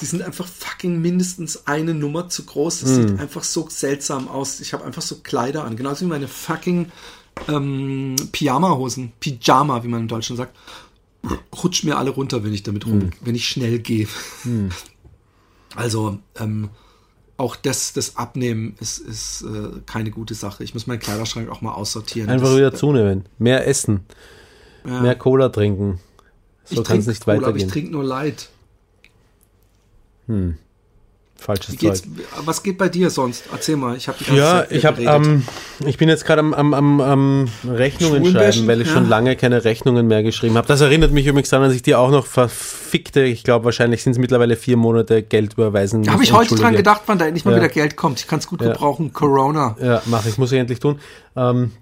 die 0.00 0.06
sind 0.06 0.22
einfach 0.22 0.48
fucking 0.48 1.00
mindestens 1.00 1.68
eine 1.68 1.94
Nummer 1.94 2.28
zu 2.28 2.44
groß. 2.44 2.82
Es 2.82 2.96
sieht 2.96 3.20
einfach 3.20 3.44
so 3.44 3.68
seltsam 3.68 4.26
aus. 4.26 4.58
Ich 4.58 4.72
habe 4.72 4.84
einfach 4.84 5.02
so 5.02 5.16
Kleider 5.16 5.64
an. 5.64 5.76
Genauso 5.76 6.04
wie 6.04 6.08
meine 6.08 6.26
fucking 6.26 6.90
ähm, 7.48 8.16
Pyjama-Hosen. 8.32 9.12
Pyjama, 9.20 9.84
wie 9.84 9.88
man 9.88 10.00
im 10.00 10.08
Deutschen 10.08 10.36
sagt. 10.36 10.56
Rutschen 11.62 11.88
mir 11.88 11.96
alle 11.98 12.10
runter, 12.10 12.44
wenn 12.44 12.52
ich 12.52 12.62
damit 12.62 12.86
rum, 12.86 13.10
wenn 13.20 13.34
ich 13.34 13.48
schnell 13.48 13.78
gehe. 13.78 14.08
Also, 15.74 16.18
ähm, 16.38 16.68
auch 17.38 17.56
das, 17.56 17.94
das 17.94 18.16
Abnehmen 18.16 18.76
ist, 18.78 18.98
ist 18.98 19.42
äh, 19.42 19.80
keine 19.86 20.10
gute 20.10 20.34
Sache. 20.34 20.62
Ich 20.64 20.74
muss 20.74 20.86
meinen 20.86 20.98
Kleiderschrank 20.98 21.48
auch 21.48 21.62
mal 21.62 21.72
aussortieren. 21.72 22.28
Einfach 22.28 22.48
das, 22.48 22.56
wieder 22.58 22.74
zunehmen. 22.74 23.24
Mehr 23.38 23.66
essen. 23.66 24.00
ja. 24.86 25.00
Mehr 25.00 25.14
Cola 25.14 25.48
trinken. 25.48 25.98
So 26.64 26.82
ich 26.82 26.86
kann 26.86 26.98
es 26.98 27.06
nicht 27.06 27.24
Cola, 27.24 27.38
aber 27.38 27.46
ich 27.46 27.46
weitergehen. 27.46 27.70
trinke 27.70 27.92
nur 27.92 28.04
Light. 28.04 28.50
Falsches 31.42 31.76
Zeug. 31.76 32.00
was 32.44 32.62
geht 32.62 32.78
bei 32.78 32.88
dir 32.88 33.10
sonst? 33.10 33.44
Erzähl 33.52 33.76
mal, 33.76 33.96
ich 33.96 34.08
habe 34.08 34.16
die 34.18 34.24
ganze 34.24 34.40
Ja, 34.40 34.50
Zeit 34.60 34.72
ich 34.72 34.82
geredet. 34.82 35.08
ähm, 35.26 35.42
ich 35.84 35.98
bin 35.98 36.08
jetzt 36.08 36.24
gerade 36.24 36.40
am, 36.40 36.54
am, 36.54 36.72
am, 36.72 37.00
am 37.00 37.48
Rechnungen 37.68 38.24
schreiben, 38.24 38.66
weil 38.66 38.80
ich 38.80 38.88
ja. 38.88 38.94
schon 38.94 39.08
lange 39.08 39.36
keine 39.36 39.64
Rechnungen 39.64 40.06
mehr 40.06 40.22
geschrieben 40.22 40.56
habe. 40.56 40.66
Das 40.68 40.80
erinnert 40.80 41.12
mich 41.12 41.26
übrigens 41.26 41.50
daran, 41.50 41.66
dass 41.66 41.74
ich 41.74 41.82
dir 41.82 41.98
auch 41.98 42.10
noch 42.10 42.26
verfickte, 42.26 43.22
ich 43.22 43.42
glaube 43.42 43.64
wahrscheinlich 43.64 44.02
sind 44.02 44.12
es 44.12 44.18
mittlerweile 44.18 44.56
vier 44.56 44.76
Monate 44.76 45.22
Geld 45.22 45.54
überweisen. 45.54 46.02
Da 46.04 46.12
habe 46.12 46.22
ich 46.22 46.32
heute 46.32 46.54
dran 46.54 46.74
gedacht, 46.76 47.02
wann 47.06 47.18
da 47.18 47.26
endlich 47.26 47.44
mal 47.44 47.50
Ja. 47.52 47.56
wieder 47.58 47.68
Geld 47.68 47.96
kommt. 47.96 48.20
Ich 48.20 48.26
kann 48.28 48.38
es 48.38 48.46
gut 48.46 48.62
Ja. 48.62 48.68
gebrauchen. 48.72 49.12
Corona. 49.12 49.76
Ja, 49.82 50.00
mache 50.06 50.28
ich, 50.28 50.38
muss 50.38 50.52
ich 50.52 50.58
endlich 50.58 50.78
tun. 50.78 51.00
Ähm, 51.36 51.72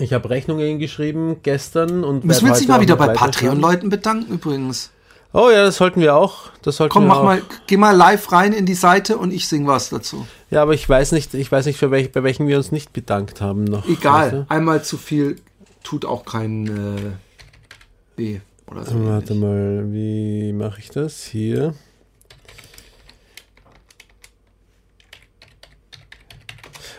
ich 0.00 0.12
habe 0.12 0.28
Rechnungen 0.28 0.78
geschrieben 0.78 1.36
gestern 1.42 2.02
und 2.04 2.24
Müssen 2.24 2.44
wir 2.44 2.50
uns 2.50 2.60
nicht 2.60 2.68
mal 2.68 2.80
wieder 2.80 2.96
bei. 2.96 3.08
Patreon-Leuten 3.08 3.88
bedanken 3.88 4.34
übrigens. 4.34 4.90
Oh 5.32 5.50
ja, 5.50 5.64
das 5.64 5.76
sollten 5.76 6.00
wir 6.00 6.16
auch. 6.16 6.50
Das 6.62 6.76
sollten 6.76 6.92
Komm, 6.92 7.04
wir 7.04 7.08
mach 7.08 7.18
auch. 7.18 7.24
mal, 7.24 7.42
geh 7.66 7.76
mal 7.76 7.94
live 7.94 8.32
rein 8.32 8.52
in 8.52 8.64
die 8.66 8.74
Seite 8.74 9.18
und 9.18 9.32
ich 9.32 9.48
sing 9.48 9.66
was 9.66 9.90
dazu. 9.90 10.26
Ja, 10.50 10.62
aber 10.62 10.72
ich 10.74 10.88
weiß 10.88 11.12
nicht, 11.12 11.34
ich 11.34 11.50
weiß 11.52 11.66
nicht, 11.66 11.78
für 11.78 11.90
welch, 11.90 12.12
bei 12.12 12.22
welchen 12.22 12.46
wir 12.46 12.56
uns 12.56 12.72
nicht 12.72 12.92
bedankt 12.92 13.40
haben 13.40 13.64
noch. 13.64 13.86
Egal, 13.88 14.40
Weißt 14.40 14.50
einmal 14.50 14.82
zu 14.82 14.96
viel 14.96 15.36
tut 15.82 16.04
auch 16.04 16.24
kein 16.24 16.66
äh, 16.66 18.18
weh 18.18 18.40
oder 18.70 18.84
so. 18.84 19.04
Warte 19.04 19.34
ähnlich. 19.34 19.48
mal, 19.48 19.92
wie 19.92 20.52
mache 20.52 20.80
ich 20.80 20.90
das? 20.90 21.24
Hier. 21.24 21.74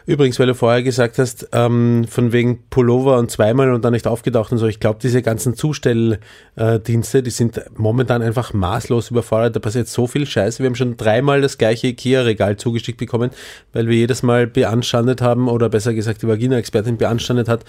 Übrigens, 0.07 0.39
weil 0.39 0.47
du 0.47 0.55
vorher 0.55 0.83
gesagt 0.83 1.19
hast, 1.19 1.49
ähm, 1.51 2.05
von 2.09 2.31
wegen 2.31 2.63
Pullover 2.69 3.17
und 3.17 3.29
zweimal 3.29 3.73
und 3.73 3.83
dann 3.83 3.91
nicht 3.91 4.07
aufgetaucht 4.07 4.53
und 4.53 4.57
so, 4.57 4.65
ich 4.65 4.79
glaube, 4.79 4.99
diese 5.03 5.21
ganzen 5.21 5.53
Zustelldienste, 5.53 7.21
die 7.21 7.29
sind 7.29 7.61
momentan 7.75 8.21
einfach 8.21 8.53
maßlos 8.53 9.11
überfordert. 9.11 9.57
Da 9.57 9.59
passiert 9.59 9.89
so 9.89 10.07
viel 10.07 10.25
Scheiße. 10.25 10.63
Wir 10.63 10.67
haben 10.67 10.75
schon 10.75 10.95
dreimal 10.95 11.41
das 11.41 11.57
gleiche 11.57 11.87
IKEA-Regal 11.87 12.55
zugeschickt 12.55 12.97
bekommen, 12.97 13.31
weil 13.73 13.89
wir 13.89 13.97
jedes 13.97 14.23
Mal 14.23 14.47
beanstandet 14.47 15.21
haben, 15.21 15.49
oder 15.49 15.67
besser 15.67 15.93
gesagt, 15.93 16.21
die 16.21 16.27
Vagina-Expertin 16.29 16.95
beanstandet 16.95 17.49
hat, 17.49 17.65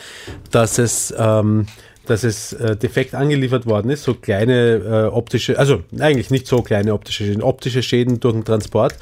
dass 0.52 0.78
es 0.78 1.12
ähm, 1.18 1.66
dass 2.06 2.24
es 2.24 2.54
äh, 2.54 2.76
defekt 2.76 3.14
angeliefert 3.14 3.66
worden 3.66 3.90
ist, 3.90 4.04
so 4.04 4.14
kleine 4.14 4.76
äh, 4.76 5.14
optische, 5.14 5.58
also 5.58 5.82
eigentlich 5.98 6.30
nicht 6.30 6.46
so 6.46 6.62
kleine 6.62 6.94
optische 6.94 7.24
Schäden, 7.24 7.42
optische 7.42 7.82
Schäden 7.82 8.20
durch 8.20 8.34
den 8.34 8.44
Transport. 8.44 8.94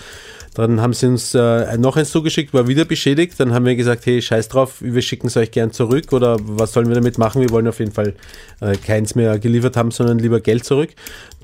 Dann 0.57 0.81
haben 0.81 0.95
sie 0.95 1.07
uns 1.07 1.35
äh, 1.35 1.77
noch 1.77 1.99
eins 1.99 2.11
zugeschickt, 2.11 2.55
war 2.55 2.67
wieder 2.67 2.87
beschädigt. 2.87 3.39
Dann 3.39 3.53
haben 3.53 3.67
wir 3.67 3.77
gesagt, 3.77 4.07
hey, 4.07 4.23
scheiß 4.23 4.49
drauf, 4.49 4.77
wir 4.81 5.03
schicken 5.03 5.27
es 5.27 5.37
euch 5.37 5.51
gern 5.51 5.71
zurück 5.71 6.15
oder 6.15 6.39
was 6.41 6.73
sollen 6.73 6.89
wir 6.89 6.95
damit 6.95 7.19
machen? 7.19 7.43
Wir 7.43 7.51
wollen 7.51 7.69
auf 7.69 7.79
jeden 7.79 7.93
Fall 7.93 8.15
äh, 8.63 8.75
keins 8.75 9.15
mehr 9.15 9.39
geliefert 9.39 9.77
haben, 9.77 9.91
sondern 9.91 10.19
lieber 10.19 10.41
Geld 10.41 10.65
zurück. 10.65 10.91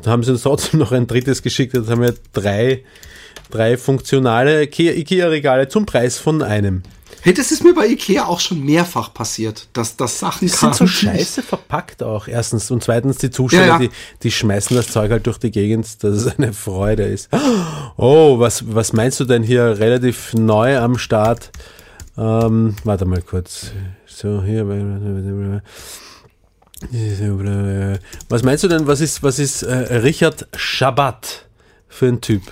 Dann 0.01 0.13
haben 0.13 0.23
sie 0.23 0.33
uns 0.33 0.43
trotzdem 0.45 0.81
noch 0.81 0.93
ein 0.93 1.07
drittes 1.07 1.43
geschickt. 1.43 1.75
Jetzt 1.75 1.91
haben 1.91 2.01
wir 2.01 2.15
drei, 2.33 2.85
drei 3.51 3.77
funktionale 3.77 4.63
IKEA-Regale 4.65 5.69
zum 5.69 5.85
Preis 5.85 6.17
von 6.17 6.43
einem. 6.43 6.83
Hey, 7.25 7.33
das 7.33 7.53
ist 7.53 7.63
mir 7.63 7.73
bei 7.73 7.87
Ikea 7.87 8.25
auch 8.25 8.41
schon 8.41 8.65
mehrfach 8.65 9.15
passiert, 9.15 9.69
dass 9.75 9.97
das 9.97 10.19
Sachen 10.19 10.41
Die 10.41 10.49
sind 10.49 10.75
so 10.75 10.89
scheiße 10.89 11.43
verpackt 11.43 12.03
auch, 12.03 12.27
erstens. 12.27 12.69
Und 12.73 12.83
zweitens, 12.83 13.19
die 13.19 13.31
Zusteller, 13.31 13.65
Ja, 13.65 13.73
ja. 13.75 13.79
Die, 13.79 13.91
die 14.25 14.33
schmeißen 14.33 14.77
das 14.77 14.89
Zeug 14.89 15.13
halt 15.13 15.27
durch 15.29 15.39
die 15.39 15.53
Gegend, 15.53 16.03
dass 16.03 16.17
es 16.17 16.39
eine 16.39 16.53
Freude 16.53 17.05
ist. 17.05 17.29
Oh, 17.97 18.41
was, 18.41 18.75
was 18.75 18.93
meinst 18.93 19.21
du 19.21 19.25
denn 19.25 19.45
hier 19.45 19.79
relativ 19.79 20.35
neu 20.35 20.77
am 20.79 20.99
Start? 20.99 21.53
Ähm, 22.19 22.75
warte 22.83 23.05
mal 23.05 23.23
kurz. 23.23 23.71
So, 24.05 24.43
hier. 24.43 24.67
Was 28.29 28.43
meinst 28.43 28.65
du 28.65 28.69
denn, 28.69 28.89
was 28.89 29.01
ist, 29.01 29.23
was 29.23 29.39
ist 29.39 29.63
äh, 29.63 29.75
Richard 29.99 30.49
Schabbat 30.57 31.47
für 31.89 32.07
ein 32.07 32.21
Typ? 32.21 32.43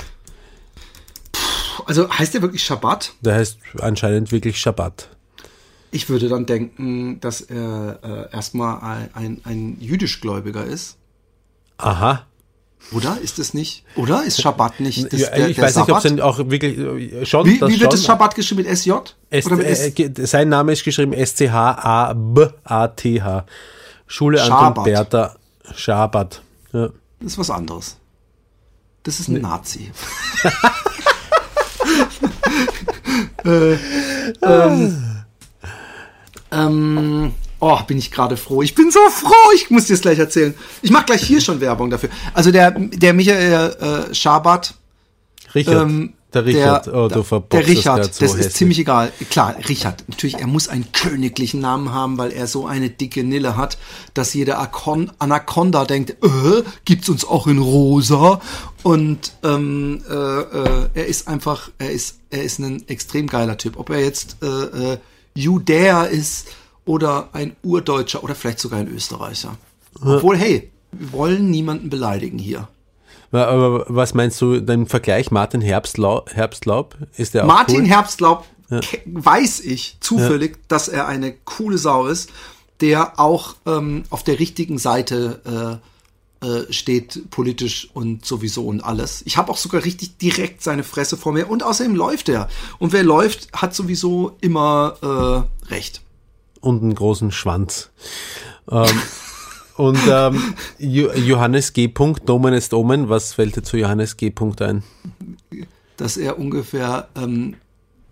Also 1.91 2.09
heißt 2.09 2.35
der 2.35 2.43
wirklich 2.43 2.63
Schabbat? 2.63 3.15
Der 3.21 3.35
heißt 3.35 3.59
anscheinend 3.81 4.31
wirklich 4.31 4.61
Schabbat. 4.61 5.09
Ich 5.91 6.09
würde 6.09 6.29
dann 6.29 6.47
denken, 6.47 7.19
dass 7.19 7.41
er 7.41 7.99
äh, 8.05 8.33
erstmal 8.33 8.81
ein, 8.81 9.11
ein, 9.15 9.41
ein 9.43 9.77
jüdischgläubiger 9.81 10.65
ist. 10.65 10.99
Aha. 11.79 12.27
Oder? 12.93 13.19
Ist 13.21 13.41
es 13.41 13.55
nicht? 13.55 13.83
Oder? 13.97 14.23
Ist 14.23 14.41
Schabbat 14.41 14.79
nicht 14.79 15.13
das, 15.13 15.19
ja, 15.19 15.31
der, 15.31 15.49
ich 15.49 15.57
der 15.57 15.65
weiß 15.65 15.75
nicht, 15.75 15.91
ob 15.91 15.97
es 15.97 16.05
Sabbat? 16.05 16.19
denn 16.19 16.21
auch 16.21 16.39
wirklich 16.39 16.79
äh, 16.79 17.27
schon. 17.27 17.45
Wie, 17.47 17.59
das 17.59 17.69
wie 17.69 17.81
wird 17.81 17.93
das 17.93 18.05
Schabbat 18.05 18.37
geschrieben? 18.37 18.63
Mit 18.63 18.79
SJ? 18.79 18.93
S 19.31 19.47
Oder 19.47 19.57
mit 19.57 19.67
S? 19.67 19.99
äh, 19.99 20.13
sein 20.27 20.49
Name 20.49 20.71
ist 20.71 20.85
geschrieben 20.85 21.13
S-C-H-A-B-A-T-H. 21.13 22.37
Schule 24.07 24.41
Anton 24.41 24.59
Schabat. 24.59 24.85
Bertha 24.85 25.35
Schabat. 25.75 26.41
Ja. 26.73 26.91
Das 27.19 27.33
ist 27.33 27.39
was 27.39 27.51
anderes. 27.51 27.97
Das 29.03 29.19
ist 29.19 29.27
ein 29.27 29.41
Nazi. 29.41 29.91
äh, 33.45 33.77
ähm, 34.43 34.97
ähm, 36.53 37.33
oh, 37.61 37.79
bin 37.87 37.99
ich 37.99 38.11
gerade 38.11 38.37
froh. 38.37 38.63
Ich 38.63 38.75
bin 38.75 38.91
so 38.91 39.01
froh. 39.11 39.53
Ich 39.55 39.71
muss 39.71 39.87
dir 39.87 39.95
das 39.95 40.03
gleich 40.03 40.19
erzählen. 40.19 40.55
Ich 40.83 40.91
mache 40.91 41.07
gleich 41.07 41.23
hier 41.23 41.41
schon 41.41 41.61
Werbung 41.61 41.91
dafür. 41.91 42.11
Also 42.35 42.51
der, 42.51 42.73
der 42.73 43.13
Michael 43.13 44.09
äh, 44.11 44.15
Schabat, 44.15 44.75
Richard. 45.55 45.83
ähm, 45.83 46.15
der 46.35 46.47
Richard. 46.47 46.87
Der, 46.87 46.95
oh, 46.95 47.09
du 47.09 47.23
der 47.23 47.67
Richard, 47.67 47.99
das, 48.01 48.09
das, 48.09 48.19
so 48.19 48.25
ist 48.25 48.37
hässlich. 48.37 48.55
ziemlich 48.55 48.79
egal. 48.81 49.13
Klar, 49.31 49.57
Richard, 49.69 50.05
natürlich, 50.09 50.39
er 50.39 50.47
muss 50.47 50.69
einen 50.69 50.91
königlichen 50.93 51.61
Namen 51.61 51.93
haben, 51.93 52.19
weil 52.19 52.33
er 52.33 52.47
so 52.47 52.67
eine 52.67 52.91
dicke 52.91 53.25
Nille 53.25 53.57
hat, 53.57 53.79
dass 54.15 54.35
jeder 54.35 54.59
Akon 54.59 55.11
Anaconda 55.19 55.85
denkt, 55.85 56.11
äh, 56.11 56.63
gibt's 56.85 57.09
uns 57.09 57.25
auch 57.25 57.47
in 57.47 57.59
rosa? 57.59 58.41
Und 58.83 59.33
ähm, 59.43 60.03
äh, 60.09 60.15
äh, 60.15 60.89
er 60.95 61.07
ist 61.07 61.29
einfach, 61.29 61.71
er 61.79 61.91
ist, 61.91 62.19
er 62.31 62.43
ist 62.43 62.59
ein 62.59 62.89
extrem 62.89 63.27
geiler 63.27 63.59
Typ. 63.59 63.79
Ob 63.79 63.91
er 63.91 64.01
jetzt 64.01 64.37
äh, 64.43 64.47
äh, 64.93 64.99
Judäer 65.35 66.09
ist 66.09 66.49
oder 66.85 67.29
ein 67.33 67.57
Urdeutscher 67.63 68.25
oder 68.25 68.35
vielleicht 68.35 68.61
sogar 68.61 68.81
ein 68.81 68.89
Österreicher. 68.89 69.57
Obwohl, 70.01 70.37
hey, 70.37 70.71
wir 70.93 71.13
wollen 71.13 71.51
niemanden 71.51 71.91
beleidigen 71.91 72.39
hier. 72.39 72.69
Ja, 73.33 73.47
Aber 73.47 73.85
was 73.89 74.15
meinst 74.15 74.41
du, 74.41 74.61
dein 74.61 74.87
Vergleich 74.87 75.31
Martin 75.31 75.61
Herbstlaub, 75.61 76.31
Herbstlaub 76.35 76.97
ist 77.17 77.35
der 77.35 77.45
auch 77.45 77.49
Martin 77.49 77.83
cool? 77.83 77.87
Herbstlaub 77.89 78.45
ke- 78.69 79.01
weiß 79.07 79.61
ich 79.61 79.97
zufällig, 80.01 80.59
dass 80.69 80.89
er 80.89 81.07
eine 81.07 81.33
coole 81.45 81.79
Sau 81.79 82.07
ist, 82.07 82.31
der 82.81 83.21
auch 83.21 83.55
ähm, 83.67 84.05
auf 84.11 84.25
der 84.25 84.39
richtigen 84.39 84.79
Seite 84.79 85.81
äh, 86.43 86.47
äh, 86.47 86.73
steht, 86.73 87.31
politisch 87.31 87.91
und 87.93 88.25
sowieso 88.25 88.65
und 88.67 88.81
alles. 88.81 89.23
Ich 89.27 89.37
habe 89.37 89.53
auch 89.53 89.59
sogar 89.59 89.85
richtig 89.85 90.17
direkt 90.19 90.63
seine 90.63 90.83
Fresse 90.85 91.17
vor 91.19 91.33
mir 91.33 91.51
und 91.51 91.63
außerdem 91.63 91.95
läuft 91.95 92.29
er. 92.31 92.49
Und 92.79 92.93
wer 92.93 93.03
läuft, 93.05 93.53
hat 93.53 93.75
sowieso 93.75 94.37
immer 94.41 95.47
äh, 95.69 95.69
recht. 95.73 96.01
und 96.61 96.83
einen 96.83 96.95
großen 96.95 97.31
Schwanz. 97.31 97.91
Ähm, 98.71 98.87
und 99.81 99.99
ähm, 100.09 100.55
Jo- 100.79 101.13
Johannes 101.13 101.73
G. 101.73 101.93
Nomen 102.27 102.55
ist 102.55 102.73
Omen. 102.75 103.09
Was 103.09 103.35
fällt 103.35 103.57
dir 103.57 103.63
zu 103.63 103.77
Johannes 103.77 104.17
G. 104.17 104.33
Ein? 104.61 104.83
dass 105.97 106.17
er 106.17 106.39
ungefähr 106.39 107.09
ähm, 107.15 107.57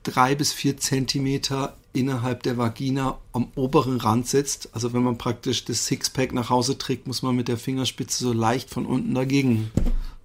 drei 0.03 0.35
bis 0.35 0.53
vier 0.53 0.77
Zentimeter 0.77 1.75
innerhalb 1.95 2.43
der 2.43 2.59
Vagina 2.59 3.17
am 3.33 3.49
oberen 3.55 3.97
Rand 3.99 4.27
sitzt. 4.29 4.69
Also 4.75 4.93
wenn 4.93 5.03
man 5.03 5.17
praktisch 5.17 5.65
das 5.65 5.87
Sixpack 5.87 6.33
nach 6.35 6.51
Hause 6.51 6.77
trägt, 6.77 7.07
muss 7.07 7.23
man 7.23 7.35
mit 7.35 7.49
der 7.49 7.57
Fingerspitze 7.57 8.25
so 8.25 8.33
leicht 8.33 8.69
von 8.71 8.85
unten 8.85 9.15
dagegen. 9.15 9.71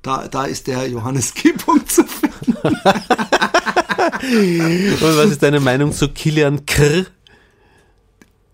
Da, 0.01 0.27
da 0.27 0.43
ist 0.43 0.67
der 0.67 0.87
Johannes 0.89 1.33
G. 1.33 1.53
Zu 1.87 2.03
finden. 2.05 2.57
Und 4.23 5.01
was 5.17 5.31
ist 5.31 5.43
deine 5.43 5.59
Meinung 5.59 5.91
zu 5.93 6.09
Kilian 6.09 6.65
Krr? 6.65 7.05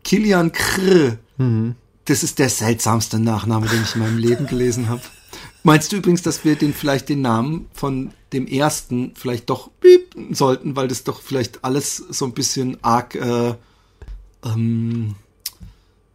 Kilian 0.03 0.51
Krr. 0.51 1.17
Das 2.09 2.23
ist 2.23 2.39
der 2.39 2.49
seltsamste 2.49 3.19
Nachname, 3.19 3.67
den 3.67 3.83
ich 3.83 3.93
in 3.93 4.01
meinem 4.01 4.17
Leben 4.17 4.47
gelesen 4.47 4.89
habe. 4.89 5.03
Meinst 5.61 5.91
du 5.91 5.97
übrigens, 5.97 6.23
dass 6.23 6.43
wir 6.43 6.55
den 6.55 6.73
vielleicht 6.73 7.07
den 7.07 7.21
Namen 7.21 7.67
von 7.71 8.09
dem 8.33 8.47
ersten 8.47 9.13
vielleicht 9.13 9.47
doch 9.51 9.69
piepen 9.79 10.33
sollten, 10.33 10.75
weil 10.75 10.87
das 10.87 11.03
doch 11.03 11.21
vielleicht 11.21 11.63
alles 11.63 11.97
so 11.97 12.25
ein 12.25 12.33
bisschen 12.33 12.83
arg 12.83 13.13
äh, 13.13 13.53
ähm, 14.43 15.13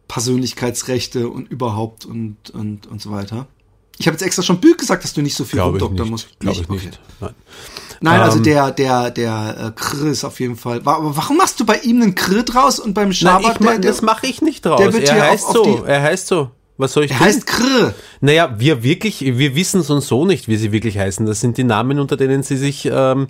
Persönlichkeitsrechte 0.09 1.29
und 1.29 1.49
überhaupt 1.49 2.03
und, 2.03 2.49
und, 2.49 2.87
und 2.87 3.01
so 3.01 3.11
weiter. 3.11 3.47
Ich 3.97 4.07
habe 4.07 4.15
jetzt 4.15 4.23
extra 4.23 4.43
schon 4.43 4.59
Bild 4.59 4.77
gesagt, 4.77 5.03
dass 5.03 5.13
du 5.13 5.21
nicht 5.21 5.35
so 5.35 5.43
viel 5.45 5.57
Glaube 5.57 5.79
rumdoktern 5.79 6.09
musst. 6.09 6.27
Glaube 6.39 6.57
ich 6.61 6.69
Okay. 6.69 6.85
nicht. 6.87 6.99
Nein. 7.21 7.33
Nein, 8.01 8.19
also 8.21 8.37
Ähm, 8.37 8.43
der, 8.43 8.71
der, 8.71 9.09
der 9.11 9.73
äh, 10.03 10.09
ist 10.09 10.25
auf 10.25 10.39
jeden 10.41 10.57
Fall. 10.57 10.81
Aber 10.83 11.15
warum 11.15 11.37
machst 11.37 11.59
du 11.61 11.65
bei 11.65 11.77
ihm 11.79 12.01
einen 12.01 12.13
Krr 12.13 12.43
draus 12.43 12.77
und 12.79 12.93
beim 12.93 13.11
ich 13.11 13.21
ma, 13.23 13.77
das 13.79 14.01
mache 14.01 14.27
ich 14.27 14.41
nicht 14.41 14.65
draus. 14.65 14.79
der 14.81 14.91
wird 14.93 15.07
Er 15.07 15.13
hier 15.13 15.23
auf- 15.23 15.29
heißt 15.31 15.45
auf 15.45 15.53
so. 15.55 15.83
Er 15.85 16.01
heißt 16.01 16.27
so. 16.27 16.51
Was 16.77 16.91
soll 16.91 17.05
ich 17.05 17.11
der 17.11 17.19
tun? 17.19 17.27
heißt 17.27 17.47
Krr. 17.47 17.93
Naja, 18.19 18.53
wir 18.57 18.83
wirklich, 18.83 19.21
wir 19.21 19.55
wissen 19.55 19.79
es 19.79 19.89
uns 19.89 20.07
so 20.07 20.25
nicht, 20.25 20.49
wie 20.49 20.57
sie 20.57 20.73
wirklich 20.73 20.97
heißen. 20.97 21.25
Das 21.25 21.39
sind 21.39 21.57
die 21.57 21.63
Namen, 21.63 21.99
unter 21.99 22.17
denen 22.17 22.43
sie 22.43 22.57
sich 22.57 22.89
ähm, 22.91 23.27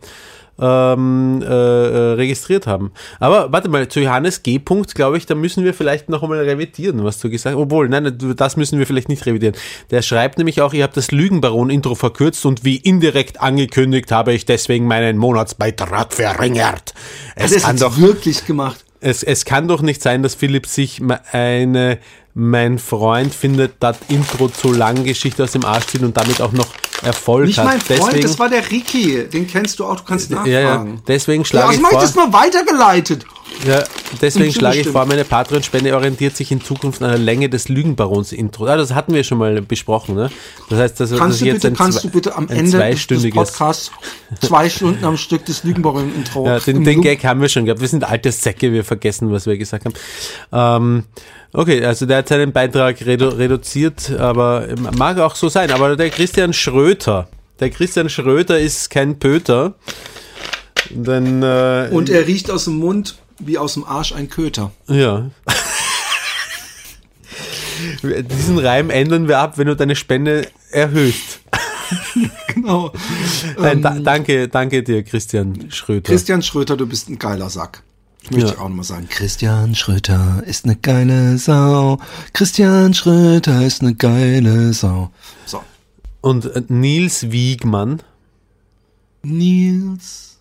ähm, 0.60 1.42
äh, 1.42 1.46
äh, 1.46 2.14
registriert 2.14 2.68
haben. 2.68 2.92
Aber 3.20 3.52
warte 3.52 3.70
mal, 3.70 3.88
zu 3.88 4.00
Johannes 4.00 4.44
G. 4.44 4.60
Punkt, 4.60 4.96
glaube 4.96 5.18
ich, 5.18 5.26
da 5.26 5.36
müssen 5.36 5.64
wir 5.64 5.74
vielleicht 5.74 6.10
noch 6.10 6.24
einmal 6.24 6.40
revidieren, 6.40 7.04
was 7.04 7.20
du 7.20 7.30
gesagt 7.30 7.56
hast. 7.56 7.62
Obwohl, 7.62 7.90
nein, 7.90 8.18
das 8.36 8.58
müssen 8.58 8.80
wir 8.80 8.88
vielleicht 8.88 9.10
nicht 9.10 9.26
revidieren. 9.26 9.56
Der 9.92 10.02
schreibt 10.02 10.38
nämlich 10.38 10.62
auch, 10.62 10.74
ihr 10.74 10.84
habt 10.84 10.98
das 10.98 11.12
Lügenbaron-Intro 11.12 11.96
verkürzt 11.96 12.46
und 12.46 12.64
wie 12.64 12.78
indirekt 12.78 13.42
angekündigt 13.42 14.12
habe 14.12 14.34
ich 14.34 14.46
deswegen 14.46 14.88
meinen 14.88 15.18
Monatsbeitrag 15.18 16.14
verringert. 16.14 16.94
Es 17.36 17.52
es 17.52 17.64
kann 17.64 17.78
doch 17.78 17.98
wirklich 17.98 18.46
gemacht? 18.46 18.86
es, 19.06 19.22
es 19.22 19.46
kann 19.46 19.68
doch 19.68 19.82
nicht 19.82 20.02
sein, 20.02 20.24
dass 20.24 20.36
Philipp 20.36 20.66
sich 20.66 21.02
eine 21.32 22.00
mein 22.38 22.80
Freund 22.80 23.34
findet 23.34 23.76
das 23.80 23.98
Intro 24.10 24.50
zu 24.50 24.74
lang 24.74 25.06
Geschichte 25.06 25.44
aus 25.44 25.54
dem 25.54 25.64
Arsch 25.64 25.86
zieht 25.86 26.04
und 26.04 26.18
damit 26.18 26.42
auch 26.42 26.52
noch 26.52 26.68
Erfolg 27.06 27.46
Nicht 27.48 27.60
hat. 27.60 27.66
mein 27.66 27.80
Freund, 27.82 28.02
deswegen, 28.02 28.22
das 28.28 28.40
war 28.40 28.50
der 28.50 28.70
Ricky. 28.72 29.28
Den 29.30 29.48
kennst 29.48 29.80
du 29.80 29.86
auch, 29.86 29.98
du 29.98 30.04
kannst 30.04 30.30
nachfragen. 30.32 30.52
ja, 30.52 30.60
ja, 30.60 30.86
deswegen 31.08 31.44
Ja, 31.44 31.48
schlage 31.48 31.68
also 31.68 31.80
ich 31.80 31.82
ich 31.84 31.92
vor, 31.92 32.02
das 32.02 32.16
mal 32.16 32.34
weitergeleitet. 32.34 33.26
Ja, 33.66 33.84
deswegen 34.22 34.52
schlage 34.52 34.80
ich 34.80 34.88
vor, 34.88 35.06
meine 35.06 35.24
Patreon-Spende 35.24 35.96
orientiert 35.96 36.36
sich 36.36 36.52
in 36.52 36.62
Zukunft 36.62 37.02
an 37.02 37.10
der 37.10 37.18
Länge 37.18 37.50
des 37.50 37.70
Lügenbarons-Intro. 37.70 38.66
Ah, 38.66 38.76
das 38.76 38.94
hatten 38.94 39.14
wir 39.14 39.24
schon 39.24 39.38
mal 39.38 39.62
besprochen, 39.62 40.16
ne? 40.16 40.30
Das 40.70 40.80
heißt, 40.80 41.00
das, 41.00 41.10
das 41.12 41.20
Kannst 41.20 41.36
ist 41.36 41.42
du 41.42 41.46
jetzt 41.46 41.56
bitte, 41.56 41.68
ein, 41.68 41.76
kannst 41.76 42.04
du 42.04 42.10
bitte 42.10 42.36
am 42.36 42.48
Ende 42.48 42.78
des. 42.78 43.30
Podcasts 43.32 43.92
zwei 44.42 44.70
Stunden 44.70 45.04
am 45.06 45.18
Stück 45.18 45.46
des 45.46 45.64
Lügenbaron-Intro. 45.64 46.46
Ja, 46.46 46.60
den, 46.60 46.84
den 46.84 47.02
Gag 47.02 47.24
haben 47.24 47.42
wir 47.42 47.50
schon 47.50 47.66
gehabt. 47.66 47.82
Wir 47.82 47.88
sind 47.88 48.04
alte 48.04 48.32
Säcke, 48.32 48.72
wir 48.72 48.84
vergessen, 48.84 49.32
was 49.32 49.46
wir 49.46 49.58
gesagt 49.58 49.86
haben. 49.86 49.96
Ähm, 50.52 51.04
okay, 51.54 51.84
also 51.84 52.06
der 52.06 52.18
hat 52.18 52.28
seinen 52.28 52.52
Beitrag 52.52 53.06
redu 53.06 53.30
reduziert, 53.30 54.12
aber 54.18 54.68
mag 54.98 55.18
auch 55.20 55.36
so 55.36 55.50
sein. 55.50 55.72
Aber 55.72 55.96
der 55.96 56.10
Christian 56.10 56.54
Schröter, 56.54 57.30
der 57.60 57.70
Christian 57.70 58.10
Schröter 58.10 58.60
ist 58.60 58.90
kein 58.90 59.18
Pöter, 59.18 59.76
Dann, 60.92 61.42
äh, 61.42 61.90
Und 61.92 62.10
er 62.10 62.28
riecht 62.28 62.52
aus 62.52 62.66
dem 62.66 62.78
Mund 62.78 63.16
wie 63.40 63.58
aus 63.58 63.74
dem 63.74 63.84
Arsch 63.84 64.14
ein 64.14 64.30
Köter. 64.30 64.72
ja. 64.88 65.30
Diesen 68.02 68.58
Reim 68.58 68.90
ändern 68.90 69.28
wir 69.28 69.40
ab, 69.40 69.58
wenn 69.58 69.68
du 69.68 69.76
deine 69.76 69.96
Spende 69.96 70.48
erhöhst. 70.72 71.40
Genau. 72.48 72.92
Nein, 73.60 73.82
da, 73.84 73.92
danke, 74.00 74.48
danke 74.48 74.82
dir, 74.82 75.04
Christian 75.04 75.70
Schröter. 75.70 76.12
Christian 76.14 76.42
Schröter, 76.42 76.76
du 76.78 76.88
bist 76.88 77.10
ein 77.10 77.20
geiler 77.20 77.50
Sack. 77.52 77.84
Ich 78.24 78.32
möchte 78.32 78.54
Ja. 78.54 78.58
auch 78.60 78.70
nochmal 78.70 78.86
sagen, 78.86 79.08
Christian 79.10 79.76
Schröter 79.76 80.42
ist 80.48 80.64
eine 80.66 80.78
geile 80.78 81.38
Sau. 81.38 82.00
Christian 82.34 82.94
Schröter 82.96 83.62
ist 83.64 83.82
eine 83.82 83.94
geile 83.94 84.74
Sau. 84.74 85.12
So. 85.46 85.62
Und 86.22 86.46
äh, 86.46 86.64
Nils 86.70 87.30
Wiegmann. 87.32 88.02
Nils, 89.22 90.35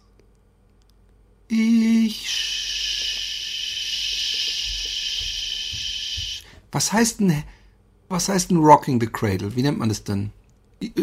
ich. 1.48 2.26
Was 6.72 6.92
heißt 6.92 7.20
denn, 7.20 7.42
was 8.08 8.28
heißt 8.28 8.50
denn 8.50 8.58
Rocking 8.58 9.00
the 9.00 9.06
Cradle? 9.06 9.54
Wie 9.56 9.62
nennt 9.62 9.78
man 9.78 9.88
das 9.88 10.04
denn? 10.04 10.30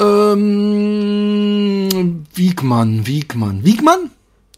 ähm, 0.00 2.26
Wiegmann, 2.34 3.06
Wiegmann. 3.06 3.64
Wiegmann? 3.64 4.10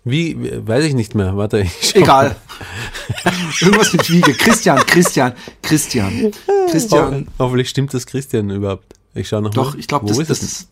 Wie, 0.04 0.36
weiß 0.66 0.84
ich 0.84 0.94
nicht 0.94 1.14
mehr. 1.14 1.36
Warte, 1.36 1.60
ich. 1.60 1.94
Egal. 1.94 2.34
Irgendwas 3.60 3.92
mit 3.92 4.10
Wiege. 4.10 4.34
Christian, 4.34 4.78
Christian, 4.86 5.32
Christian. 5.62 6.32
Christian. 6.70 7.26
Ho 7.38 7.44
hoffentlich 7.44 7.68
stimmt 7.68 7.94
das 7.94 8.06
Christian 8.06 8.50
überhaupt. 8.50 8.94
Ich 9.14 9.28
schau 9.28 9.40
noch 9.40 9.50
Doch, 9.50 9.74
mal. 9.74 9.78
ich 9.80 9.86
glaube, 9.86 10.04
Wo 10.06 10.08
das, 10.08 10.18
ist 10.18 10.30
das 10.30 10.42
ist. 10.42 10.68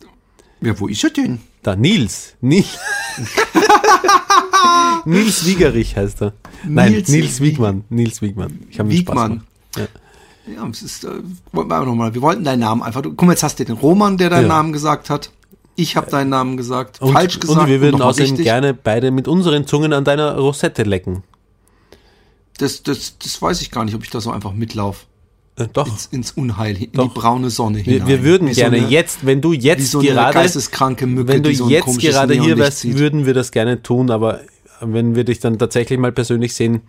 Ja, 0.61 0.77
wo 0.79 0.87
ist 0.87 1.03
er 1.03 1.09
denn? 1.11 1.39
Da, 1.63 1.75
Nils. 1.75 2.33
Nils. 2.41 2.77
Nils 5.05 5.45
Wiegerich 5.45 5.95
heißt 5.95 6.21
er. 6.21 6.33
Nein, 6.67 6.91
Nils 6.93 7.09
Nils, 7.09 7.39
Wieg- 7.41 7.51
Wiegmann. 7.53 7.83
Nils 7.89 8.21
Wiegmann. 8.21 8.59
Ich 8.69 8.79
habe 8.79 8.89
mir 8.89 8.97
Spaß 8.97 9.15
gemacht. 9.29 9.45
Ja. 9.77 9.87
Ja, 10.55 10.67
es 10.69 10.81
ist, 10.81 11.03
äh, 11.03 11.09
wollten 11.51 11.69
wir 11.69 11.85
noch 11.85 11.95
mal, 11.95 12.13
wir 12.13 12.21
wollten 12.21 12.43
deinen 12.43 12.59
Namen 12.59 12.81
einfach. 12.81 13.01
Du, 13.01 13.09
guck 13.13 13.23
mal, 13.27 13.33
jetzt 13.33 13.43
hast 13.43 13.59
du 13.59 13.65
den 13.65 13.75
Roman, 13.77 14.17
der 14.17 14.29
deinen 14.29 14.43
Ja. 14.43 14.47
Namen 14.49 14.73
gesagt 14.73 15.09
hat. 15.09 15.31
Ich 15.75 15.95
habe 15.95 16.09
deinen 16.09 16.29
Namen 16.29 16.57
gesagt. 16.57 17.01
Und, 17.01 17.13
falsch 17.13 17.39
gesagt. 17.39 17.61
Und 17.61 17.67
wir 17.67 17.81
würden 17.81 18.01
außerdem 18.01 18.31
richtig. 18.31 18.45
gerne 18.45 18.73
beide 18.73 19.11
mit 19.11 19.27
unseren 19.27 19.65
Zungen 19.65 19.93
an 19.93 20.03
deiner 20.03 20.37
Rosette 20.37 20.83
lecken. 20.83 21.23
Das, 22.57 22.83
das, 22.83 23.17
das 23.17 23.41
weiß 23.41 23.61
ich 23.61 23.71
gar 23.71 23.85
nicht, 23.85 23.95
ob 23.95 24.03
ich 24.03 24.09
da 24.09 24.21
so 24.21 24.31
einfach 24.31 24.53
mitlaufe. 24.53 25.05
Äh, 25.55 25.67
doch. 25.73 25.87
Ins, 25.87 26.05
ins 26.07 26.31
Unheil, 26.31 26.81
in 26.81 26.91
Doch. 26.93 27.03
die 27.11 27.19
braune 27.19 27.49
Sonne 27.49 27.85
Wir, 27.85 27.93
hinein. 27.93 28.07
wir 28.07 28.23
würden 28.23 28.49
Wie 28.49 28.53
gerne 28.53 28.77
so 28.77 28.83
eine, 28.83 28.91
jetzt, 28.91 29.25
wenn 29.25 29.41
du 29.41 29.53
jetzt 29.53 29.91
so 29.91 29.99
gerade, 29.99 30.33
geisteskranke 30.33 31.07
Mücke, 31.07 31.27
wenn 31.27 31.43
du 31.43 31.53
so 31.53 31.69
jetzt 31.69 31.99
gerade 31.99 32.33
hier 32.33 32.57
wärst, 32.57 32.97
würden 32.97 33.25
wir 33.25 33.33
das 33.33 33.51
gerne 33.51 33.81
tun, 33.81 34.11
aber 34.11 34.41
wenn 34.81 35.15
wir 35.15 35.23
dich 35.23 35.39
dann 35.39 35.57
tatsächlich 35.59 35.99
mal 35.99 36.11
persönlich 36.11 36.53
sehen, 36.55 36.81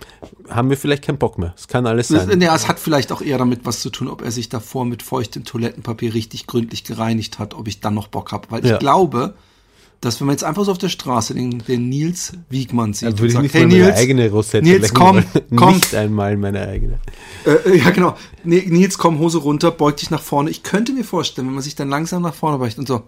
haben 0.48 0.70
wir 0.70 0.76
vielleicht 0.76 1.04
keinen 1.04 1.18
Bock 1.18 1.38
mehr. 1.38 1.54
Es 1.56 1.68
kann 1.68 1.86
alles 1.86 2.08
sein. 2.08 2.40
ja, 2.40 2.54
es 2.54 2.68
hat 2.68 2.78
vielleicht 2.78 3.12
auch 3.12 3.22
eher 3.22 3.38
damit 3.38 3.64
was 3.64 3.80
zu 3.80 3.90
tun, 3.90 4.08
ob 4.08 4.22
er 4.22 4.30
sich 4.30 4.48
davor 4.48 4.84
mit 4.84 5.02
feuchtem 5.02 5.44
Toilettenpapier 5.44 6.14
richtig 6.14 6.46
gründlich 6.46 6.84
gereinigt 6.84 7.38
hat, 7.38 7.54
ob 7.54 7.68
ich 7.68 7.80
dann 7.80 7.94
noch 7.94 8.08
Bock 8.08 8.32
habe. 8.32 8.50
Weil 8.50 8.64
Ja. 8.66 8.74
ich 8.74 8.78
glaube, 8.78 9.34
dass 10.02 10.18
wenn 10.18 10.26
man 10.26 10.34
jetzt 10.34 10.42
einfach 10.42 10.64
so 10.64 10.72
auf 10.72 10.78
der 10.78 10.88
Straße 10.88 11.32
den, 11.32 11.60
den 11.60 11.88
Nils 11.88 12.32
Wiegmann 12.50 12.92
sieht 12.92 13.10
würde 13.12 13.26
ich 13.26 13.32
sagt, 13.34 13.42
nicht 13.44 13.54
hey 13.54 13.62
mal 13.62 13.68
meine 13.68 13.84
Nils, 13.84 13.96
eigene 13.98 14.30
Rosette 14.30 14.64
Nils, 14.66 14.92
komm, 14.92 15.22
komm. 15.56 15.74
Nicht 15.74 15.94
einmal 15.94 16.36
meine 16.36 16.66
eigene. 16.66 16.98
Äh, 17.46 17.78
ja, 17.78 17.90
genau. 17.90 18.16
Nils, 18.42 18.98
komm, 18.98 19.20
Hose 19.20 19.38
runter, 19.38 19.70
beug 19.70 19.96
dich 19.98 20.10
nach 20.10 20.20
vorne. 20.20 20.50
Ich 20.50 20.64
könnte 20.64 20.92
mir 20.92 21.04
vorstellen, 21.04 21.46
wenn 21.46 21.54
man 21.54 21.62
sich 21.62 21.76
dann 21.76 21.88
langsam 21.88 22.22
nach 22.22 22.34
vorne 22.34 22.58
beugt 22.58 22.78
und 22.78 22.88
so 22.88 23.04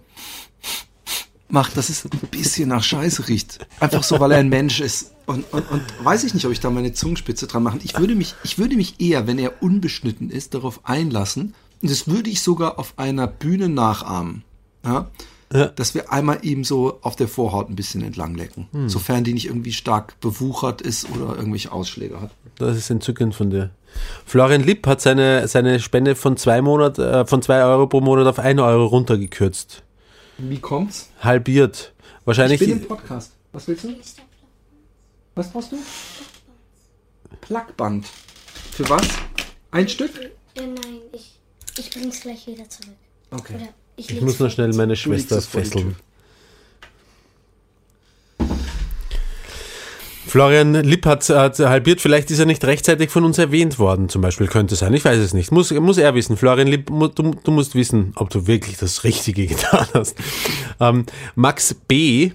macht, 1.47 1.77
dass 1.77 1.89
es 1.89 2.05
ein 2.05 2.09
bisschen 2.31 2.69
nach 2.69 2.83
Scheiße 2.83 3.27
riecht. 3.27 3.65
Einfach 3.79 4.03
so, 4.03 4.19
weil 4.19 4.31
er 4.31 4.39
ein 4.39 4.49
Mensch 4.49 4.79
ist. 4.79 5.11
Und, 5.25 5.45
und, 5.51 5.69
und 5.71 5.81
weiß 6.03 6.23
ich 6.23 6.33
nicht, 6.33 6.45
ob 6.45 6.51
ich 6.51 6.59
da 6.59 6.69
meine 6.69 6.93
Zungenspitze 6.93 7.47
dran 7.47 7.63
machen. 7.63 7.79
Ich 7.83 7.97
würde 7.97 8.15
mich, 8.15 8.35
ich 8.43 8.57
würde 8.57 8.75
mich 8.75 8.99
eher, 8.99 9.27
wenn 9.27 9.39
er 9.39 9.61
unbeschnitten 9.61 10.29
ist, 10.29 10.53
darauf 10.53 10.81
einlassen. 10.83 11.53
Und 11.81 11.91
das 11.91 12.07
würde 12.07 12.29
ich 12.29 12.41
sogar 12.41 12.79
auf 12.79 12.93
einer 12.97 13.27
Bühne 13.27 13.69
nachahmen. 13.69 14.43
Ja? 14.83 15.09
Ja. 15.53 15.67
Dass 15.67 15.93
wir 15.93 16.11
einmal 16.11 16.39
ihm 16.41 16.63
so 16.63 16.99
auf 17.01 17.15
der 17.15 17.27
Vorhaut 17.27 17.69
ein 17.69 17.75
bisschen 17.75 18.03
entlang 18.03 18.35
lecken. 18.35 18.67
Hm. 18.71 18.89
Sofern 18.89 19.23
die 19.23 19.33
nicht 19.33 19.45
irgendwie 19.45 19.73
stark 19.73 20.19
bewuchert 20.19 20.81
ist 20.81 21.07
oder 21.11 21.35
irgendwelche 21.35 21.71
Ausschläge 21.71 22.19
hat. 22.19 22.31
Das 22.57 22.77
ist 22.77 22.89
entzückend 22.89 23.35
von 23.35 23.51
dir. 23.51 23.69
Florian 24.25 24.63
Lipp 24.63 24.87
hat 24.87 25.01
seine, 25.01 25.47
seine 25.47 25.79
Spende 25.79 26.15
von 26.15 26.37
zwei 26.37 26.61
Monat, 26.61 26.99
äh, 26.99 27.25
von 27.25 27.41
zwei 27.41 27.63
Euro 27.63 27.87
pro 27.87 28.01
Monat 28.01 28.27
auf 28.27 28.39
ein 28.39 28.59
Euro 28.59 28.85
runtergekürzt. 28.85 29.83
Wie 30.37 30.59
kommt's? 30.59 31.09
Halbiert. 31.21 31.93
Wahrscheinlich. 32.25 32.61
Ich 32.61 32.67
bin 32.67 32.81
im 32.81 32.87
Podcast. 32.87 33.31
Was 33.53 33.67
willst 33.67 33.85
du? 33.85 33.95
Was 35.35 35.51
brauchst 35.51 35.71
du? 35.71 35.77
Plackband. 37.41 38.05
Für 38.71 38.89
was? 38.89 39.07
Ein 39.71 39.87
Stück? 39.87 40.11
Äh, 40.55 40.61
nein, 40.61 40.99
ich, 41.11 41.39
ich 41.77 41.89
bring's 41.89 42.21
gleich 42.21 42.47
wieder 42.47 42.67
zurück. 42.69 42.95
Okay. 43.31 43.55
Oder 43.55 43.67
ich, 43.97 44.09
ich 44.09 44.21
muss 44.21 44.39
noch 44.39 44.49
schnell 44.49 44.73
meine 44.73 44.95
Schwester 44.95 45.41
fesseln. 45.41 45.95
Florian 50.35 50.73
Lipp 50.73 51.05
hat, 51.05 51.29
halbiert, 51.29 52.01
vielleicht 52.01 52.29
ist 52.29 52.39
er 52.39 52.45
nicht 52.45 52.65
rechtzeitig 52.65 53.09
von 53.09 53.23
uns 53.23 53.37
erwähnt 53.37 53.79
worden, 53.79 54.09
zum 54.09 54.21
Beispiel, 54.21 54.47
könnte 54.47 54.75
sein, 54.75 54.93
ich 54.93 55.05
weiß 55.05 55.17
es 55.19 55.33
nicht. 55.33 55.53
Muss, 55.53 55.71
muss 55.71 55.97
er 55.97 56.13
wissen. 56.13 56.35
Florian 56.35 56.67
Lipp, 56.67 56.87
du, 56.87 57.31
du 57.41 57.51
musst 57.51 57.73
wissen, 57.73 58.11
ob 58.17 58.31
du 58.31 58.45
wirklich 58.45 58.75
das 58.75 59.05
Richtige 59.05 59.45
getan 59.47 59.87
hast. 59.93 60.17
Ähm, 60.81 61.05
Max 61.35 61.73
B. 61.73 62.31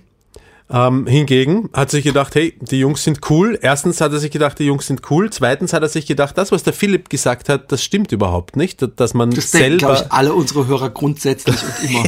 Ähm, 0.72 1.06
hingegen 1.06 1.68
hat 1.72 1.90
sich 1.90 2.04
gedacht, 2.04 2.34
hey, 2.36 2.54
die 2.60 2.78
Jungs 2.78 3.02
sind 3.02 3.18
cool. 3.28 3.58
Erstens 3.60 4.00
hat 4.00 4.12
er 4.12 4.20
sich 4.20 4.30
gedacht, 4.30 4.58
die 4.58 4.64
Jungs 4.64 4.86
sind 4.86 5.02
cool. 5.10 5.28
Zweitens 5.30 5.72
hat 5.72 5.82
er 5.82 5.88
sich 5.88 6.06
gedacht, 6.06 6.38
das, 6.38 6.52
was 6.52 6.62
der 6.62 6.72
Philipp 6.72 7.08
gesagt 7.10 7.48
hat, 7.48 7.72
das 7.72 7.82
stimmt 7.82 8.12
überhaupt 8.12 8.56
nicht. 8.56 8.86
Dass 8.96 9.12
man 9.14 9.30
Das 9.30 9.50
selber 9.50 9.76
glaube 9.78 9.94
ich, 9.96 10.12
alle 10.12 10.32
unsere 10.32 10.66
Hörer 10.68 10.90
grundsätzlich 10.90 11.56
und 11.56 11.90
immer. 11.90 12.04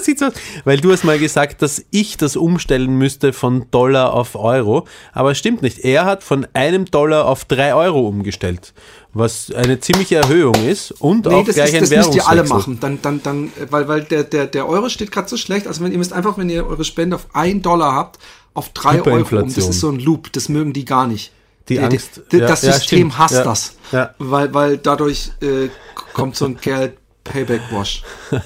sieht 0.00 0.18
so 0.18 0.26
aus. 0.26 0.32
Weil 0.64 0.78
du 0.78 0.92
hast 0.92 1.04
mal 1.04 1.18
gesagt, 1.18 1.62
dass 1.62 1.84
ich 1.90 2.16
das 2.16 2.36
umstellen 2.36 2.96
müsste 2.96 3.32
von 3.32 3.66
Dollar 3.70 4.12
auf 4.12 4.36
Euro. 4.36 4.86
Aber 5.12 5.32
es 5.32 5.38
stimmt 5.38 5.62
nicht. 5.62 5.78
Er 5.80 6.04
hat 6.04 6.22
von 6.22 6.46
einem 6.52 6.84
Dollar 6.84 7.26
auf 7.26 7.44
drei 7.44 7.74
Euro 7.74 8.06
umgestellt. 8.06 8.74
Was 9.14 9.50
eine 9.52 9.78
ziemliche 9.80 10.16
Erhöhung 10.16 10.54
ist 10.66 10.90
und 11.00 11.26
Nee, 11.26 11.34
auch 11.34 11.44
das, 11.46 11.54
gleich 11.54 11.68
ist, 11.68 11.74
ein 11.74 11.80
das 11.98 12.06
müsst 12.06 12.14
ihr 12.16 12.28
alle 12.28 12.44
machen. 12.44 12.78
Dann, 12.80 13.00
dann, 13.00 13.22
dann, 13.22 13.52
weil, 13.70 13.86
weil 13.88 14.02
der, 14.02 14.24
der, 14.24 14.46
der 14.46 14.68
Euro 14.68 14.88
steht 14.88 15.12
gerade 15.12 15.28
so 15.28 15.36
schlecht. 15.36 15.66
Also 15.68 15.82
wenn 15.84 15.92
ihr 15.92 15.98
müsst 15.98 16.12
einfach, 16.12 16.36
wenn 16.36 16.50
ihr 16.50 16.66
eure 16.66 16.84
Spende 16.84 17.16
auf 17.16 17.28
ein 17.32 17.62
Dollar 17.62 17.94
habt, 17.94 18.18
auf 18.54 18.70
drei 18.70 19.00
Euro 19.02 19.38
um. 19.38 19.54
Das 19.54 19.56
ist 19.68 19.80
so 19.80 19.88
ein 19.90 19.98
Loop. 20.00 20.32
Das 20.32 20.48
mögen 20.48 20.72
die 20.72 20.84
gar 20.84 21.06
nicht. 21.06 21.32
Die 21.68 21.76
Der- 21.76 21.84
Angst. 21.84 22.22
der- 22.32 22.40
Ja, 22.40 22.46
das 22.48 22.62
ja, 22.62 22.72
System 22.72 22.98
stimmt. 23.10 23.18
hasst 23.18 23.34
Ja. 23.34 23.44
das. 23.44 23.76
Ja. 23.92 24.14
Weil, 24.18 24.52
weil 24.52 24.78
dadurch 24.78 25.30
äh, 25.40 25.68
kommt 26.12 26.36
so 26.36 26.44
ein 26.46 26.56
Geld 26.60 26.94
Payback 27.24 27.62
Wash. 27.70 28.02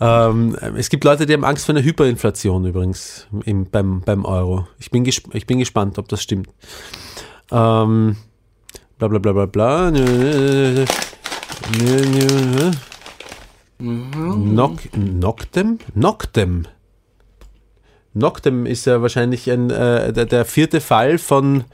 Ähm, 0.00 0.56
es 0.76 0.90
gibt 0.90 1.02
Leute, 1.04 1.26
die 1.26 1.32
haben 1.32 1.44
Angst 1.44 1.66
vor 1.66 1.74
einer 1.74 1.84
Hyperinflation 1.84 2.64
übrigens 2.66 3.26
im, 3.44 3.68
beim, 3.68 4.00
beim 4.02 4.24
Euro. 4.24 4.68
Ich 4.78 4.90
bin, 4.92 5.04
ich 5.04 5.46
bin 5.46 5.58
gespannt, 5.58 5.98
ob 5.98 6.08
das 6.08 6.22
stimmt. 6.22 6.48
Ähm, 7.50 8.16
bla 8.98 9.08
bla 9.08 9.18
bla 9.18 9.32
bla 9.32 9.46
bla. 9.46 9.90
Knock, 13.78 14.80
Noctem? 14.96 15.78
Noctem. 15.94 16.66
Noctem 18.14 18.66
ist 18.66 18.86
ja 18.86 19.00
wahrscheinlich 19.02 19.50
ein, 19.50 19.70
äh, 19.70 20.12
der, 20.12 20.26
der 20.26 20.44
vierte 20.44 20.80
Fall 20.80 21.18
von, 21.18 21.64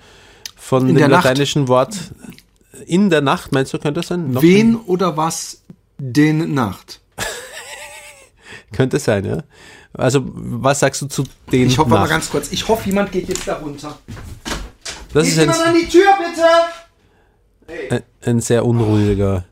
von 0.56 0.82
In 0.82 0.88
dem 0.88 0.96
der 0.98 1.08
Nacht. 1.08 1.24
lateinischen 1.24 1.68
Wort 1.68 1.96
in 2.86 3.08
der 3.08 3.20
Nacht, 3.22 3.52
meinst 3.52 3.72
du, 3.72 3.78
könnte 3.78 4.00
das 4.00 4.08
sein? 4.08 4.32
Noctem? 4.32 4.42
Wen 4.50 4.76
oder 4.76 5.16
was 5.16 5.62
den 5.96 6.52
Nacht? 6.54 7.00
Könnte 8.72 8.98
sein, 8.98 9.24
ja. 9.24 9.44
Also, 9.92 10.22
was 10.34 10.80
sagst 10.80 11.00
du 11.02 11.06
zu 11.06 11.22
den 11.52 11.68
Ich 11.68 11.78
hoffe 11.78 11.90
mal 11.90 12.00
Nacht? 12.00 12.10
ganz 12.10 12.28
kurz. 12.30 12.50
Ich 12.50 12.66
hoffe, 12.66 12.88
jemand 12.88 13.12
geht 13.12 13.28
jetzt 13.28 13.46
da 13.46 13.54
runter. 13.54 13.96
Das 15.12 15.28
ist 15.28 15.38
ein, 15.38 15.48
an 15.48 15.74
die 15.80 15.88
Tür, 15.88 16.02
bitte! 16.18 16.42
Ein, 17.68 18.02
ein 18.22 18.40
sehr 18.40 18.64
unruhiger, 18.64 19.44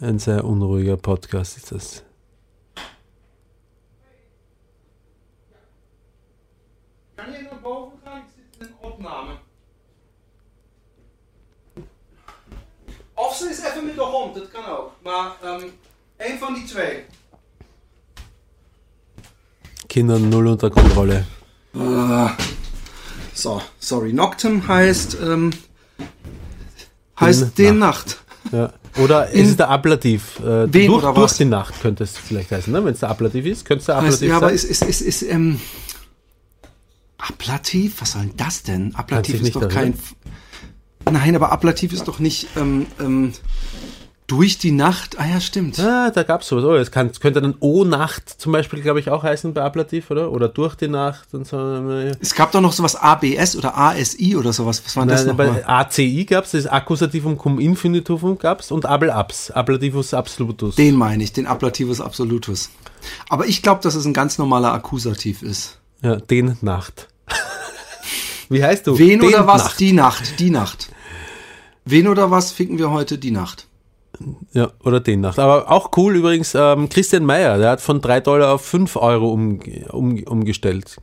ein 0.00 0.18
sehr 0.18 0.44
unruhiger 0.44 0.96
Podcast 0.96 1.56
ist 1.56 1.72
das. 1.72 2.02
Kan 7.16 7.32
je 7.32 7.42
naar 7.42 7.60
boven 7.62 7.98
gaan? 8.04 8.18
Ik 8.18 8.24
zit 8.58 8.68
in 8.68 8.74
opname. 8.80 9.32
Of 13.14 13.36
ze 13.36 13.48
is 13.48 13.60
even 13.64 13.86
met 13.86 13.94
de 13.94 14.00
hond, 14.00 14.34
dat 14.34 14.48
kan 14.48 14.64
ook. 14.64 14.92
Maar 15.02 15.32
ehm 15.42 15.64
een 16.16 16.38
van 16.38 16.54
die 16.54 16.64
twee. 16.64 17.04
Kinder 19.86 20.20
null 20.20 20.46
unter 20.46 20.70
Kontrolle. 20.70 21.24
So, 23.34 23.60
sorry. 23.78 24.12
Noctem 24.12 24.66
heißt, 24.68 25.16
ähm, 25.22 25.50
heißt 27.22 27.58
Den 27.58 27.66
den 27.66 27.78
Nacht. 27.78 28.18
Ja. 28.50 28.72
Oder 29.02 29.30
ist 29.30 29.48
es 29.50 29.56
der 29.56 29.70
Ablativ? 29.70 30.38
Äh, 30.40 30.72
Wen 30.72 30.88
durch, 30.88 31.02
oder 31.02 31.14
durch 31.14 31.30
was? 31.30 31.36
die 31.38 31.44
Nacht 31.44 31.80
könnte 31.80 32.04
es 32.04 32.18
vielleicht 32.18 32.50
heißen, 32.50 32.72
ne? 32.72 32.84
wenn 32.84 32.92
es 32.92 33.00
der 33.00 33.08
Ablativ 33.08 33.46
ist. 33.46 33.64
Könnte 33.64 33.80
es 33.80 33.86
der 33.86 33.96
Heißt, 33.96 34.06
Ablativ 34.06 34.28
ja, 34.28 34.36
aber 34.36 34.46
sein? 34.46 34.54
ist, 34.56 34.64
ist, 34.64 34.82
ist, 34.82 35.00
ist, 35.00 35.22
ähm, 35.22 35.60
Ablativ? 37.18 38.00
Was 38.00 38.12
soll 38.12 38.22
denn 38.22 38.36
das 38.36 38.62
denn? 38.64 38.94
Ablativ 38.94 39.40
ist 39.40 39.54
doch 39.54 39.68
kein. 39.68 39.94
Nein, 41.10 41.34
aber 41.36 41.52
Ablativ 41.52 41.92
ist 41.92 42.06
doch 42.08 42.18
nicht, 42.18 42.48
ähm, 42.56 42.86
ähm, 43.00 43.32
durch 44.26 44.58
die 44.58 44.70
Nacht. 44.70 45.18
Ah 45.18 45.26
ja, 45.26 45.40
stimmt. 45.40 45.78
Ah, 45.78 46.10
da 46.10 46.22
gab 46.22 46.42
es 46.42 46.48
sowas. 46.48 46.64
Oh, 46.64 46.74
es, 46.74 46.90
kann, 46.90 47.12
könnte 47.12 47.42
dann 47.42 47.54
O-Nacht 47.60 48.28
zum 48.28 48.52
Beispiel, 48.52 48.80
glaube 48.80 49.00
ich, 49.00 49.10
auch 49.10 49.22
heißen 49.22 49.52
bei 49.52 49.62
Ablativ, 49.62 50.10
oder? 50.10 50.32
Oder 50.32 50.48
durch 50.48 50.74
die 50.74 50.88
Nacht 50.88 51.34
und 51.34 51.46
so. 51.46 51.58
Es 52.20 52.34
gab 52.34 52.52
doch 52.52 52.60
noch 52.60 52.72
sowas 52.72 52.96
ABS 52.96 53.56
oder 53.56 53.76
ASI 53.76 54.36
oder 54.36 54.52
sowas. 54.52 54.82
Was 54.84 54.96
war 54.96 55.06
das 55.06 55.26
nochmal? 55.26 55.62
bei 55.64 55.68
ACI 55.68 56.24
gab 56.24 56.44
es, 56.44 56.52
das 56.52 56.66
Akkusativum 56.66 57.36
cum 57.36 57.58
Infinitivum 57.58 58.38
gab 58.38 58.60
es 58.60 58.70
und 58.70 58.86
Abel 58.86 59.10
abs, 59.10 59.50
Ablativus 59.50 60.14
absolutus. 60.14 60.76
Den 60.76 60.94
meine 60.94 61.22
ich, 61.24 61.32
den 61.32 61.46
Ablativus 61.46 62.00
absolutus. 62.00 62.70
Aber 63.28 63.46
ich 63.46 63.62
glaube, 63.62 63.82
dass 63.82 63.94
es 63.94 64.04
ein 64.04 64.14
ganz 64.14 64.38
normaler 64.38 64.72
Akkusativ 64.72 65.42
ist. 65.42 65.78
Ja, 66.02 66.16
den 66.16 66.56
Nacht. 66.62 67.08
Wie 68.48 68.62
heißt 68.62 68.86
du? 68.86 68.98
Wen 68.98 69.20
den 69.20 69.28
oder 69.28 69.46
was? 69.46 69.64
Nacht. 69.64 69.80
Die 69.80 69.92
Nacht, 69.92 70.40
die 70.40 70.50
Nacht. 70.50 70.88
Wen 71.84 72.06
oder 72.08 72.30
was 72.30 72.52
ficken 72.52 72.78
wir 72.78 72.90
heute? 72.90 73.18
Die 73.18 73.30
Nacht. 73.30 73.66
Ja, 74.52 74.70
oder 74.84 75.00
den 75.00 75.20
Nacht. 75.20 75.38
Aber 75.38 75.70
auch 75.70 75.90
cool 75.96 76.16
übrigens, 76.16 76.54
ähm, 76.54 76.88
Christian 76.88 77.24
Meyer, 77.24 77.58
der 77.58 77.70
hat 77.70 77.80
von 77.80 78.00
3 78.00 78.20
Dollar 78.20 78.52
auf 78.54 78.64
5 78.64 78.96
Euro 78.96 79.32
um, 79.32 79.60
um, 79.90 80.22
umgestellt. 80.24 80.96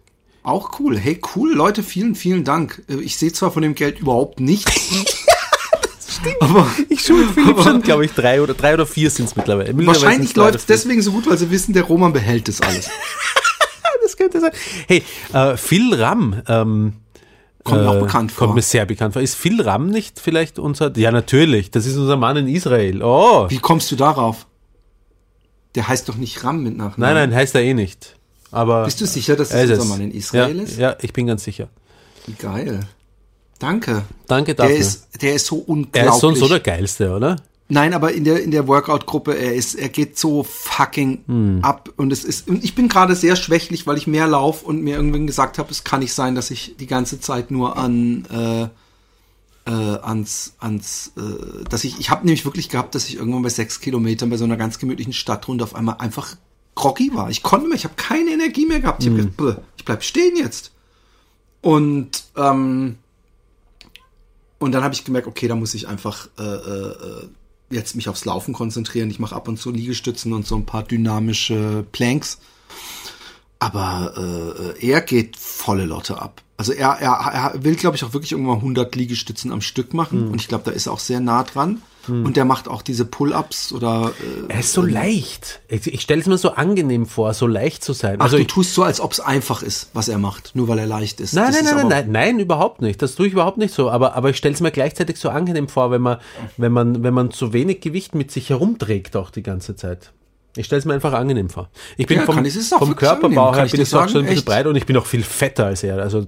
Auch 0.44 0.80
cool. 0.80 0.98
Hey, 0.98 1.20
cool, 1.36 1.54
Leute, 1.54 1.84
vielen, 1.84 2.16
vielen 2.16 2.44
Dank. 2.44 2.84
Äh, 2.90 2.96
Ich 3.02 3.18
sehe 3.18 3.34
zwar 3.34 3.52
von 3.52 3.62
dem 3.62 3.76
Geld 3.76 4.00
überhaupt 4.00 4.40
nichts. 4.40 4.72
Aber 6.40 6.68
Ich 6.90 7.02
schuld 7.02 7.30
Philipp 7.32 7.62
schon, 7.62 7.82
glaube 7.82 8.06
ich, 8.06 8.12
drei 8.12 8.42
oder 8.42 8.54
drei 8.54 8.74
oder 8.74 8.86
vier 8.86 9.10
sind 9.10 9.26
es 9.30 9.36
mittlerweile. 9.36 9.74
Mittlerweile 9.74 10.02
wahrscheinlich 10.02 10.36
läuft 10.36 10.56
es 10.56 10.66
deswegen 10.66 11.02
so 11.02 11.12
gut, 11.12 11.30
weil 11.30 11.38
sie 11.38 11.50
wissen, 11.52 11.74
der 11.74 11.84
Roman 11.84 12.14
behält 12.14 12.48
das 12.48 12.62
alles. 12.62 12.90
Das 14.02 14.18
könnte 14.18 14.40
sein. 14.40 14.52
Hey, 14.88 15.04
äh, 15.34 15.56
Phil 15.56 15.94
Ram, 15.94 16.42
ähm, 16.48 16.94
Kommt 17.70 17.82
mir 17.84 17.94
äh, 17.94 17.98
auch 17.98 18.02
bekannt 18.02 18.32
vor. 18.32 18.48
Kommt 18.48 18.56
mir 18.56 18.62
sehr 18.62 18.86
bekannt 18.86 19.14
vor. 19.14 19.22
Ist 19.22 19.36
Phil 19.36 19.62
Ram 19.62 19.88
nicht 19.90 20.20
vielleicht 20.20 20.60
unser, 20.60 20.96
ja 20.98 21.12
natürlich, 21.12 21.72
das 21.72 21.86
ist 21.86 21.98
unser 21.98 22.18
Mann 22.18 22.38
in 22.38 22.48
Israel. 22.48 23.02
Oh, 23.04 23.50
Wie 23.50 23.60
kommst 23.60 23.92
du 23.92 23.96
darauf? 23.96 24.48
Der 25.76 25.88
heißt 25.88 26.10
doch 26.10 26.16
nicht 26.16 26.44
Ram 26.44 26.64
mit 26.64 26.76
Nachnamen. 26.78 27.16
nein, 27.16 27.30
nein, 27.30 27.36
heißt 27.36 27.56
er 27.56 27.62
eh 27.62 27.74
nicht. 27.74 28.16
Aber 28.52 28.86
Bist 28.86 29.00
du 29.00 29.06
sicher, 29.06 29.36
dass 29.36 29.52
er 29.52 29.68
das 29.68 29.72
ist 29.72 29.80
unser 29.80 29.84
es. 29.84 29.90
Mann 29.90 30.02
in 30.02 30.12
Israel 30.12 30.58
ja, 30.58 30.64
ist? 30.64 30.78
Ja, 30.78 30.96
ich 31.02 31.14
bin 31.14 31.28
ganz 31.28 31.44
sicher. 31.44 31.70
Wie 32.26 32.34
geil. 32.34 32.82
Danke. 33.60 34.04
Danke 34.28 34.56
dafür. 34.56 34.74
Der 34.74 34.80
ist, 34.80 35.22
der 35.22 35.36
ist 35.36 35.46
so 35.46 35.58
unglaublich. 35.58 36.04
er 36.04 36.10
ist 36.10 36.20
so 36.20 36.28
und 36.30 36.38
so 36.38 36.48
der 36.48 36.62
Geilste, 36.62 37.12
oder? 37.12 37.36
Nein, 37.72 37.94
aber 37.94 38.12
in 38.14 38.24
der 38.24 38.42
in 38.42 38.50
der 38.50 38.68
Workout-Gruppe, 38.68 39.38
er 39.38 39.54
ist, 39.54 39.76
er 39.76 39.90
geht 39.90 40.18
so 40.18 40.44
fucking 40.44 41.24
Hm. 41.28 41.60
ab 41.62 41.90
und 41.98 42.12
es 42.12 42.24
ist, 42.24 42.48
und 42.48 42.64
ich 42.64 42.74
bin 42.74 42.90
gerade 42.90 43.16
sehr 43.16 43.36
schwächlich, 43.36 43.86
weil 43.86 43.98
ich 43.98 44.08
mehr 44.08 44.26
lauf 44.28 44.64
und 44.64 44.82
mir 44.82 44.96
irgendwann 44.96 45.28
gesagt 45.28 45.60
habe, 45.60 45.70
es 45.70 45.84
kann 45.84 46.00
nicht 46.00 46.14
sein, 46.14 46.34
dass 46.34 46.50
ich 46.50 46.76
die 46.80 46.88
ganze 46.88 47.20
Zeit 47.20 47.52
nur 47.52 47.78
an 47.78 48.26
äh, 48.32 48.64
äh, 49.70 49.72
ans 50.02 50.56
ans, 50.60 51.12
äh, 51.16 51.64
dass 51.70 51.84
ich, 51.84 52.00
ich 52.00 52.10
habe 52.10 52.26
nämlich 52.26 52.44
wirklich 52.44 52.70
gehabt, 52.70 52.96
dass 52.96 53.08
ich 53.08 53.18
irgendwann 53.18 53.44
bei 53.44 53.50
sechs 53.50 53.80
Kilometern 53.80 54.32
bei 54.32 54.38
so 54.38 54.46
einer 54.46 54.58
ganz 54.58 54.80
gemütlichen 54.80 55.14
Stadtrunde 55.14 55.64
auf 55.64 55.76
einmal 55.76 55.98
einfach 56.00 56.36
groggy 56.74 57.12
war. 57.14 57.30
Ich 57.30 57.44
konnte 57.44 57.68
mehr, 57.68 57.76
ich 57.76 57.84
habe 57.84 57.96
keine 57.98 58.32
Energie 58.32 58.66
mehr 58.66 58.80
gehabt. 58.80 59.04
Ich, 59.04 59.10
hab 59.10 59.16
gedacht, 59.16 59.38
"Bäh, 59.38 59.54
ich 59.78 59.86
bleib 59.86 60.04
stehen 60.04 60.36
jetzt. 60.38 60.72
Und 61.62 62.24
ähm, 62.36 62.98
und 64.60 64.72
dann 64.74 64.84
habe 64.84 64.94
ich 64.94 65.06
gemerkt, 65.06 65.28
okay, 65.28 65.48
da 65.48 65.56
muss 65.56 65.74
ich 65.74 65.88
einfach 65.88 66.28
äh, 66.38 66.44
äh, 66.44 67.30
jetzt 67.70 67.96
mich 67.96 68.10
aufs 68.10 68.26
Laufen 68.26 68.54
konzentrieren. 68.54 69.10
Ich 69.10 69.20
mache 69.20 69.36
ab 69.36 69.48
und 69.48 69.58
zu 69.58 69.72
Liegestützen 69.72 70.34
und 70.34 70.46
so 70.48 70.56
ein 70.56 70.66
paar 70.66 70.84
dynamische 70.84 71.86
Planks. 71.92 72.40
Aber 73.60 74.76
äh, 74.80 74.88
er 74.88 75.02
geht 75.02 75.36
volle 75.36 75.86
Lotte 75.86 76.22
ab. 76.22 76.42
Also 76.58 76.72
er, 76.72 76.92
er, 77.00 77.12
er 77.12 77.64
will, 77.64 77.76
glaube 77.76 77.96
ich, 77.96 78.04
auch 78.04 78.14
wirklich 78.14 78.32
irgendwann 78.32 78.58
100 78.58 78.96
Liegestützen 78.96 79.52
am 79.52 79.62
Stück 79.62 79.94
machen. 79.94 80.22
Hm. 80.22 80.32
Und 80.32 80.42
ich 80.42 80.48
glaube, 80.48 80.64
da 80.66 80.72
ist 80.72 80.88
er 80.88 80.94
auch 80.94 81.00
sehr 81.00 81.20
nah 81.20 81.44
dran. 81.44 81.82
Und 82.10 82.36
der 82.38 82.46
macht 82.46 82.68
auch 82.68 82.82
diese 82.82 83.06
Pull-Ups 83.06 83.72
oder... 83.72 84.12
Äh, 84.50 84.54
Er 84.54 84.60
ist 84.60 84.74
so 84.74 84.82
leicht. 84.82 85.62
Ich, 85.68 85.88
ich 85.88 86.02
stelle 86.02 86.22
es 86.22 86.28
mir 86.28 86.38
so 86.38 86.52
angenehm 86.52 87.06
vor, 87.06 87.34
so 87.34 87.48
leicht 87.48 87.84
zu 87.84 87.94
sein. 87.94 88.16
ach, 88.20 88.26
also 88.26 88.38
du 88.38 88.42
ich, 88.42 88.48
tust 88.48 88.74
so, 88.74 88.84
als 88.84 89.00
ob 89.00 89.12
es 89.12 89.20
einfach 89.20 89.62
ist, 89.64 89.90
was 89.94 90.08
er 90.08 90.18
macht, 90.18 90.56
nur 90.56 90.68
weil 90.68 90.80
er 90.80 90.88
leicht 90.88 91.20
ist. 91.22 91.34
Nein, 91.34 91.48
Das 91.54 91.56
nein, 91.62 91.66
ist 91.66 91.76
nein, 91.76 91.88
nein, 91.88 92.12
nein, 92.12 92.40
überhaupt 92.40 92.82
nicht. 92.82 93.02
Das 93.02 93.16
tue 93.16 93.28
ich 93.28 93.34
überhaupt 93.34 93.58
nicht 93.58 93.74
so. 93.74 93.90
Aber, 93.90 94.16
aber 94.16 94.30
ich 94.32 94.38
stelle 94.38 94.54
es 94.56 94.62
mir 94.62 94.72
gleichzeitig 94.72 95.18
so 95.18 95.30
angenehm 95.30 95.68
vor, 95.68 95.92
wenn 95.92 96.02
man, 96.02 96.18
wenn 96.58 96.72
man, 96.72 97.04
wenn 97.04 97.14
man 97.14 97.32
so 97.32 97.54
wenig 97.54 97.82
Gewicht 97.82 98.16
mit 98.16 98.32
sich 98.32 98.50
herumträgt 98.50 99.16
auch 99.16 99.30
die 99.30 99.44
ganze 99.44 99.76
Zeit. 99.76 100.12
Ich 100.56 100.66
stelle 100.66 100.80
es 100.80 100.86
mir 100.86 100.94
einfach 100.96 101.14
angenehm 101.14 101.50
vor. 101.50 101.70
Ich 101.96 102.08
bin 102.08 102.18
Ja, 102.18 102.26
vom, 102.26 102.44
ich- 102.44 102.54
vom 102.70 102.96
Körperbau 102.96 103.56
her 103.56 103.68
bin 103.68 103.82
ich 103.82 103.94
auch 103.96 104.10
schon 104.10 104.22
ein 104.22 104.24
bisschen 104.24 104.38
echt. 104.38 104.46
breit 104.46 104.66
und 104.66 104.76
ich 104.76 104.86
bin 104.86 104.98
auch 104.98 105.06
viel 105.06 105.24
fetter 105.24 105.68
als 105.68 105.84
er. 105.84 106.00
Also 106.00 106.26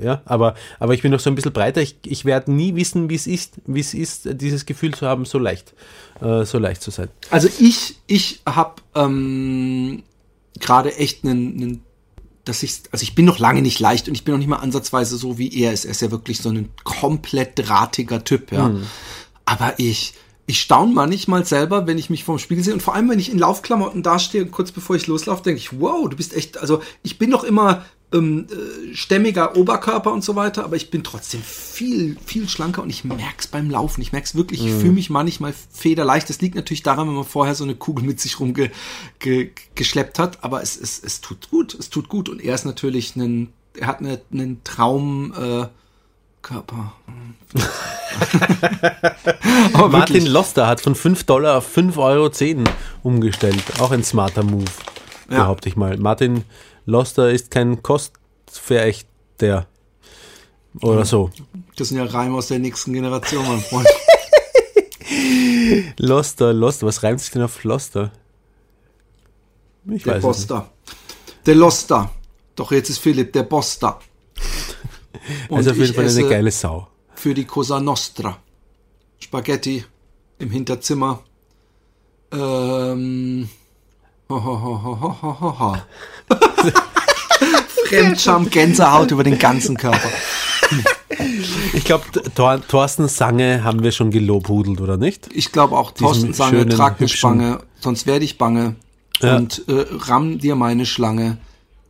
ja, 0.00 0.22
aber, 0.24 0.54
aber 0.78 0.94
ich 0.94 1.02
bin 1.02 1.12
noch 1.12 1.20
so 1.20 1.30
ein 1.30 1.34
bisschen 1.34 1.52
breiter. 1.52 1.80
Ich, 1.80 1.96
ich 2.04 2.24
werde 2.24 2.52
nie 2.52 2.74
wissen, 2.74 3.10
wie 3.10 3.14
es 3.14 3.26
ist, 3.26 3.54
wie 3.66 3.80
es 3.80 3.94
ist, 3.94 4.28
dieses 4.40 4.66
Gefühl 4.66 4.94
zu 4.94 5.06
haben, 5.06 5.24
so 5.24 5.38
leicht, 5.38 5.74
äh, 6.20 6.44
so 6.44 6.58
leicht 6.58 6.82
zu 6.82 6.90
sein. 6.90 7.08
Also 7.30 7.48
ich, 7.58 7.96
ich 8.06 8.40
habe 8.46 8.82
ähm, 8.94 10.02
gerade 10.58 10.96
echt 10.96 11.24
einen, 11.24 11.82
dass 12.44 12.62
ich, 12.62 12.82
also 12.90 13.02
ich 13.02 13.14
bin 13.14 13.24
noch 13.24 13.38
lange 13.38 13.62
nicht 13.62 13.80
leicht 13.80 14.08
und 14.08 14.14
ich 14.14 14.24
bin 14.24 14.32
noch 14.32 14.38
nicht 14.38 14.48
mal 14.48 14.56
ansatzweise 14.56 15.16
so 15.16 15.38
wie 15.38 15.54
er 15.62 15.72
ist. 15.72 15.84
Er 15.84 15.92
ist 15.92 16.02
ja 16.02 16.10
wirklich 16.10 16.38
so 16.38 16.50
ein 16.50 16.70
komplett 16.84 17.52
drahtiger 17.56 18.24
Typ, 18.24 18.52
ja. 18.52 18.74
Aber 19.44 19.74
ich, 19.78 20.14
ich 20.46 20.60
staune 20.60 20.92
manchmal 20.92 21.44
selber, 21.44 21.86
wenn 21.86 21.98
ich 21.98 22.10
mich 22.10 22.24
vorm 22.24 22.38
Spiegel 22.38 22.64
sehe 22.64 22.74
und 22.74 22.82
vor 22.82 22.94
allem, 22.94 23.08
wenn 23.08 23.18
ich 23.18 23.30
in 23.30 23.38
Laufklamotten 23.38 24.02
dastehe 24.02 24.42
und 24.42 24.50
kurz 24.50 24.72
bevor 24.72 24.96
ich 24.96 25.06
loslaufe, 25.06 25.42
denke 25.42 25.58
ich, 25.58 25.80
wow, 25.80 26.08
du 26.08 26.16
bist 26.16 26.34
echt, 26.34 26.58
also 26.58 26.82
ich 27.02 27.18
bin 27.18 27.30
noch 27.30 27.44
immer 27.44 27.84
ähm, 28.12 28.46
äh, 28.50 28.94
stämmiger 28.94 29.56
Oberkörper 29.56 30.12
und 30.12 30.22
so 30.24 30.36
weiter, 30.36 30.64
aber 30.64 30.76
ich 30.76 30.90
bin 30.90 31.02
trotzdem 31.02 31.42
viel, 31.42 32.16
viel 32.24 32.48
schlanker 32.48 32.82
und 32.82 32.90
ich 32.90 33.04
merk's 33.04 33.46
beim 33.46 33.70
Laufen. 33.70 34.02
Ich 34.02 34.12
merk's 34.12 34.34
wirklich, 34.34 34.64
ich 34.64 34.72
fühle 34.72 34.92
mich 34.92 35.10
manchmal 35.10 35.54
federleicht. 35.72 36.28
Das 36.28 36.40
liegt 36.40 36.54
natürlich 36.54 36.82
daran, 36.82 37.08
wenn 37.08 37.14
man 37.14 37.24
vorher 37.24 37.54
so 37.54 37.64
eine 37.64 37.74
Kugel 37.74 38.04
mit 38.04 38.20
sich 38.20 38.40
rumgeschleppt 38.40 38.78
ge, 39.18 39.50
hat, 40.18 40.44
aber 40.44 40.62
es, 40.62 40.78
es, 40.78 41.02
es 41.02 41.20
tut 41.20 41.50
gut, 41.50 41.74
es 41.74 41.90
tut 41.90 42.08
gut. 42.08 42.28
Und 42.28 42.40
er 42.40 42.54
ist 42.54 42.64
natürlich 42.64 43.16
ein, 43.16 43.52
er 43.78 43.86
hat 43.86 44.00
eine, 44.00 44.20
einen 44.32 44.62
Traum, 44.64 45.32
äh, 45.32 45.66
Körper. 46.42 46.92
Martin 49.72 49.92
wirklich, 49.92 50.28
Loster 50.28 50.66
hat 50.66 50.80
von 50.80 50.94
5 50.94 51.24
Dollar 51.24 51.58
auf 51.58 51.76
5,10 51.76 51.96
Euro 51.98 52.30
umgestellt. 53.02 53.62
Auch 53.80 53.92
ein 53.92 54.02
smarter 54.04 54.42
Move, 54.42 54.64
Ja. 55.30 55.38
behaupte 55.38 55.68
ich 55.68 55.76
mal. 55.76 55.96
Martin 55.96 56.44
Loster 56.86 57.30
ist 57.30 57.50
kein 57.50 57.82
Kostverächter. 57.82 59.66
Oder 60.80 61.04
so. 61.04 61.30
das 61.76 61.88
sind 61.88 61.98
ja 61.98 62.04
Reime 62.04 62.36
aus 62.36 62.48
der 62.48 62.58
nächsten 62.58 62.92
Generation, 62.92 63.46
mein 63.46 63.60
Freund. 63.60 63.88
Loster, 65.98 66.52
Loster. 66.52 66.86
Was 66.86 67.02
reimt 67.02 67.20
sich 67.20 67.30
denn 67.30 67.42
auf 67.42 67.62
Loster? 67.64 68.12
Ich 69.90 70.02
Der 70.04 70.14
weiß 70.14 70.24
es 70.24 70.38
nicht. 70.40 70.48
Boster. 70.48 70.70
Der 71.46 71.54
Loster. 71.54 72.10
Doch 72.54 72.72
jetzt 72.72 72.90
ist 72.90 72.98
Philipp 72.98 73.32
der 73.32 73.42
Boster. 73.42 73.98
Und 75.48 75.58
Also 75.58 75.70
auf 75.72 75.76
jeden 75.76 75.94
Fall 75.94 76.08
eine 76.08 76.28
geile 76.28 76.50
Sau. 76.50 76.88
für 77.14 77.34
die 77.34 77.44
Cosa 77.44 77.80
Nostra. 77.80 78.38
Spaghetti 79.18 79.84
im 80.38 80.50
Hinterzimmer. 80.50 81.22
Ähm. 82.32 83.48
Fremdscham, 87.88 88.48
Gänsehaut 88.48 89.10
über 89.10 89.24
den 89.24 89.38
ganzen 89.38 89.76
Körper. 89.76 90.08
Ich 91.74 91.84
glaube, 91.84 92.04
Thor 92.34 92.60
Thorsten 92.66 93.08
Sange 93.08 93.62
haben 93.64 93.82
wir 93.82 93.92
schon 93.92 94.10
gelobhudelt, 94.10 94.80
oder 94.80 94.96
nicht? 94.96 95.28
Ich 95.34 95.52
glaube 95.52 95.76
auch, 95.76 95.90
Thorsten 95.90 96.28
Diesen 96.28 96.34
Sange, 96.34 96.66
trag 96.68 96.98
eine 96.98 97.08
Spange, 97.08 97.60
sonst 97.80 98.06
werde 98.06 98.24
ich 98.24 98.38
bange. 98.38 98.76
Ja. 99.20 99.36
und 99.36 99.62
äh, 99.68 99.84
ramm 100.08 100.38
dir 100.38 100.56
meine 100.56 100.84
Schlange 100.84 101.38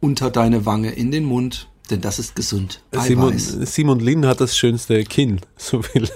unter 0.01 0.31
deine 0.31 0.67
Wange 0.67 0.91
in 0.91 1.11
den 1.11 1.25
Mund, 1.25 1.69
denn 1.93 2.01
das 2.01 2.19
ist 2.19 2.35
gesund. 2.35 2.83
Simon. 2.93 3.39
Simon 3.39 4.01
Lin 4.01 4.27
hat 4.27 4.41
das 4.41 4.57
schönste 4.57 5.05
Kinn. 5.05 5.41
So 5.57 5.81
viel, 5.83 6.09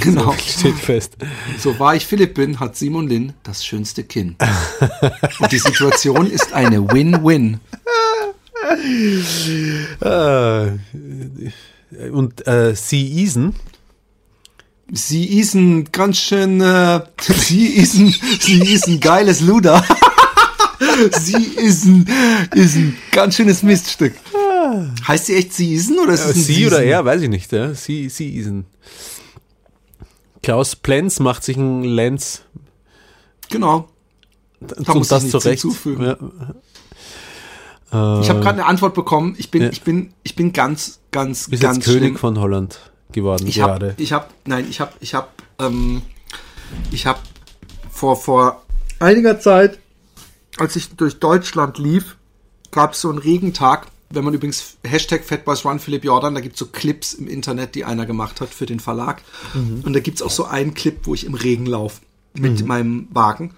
Genau. 0.00 0.32
so 0.32 0.60
steht 0.60 0.74
fest. 0.74 1.16
So 1.58 1.78
wahr 1.78 1.94
ich 1.94 2.04
Philipp 2.06 2.34
bin, 2.34 2.58
hat 2.58 2.76
Simon 2.76 3.06
Lin 3.08 3.32
das 3.44 3.64
schönste 3.64 4.02
Kinn. 4.02 4.36
Und 5.38 5.52
die 5.52 5.58
Situation 5.58 6.28
ist 6.28 6.52
eine 6.52 6.90
Win-Win. 6.90 7.60
Äh, 10.00 10.70
und 12.10 12.46
äh, 12.46 12.74
Sie 12.74 13.22
Isen, 13.22 13.54
Sie 14.90 15.38
ist 15.38 15.54
ein 15.54 15.92
ganz 15.92 16.18
schön, 16.18 16.60
äh, 16.62 17.00
sie 17.20 17.66
ist 17.66 17.94
ein, 17.94 18.14
sie 18.40 18.62
ist 18.72 18.88
ein 18.88 19.00
geiles 19.00 19.40
Luder. 19.40 19.84
sie 21.20 21.44
ist 21.44 21.84
ein, 21.84 22.06
ist 22.54 22.76
ein 22.76 22.96
ganz 23.12 23.36
schönes 23.36 23.62
Miststück. 23.62 24.14
Heißt 25.06 25.26
sie 25.26 25.34
echt 25.36 25.52
ein 25.58 25.98
oder 25.98 26.12
ist 26.14 26.20
es 26.24 26.26
ein 26.34 26.40
Äh, 26.40 26.44
Sie 26.44 26.66
oder 26.66 26.76
Siesen? 26.78 26.88
er, 26.90 27.04
weiß 27.04 27.22
ich 27.22 27.28
nicht. 27.28 27.52
Ja? 27.52 27.74
Sie, 27.74 28.06
Isen. 28.06 28.66
Klaus 30.42 30.76
Plenz 30.76 31.20
macht 31.20 31.44
sich 31.44 31.56
einen 31.56 31.84
Lenz 31.84 32.42
Genau. 33.50 33.88
Da 34.60 34.94
muss 34.94 35.08
das 35.08 35.24
ich 35.24 35.32
nichts 35.32 35.42
zurecht. 35.42 35.62
hinzufügen. 35.62 36.02
Ja. 36.04 36.16
Ich 38.20 38.28
habe 38.28 38.40
gerade 38.40 38.58
eine 38.58 38.66
Antwort 38.66 38.94
bekommen. 38.94 39.34
Ich 39.38 39.50
bin, 39.50 39.62
Ja. 39.62 39.70
ich 39.70 39.82
bin, 39.82 40.12
ich 40.22 40.36
bin 40.36 40.52
ganz, 40.52 40.98
ganz, 41.10 41.48
Bist 41.48 41.62
ganz 41.62 41.76
jetzt 41.78 41.84
König 41.86 42.00
schlimm. 42.02 42.16
von 42.18 42.38
Holland 42.38 42.78
geworden 43.12 43.46
Ich 43.46 43.60
habe, 43.60 43.78
gerade. 43.78 43.94
ich 43.96 44.12
habe, 44.12 44.26
nein, 44.44 44.66
ich 44.68 44.80
habe, 44.80 44.92
ich 45.00 45.14
habe, 45.14 45.28
ähm, 45.58 46.02
ich 46.90 47.06
habe 47.06 47.18
vor 47.90 48.16
vor 48.16 48.62
einiger 48.98 49.40
Zeit, 49.40 49.78
als 50.58 50.76
ich 50.76 50.90
durch 50.96 51.18
Deutschland 51.18 51.78
lief, 51.78 52.16
gab 52.70 52.92
es 52.92 53.00
so 53.00 53.08
einen 53.08 53.18
Regentag. 53.18 53.86
Wenn 54.10 54.24
man 54.24 54.34
übrigens 54.34 54.78
Hashtag 54.84 55.24
Fatboys 55.24 55.64
Run 55.64 55.78
Philipp 55.78 56.04
Jordan, 56.04 56.34
da 56.34 56.40
gibt's 56.40 56.58
so 56.58 56.66
Clips 56.66 57.12
im 57.14 57.28
Internet, 57.28 57.74
die 57.74 57.84
einer 57.84 58.06
gemacht 58.06 58.40
hat 58.40 58.48
für 58.48 58.66
den 58.66 58.80
Verlag. 58.80 59.22
Und 59.84 59.92
da 59.92 60.00
gibt's 60.00 60.22
auch 60.22 60.30
so 60.30 60.44
einen 60.44 60.74
Clip, 60.74 60.98
wo 61.02 61.14
ich 61.14 61.24
im 61.24 61.34
Regen 61.34 61.66
laufe 61.66 62.00
mit 62.34 62.64
meinem 62.66 63.08
Wagen. 63.10 63.54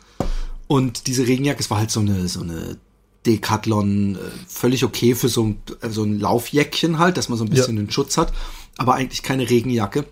Und 0.67 1.07
diese 1.07 1.27
Regenjacke, 1.27 1.61
es 1.61 1.71
war 1.71 1.79
halt 1.79 1.91
so 1.91 2.01
eine, 2.01 2.29
so 2.29 2.41
eine 2.41 2.79
Decathlon, 3.27 4.17
äh, 4.17 4.19
völlig 4.47 4.85
okay 4.85 5.15
für 5.15 5.29
so 5.29 5.45
ein, 5.45 5.63
äh, 5.83 5.91
so 5.91 6.05
ein 6.05 6.19
Laufjäckchen 6.19 6.99
halt, 6.99 7.17
dass 7.17 7.29
man 7.29 7.39
so 7.39 7.45
ein 7.45 7.51
bisschen 7.51 7.77
den 7.77 7.91
Schutz 7.91 8.17
hat, 8.17 8.33
aber 8.79 8.95
eigentlich 8.95 9.23
keine 9.23 9.49
Regenjacke. 9.49 10.07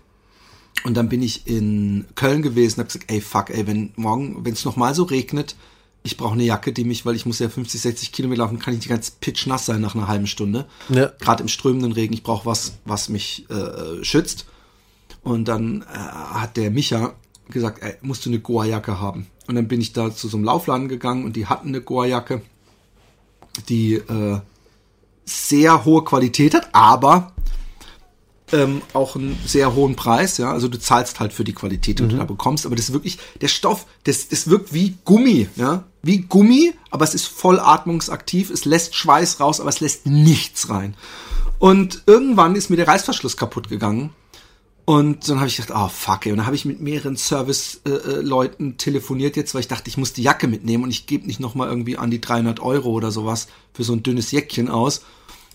Und 0.83 0.95
dann 0.95 1.09
bin 1.09 1.21
ich 1.21 1.47
in 1.47 2.05
Köln 2.15 2.41
gewesen 2.41 2.75
und 2.75 2.85
hab 2.85 2.87
gesagt, 2.93 3.11
ey, 3.11 3.21
fuck, 3.21 3.49
ey, 3.49 3.67
wenn 3.67 3.91
morgen, 3.95 4.45
wenn 4.45 4.53
es 4.53 4.65
nochmal 4.65 4.93
so 4.93 5.03
regnet, 5.03 5.55
ich 6.03 6.17
brauche 6.17 6.33
eine 6.33 6.43
Jacke, 6.43 6.71
die 6.71 6.85
mich, 6.85 7.05
weil 7.05 7.15
ich 7.15 7.25
muss 7.25 7.39
ja 7.39 7.49
50, 7.49 7.81
60 7.81 8.11
Kilometer 8.11 8.43
laufen, 8.43 8.59
kann 8.59 8.73
ich 8.73 8.79
die 8.79 8.89
ganz 8.89 9.11
pitchnass 9.11 9.65
sein 9.65 9.81
nach 9.81 9.95
einer 9.95 10.07
halben 10.07 10.27
Stunde. 10.27 10.65
Ja. 10.89 11.11
Gerade 11.19 11.43
im 11.43 11.49
strömenden 11.49 11.91
Regen, 11.91 12.13
ich 12.13 12.23
brauche 12.23 12.45
was, 12.45 12.73
was 12.85 13.09
mich 13.09 13.49
äh, 13.49 14.03
schützt. 14.03 14.45
Und 15.23 15.47
dann 15.47 15.81
äh, 15.81 15.95
hat 15.95 16.55
der 16.57 16.71
Micha 16.71 17.13
gesagt, 17.49 17.83
ey, 17.83 17.95
musst 18.01 18.25
du 18.25 18.29
eine 18.29 18.39
Goa-Jacke 18.39 18.99
haben. 18.99 19.27
Und 19.47 19.55
dann 19.55 19.67
bin 19.67 19.81
ich 19.81 19.93
da 19.93 20.13
zu 20.13 20.27
so 20.27 20.37
einem 20.37 20.45
Laufladen 20.45 20.87
gegangen 20.87 21.25
und 21.25 21.35
die 21.35 21.47
hatten 21.47 21.69
eine 21.69 21.81
Goa-Jacke, 21.81 22.41
die 23.67 23.95
äh, 23.95 24.39
sehr 25.25 25.85
hohe 25.85 26.03
Qualität 26.03 26.53
hat, 26.53 26.69
aber 26.73 27.33
ähm, 28.51 28.81
auch 28.93 29.15
einen 29.15 29.37
sehr 29.45 29.75
hohen 29.75 29.95
Preis, 29.95 30.37
ja. 30.37 30.51
Also 30.51 30.67
du 30.67 30.79
zahlst 30.79 31.19
halt 31.19 31.33
für 31.33 31.43
die 31.43 31.53
Qualität, 31.53 31.99
die 31.99 32.07
du 32.07 32.17
da 32.17 32.25
bekommst, 32.25 32.65
aber 32.65 32.75
das 32.75 32.85
ist 32.85 32.93
wirklich, 32.93 33.19
der 33.41 33.47
Stoff, 33.47 33.85
das, 34.03 34.27
das 34.27 34.49
wirkt 34.49 34.73
wie 34.73 34.95
Gummi, 35.05 35.47
ja. 35.55 35.85
Wie 36.01 36.19
Gummi, 36.19 36.73
aber 36.91 37.03
es 37.03 37.13
ist 37.13 37.27
voll 37.27 37.59
atmungsaktiv, 37.59 38.49
es 38.49 38.65
lässt 38.65 38.95
Schweiß 38.95 39.39
raus, 39.39 39.59
aber 39.59 39.69
es 39.69 39.79
lässt 39.79 40.05
nichts 40.05 40.69
rein. 40.69 40.95
Und 41.59 42.03
irgendwann 42.05 42.55
ist 42.55 42.69
mir 42.69 42.77
der 42.77 42.87
Reißverschluss 42.87 43.35
kaputt 43.35 43.69
gegangen. 43.69 44.11
Und 44.85 45.29
dann 45.29 45.37
habe 45.37 45.47
ich 45.47 45.57
gedacht, 45.57 45.75
ah 45.75 45.87
fuck, 45.87 46.25
ey. 46.25 46.31
Und 46.31 46.39
dann 46.39 46.47
habe 46.47 46.55
ich 46.55 46.65
mit 46.65 46.81
mehreren 46.81 47.15
Service-Leuten 47.15 48.77
telefoniert 48.77 49.35
jetzt, 49.35 49.53
weil 49.53 49.61
ich 49.61 49.67
dachte, 49.67 49.87
ich 49.87 49.97
muss 49.97 50.13
die 50.13 50.23
Jacke 50.23 50.47
mitnehmen 50.47 50.83
und 50.85 50.89
ich 50.89 51.05
gebe 51.05 51.27
nicht 51.27 51.39
nochmal 51.39 51.67
irgendwie 51.67 51.97
an 51.97 52.09
die 52.09 52.19
300 52.19 52.59
Euro 52.59 52.89
oder 52.89 53.11
sowas 53.11 53.49
für 53.71 53.83
so 53.83 53.93
ein 53.93 54.01
dünnes 54.01 54.31
Jäckchen 54.31 54.67
aus. 54.67 55.01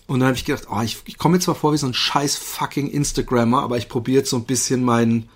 Und 0.07 0.19
dann 0.19 0.27
habe 0.27 0.37
ich 0.37 0.45
gedacht, 0.45 0.67
oh, 0.71 0.81
ich, 0.81 0.97
ich 1.05 1.17
komme 1.17 1.35
mir 1.37 1.39
zwar 1.39 1.55
vor 1.55 1.73
wie 1.73 1.77
so 1.77 1.87
ein 1.87 1.93
scheiß 1.93 2.35
fucking 2.37 2.89
Instagrammer, 2.89 3.63
aber 3.63 3.77
ich 3.77 3.89
probiere 3.89 4.19
jetzt 4.19 4.29
so 4.29 4.37
ein 4.37 4.43
bisschen 4.45 4.83
mein, 4.83 5.27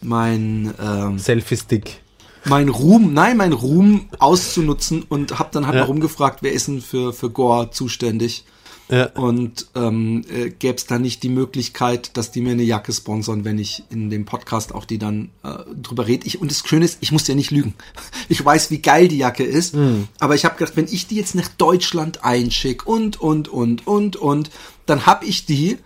mein, 0.00 0.72
ähm, 0.80 1.18
Selfie-Stick. 1.18 2.00
mein 2.46 2.68
Ruhm, 2.70 3.12
nein, 3.12 3.36
mein 3.36 3.52
Ruhm 3.52 4.08
auszunutzen 4.18 5.02
und 5.02 5.38
habe 5.38 5.50
dann 5.52 5.66
halt 5.66 5.74
Ja. 5.76 5.80
mal 5.82 5.86
rumgefragt, 5.88 6.38
wer 6.42 6.52
ist 6.52 6.68
denn 6.68 6.80
für, 6.80 7.12
für 7.12 7.28
Gore 7.30 7.70
zuständig? 7.70 8.44
Ja. 8.88 9.06
Und 9.14 9.68
ähm, 9.74 10.24
äh, 10.28 10.50
gäbe 10.50 10.76
es 10.76 10.86
da 10.86 10.98
nicht 10.98 11.22
die 11.22 11.30
Möglichkeit, 11.30 12.16
dass 12.16 12.30
die 12.30 12.42
mir 12.42 12.52
eine 12.52 12.62
Jacke 12.62 12.92
sponsern, 12.92 13.44
wenn 13.44 13.58
ich 13.58 13.84
in 13.90 14.10
dem 14.10 14.26
Podcast 14.26 14.74
auch 14.74 14.84
die 14.84 14.98
dann 14.98 15.30
äh, 15.42 15.54
drüber 15.74 16.06
rede. 16.06 16.26
Ich, 16.26 16.40
und 16.40 16.50
das 16.50 16.62
Schöne 16.66 16.84
ist, 16.84 16.98
ich 17.00 17.10
muss 17.10 17.26
ja 17.26 17.34
nicht 17.34 17.50
lügen. 17.50 17.74
Ich 18.28 18.42
weiß, 18.42 18.70
wie 18.70 18.78
geil 18.80 19.08
die 19.08 19.18
Jacke 19.18 19.44
ist. 19.44 19.76
Aber 20.18 20.34
ich 20.34 20.46
habe 20.46 20.56
gedacht, 20.56 20.76
wenn 20.76 20.86
ich 20.86 21.06
die 21.06 21.16
jetzt 21.16 21.34
nach 21.34 21.48
Deutschland 21.48 22.24
einschicke 22.24 22.86
und, 22.86 23.20
und, 23.20 23.48
und, 23.48 23.86
und, 23.86 24.16
und, 24.16 24.50
dann 24.86 25.04
habe 25.04 25.26
ich 25.26 25.44
die 25.44 25.78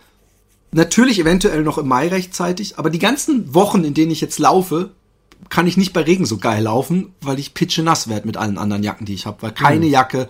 natürlich 0.70 1.18
eventuell 1.18 1.62
noch 1.62 1.78
im 1.78 1.88
Mai 1.88 2.08
rechtzeitig, 2.08 2.78
aber 2.78 2.90
die 2.90 2.98
ganzen 2.98 3.54
Wochen, 3.54 3.84
in 3.84 3.94
denen 3.94 4.12
ich 4.12 4.20
jetzt 4.20 4.38
laufe, 4.38 4.90
kann 5.48 5.66
ich 5.66 5.76
nicht 5.76 5.92
bei 5.92 6.02
Regen 6.02 6.26
so 6.26 6.38
geil 6.38 6.62
laufen, 6.62 7.14
weil 7.20 7.38
ich 7.38 7.54
pitche 7.54 7.82
nass 7.82 8.08
werde 8.08 8.26
mit 8.26 8.36
allen 8.36 8.58
anderen 8.58 8.82
Jacken, 8.82 9.06
die 9.06 9.14
ich 9.14 9.26
habe, 9.26 9.42
weil 9.42 9.52
keine 9.52 9.86
Jacke 9.86 10.28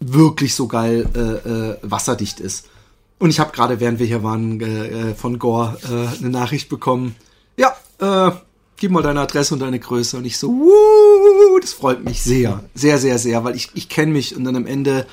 wirklich 0.00 0.54
so 0.54 0.66
geil 0.66 1.08
äh, 1.14 1.20
äh, 1.20 1.76
wasserdicht 1.82 2.40
ist. 2.40 2.66
Und 3.18 3.30
ich 3.30 3.38
habe 3.38 3.52
gerade, 3.52 3.80
während 3.80 3.98
wir 3.98 4.06
hier 4.06 4.22
waren, 4.22 4.60
äh, 4.60 5.14
von 5.14 5.38
Gore 5.38 5.78
äh, 5.84 6.18
eine 6.18 6.30
Nachricht 6.30 6.70
bekommen. 6.70 7.16
Ja, 7.56 7.76
äh, 7.98 8.32
gib 8.78 8.90
mal 8.90 9.02
deine 9.02 9.20
Adresse 9.20 9.54
und 9.54 9.60
deine 9.60 9.78
Größe. 9.78 10.16
Und 10.16 10.24
ich 10.24 10.38
so, 10.38 10.48
wuh, 10.48 11.58
das 11.60 11.74
freut 11.74 12.02
mich 12.02 12.22
sehr, 12.22 12.64
sehr, 12.74 12.98
sehr, 12.98 13.18
sehr, 13.18 13.44
weil 13.44 13.54
ich, 13.54 13.68
ich 13.74 13.90
kenne 13.90 14.12
mich 14.12 14.34
und 14.34 14.44
dann 14.44 14.56
am 14.56 14.66
Ende 14.66 15.06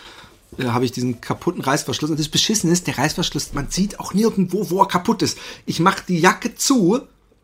äh, 0.58 0.68
habe 0.68 0.86
ich 0.86 0.94
diesen 0.94 1.20
kaputten 1.20 1.62
Reißverschluss. 1.62 2.10
Und 2.10 2.20
das 2.20 2.30
Beschissen 2.30 2.72
ist, 2.72 2.88
der 2.88 2.98
Reißverschluss, 2.98 3.54
man 3.54 3.70
sieht 3.70 4.00
auch 4.00 4.14
nirgendwo, 4.14 4.70
wo 4.70 4.80
er 4.80 4.88
kaputt 4.88 5.22
ist. 5.22 5.38
Ich 5.66 5.82
mache 5.82 6.04
die 6.08 6.20
Jacke 6.20 6.56
zu, 6.56 7.02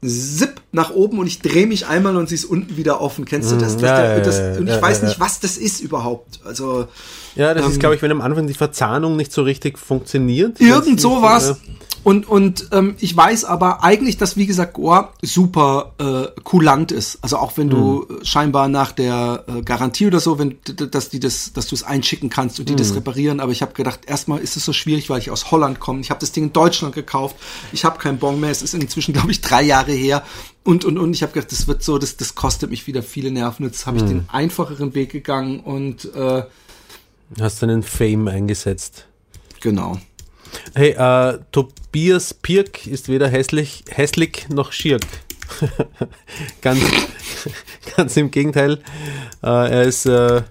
zip 0.08 0.62
nach 0.72 0.92
oben 0.92 1.20
und 1.20 1.28
ich 1.28 1.40
drehe 1.40 1.68
mich 1.68 1.88
einmal 1.88 2.16
und 2.16 2.30
sie 2.30 2.36
ist 2.36 2.46
unten 2.46 2.78
wieder 2.78 3.02
offen. 3.02 3.26
Kennst 3.26 3.52
du 3.52 3.58
das? 3.58 3.78
das, 3.78 3.84
ja, 3.84 4.20
das 4.20 4.38
ja, 4.38 4.54
und 4.54 4.68
ich 4.68 4.76
ja, 4.76 4.82
weiß 4.82 5.02
ja, 5.02 5.08
nicht, 5.08 5.20
was 5.20 5.40
das 5.40 5.58
ist 5.58 5.80
überhaupt. 5.82 6.40
Also 6.46 6.88
Ja, 7.36 7.54
das 7.54 7.68
ist, 7.68 7.74
Ähm, 7.74 7.80
glaube 7.80 7.96
ich, 7.96 8.02
wenn 8.02 8.12
am 8.12 8.22
Anfang 8.22 8.48
die 8.48 8.54
Verzahnung 8.54 9.16
nicht 9.16 9.32
so 9.32 9.44
richtig 9.44 9.78
funktioniert. 9.78 10.60
Irgend 10.60 11.00
sowas. 11.00 11.58
Und, 12.04 12.28
und 12.28 12.68
ähm, 12.74 12.96
ich 13.00 13.16
weiß 13.16 13.46
aber 13.46 13.82
eigentlich, 13.82 14.18
dass, 14.18 14.36
wie 14.36 14.46
gesagt, 14.46 14.74
Gore 14.74 15.10
super 15.22 15.94
äh, 16.00 16.42
kulant 16.42 16.92
ist. 16.92 17.18
Also 17.22 17.38
auch 17.38 17.56
wenn 17.58 17.70
du 17.70 18.06
Hm. 18.08 18.18
äh, 18.22 18.26
scheinbar 18.26 18.68
nach 18.68 18.92
der 18.92 19.46
äh, 19.48 19.62
Garantie 19.62 20.08
oder 20.08 20.20
so, 20.20 20.38
wenn 20.38 20.58
dass 20.92 21.10
die 21.10 21.22
das, 21.22 21.54
dass 21.54 21.68
du 21.68 21.76
es 21.76 21.84
einschicken 21.84 22.30
kannst 22.30 22.60
und 22.60 22.68
die 22.68 22.74
Hm. 22.74 22.78
das 22.78 22.94
reparieren. 22.96 23.40
Aber 23.40 23.54
ich 23.54 23.62
habe 23.62 23.72
gedacht, 23.74 24.02
erstmal 24.06 24.40
ist 24.40 24.58
es 24.58 24.66
so 24.66 24.74
schwierig, 24.74 25.10
weil 25.10 25.20
ich 25.20 25.32
aus 25.32 25.50
Holland 25.52 25.80
komme. 25.80 26.02
Ich 26.02 26.10
habe 26.10 26.20
das 26.20 26.34
Ding 26.34 26.46
in 26.46 26.54
Deutschland 26.54 26.94
gekauft. 26.94 27.38
Ich 27.72 27.86
habe 27.86 28.00
keinen 28.00 28.18
Bon 28.20 28.38
mehr. 28.40 28.52
Es 28.52 28.62
ist 28.62 28.74
inzwischen, 28.74 29.14
glaube 29.14 29.32
ich, 29.32 29.40
drei 29.40 29.62
Jahre 29.64 29.94
her. 29.94 30.24
Und 30.66 30.84
und 30.84 30.98
und 30.98 31.14
ich 31.14 31.24
habe 31.24 31.32
gedacht, 31.32 31.52
das 31.54 31.68
wird 31.68 31.84
so, 31.84 31.98
das, 31.98 32.18
das 32.18 32.36
kostet 32.36 32.70
mich 32.70 32.86
wieder 32.86 33.02
viele 33.02 33.32
Nerven. 33.32 33.66
Jetzt 33.66 33.86
habe 33.86 33.98
ich 33.98 34.04
Hm. 34.04 34.10
den 34.10 34.30
einfacheren 34.30 34.94
Weg 34.94 35.12
gegangen 35.14 35.62
und 35.62 36.14
äh, 36.16 36.44
Hast 37.40 37.62
deinen 37.64 37.82
Fame 37.82 38.28
eingesetzt. 38.28 39.06
genau. 39.62 39.98
Hey, 40.76 40.92
äh, 40.92 41.40
Tobias 41.52 42.34
Pirk 42.34 42.88
ist 42.88 43.10
weder 43.10 43.28
hässlich, 43.28 43.84
hässlich 43.90 44.48
noch 44.50 44.72
schirk. 44.72 45.04
ganz, 46.62 46.80
ganz 47.98 48.18
im 48.18 48.32
Gegenteil. 48.32 48.80
Äh, 49.44 49.48
er 49.48 49.84
ist 49.84 50.06
äh, 50.06 50.42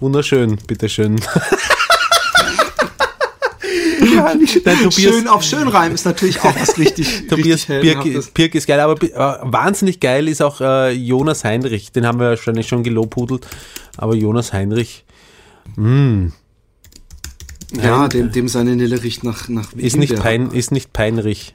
wunderschön, 0.00 0.56
bitteschön. 0.66 1.20
Nein, 4.14 4.46
Tobias, 4.46 4.94
Schön 4.94 5.28
auf 5.28 5.42
Schönreim 5.42 5.92
ist 5.92 6.06
natürlich 6.06 6.40
auch 6.40 6.54
was 6.58 6.78
richtig, 6.78 7.26
Tobias 7.28 7.68
richtig 7.68 8.00
Pirk. 8.00 8.34
Pirk 8.34 8.54
ist 8.54 8.66
geil, 8.66 8.80
aber 8.80 9.02
äh, 9.02 9.38
wahnsinnig 9.42 10.00
geil 10.00 10.28
ist 10.28 10.40
auch 10.40 10.60
äh, 10.60 10.92
Jonas 10.92 11.44
Heinrich. 11.44 11.92
Den 11.92 12.06
haben 12.06 12.18
wir 12.18 12.30
wahrscheinlich 12.30 12.66
schon 12.66 12.82
gelobhudelt. 12.82 13.46
Aber 13.98 14.14
Jonas 14.14 14.52
Heinrich 14.52 15.04
Ja, 17.72 18.08
dem, 18.08 18.30
dem 18.32 18.48
seine 18.48 18.76
Nille 18.76 19.02
riecht 19.02 19.24
nach, 19.24 19.48
nach 19.48 19.72
ist 19.72 19.96
nicht, 19.96 20.16
pein, 20.16 20.50
ist 20.52 20.70
nicht 20.70 20.92
peinlich. 20.92 21.52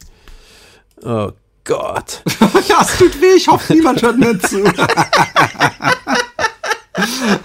Oh 1.03 1.31
Gott. 1.63 2.23
ja, 2.67 2.81
es 2.81 2.97
tut 2.97 3.21
weh, 3.21 3.35
ich 3.37 3.47
hoffe, 3.47 3.73
niemand 3.73 4.01
hört 4.01 4.17
mir 4.17 4.37
zu. 4.39 4.63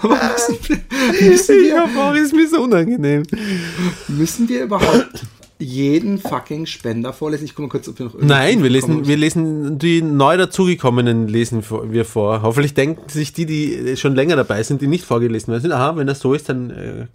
Aber 0.01 0.19
müssen 0.31 0.57
wir, 0.67 1.29
müssen, 1.29 1.55
wir, 1.55 1.67
Ja, 1.67 1.89
warum 1.95 2.15
ist 2.15 2.33
mir 2.33 2.47
so 2.47 2.61
unangenehm? 2.61 3.23
müssen 4.07 4.49
wir 4.49 4.63
überhaupt 4.63 5.23
jeden 5.59 6.19
fucking 6.19 6.65
Spender 6.65 7.13
vorlesen? 7.13 7.45
Ich 7.45 7.51
gucke 7.51 7.63
mal 7.63 7.69
kurz, 7.69 7.87
ob 7.87 7.97
wir 7.97 8.05
noch 8.05 8.13
irgendwie 8.13 8.33
Nein, 8.33 8.63
wir 8.63 8.69
lesen, 8.69 9.07
wir 9.07 9.17
lesen 9.17 9.79
die 9.79 10.01
neu 10.01 10.37
dazugekommenen 10.37 11.27
lesen 11.27 11.63
wir 11.69 12.05
vor. 12.05 12.41
Hoffentlich 12.41 12.73
denken 12.73 13.09
sich 13.09 13.33
die, 13.33 13.45
die 13.45 13.97
schon 13.97 14.15
länger 14.15 14.35
dabei 14.35 14.63
sind, 14.63 14.81
die 14.81 14.87
nicht 14.87 15.05
vorgelesen 15.05 15.53
werden 15.53 15.71
aha, 15.71 15.95
wenn 15.95 16.07
das 16.07 16.19
so 16.19 16.33
ist, 16.33 16.49
dann 16.49 16.69
äh, 16.69 17.05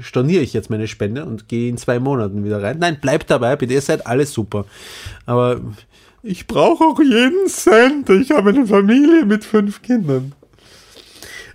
storniere 0.00 0.42
ich 0.42 0.52
jetzt 0.52 0.70
meine 0.70 0.88
Spende 0.88 1.24
und 1.24 1.48
gehe 1.48 1.68
in 1.68 1.76
zwei 1.76 1.98
Monaten 1.98 2.44
wieder 2.44 2.62
rein. 2.62 2.78
Nein, 2.78 2.98
bleibt 3.00 3.30
dabei, 3.30 3.56
bitte, 3.56 3.74
ihr 3.74 3.80
seid 3.80 4.06
alles 4.06 4.32
super. 4.32 4.64
Aber 5.26 5.60
ich 6.22 6.46
brauche 6.46 6.84
auch 6.84 7.00
jeden 7.00 7.46
Cent. 7.46 8.10
Ich 8.10 8.30
habe 8.30 8.50
eine 8.50 8.66
Familie 8.66 9.24
mit 9.24 9.44
fünf 9.44 9.82
Kindern. 9.82 10.32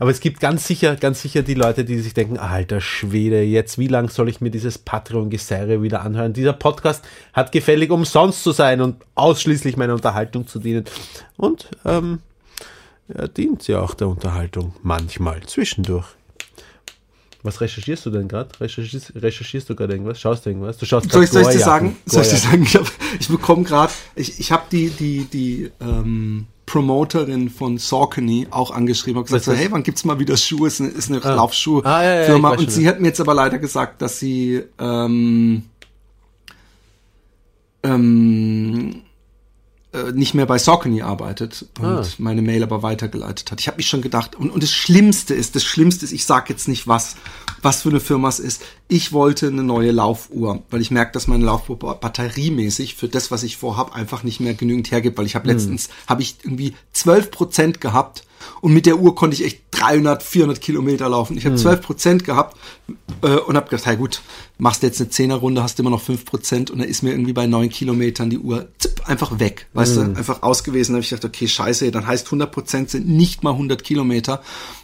Aber 0.04 0.12
es 0.12 0.20
gibt 0.20 0.42
ganz 0.42 0.68
sicher, 0.68 0.98
ganz 0.98 1.22
sicher 1.22 1.44
die 1.44 1.54
Leute, 1.54 1.86
die 1.86 1.98
sich 1.98 2.14
denken, 2.14 2.38
alter 2.38 2.82
Schwede, 2.82 3.42
jetzt 3.42 3.78
wie 3.78 3.88
lang 3.88 4.10
soll 4.10 4.28
ich 4.28 4.42
mir 4.42 4.52
dieses 4.52 4.78
Patreon-Geseire 4.78 5.82
wieder 5.82 6.02
anhören? 6.02 6.34
Dieser 6.34 6.52
Podcast 6.52 7.06
hat 7.32 7.54
gefällig 7.54 7.90
umsonst 7.90 8.44
zu 8.44 8.52
sein 8.52 8.82
und 8.82 8.98
ausschließlich 9.16 9.78
meiner 9.78 9.94
Unterhaltung 9.94 10.46
zu 10.46 10.60
dienen. 10.60 10.84
Und 11.38 11.70
ähm, 11.86 12.20
er 13.08 13.30
dient 13.30 13.66
ja 13.70 13.80
auch 13.80 13.94
der 13.94 14.10
Unterhaltung 14.10 14.74
manchmal, 14.82 15.42
zwischendurch. 15.44 16.08
Was 17.42 17.62
recherchierst 17.62 18.06
du 18.06 18.10
denn 18.10 18.28
gerade? 18.28 18.50
Recherchierst, 18.60 19.14
recherchierst 19.16 19.70
du 19.70 19.76
gerade 19.78 19.94
irgendwas? 19.94 20.20
Schaust 20.20 20.46
du 20.46 20.50
irgendwas? 20.50 20.80
Du 20.80 20.86
schaust 20.86 21.10
Soll 21.10 21.24
ich, 21.24 21.30
soll 21.30 21.44
ich 21.44 21.48
dir 21.48 21.60
sagen? 21.60 21.96
Soll 22.08 22.24
ich 22.24 22.30
dir 22.30 22.36
sagen? 22.36 22.64
Ich, 22.64 22.76
hab, 22.76 22.92
ich 23.22 23.30
bekomme 23.30 23.64
gerade, 23.64 23.94
ich, 24.16 24.38
ich 24.38 24.52
habe 24.52 24.64
die, 24.70 24.90
die, 24.90 25.24
die 25.32 25.72
ähm, 25.80 26.48
Promoterin 26.65 27.49
von 27.49 27.77
Saucony 27.77 28.48
auch 28.49 28.72
angeschrieben 28.72 29.19
und 29.19 29.26
gesagt, 29.26 29.44
so, 29.44 29.53
hey, 29.53 29.68
wann 29.72 29.84
gibt's 29.84 30.06
mal 30.06 30.19
wieder 30.19 30.38
Schuhe? 30.38 30.68
Ist 30.68 30.81
eine, 30.81 30.90
ist 30.90 31.10
eine 31.10 31.23
Ah. 31.23 31.30
Ah, 31.30 31.34
ja, 31.34 31.35
ja, 31.35 32.19
Laufschuh-Firma. 32.22 32.49
und 32.52 32.61
schon. 32.61 32.69
sie 32.69 32.88
hat 32.88 32.99
mir 32.99 33.07
jetzt 33.07 33.19
aber 33.22 33.34
leider 33.34 33.60
gesagt, 33.60 34.02
dass 34.02 34.19
sie 34.19 34.64
ähm, 34.80 35.64
ähm, 37.84 38.90
äh, 38.91 39.12
nicht 40.14 40.34
mehr 40.34 40.45
bei 40.45 40.57
Saucony 40.57 41.02
arbeitet 41.03 41.65
und 41.80 41.86
Ah. 41.86 42.06
meine 42.18 42.41
Mail 42.41 42.64
aber 42.64 42.82
weitergeleitet 42.84 43.52
hat. 43.52 43.60
Ich 43.60 43.68
habe 43.68 43.78
mich 43.78 43.88
schon 43.88 44.02
gedacht, 44.02 44.36
und, 44.36 44.49
und 44.49 44.64
das 44.64 44.72
Schlimmste 44.72 45.34
ist, 45.36 45.56
das 45.56 45.64
Schlimmste 45.64 46.06
ist, 46.06 46.11
ich 46.11 46.26
sage 46.26 46.45
jetzt 46.49 46.68
nicht 46.68 46.88
was, 46.88 47.15
was 47.61 47.84
für 47.84 47.90
eine 47.90 47.99
Firma 47.99 48.28
es 48.28 48.40
ist. 48.40 48.61
Ich 48.88 49.14
wollte 49.14 49.48
eine 49.48 49.64
neue 49.64 49.91
Laufuhr, 49.91 50.64
weil 50.70 50.82
ich 50.82 50.91
merke, 50.91 51.11
dass 51.14 51.28
meine 51.28 51.45
Laufuhr 51.45 51.78
ba- 51.80 51.94
batteriemäßig 51.94 52.95
für 52.95 53.07
das, 53.07 53.32
was 53.32 53.44
ich 53.44 53.57
vorhab, 53.57 53.95
einfach 53.95 54.24
nicht 54.24 54.40
mehr 54.40 54.53
genügend 54.53 54.91
hergibt, 54.91 55.18
weil 55.18 55.26
ich 55.26 55.36
habe 55.36 55.48
letztens, 55.48 55.90
habe 56.07 56.22
ich 56.24 56.38
irgendwie 56.44 56.74
12 56.94 57.32
Prozent 57.32 57.80
gehabt 57.82 58.24
und 58.61 58.74
mit 58.74 58.86
der 58.86 58.99
Uhr 58.99 59.15
konnte 59.15 59.36
ich 59.36 59.45
echt 59.45 59.61
300, 59.72 60.24
400 60.24 60.61
Kilometer 60.61 61.10
laufen. 61.10 61.38
Ich 61.38 61.45
habe 61.45 61.56
12 61.56 61.82
Prozent 61.82 62.24
gehabt 62.24 62.57
äh, 63.22 63.36
und 63.36 63.56
habe 63.56 63.70
gedacht, 63.70 63.86
hey 63.86 63.98
gut, 63.98 64.22
machst 64.57 64.84
du 64.84 64.88
jetzt 64.88 65.02
eine 65.02 65.10
Zehnerrunde, 65.10 65.64
hast 65.64 65.80
immer 65.80 65.90
noch 65.90 66.02
5 66.02 66.26
Prozent 66.26 66.72
und 66.72 66.80
dann 66.80 66.88
ist 66.88 67.03
mir 67.03 67.11
irgendwie 67.11 67.34
bei 67.34 67.48
9 67.48 67.70
Kilometern 67.70 68.30
die 68.30 68.40
Uhr 68.40 68.70
zipp, 68.78 69.02
einfach 69.06 69.40
weg, 69.40 69.68
weißt 69.74 69.98
du, 69.98 70.02
einfach 70.02 70.44
aus 70.44 70.64
gewesen. 70.64 70.94
Da 70.94 70.98
habe 70.98 71.03
ich 71.03 71.10
gedacht, 71.10 71.26
okay, 71.26 71.48
scheiße, 71.48 71.91
dann 71.91 72.07
heißt 72.07 72.28
100 72.28 72.52
Prozent 72.52 72.90
sind 72.90 73.07
nicht 73.07 73.44
mal 73.44 73.52
100 73.52 73.84
Kilometer. 73.84 74.41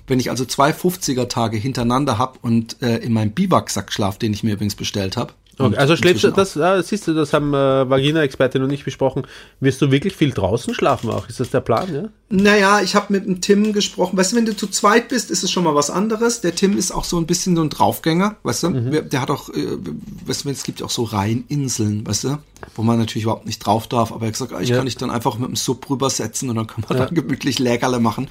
Wenn 0.07 0.19
ich 0.19 0.29
also 0.29 0.45
zwei 0.45 0.71
50er 0.71 1.29
Tage 1.29 1.57
hintereinander 1.57 2.17
habe 2.17 2.39
und 2.41 2.81
äh, 2.81 2.97
in 2.97 3.13
meinem 3.13 3.31
Biwaksack 3.31 3.93
schlaf, 3.93 4.17
den 4.17 4.33
ich 4.33 4.43
mir 4.43 4.53
übrigens 4.53 4.75
bestellt 4.75 5.17
habe. 5.17 5.33
Okay, 5.61 5.75
also 5.75 5.95
schläfst 5.97 6.23
du, 6.23 6.31
das, 6.31 6.55
ah, 6.57 6.81
siehst 6.81 7.05
du, 7.07 7.13
das 7.13 7.33
haben 7.33 7.53
äh, 7.53 7.89
Vagina-Expertin 7.89 8.63
und 8.63 8.71
ich 8.71 8.85
besprochen. 8.85 9.23
Wirst 9.59 9.81
du 9.81 9.91
wirklich 9.91 10.15
viel 10.15 10.31
draußen 10.31 10.73
schlafen 10.73 11.09
auch? 11.09 11.27
Ist 11.27 11.39
das 11.41 11.49
der 11.49 11.59
Plan, 11.59 11.93
ja? 11.93 12.03
Naja, 12.29 12.81
ich 12.81 12.95
habe 12.95 13.11
mit 13.11 13.25
dem 13.25 13.41
Tim 13.41 13.73
gesprochen. 13.73 14.17
Weißt 14.17 14.31
du, 14.31 14.37
wenn 14.37 14.45
du 14.45 14.55
zu 14.55 14.67
zweit 14.67 15.09
bist, 15.09 15.29
ist 15.31 15.43
es 15.43 15.51
schon 15.51 15.63
mal 15.65 15.75
was 15.75 15.89
anderes. 15.89 16.41
Der 16.41 16.55
Tim 16.55 16.77
ist 16.77 16.91
auch 16.91 17.03
so 17.03 17.17
ein 17.17 17.25
bisschen 17.25 17.55
so 17.57 17.61
ein 17.61 17.69
Draufgänger, 17.69 18.37
weißt 18.43 18.63
du? 18.63 18.69
Der- 18.69 19.01
Der 19.01 19.21
hat 19.21 19.29
auch, 19.31 19.49
äh, 19.49 19.77
weißt 20.25 20.45
du, 20.45 20.49
es 20.49 20.63
gibt 20.63 20.81
auch 20.81 20.89
so 20.89 21.03
Rheininseln, 21.03 22.07
weißt 22.07 22.23
du? 22.23 22.37
Wo 22.75 22.83
man 22.83 22.97
natürlich 22.99 23.23
überhaupt 23.23 23.45
nicht 23.45 23.59
drauf 23.59 23.87
darf. 23.87 24.11
Aber 24.11 24.21
er 24.21 24.27
hat 24.27 24.33
gesagt, 24.33 24.53
ah, 24.53 24.61
ich 24.61 24.69
Ja. 24.69 24.77
kann 24.77 24.85
dich 24.85 24.95
dann 24.97 25.09
einfach 25.11 25.37
mit 25.37 25.49
dem 25.49 25.55
Sub 25.55 25.89
rübersetzen 25.89 26.49
und 26.49 26.55
dann 26.55 26.67
kann 26.67 26.85
man 26.87 26.97
dann 26.97 27.13
gemütlich 27.13 27.59
Lägerle 27.59 27.99
machen 27.99 28.29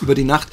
über 0.00 0.14
die 0.14 0.24
Nacht. 0.24 0.48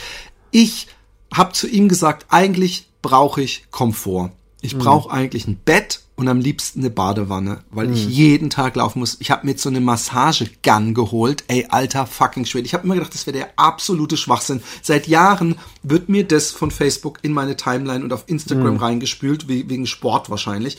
Ich 0.52 0.88
habe 1.34 1.53
zu 1.53 1.68
ihm 1.68 1.88
gesagt, 1.89 2.26
eigentlich 2.30 2.88
brauche 3.02 3.41
ich 3.43 3.65
Komfort. 3.72 4.31
Ich 4.61 4.77
brauche 4.77 5.11
eigentlich 5.11 5.47
ein 5.47 5.57
Bett 5.64 6.02
und 6.17 6.27
am 6.29 6.39
liebsten 6.39 6.79
eine 6.79 6.89
Badewanne, 6.89 7.59
weil 7.71 7.91
ich 7.91 8.07
jeden 8.07 8.49
Tag 8.49 8.75
laufen 8.77 8.99
muss. 8.99 9.17
Ich 9.19 9.31
habe 9.31 9.45
mir 9.45 9.51
jetzt 9.51 9.63
so 9.63 9.69
eine 9.69 9.81
Massagegun 9.81 10.93
geholt. 10.93 11.43
Ey, 11.47 11.65
alter 11.69 12.07
fucking 12.07 12.45
Schwede. 12.45 12.65
Ich 12.65 12.73
habe 12.73 12.85
immer 12.85 12.93
gedacht, 12.95 13.13
das 13.13 13.27
wäre 13.27 13.37
der 13.37 13.49
absolute 13.57 14.15
Schwachsinn. 14.15 14.61
Seit 14.81 15.07
Jahren 15.07 15.55
wird 15.83 16.07
mir 16.07 16.23
das 16.25 16.51
von 16.51 16.71
Facebook 16.71 17.19
in 17.21 17.33
meine 17.33 17.57
Timeline 17.57 18.03
und 18.03 18.13
auf 18.13 18.23
Instagram 18.27 18.77
reingespült, 18.77 19.49
wie, 19.49 19.69
wegen 19.69 19.87
Sport 19.87 20.29
wahrscheinlich. 20.29 20.77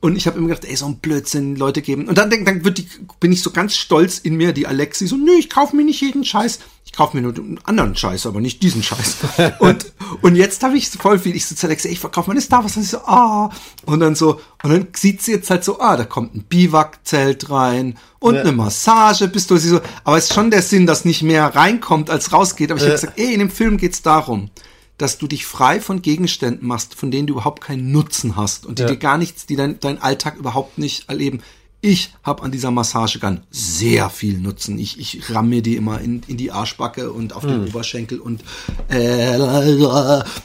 Und 0.00 0.16
ich 0.16 0.26
habe 0.26 0.38
immer 0.38 0.48
gedacht, 0.48 0.64
ey, 0.64 0.76
so 0.76 0.86
ein 0.86 0.98
Blödsinn, 0.98 1.56
Leute 1.56 1.80
geben. 1.80 2.06
Und 2.08 2.18
dann, 2.18 2.28
denk- 2.30 2.46
dann 2.46 2.64
wird 2.64 2.78
die, 2.78 2.88
bin 3.20 3.32
ich 3.32 3.42
so 3.42 3.50
ganz 3.52 3.76
stolz 3.76 4.18
in 4.18 4.36
mir, 4.36 4.52
die 4.52 4.66
Alexi, 4.66 5.06
so, 5.06 5.16
nö, 5.16 5.32
ich 5.38 5.48
kaufe 5.48 5.74
mir 5.76 5.84
nicht 5.84 6.00
jeden 6.00 6.24
Scheiß. 6.24 6.58
Ich 6.86 6.92
kaufe 6.92 7.16
mir 7.16 7.22
nur 7.22 7.34
einen 7.34 7.58
anderen 7.64 7.96
Scheiß, 7.96 8.26
aber 8.26 8.40
nicht 8.40 8.62
diesen 8.62 8.82
Scheiß. 8.82 9.16
und, 9.58 9.92
und 10.22 10.36
jetzt 10.36 10.62
habe 10.62 10.78
ich 10.78 10.88
voll 10.88 11.18
viel, 11.18 11.34
ich 11.36 11.44
so 11.44 11.54
zu 11.56 11.68
ich 11.68 11.98
verkaufe 12.00 12.30
meine 12.30 12.40
Star 12.40 12.62
Wars. 12.62 12.76
Und 12.76 12.84
ich 12.84 12.90
so, 12.90 12.98
ah. 12.98 13.50
Und 13.84 14.00
dann 14.00 14.14
so, 14.14 14.40
und 14.62 14.70
dann 14.72 14.88
sieht 14.96 15.20
sie 15.20 15.32
jetzt 15.32 15.50
halt 15.50 15.64
so, 15.64 15.80
ah, 15.80 15.96
da 15.96 16.04
kommt 16.04 16.34
ein 16.36 16.44
Biwakzelt 16.44 17.50
rein 17.50 17.98
und 18.20 18.36
Ja. 18.36 18.42
eine 18.42 18.52
Massagepistole. 18.52 19.60
Sie 19.60 19.68
so, 19.68 19.80
aber 20.04 20.16
es 20.16 20.24
ist 20.26 20.34
schon 20.34 20.50
der 20.50 20.62
Sinn, 20.62 20.86
dass 20.86 21.04
nicht 21.04 21.22
mehr 21.22 21.44
reinkommt, 21.54 22.08
als 22.08 22.32
rausgeht. 22.32 22.70
Aber 22.70 22.78
ich 22.78 22.84
habe 22.86 22.94
gesagt, 22.94 23.18
ey, 23.18 23.32
in 23.34 23.40
dem 23.40 23.50
Film 23.50 23.76
geht's 23.78 24.02
darum, 24.02 24.50
dass 24.96 25.18
du 25.18 25.26
dich 25.26 25.44
frei 25.44 25.80
von 25.80 26.00
Gegenständen 26.00 26.66
machst, 26.66 26.94
von 26.94 27.10
denen 27.10 27.26
du 27.26 27.34
überhaupt 27.34 27.62
keinen 27.62 27.90
Nutzen 27.92 28.36
hast 28.36 28.64
und 28.64 28.78
die 28.78 28.82
Ja. 28.84 28.88
dir 28.88 28.96
gar 28.96 29.18
nichts, 29.18 29.44
die 29.44 29.56
dein, 29.56 29.78
dein 29.80 30.00
Alltag 30.00 30.36
überhaupt 30.36 30.78
nicht 30.78 31.08
erleben. 31.08 31.42
Ich 31.88 32.12
habe 32.24 32.42
an 32.42 32.50
dieser 32.50 32.72
Massagegun 32.72 33.42
sehr 33.52 34.10
viel 34.10 34.38
Nutzen. 34.38 34.76
Ich, 34.76 34.98
ich 34.98 35.32
ramm 35.32 35.48
mir 35.50 35.62
die 35.62 35.76
immer 35.76 36.00
in, 36.00 36.20
in 36.26 36.36
die 36.36 36.50
Arschbacke 36.50 37.12
und 37.12 37.32
auf 37.32 37.44
den 37.46 37.68
Oberschenkel 37.68 38.18
und 38.18 38.42
äh, 38.88 39.38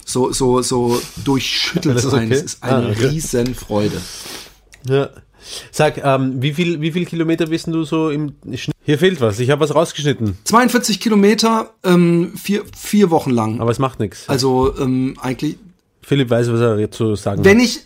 so, 0.06 0.32
so, 0.32 0.62
so 0.62 1.02
durchschüttelt 1.26 2.00
sein. 2.00 2.26
okay? 2.28 2.34
Es 2.36 2.42
ist 2.44 2.64
eine 2.64 2.88
Ah, 2.88 2.92
okay. 2.92 3.06
Riesenfreude. 3.08 4.00
Ja. 4.88 5.10
Sag, 5.72 5.98
ähm, 6.06 6.42
wie 6.44 6.54
viel, 6.54 6.80
wie 6.80 6.92
viel 6.92 7.08
Kilometer 7.08 7.48
bist 7.48 7.66
du 7.66 7.84
so 7.86 8.12
im 8.12 8.34
Schnitt? 8.54 8.76
Hier 8.84 9.00
fehlt 9.00 9.20
was. 9.20 9.40
Ich 9.40 9.50
habe 9.50 9.62
was 9.62 9.74
rausgeschnitten, 9.74 10.38
42 10.44 11.00
Kilometer, 11.00 11.72
ähm, 11.84 12.34
vier, 12.38 12.64
vier 12.78 13.10
Wochen 13.10 13.32
lang. 13.32 13.60
aber 13.60 13.72
es 13.72 13.80
macht 13.80 14.00
nichts. 14.00 14.30
Also 14.30 14.78
ähm, 14.80 15.16
eigentlich 15.20 15.58
Philipp 16.04 16.30
weiß, 16.30 16.52
was 16.52 16.60
er 16.60 16.78
jetzt 16.80 16.98
zu 16.98 17.16
sagen 17.16 17.44
Wenn 17.44 17.58
hat. 17.58 17.66
ich, 17.66 17.80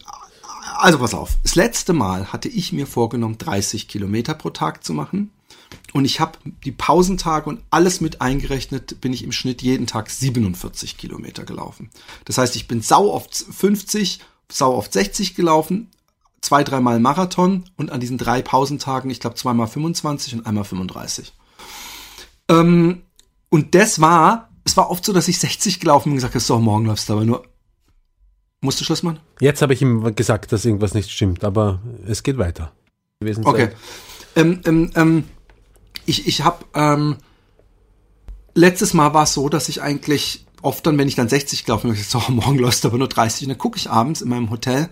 also 0.85 0.99
pass 0.99 1.15
auf, 1.15 1.37
das 1.41 1.55
letzte 1.55 1.93
Mal 1.93 2.31
hatte 2.31 2.47
ich 2.47 2.71
mir 2.71 2.85
vorgenommen, 2.85 3.39
30 3.39 3.87
Kilometer 3.87 4.35
pro 4.35 4.51
Tag 4.51 4.83
zu 4.83 4.93
machen. 4.93 5.31
Und 5.93 6.05
ich 6.05 6.19
habe 6.19 6.37
die 6.63 6.71
Pausentage 6.71 7.49
und 7.49 7.61
alles 7.71 8.01
mit 8.01 8.21
eingerechnet, 8.21 9.01
bin 9.01 9.11
ich 9.11 9.23
im 9.23 9.31
Schnitt 9.31 9.63
jeden 9.63 9.87
Tag 9.87 10.11
47 10.11 10.97
Kilometer 10.97 11.43
gelaufen. 11.43 11.89
Das 12.25 12.37
heißt, 12.37 12.55
ich 12.55 12.67
bin 12.67 12.83
sau 12.83 13.11
oft 13.11 13.35
50, 13.35 14.19
sau 14.51 14.75
oft 14.75 14.93
60 14.93 15.33
gelaufen, 15.33 15.89
zwei, 16.41 16.63
dreimal 16.63 16.99
Marathon 16.99 17.63
und 17.77 17.91
an 17.91 17.99
diesen 17.99 18.19
drei 18.19 18.43
Pausentagen, 18.43 19.09
ich 19.09 19.19
glaube, 19.19 19.37
zweimal 19.37 19.67
25 19.67 20.35
und 20.35 20.45
einmal 20.45 20.65
35. 20.65 21.33
Ähm, 22.47 23.01
und 23.49 23.73
das 23.73 24.01
war, 24.01 24.49
es 24.65 24.77
war 24.77 24.91
oft 24.91 25.03
so, 25.03 25.13
dass 25.13 25.29
ich 25.29 25.39
60 25.39 25.79
gelaufen 25.79 26.09
bin 26.09 26.11
und 26.11 26.17
gesagt 26.17 26.35
habe, 26.35 26.43
so, 26.43 26.59
morgen 26.59 26.85
läufst 26.85 27.09
du 27.09 27.13
aber 27.13 27.25
nur. 27.25 27.43
Musst 28.65 28.81
du 28.81 28.83
Schluss 28.83 29.03
machen? 29.03 29.19
Jetzt 29.39 29.61
habe 29.61 29.73
ich 29.73 29.81
ihm 29.81 30.15
gesagt, 30.15 30.51
dass 30.51 30.65
irgendwas 30.65 30.93
nicht 30.93 31.11
stimmt, 31.11 31.43
aber 31.43 31.79
es 32.07 32.23
geht 32.23 32.37
weiter. 32.37 32.71
Okay. 33.43 33.69
Ähm, 34.35 34.61
ähm, 34.65 34.91
ähm, 34.95 35.23
ich 36.05 36.27
ich 36.27 36.43
habe 36.43 36.65
ähm, 36.73 37.15
letztes 38.53 38.93
Mal 38.93 39.13
war 39.13 39.23
es 39.23 39.33
so, 39.33 39.47
dass 39.49 39.69
ich 39.69 39.81
eigentlich 39.81 40.45
oft 40.61 40.85
dann, 40.85 40.97
wenn 40.97 41.07
ich 41.07 41.15
dann 41.15 41.29
60 41.29 41.65
gelaufen 41.65 41.91
bin, 41.91 41.99
ich 41.99 42.07
so, 42.07 42.21
oh, 42.27 42.31
morgen 42.31 42.59
läufst 42.59 42.83
du 42.83 42.89
aber 42.89 42.97
nur 42.97 43.07
30. 43.07 43.43
Und 43.43 43.49
dann 43.49 43.57
gucke 43.57 43.77
ich 43.77 43.89
abends 43.89 44.21
in 44.21 44.29
meinem 44.29 44.49
Hotel 44.49 44.89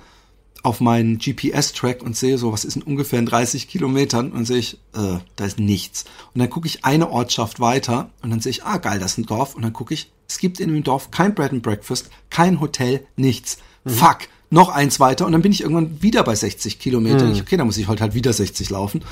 auf 0.61 0.79
meinen 0.79 1.17
GPS-Track 1.17 2.01
und 2.01 2.15
sehe 2.15 2.37
so, 2.37 2.53
was 2.53 2.63
ist 2.63 2.77
in 2.77 2.83
ungefähr 2.83 3.19
in 3.19 3.25
30 3.25 3.67
Kilometern 3.67 4.31
und 4.31 4.45
sehe 4.45 4.59
ich, 4.59 4.75
äh, 4.95 5.17
da 5.35 5.45
ist 5.45 5.59
nichts. 5.59 6.05
Und 6.33 6.39
dann 6.39 6.49
gucke 6.49 6.67
ich 6.67 6.85
eine 6.85 7.09
Ortschaft 7.09 7.59
weiter 7.59 8.09
und 8.21 8.29
dann 8.29 8.39
sehe 8.39 8.51
ich, 8.51 8.63
ah 8.63 8.77
geil, 8.77 8.99
das 8.99 9.13
ist 9.13 9.17
ein 9.17 9.25
Dorf. 9.25 9.55
Und 9.55 9.63
dann 9.63 9.73
gucke 9.73 9.93
ich, 9.93 10.11
es 10.27 10.37
gibt 10.37 10.59
in 10.59 10.73
dem 10.73 10.83
Dorf 10.83 11.11
kein 11.11 11.35
Bread 11.35 11.51
and 11.51 11.63
Breakfast, 11.63 12.09
kein 12.29 12.61
Hotel, 12.61 13.05
nichts. 13.17 13.57
Fuck, 13.85 14.19
noch 14.49 14.69
eins 14.69 15.01
weiter 15.01 15.25
und 15.25 15.33
dann 15.33 15.41
bin 15.41 15.51
ich 15.51 15.61
irgendwann 15.61 16.01
wieder 16.01 16.23
bei 16.23 16.35
60 16.35 16.79
Kilometern. 16.79 17.33
Ich, 17.33 17.41
okay, 17.41 17.57
dann 17.57 17.67
muss 17.67 17.77
ich 17.77 17.89
heute 17.89 18.01
halt 18.01 18.13
wieder 18.13 18.31
60 18.31 18.69
laufen. 18.69 19.03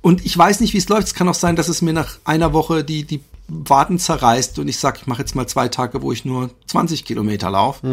Und 0.00 0.24
ich 0.24 0.36
weiß 0.36 0.60
nicht, 0.60 0.74
wie 0.74 0.78
es 0.78 0.88
läuft. 0.88 1.08
Es 1.08 1.14
kann 1.14 1.28
auch 1.28 1.34
sein, 1.34 1.56
dass 1.56 1.68
es 1.68 1.82
mir 1.82 1.92
nach 1.92 2.18
einer 2.24 2.52
Woche 2.52 2.82
die, 2.82 3.04
die 3.04 3.20
Waden 3.48 3.98
zerreißt 3.98 4.58
und 4.58 4.68
ich 4.68 4.78
sage, 4.78 4.98
ich 5.00 5.06
mache 5.06 5.20
jetzt 5.20 5.34
mal 5.34 5.46
zwei 5.46 5.68
Tage, 5.68 6.02
wo 6.02 6.12
ich 6.12 6.24
nur 6.24 6.50
20 6.66 7.04
Kilometer 7.04 7.50
laufe. 7.50 7.86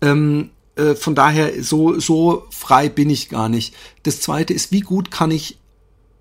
Ähm, 0.00 0.50
äh, 0.76 0.94
von 0.94 1.14
daher, 1.14 1.62
so, 1.62 1.98
so 1.98 2.46
frei 2.50 2.88
bin 2.88 3.10
ich 3.10 3.28
gar 3.28 3.48
nicht. 3.48 3.74
Das 4.02 4.20
zweite 4.20 4.52
ist, 4.52 4.72
wie 4.72 4.80
gut 4.80 5.10
kann 5.10 5.30
ich 5.30 5.58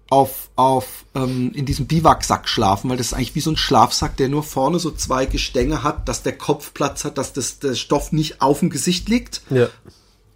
auf, 0.10 0.50
auf 0.56 1.06
ähm, 1.16 1.52
in 1.56 1.66
diesem 1.66 1.88
Biwaksack 1.88 2.48
schlafen, 2.48 2.90
weil 2.90 2.98
das 2.98 3.08
ist 3.08 3.14
eigentlich 3.14 3.36
wie 3.36 3.42
so 3.42 3.52
ein 3.52 3.58
Schlafsack, 3.58 4.16
der 4.18 4.30
nur 4.30 4.44
vorne 4.44 4.78
so 4.78 4.92
zwei 4.92 5.26
Gestänge 5.26 5.82
hat, 5.82 6.08
dass 6.08 6.22
der 6.22 6.38
Kopf 6.38 6.74
Platz 6.74 7.04
hat, 7.04 7.18
dass 7.18 7.34
das, 7.34 7.60
der 7.60 7.74
Stoff 7.74 8.12
nicht 8.12 8.42
auf 8.42 8.60
dem 8.60 8.70
Gesicht 8.70 9.10
liegt. 9.10 9.42
Ja. 9.50 9.70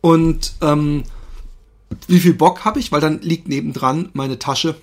Und 0.02 0.53
ähm, 0.61 1.03
wie 2.07 2.19
viel 2.19 2.34
Bock 2.34 2.65
habe 2.65 2.80
ich, 2.80 2.91
weil 2.91 3.02
dann 3.02 3.22
liegt 3.22 3.48
nebendran 3.48 4.10
meine 4.14 4.39
Tasche 4.39 4.76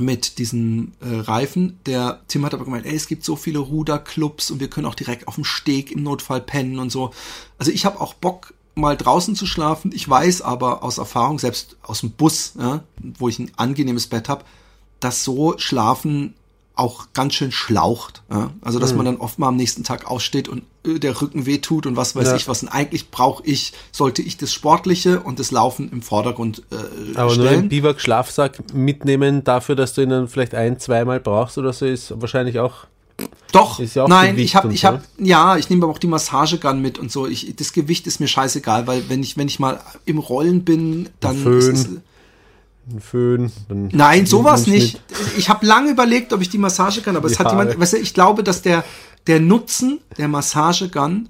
mit 0.00 0.38
diesen 0.38 0.92
äh, 1.00 1.14
Reifen. 1.14 1.78
Der 1.86 2.20
Tim 2.28 2.44
hat 2.44 2.54
aber 2.54 2.64
gemeint, 2.64 2.86
ey, 2.86 2.94
es 2.94 3.06
gibt 3.06 3.24
so 3.24 3.36
viele 3.36 3.58
Ruderclubs 3.58 4.50
und 4.50 4.60
wir 4.60 4.68
können 4.68 4.86
auch 4.86 4.94
direkt 4.94 5.28
auf 5.28 5.36
dem 5.36 5.44
Steg 5.44 5.92
im 5.92 6.02
Notfall 6.02 6.40
pennen 6.40 6.78
und 6.78 6.90
so. 6.90 7.12
Also 7.58 7.70
ich 7.70 7.84
habe 7.84 8.00
auch 8.00 8.14
Bock, 8.14 8.54
mal 8.74 8.96
draußen 8.96 9.36
zu 9.36 9.46
schlafen. 9.46 9.92
Ich 9.94 10.08
weiß 10.08 10.42
aber 10.42 10.82
aus 10.82 10.98
Erfahrung, 10.98 11.38
selbst 11.38 11.76
aus 11.82 12.00
dem 12.00 12.12
Bus, 12.12 12.54
ja, 12.58 12.82
wo 13.18 13.28
ich 13.28 13.38
ein 13.38 13.50
angenehmes 13.56 14.06
Bett 14.06 14.28
habe, 14.28 14.44
dass 15.00 15.24
so 15.24 15.58
Schlafen 15.58 16.34
auch 16.80 17.08
ganz 17.12 17.34
schön 17.34 17.52
schlaucht. 17.52 18.22
Ja? 18.30 18.50
Also 18.62 18.78
dass 18.78 18.94
man 18.94 19.04
dann 19.04 19.18
oft 19.18 19.38
mal 19.38 19.48
am 19.48 19.56
nächsten 19.56 19.84
Tag 19.84 20.06
aussteht 20.10 20.48
und 20.48 20.62
äh, 20.84 20.98
der 20.98 21.20
Rücken 21.20 21.46
wehtut 21.46 21.86
und 21.86 21.96
was 21.96 22.16
weiß 22.16 22.28
Ja. 22.28 22.36
ich 22.36 22.48
was. 22.48 22.62
Und 22.62 22.68
eigentlich 22.70 23.10
brauche 23.10 23.44
ich, 23.46 23.72
sollte 23.92 24.22
ich 24.22 24.36
das 24.36 24.52
Sportliche 24.52 25.20
und 25.20 25.38
das 25.38 25.50
Laufen 25.52 25.90
im 25.92 26.02
Vordergrund 26.02 26.62
äh, 26.72 27.16
Aber 27.16 27.34
nur 27.36 27.44
stellen. 27.46 27.60
einen 27.60 27.68
Biwak-Schlafsack 27.68 28.72
mitnehmen 28.74 29.44
dafür, 29.44 29.76
dass 29.76 29.94
du 29.94 30.02
ihn 30.02 30.10
dann 30.10 30.28
vielleicht 30.28 30.54
ein, 30.54 30.80
zweimal 30.80 31.20
brauchst 31.20 31.58
oder 31.58 31.72
so, 31.72 31.86
ist 31.86 32.12
wahrscheinlich 32.20 32.58
auch. 32.58 32.86
Doch, 33.52 33.78
ja 33.78 34.08
nein, 34.08 34.30
Gewicht 34.36 34.46
ich 34.46 34.54
habe, 34.56 34.72
ich 34.72 34.84
habe, 34.86 35.02
ja, 35.18 35.56
ich 35.58 35.68
nehme 35.68 35.84
aber 35.84 35.92
auch 35.92 35.98
die 35.98 36.06
Massagegun 36.06 36.80
mit 36.80 36.98
und 36.98 37.12
so. 37.12 37.26
Ich, 37.26 37.54
das 37.56 37.72
Gewicht 37.74 38.06
ist 38.06 38.18
mir 38.20 38.28
scheißegal, 38.28 38.86
weil 38.86 39.08
wenn 39.10 39.22
ich, 39.22 39.36
wenn 39.36 39.46
ich 39.48 39.58
mal 39.58 39.80
im 40.06 40.18
Rollen 40.18 40.64
bin, 40.64 41.10
dann 41.20 41.36
Föhn. 41.36 41.58
ist 41.58 41.68
es, 41.68 41.88
Ein 42.92 43.00
Föhn. 43.00 43.52
Nein, 43.68 44.26
sowas 44.26 44.66
nicht. 44.66 45.00
Ich 45.36 45.48
habe 45.48 45.64
lange 45.66 45.90
überlegt, 45.90 46.32
ob 46.32 46.40
ich 46.40 46.48
die 46.48 46.58
Massagegun, 46.58 47.16
aber 47.16 47.26
es 47.26 47.34
Die 47.34 47.38
hat 47.38 47.50
jemand, 47.50 47.78
weißt 47.78 47.92
du, 47.94 47.96
ich 47.98 48.14
glaube, 48.14 48.42
dass 48.42 48.62
der, 48.62 48.84
der 49.26 49.38
Nutzen 49.40 50.00
der 50.18 50.28
Massagegun 50.28 51.28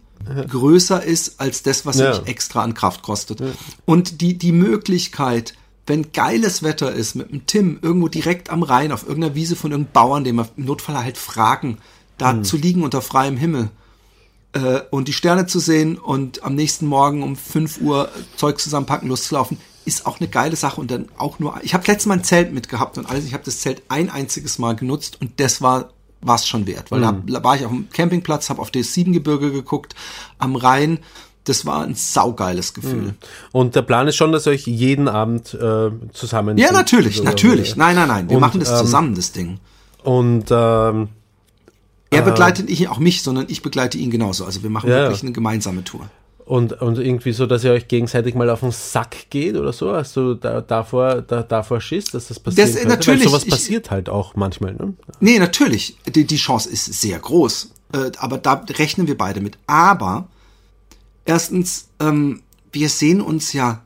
größer 0.49 1.03
ist 1.03 1.41
als 1.41 1.63
das, 1.63 1.87
was 1.87 1.99
Ja. 1.99 2.11
mich 2.11 2.27
extra 2.29 2.63
an 2.63 2.75
Kraft 2.75 3.03
kostet. 3.03 3.43
Und 3.85 4.21
die, 4.21 4.37
die 4.39 4.53
Möglichkeit, 4.53 5.55
wenn 5.87 6.13
geiles 6.13 6.63
Wetter 6.63 6.93
ist, 6.93 7.15
mit 7.15 7.31
dem 7.33 7.47
Tim 7.47 7.79
irgendwo 7.83 8.09
direkt 8.09 8.51
am 8.51 8.63
Rhein 8.63 8.93
auf 8.93 9.03
irgendeiner 9.07 9.35
Wiese 9.35 9.57
von 9.57 9.71
irgendeinem 9.73 9.93
Bauern, 9.93 10.25
den 10.25 10.37
wir 10.37 10.49
im 10.57 10.65
Notfall 10.67 11.03
halt 11.03 11.19
fragen, 11.19 11.79
da 12.19 12.33
Hm. 12.33 12.45
zu 12.45 12.57
liegen 12.59 12.83
unter 12.85 13.01
freiem 13.03 13.37
Himmel 13.39 13.71
äh, 14.53 14.81
und 14.91 15.09
die 15.09 15.13
Sterne 15.15 15.47
zu 15.47 15.59
sehen 15.59 15.97
und 15.99 16.43
am 16.45 16.55
nächsten 16.55 16.87
Morgen 16.87 17.23
um 17.23 17.35
5 17.35 17.81
Uhr 17.81 18.09
Zeug 18.37 18.61
zusammenpacken, 18.61 19.09
loszulaufen, 19.09 19.59
ist 19.91 20.07
auch 20.07 20.21
eine 20.21 20.29
geile 20.29 20.55
Sache 20.55 20.81
und 20.81 20.91
dann 20.91 21.09
auch 21.19 21.41
nur, 21.41 21.55
ich 21.63 21.75
habe 21.75 21.85
letztes 21.87 22.07
Mal 22.07 22.19
ein 22.19 22.25
Zelt 22.25 22.53
mitgehabt 22.53 22.97
und 22.97 23.11
alles, 23.11 23.25
ich 23.25 23.35
habe 23.35 23.45
das 23.45 23.59
Zelt 23.59 23.83
ein 23.89 24.09
einziges 24.09 24.59
Mal 24.59 24.77
genutzt 24.77 25.21
und 25.21 25.41
das 25.41 25.61
war 25.61 25.91
was 26.23 26.47
schon 26.47 26.67
wert, 26.67 26.91
weil 26.91 27.01
da 27.01 27.15
war 27.43 27.57
ich 27.57 27.65
auf 27.65 27.73
dem 27.73 27.89
Campingplatz, 27.91 28.51
habe 28.51 28.61
auf 28.61 28.71
das 28.71 28.93
Siebengebirge 28.95 29.51
geguckt, 29.53 29.95
am 30.39 30.55
Rhein, 30.55 30.99
das 31.45 31.65
war 31.65 31.83
ein 31.83 31.95
saugeiles 31.95 32.75
Gefühl. 32.75 33.15
Und 33.53 33.75
der 33.75 33.83
Plan 33.83 34.07
ist 34.07 34.17
schon, 34.17 34.31
dass 34.31 34.47
ihr 34.47 34.53
euch 34.53 34.67
jeden 34.67 35.09
Abend 35.09 35.55
äh, 35.55 35.91
zusammen. 36.13 36.59
Ja, 36.59 36.73
natürlich, 36.73 37.23
natürlich. 37.23 37.75
Nein, 37.77 37.97
nein, 37.97 38.09
nein, 38.09 38.29
wir 38.29 38.37
Und, 38.37 38.43
machen 38.43 38.61
das 38.61 38.71
ähm, 38.71 38.77
zusammen, 38.77 39.15
das 39.15 39.33
Ding. 39.33 39.59
Und 40.05 40.51
ähm, 40.51 41.09
Er 42.11 42.23
begleitet 42.23 42.69
nicht 42.69 42.89
auch 42.89 42.99
mich, 42.99 43.23
sondern 43.23 43.47
ich 43.49 43.63
begleite 43.63 43.97
ihn 43.99 44.11
genauso. 44.11 44.45
Also 44.45 44.63
wir 44.63 44.71
machen 44.71 44.91
Ja, 44.91 45.05
wirklich 45.05 45.23
eine 45.23 45.33
gemeinsame 45.33 45.83
Tour. 45.83 46.09
Und, 46.51 46.73
und 46.83 46.99
irgendwie 46.99 47.31
so, 47.31 47.47
dass 47.47 47.63
ihr 47.63 47.71
euch 47.71 47.87
gegenseitig 47.87 48.35
mal 48.35 48.51
auf 48.51 48.59
den 48.59 48.73
Sack 48.73 49.31
geht 49.31 49.55
oder 49.55 49.73
so? 49.73 49.93
Hast 49.95 50.17
du 50.17 50.35
da, 50.35 50.61
davor, 50.61 51.23
da, 51.23 51.45
davor 51.45 51.81
Schiss, 51.81 52.07
dass 52.07 52.27
das 52.27 52.41
passiert? 52.41 52.69
Das, 52.71 52.75
äh, 52.75 52.89
natürlich, 52.89 53.21
Weil 53.21 53.29
sowas 53.29 53.45
ich- 53.45 53.51
passiert 53.51 53.93
halt 53.93 54.09
auch 54.09 54.35
manchmal. 54.35 54.73
Ne? 54.75 54.95
Nee, 55.21 55.39
natürlich. 55.39 55.97
Die, 56.13 56.25
die 56.27 56.37
Chance 56.37 56.69
ist 56.69 56.87
sehr 56.87 57.21
groß. 57.21 57.71
Äh, 57.93 58.11
aber 58.19 58.39
da 58.39 58.55
rechnen 58.69 59.07
wir 59.07 59.17
beide 59.17 59.41
mit. 59.41 59.59
Aber 59.69 60.27
erstens, 61.25 61.87
ähm, 62.01 62.43
wir 62.73 62.89
sehen 62.89 63.21
uns 63.21 63.53
ja 63.53 63.83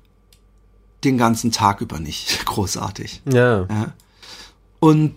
den 1.05 1.19
ganzen 1.19 1.53
Tag 1.53 1.83
über 1.83 2.01
nicht 2.01 2.47
großartig. 2.47 3.21
Ja. 3.31 3.67
Ja. 3.67 3.93
Und 4.81 5.15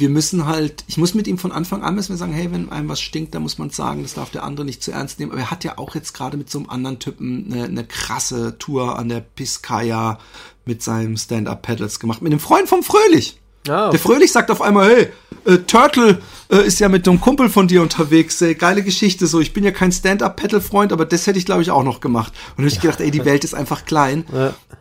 wir 0.00 0.08
müssen 0.08 0.46
halt, 0.46 0.84
ich 0.86 0.96
muss 0.96 1.14
mit 1.14 1.26
ihm 1.26 1.38
von 1.38 1.52
Anfang 1.52 1.82
an 1.82 1.94
müssen 1.94 2.10
wir 2.10 2.16
sagen, 2.16 2.32
hey, 2.32 2.50
wenn 2.52 2.70
einem 2.70 2.88
was 2.88 3.00
stinkt, 3.00 3.34
dann 3.34 3.42
muss 3.42 3.58
man 3.58 3.70
sagen, 3.70 4.02
das 4.02 4.14
darf 4.14 4.30
der 4.30 4.44
andere 4.44 4.66
nicht 4.66 4.82
zu 4.82 4.92
ernst 4.92 5.18
nehmen. 5.18 5.32
Aber 5.32 5.40
er 5.40 5.50
hat 5.50 5.64
ja 5.64 5.78
auch 5.78 5.94
jetzt 5.94 6.12
gerade 6.12 6.36
mit 6.36 6.50
so 6.50 6.58
einem 6.58 6.70
anderen 6.70 6.98
Typen 6.98 7.52
eine, 7.52 7.64
eine 7.64 7.84
krasse 7.84 8.58
Tour 8.58 8.98
an 8.98 9.08
der 9.08 9.20
Piscaya 9.20 10.18
mit 10.64 10.82
seinem 10.82 11.16
Stand-Up-Pedals 11.16 12.00
gemacht. 12.00 12.22
Mit 12.22 12.32
einem 12.32 12.40
Freund 12.40 12.68
vom 12.68 12.82
Fröhlich. 12.82 13.38
Ah, 13.68 13.90
Der 13.90 13.98
Fröhlich 14.00 14.32
sagt 14.32 14.50
auf 14.50 14.62
einmal, 14.62 14.88
hey, 14.88 15.08
äh, 15.44 15.58
Turtle 15.58 16.20
äh, 16.50 16.66
ist 16.66 16.78
ja 16.80 16.88
mit 16.88 17.06
einem 17.08 17.20
Kumpel 17.20 17.48
von 17.50 17.68
dir 17.68 17.82
unterwegs, 17.82 18.40
äh, 18.40 18.54
geile 18.54 18.82
Geschichte, 18.82 19.26
so, 19.26 19.40
ich 19.40 19.52
bin 19.52 19.62
ja 19.64 19.70
kein 19.72 19.92
Stand-Up-Pedal-Freund, 19.92 20.92
aber 20.92 21.04
das 21.04 21.26
hätte 21.26 21.38
ich, 21.38 21.44
glaube 21.44 21.62
ich, 21.62 21.70
auch 21.70 21.82
noch 21.84 22.00
gemacht. 22.00 22.32
Und 22.56 22.66
ich 22.66 22.80
gedacht, 22.80 23.00
ey, 23.00 23.10
die 23.10 23.24
Welt 23.24 23.44
ist 23.44 23.54
einfach 23.54 23.84
klein. 23.84 24.24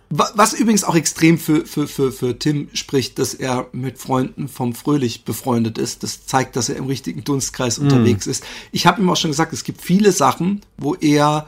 Wa- 0.09 0.31
Was 0.35 0.53
übrigens 0.53 0.83
auch 0.85 0.95
extrem 0.95 1.37
für, 1.37 1.65
für, 1.65 1.87
für, 1.87 2.11
für 2.13 2.39
Tim 2.39 2.69
spricht, 2.73 3.19
dass 3.19 3.33
er 3.33 3.67
mit 3.73 3.97
Freunden 3.97 4.47
vom 4.47 4.73
Fröhlich 4.73 5.25
befreundet 5.25 5.77
ist. 5.77 6.03
Das 6.03 6.25
zeigt, 6.25 6.55
dass 6.55 6.69
er 6.69 6.77
im 6.77 6.85
richtigen 6.85 7.23
Dunstkreis 7.25 7.77
unterwegs 7.79 8.25
ist. 8.25 8.43
Ich 8.71 8.87
habe 8.87 9.01
ihm 9.01 9.09
auch 9.09 9.17
schon 9.17 9.31
gesagt, 9.31 9.51
es 9.51 9.65
gibt 9.65 9.81
viele 9.81 10.13
Sachen, 10.13 10.61
wo 10.77 10.95
er 10.95 11.47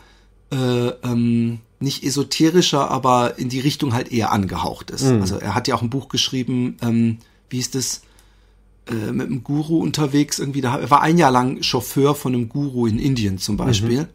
äh, 0.52 0.56
ähm, 1.04 1.60
nicht 1.80 2.04
esoterischer, 2.04 2.92
aber 2.92 3.38
in 3.38 3.50
die 3.50 3.60
Richtung 3.60 3.94
halt 3.94 4.12
eher 4.12 4.32
angehaucht 4.32 4.92
ist. 4.92 5.06
Also 5.06 5.38
er 5.38 5.56
hat 5.56 5.68
ja 5.68 5.76
auch 5.76 5.82
ein 5.82 5.90
Buch 5.90 6.10
geschrieben, 6.10 6.78
ähm, 6.82 7.20
wie 7.50 7.60
ist 7.60 7.76
das, 7.76 8.02
äh, 8.90 9.12
mit 9.12 9.28
einem 9.28 9.44
Guru 9.44 9.82
unterwegs 9.82 10.40
irgendwie. 10.40 10.62
Da, 10.62 10.78
er 10.78 10.90
war 10.90 11.02
ein 11.02 11.18
Jahr 11.18 11.32
lang 11.32 11.62
Chauffeur 11.62 12.16
von 12.16 12.34
einem 12.34 12.50
Guru 12.50 12.88
in 12.88 13.00
Indien 13.00 13.38
zum 13.38 13.56
Beispiel. 13.56 14.10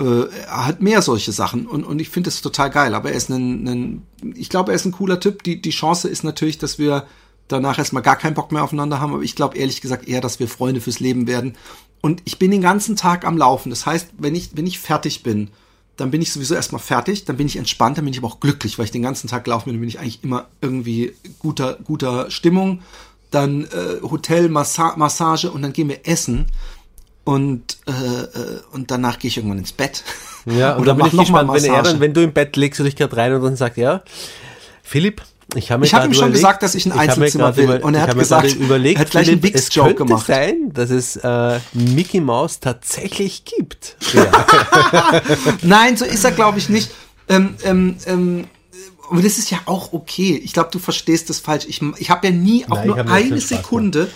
Äh, 0.00 0.24
er 0.46 0.66
hat 0.66 0.82
mehr 0.82 1.00
solche 1.02 1.32
Sachen 1.32 1.66
und, 1.66 1.84
und 1.84 2.00
ich 2.00 2.08
finde 2.08 2.28
das 2.28 2.40
total 2.40 2.70
geil. 2.70 2.94
Aber 2.94 3.10
er 3.10 3.16
ist 3.16 3.30
ein, 3.30 3.68
ein 3.68 4.06
ich 4.34 4.48
glaube, 4.48 4.72
er 4.72 4.76
ist 4.76 4.84
ein 4.84 4.92
cooler 4.92 5.20
Typ. 5.20 5.42
Die, 5.44 5.62
die 5.62 5.70
Chance 5.70 6.08
ist 6.08 6.24
natürlich, 6.24 6.58
dass 6.58 6.78
wir 6.78 7.06
danach 7.48 7.78
erstmal 7.78 8.02
gar 8.02 8.16
keinen 8.16 8.34
Bock 8.34 8.52
mehr 8.52 8.64
aufeinander 8.64 9.00
haben. 9.00 9.14
Aber 9.14 9.22
ich 9.22 9.36
glaube 9.36 9.56
ehrlich 9.56 9.80
gesagt 9.80 10.08
eher, 10.08 10.20
dass 10.20 10.40
wir 10.40 10.48
Freunde 10.48 10.80
fürs 10.80 11.00
Leben 11.00 11.26
werden. 11.26 11.54
Und 12.00 12.22
ich 12.24 12.38
bin 12.38 12.50
den 12.50 12.62
ganzen 12.62 12.96
Tag 12.96 13.24
am 13.24 13.38
Laufen. 13.38 13.70
Das 13.70 13.86
heißt, 13.86 14.08
wenn 14.18 14.34
ich, 14.34 14.50
wenn 14.54 14.66
ich 14.66 14.78
fertig 14.80 15.22
bin, 15.22 15.50
dann 16.00 16.10
bin 16.10 16.22
ich 16.22 16.32
sowieso 16.32 16.54
erstmal 16.54 16.80
fertig, 16.80 17.26
dann 17.26 17.36
bin 17.36 17.46
ich 17.46 17.56
entspannt, 17.56 17.98
dann 17.98 18.04
bin 18.06 18.14
ich 18.14 18.18
aber 18.18 18.28
auch 18.28 18.40
glücklich, 18.40 18.78
weil 18.78 18.86
ich 18.86 18.90
den 18.90 19.02
ganzen 19.02 19.28
Tag 19.28 19.46
laufen 19.46 19.66
bin, 19.66 19.74
dann 19.74 19.80
bin 19.80 19.88
ich 19.88 19.98
eigentlich 19.98 20.24
immer 20.24 20.46
irgendwie 20.62 21.12
guter, 21.38 21.78
guter 21.84 22.30
Stimmung. 22.30 22.82
Dann 23.30 23.64
äh, 23.64 24.00
Hotel, 24.02 24.48
Massa 24.48 24.94
Massage 24.96 25.50
und 25.50 25.62
dann 25.62 25.72
gehen 25.72 25.88
wir 25.88 26.08
essen. 26.08 26.46
Und, 27.24 27.76
äh, 27.86 27.92
äh, 27.92 28.60
und 28.72 28.90
danach 28.90 29.18
gehe 29.18 29.28
ich 29.28 29.36
irgendwann 29.36 29.58
ins 29.58 29.72
Bett. 29.72 30.02
Ja, 30.46 30.74
und 30.74 30.80
Oder 30.80 30.94
dann 30.94 30.96
bin 30.96 31.06
ich 31.06 31.18
gespannt, 31.18 31.52
wenn 31.52 31.64
er 31.64 31.82
dann, 31.82 32.00
wenn 32.00 32.14
du 32.14 32.22
im 32.22 32.32
Bett 32.32 32.56
legst, 32.56 32.80
du 32.80 32.84
dich 32.84 32.96
gerade 32.96 33.16
rein 33.16 33.34
und 33.34 33.42
dann 33.42 33.56
sagt, 33.56 33.76
ja, 33.76 34.02
Philipp, 34.82 35.22
ich 35.54 35.70
habe 35.70 35.84
Ich 35.84 35.94
hab 35.94 36.04
ihm 36.04 36.12
schon 36.12 36.24
überlegt- 36.24 36.34
gesagt, 36.34 36.62
dass 36.62 36.74
ich 36.74 36.86
ein 36.86 36.92
Einzelzimmer 36.92 37.44
grad 37.46 37.56
will. 37.56 37.64
über- 37.64 37.84
Und 37.84 37.94
er 37.94 38.02
ich 38.04 38.08
hat 38.10 38.18
gesagt, 38.18 38.54
überlegt, 38.54 38.96
er 38.98 39.00
hat 39.02 39.10
gleich 39.10 39.28
einen 39.28 39.42
Wix-Joke 39.42 39.94
könnte 39.94 40.04
gemacht. 40.06 40.26
sein, 40.26 40.70
dass 40.72 40.90
es 40.90 41.16
äh, 41.16 41.58
Mickey 41.72 42.20
Mouse 42.20 42.60
tatsächlich 42.60 43.44
gibt. 43.44 43.96
Ja. 44.12 45.22
Nein, 45.62 45.96
so 45.96 46.04
ist 46.04 46.24
er, 46.24 46.32
glaube 46.32 46.58
ich, 46.58 46.68
nicht. 46.68 46.90
Ähm, 47.28 47.54
ähm, 47.64 47.96
ähm, 48.06 48.44
aber 49.10 49.22
das 49.22 49.38
ist 49.38 49.50
ja 49.50 49.58
auch 49.66 49.92
okay. 49.92 50.40
Ich 50.44 50.52
glaube, 50.52 50.70
du 50.72 50.78
verstehst 50.78 51.30
das 51.30 51.38
falsch. 51.40 51.64
Ich, 51.68 51.80
ich 51.98 52.10
habe 52.10 52.26
ja 52.28 52.32
nie 52.32 52.64
auch 52.68 52.76
Nein, 52.84 52.88
ich 52.90 52.96
nur 52.96 53.10
eine 53.12 53.40
Sekunde. 53.40 54.10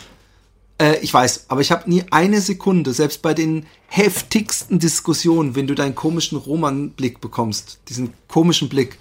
Äh, 0.78 0.98
ich 1.02 1.15
weiß, 1.15 1.44
aber 1.48 1.61
ich 1.61 1.70
habe 1.70 1.89
nie 1.89 2.05
eine 2.11 2.40
Sekunde, 2.40 2.93
selbst 2.93 3.23
bei 3.23 3.35
den 3.35 3.66
heftigsten 3.86 4.78
Diskussionen, 4.81 5.55
wenn 5.55 5.66
du 5.69 5.74
deinen 5.74 5.94
komischen 5.94 6.36
Roman-Blick 6.39 7.20
bekommst, 7.20 7.78
diesen 7.89 8.12
komischen 8.28 8.69
Blick, 8.69 8.98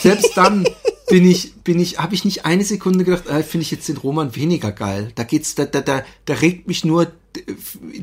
selbst 0.00 0.36
dann 0.36 0.64
bin 1.12 1.30
ich, 1.30 1.54
bin 1.56 1.78
ich, 1.78 1.98
habe 1.98 2.14
ich 2.14 2.24
nicht 2.24 2.46
eine 2.46 2.64
Sekunde 2.64 3.04
gedacht, 3.04 3.26
äh, 3.26 3.42
finde 3.42 3.62
ich 3.62 3.70
jetzt 3.70 3.86
den 3.86 3.98
Roman 3.98 4.34
weniger 4.34 4.72
geil. 4.72 5.12
Da 5.14 5.24
geht's, 5.24 5.54
da, 5.54 5.66
da, 5.66 5.82
da, 5.82 6.02
da 6.24 6.34
regt 6.34 6.68
mich 6.68 6.86
nur 6.86 7.12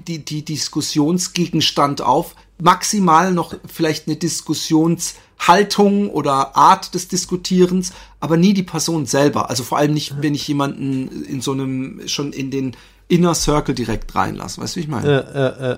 die, 0.07 0.23
die 0.23 0.45
Diskussionsgegenstand 0.45 2.01
auf. 2.01 2.35
Maximal 2.61 3.33
noch 3.33 3.55
vielleicht 3.65 4.07
eine 4.07 4.15
Diskussionshaltung 4.15 6.11
oder 6.11 6.55
Art 6.55 6.93
des 6.93 7.07
Diskutierens, 7.07 7.93
aber 8.19 8.37
nie 8.37 8.53
die 8.53 8.61
Person 8.61 9.07
selber. 9.07 9.49
Also 9.49 9.63
vor 9.63 9.79
allem 9.79 9.95
nicht, 9.95 10.21
wenn 10.21 10.35
ich 10.35 10.47
jemanden 10.47 11.25
in 11.25 11.41
so 11.41 11.53
einem, 11.53 12.07
schon 12.07 12.31
in 12.31 12.51
den 12.51 12.77
Inner 13.07 13.33
Circle 13.33 13.73
direkt 13.73 14.13
reinlasse. 14.13 14.61
Weißt 14.61 14.75
du, 14.75 14.81
wie 14.81 14.83
ich 14.83 14.87
meine? 14.87 15.07
äh, 15.07 15.67
äh, 15.67 15.71
äh. 15.71 15.77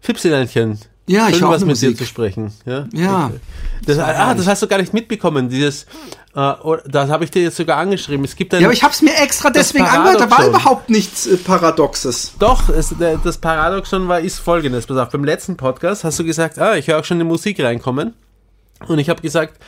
Fipsileinchen. 0.00 0.78
Ja, 1.06 1.28
ich 1.28 1.36
Schön, 1.36 1.44
auch 1.44 1.50
was 1.50 1.64
mit 1.64 1.80
dir 1.80 1.90
Musik. 1.90 1.98
zu 1.98 2.04
sprechen. 2.06 2.52
Ja. 2.64 2.86
Ja. 2.92 3.26
Okay. 3.26 3.40
Das, 3.86 3.98
ah, 3.98 4.34
das 4.34 4.46
hast 4.46 4.62
du 4.62 4.68
gar 4.68 4.78
nicht 4.78 4.94
mitbekommen. 4.94 5.48
Dieses, 5.48 5.82
äh, 6.34 6.52
das 6.86 7.10
habe 7.10 7.24
ich 7.24 7.30
dir 7.30 7.42
jetzt 7.42 7.56
sogar 7.56 7.78
angeschrieben. 7.78 8.24
Es 8.24 8.36
gibt 8.36 8.54
ein, 8.54 8.60
Ja, 8.60 8.68
aber 8.68 8.72
ich 8.72 8.84
habe 8.84 8.94
es 8.94 9.02
mir 9.02 9.14
extra 9.16 9.50
deswegen 9.50 9.84
angehört. 9.84 10.20
Da 10.20 10.30
war 10.30 10.46
überhaupt 10.46 10.90
nichts 10.90 11.26
äh, 11.26 11.36
Paradoxes. 11.36 12.34
Doch, 12.38 12.68
es, 12.68 12.94
das 13.24 13.38
Paradoxon 13.38 14.06
war, 14.06 14.20
ist 14.20 14.38
folgendes. 14.38 14.86
Pass 14.86 14.96
auf, 14.96 15.10
beim 15.10 15.24
letzten 15.24 15.56
Podcast 15.56 16.04
hast 16.04 16.18
du 16.20 16.24
gesagt, 16.24 16.58
ah, 16.58 16.76
ich 16.76 16.86
höre 16.86 17.00
auch 17.00 17.04
schon 17.04 17.18
die 17.18 17.24
Musik 17.24 17.60
reinkommen. 17.60 18.14
Und 18.86 18.98
ich 18.98 19.08
habe 19.08 19.20
gesagt, 19.20 19.60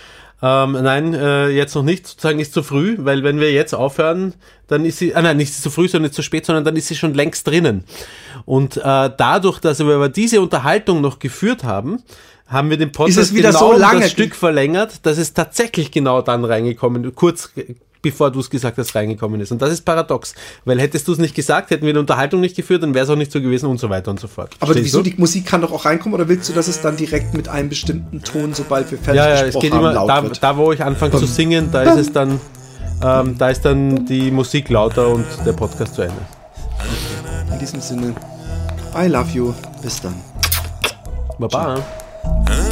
Ähm, 0.46 0.72
nein, 0.72 1.14
äh, 1.14 1.48
jetzt 1.48 1.74
noch 1.74 1.82
nicht. 1.82 2.06
Sozusagen 2.06 2.38
ist 2.38 2.52
zu 2.52 2.62
früh, 2.62 2.96
weil 2.98 3.22
wenn 3.24 3.40
wir 3.40 3.50
jetzt 3.50 3.72
aufhören, 3.74 4.34
dann 4.66 4.84
ist 4.84 4.98
sie, 4.98 5.14
ah 5.14 5.22
nein, 5.22 5.38
nicht 5.38 5.54
zu 5.54 5.70
früh, 5.70 5.88
sondern 5.88 6.08
nicht 6.08 6.14
zu 6.14 6.22
spät, 6.22 6.44
sondern 6.44 6.64
dann 6.64 6.76
ist 6.76 6.88
sie 6.88 6.96
schon 6.96 7.14
längst 7.14 7.46
drinnen. 7.46 7.84
Und 8.44 8.76
äh, 8.76 8.80
dadurch, 9.16 9.58
dass 9.60 9.78
wir 9.78 9.94
aber 9.94 10.10
diese 10.10 10.42
Unterhaltung 10.42 11.00
noch 11.00 11.18
geführt 11.18 11.64
haben, 11.64 12.02
haben 12.46 12.68
wir 12.68 12.76
den 12.76 12.92
Podcast 12.92 13.18
Ist 13.18 13.24
es 13.30 13.34
wieder 13.34 13.52
genau 13.52 13.72
so 13.72 13.78
lange- 13.78 14.00
das 14.02 14.10
Stück 14.10 14.34
verlängert, 14.34 15.06
dass 15.06 15.16
es 15.16 15.32
tatsächlich 15.32 15.90
genau 15.90 16.20
dann 16.20 16.44
reingekommen, 16.44 17.14
kurz 17.14 17.50
bevor 18.04 18.30
du 18.30 18.38
es 18.38 18.48
gesagt 18.48 18.78
hast, 18.78 18.94
reingekommen 18.94 19.40
ist. 19.40 19.50
Und 19.50 19.60
das 19.60 19.72
ist 19.72 19.84
paradox, 19.84 20.34
weil 20.64 20.80
hättest 20.80 21.08
du 21.08 21.12
es 21.12 21.18
nicht 21.18 21.34
gesagt, 21.34 21.70
hätten 21.70 21.84
wir 21.84 21.92
die 21.92 21.98
Unterhaltung 21.98 22.40
nicht 22.40 22.54
geführt, 22.54 22.82
dann 22.82 22.94
wäre 22.94 23.04
es 23.04 23.10
auch 23.10 23.16
nicht 23.16 23.32
so 23.32 23.40
gewesen 23.40 23.66
und 23.66 23.80
so 23.80 23.90
weiter 23.90 24.10
und 24.10 24.20
so 24.20 24.28
fort. 24.28 24.50
Aber 24.60 24.66
Verstehst 24.66 24.84
wieso, 24.84 25.02
du? 25.02 25.10
die 25.10 25.16
Musik 25.18 25.46
kann 25.46 25.62
doch 25.62 25.72
auch 25.72 25.84
reinkommen 25.84 26.14
oder 26.14 26.28
willst 26.28 26.48
du, 26.48 26.52
dass 26.52 26.68
es 26.68 26.80
dann 26.80 26.96
direkt 26.96 27.34
mit 27.34 27.48
einem 27.48 27.70
bestimmten 27.70 28.22
Ton, 28.22 28.54
sobald 28.54 28.90
wir 28.90 28.98
fertig 28.98 29.16
Ja, 29.16 29.28
ja, 29.28 29.42
es 29.46 29.58
geht 29.58 29.72
haben, 29.72 29.80
immer, 29.80 30.06
da, 30.06 30.22
da 30.22 30.56
wo 30.56 30.70
ich 30.72 30.84
anfange 30.84 31.18
zu 31.18 31.26
singen, 31.26 31.70
da 31.72 31.82
ist 31.82 31.96
es 31.96 32.12
dann, 32.12 32.38
ähm, 33.02 33.36
da 33.38 33.48
ist 33.48 33.64
dann 33.64 34.06
die 34.06 34.30
Musik 34.30 34.68
lauter 34.68 35.08
und 35.08 35.26
der 35.44 35.54
Podcast 35.54 35.94
zu 35.94 36.02
Ende. 36.02 36.20
In 37.50 37.58
diesem 37.58 37.80
Sinne, 37.80 38.14
I 38.96 39.08
love 39.08 39.30
you. 39.32 39.52
Bis 39.82 40.00
dann. 40.00 40.14
Baba. 41.38 41.82
Then 42.46 42.63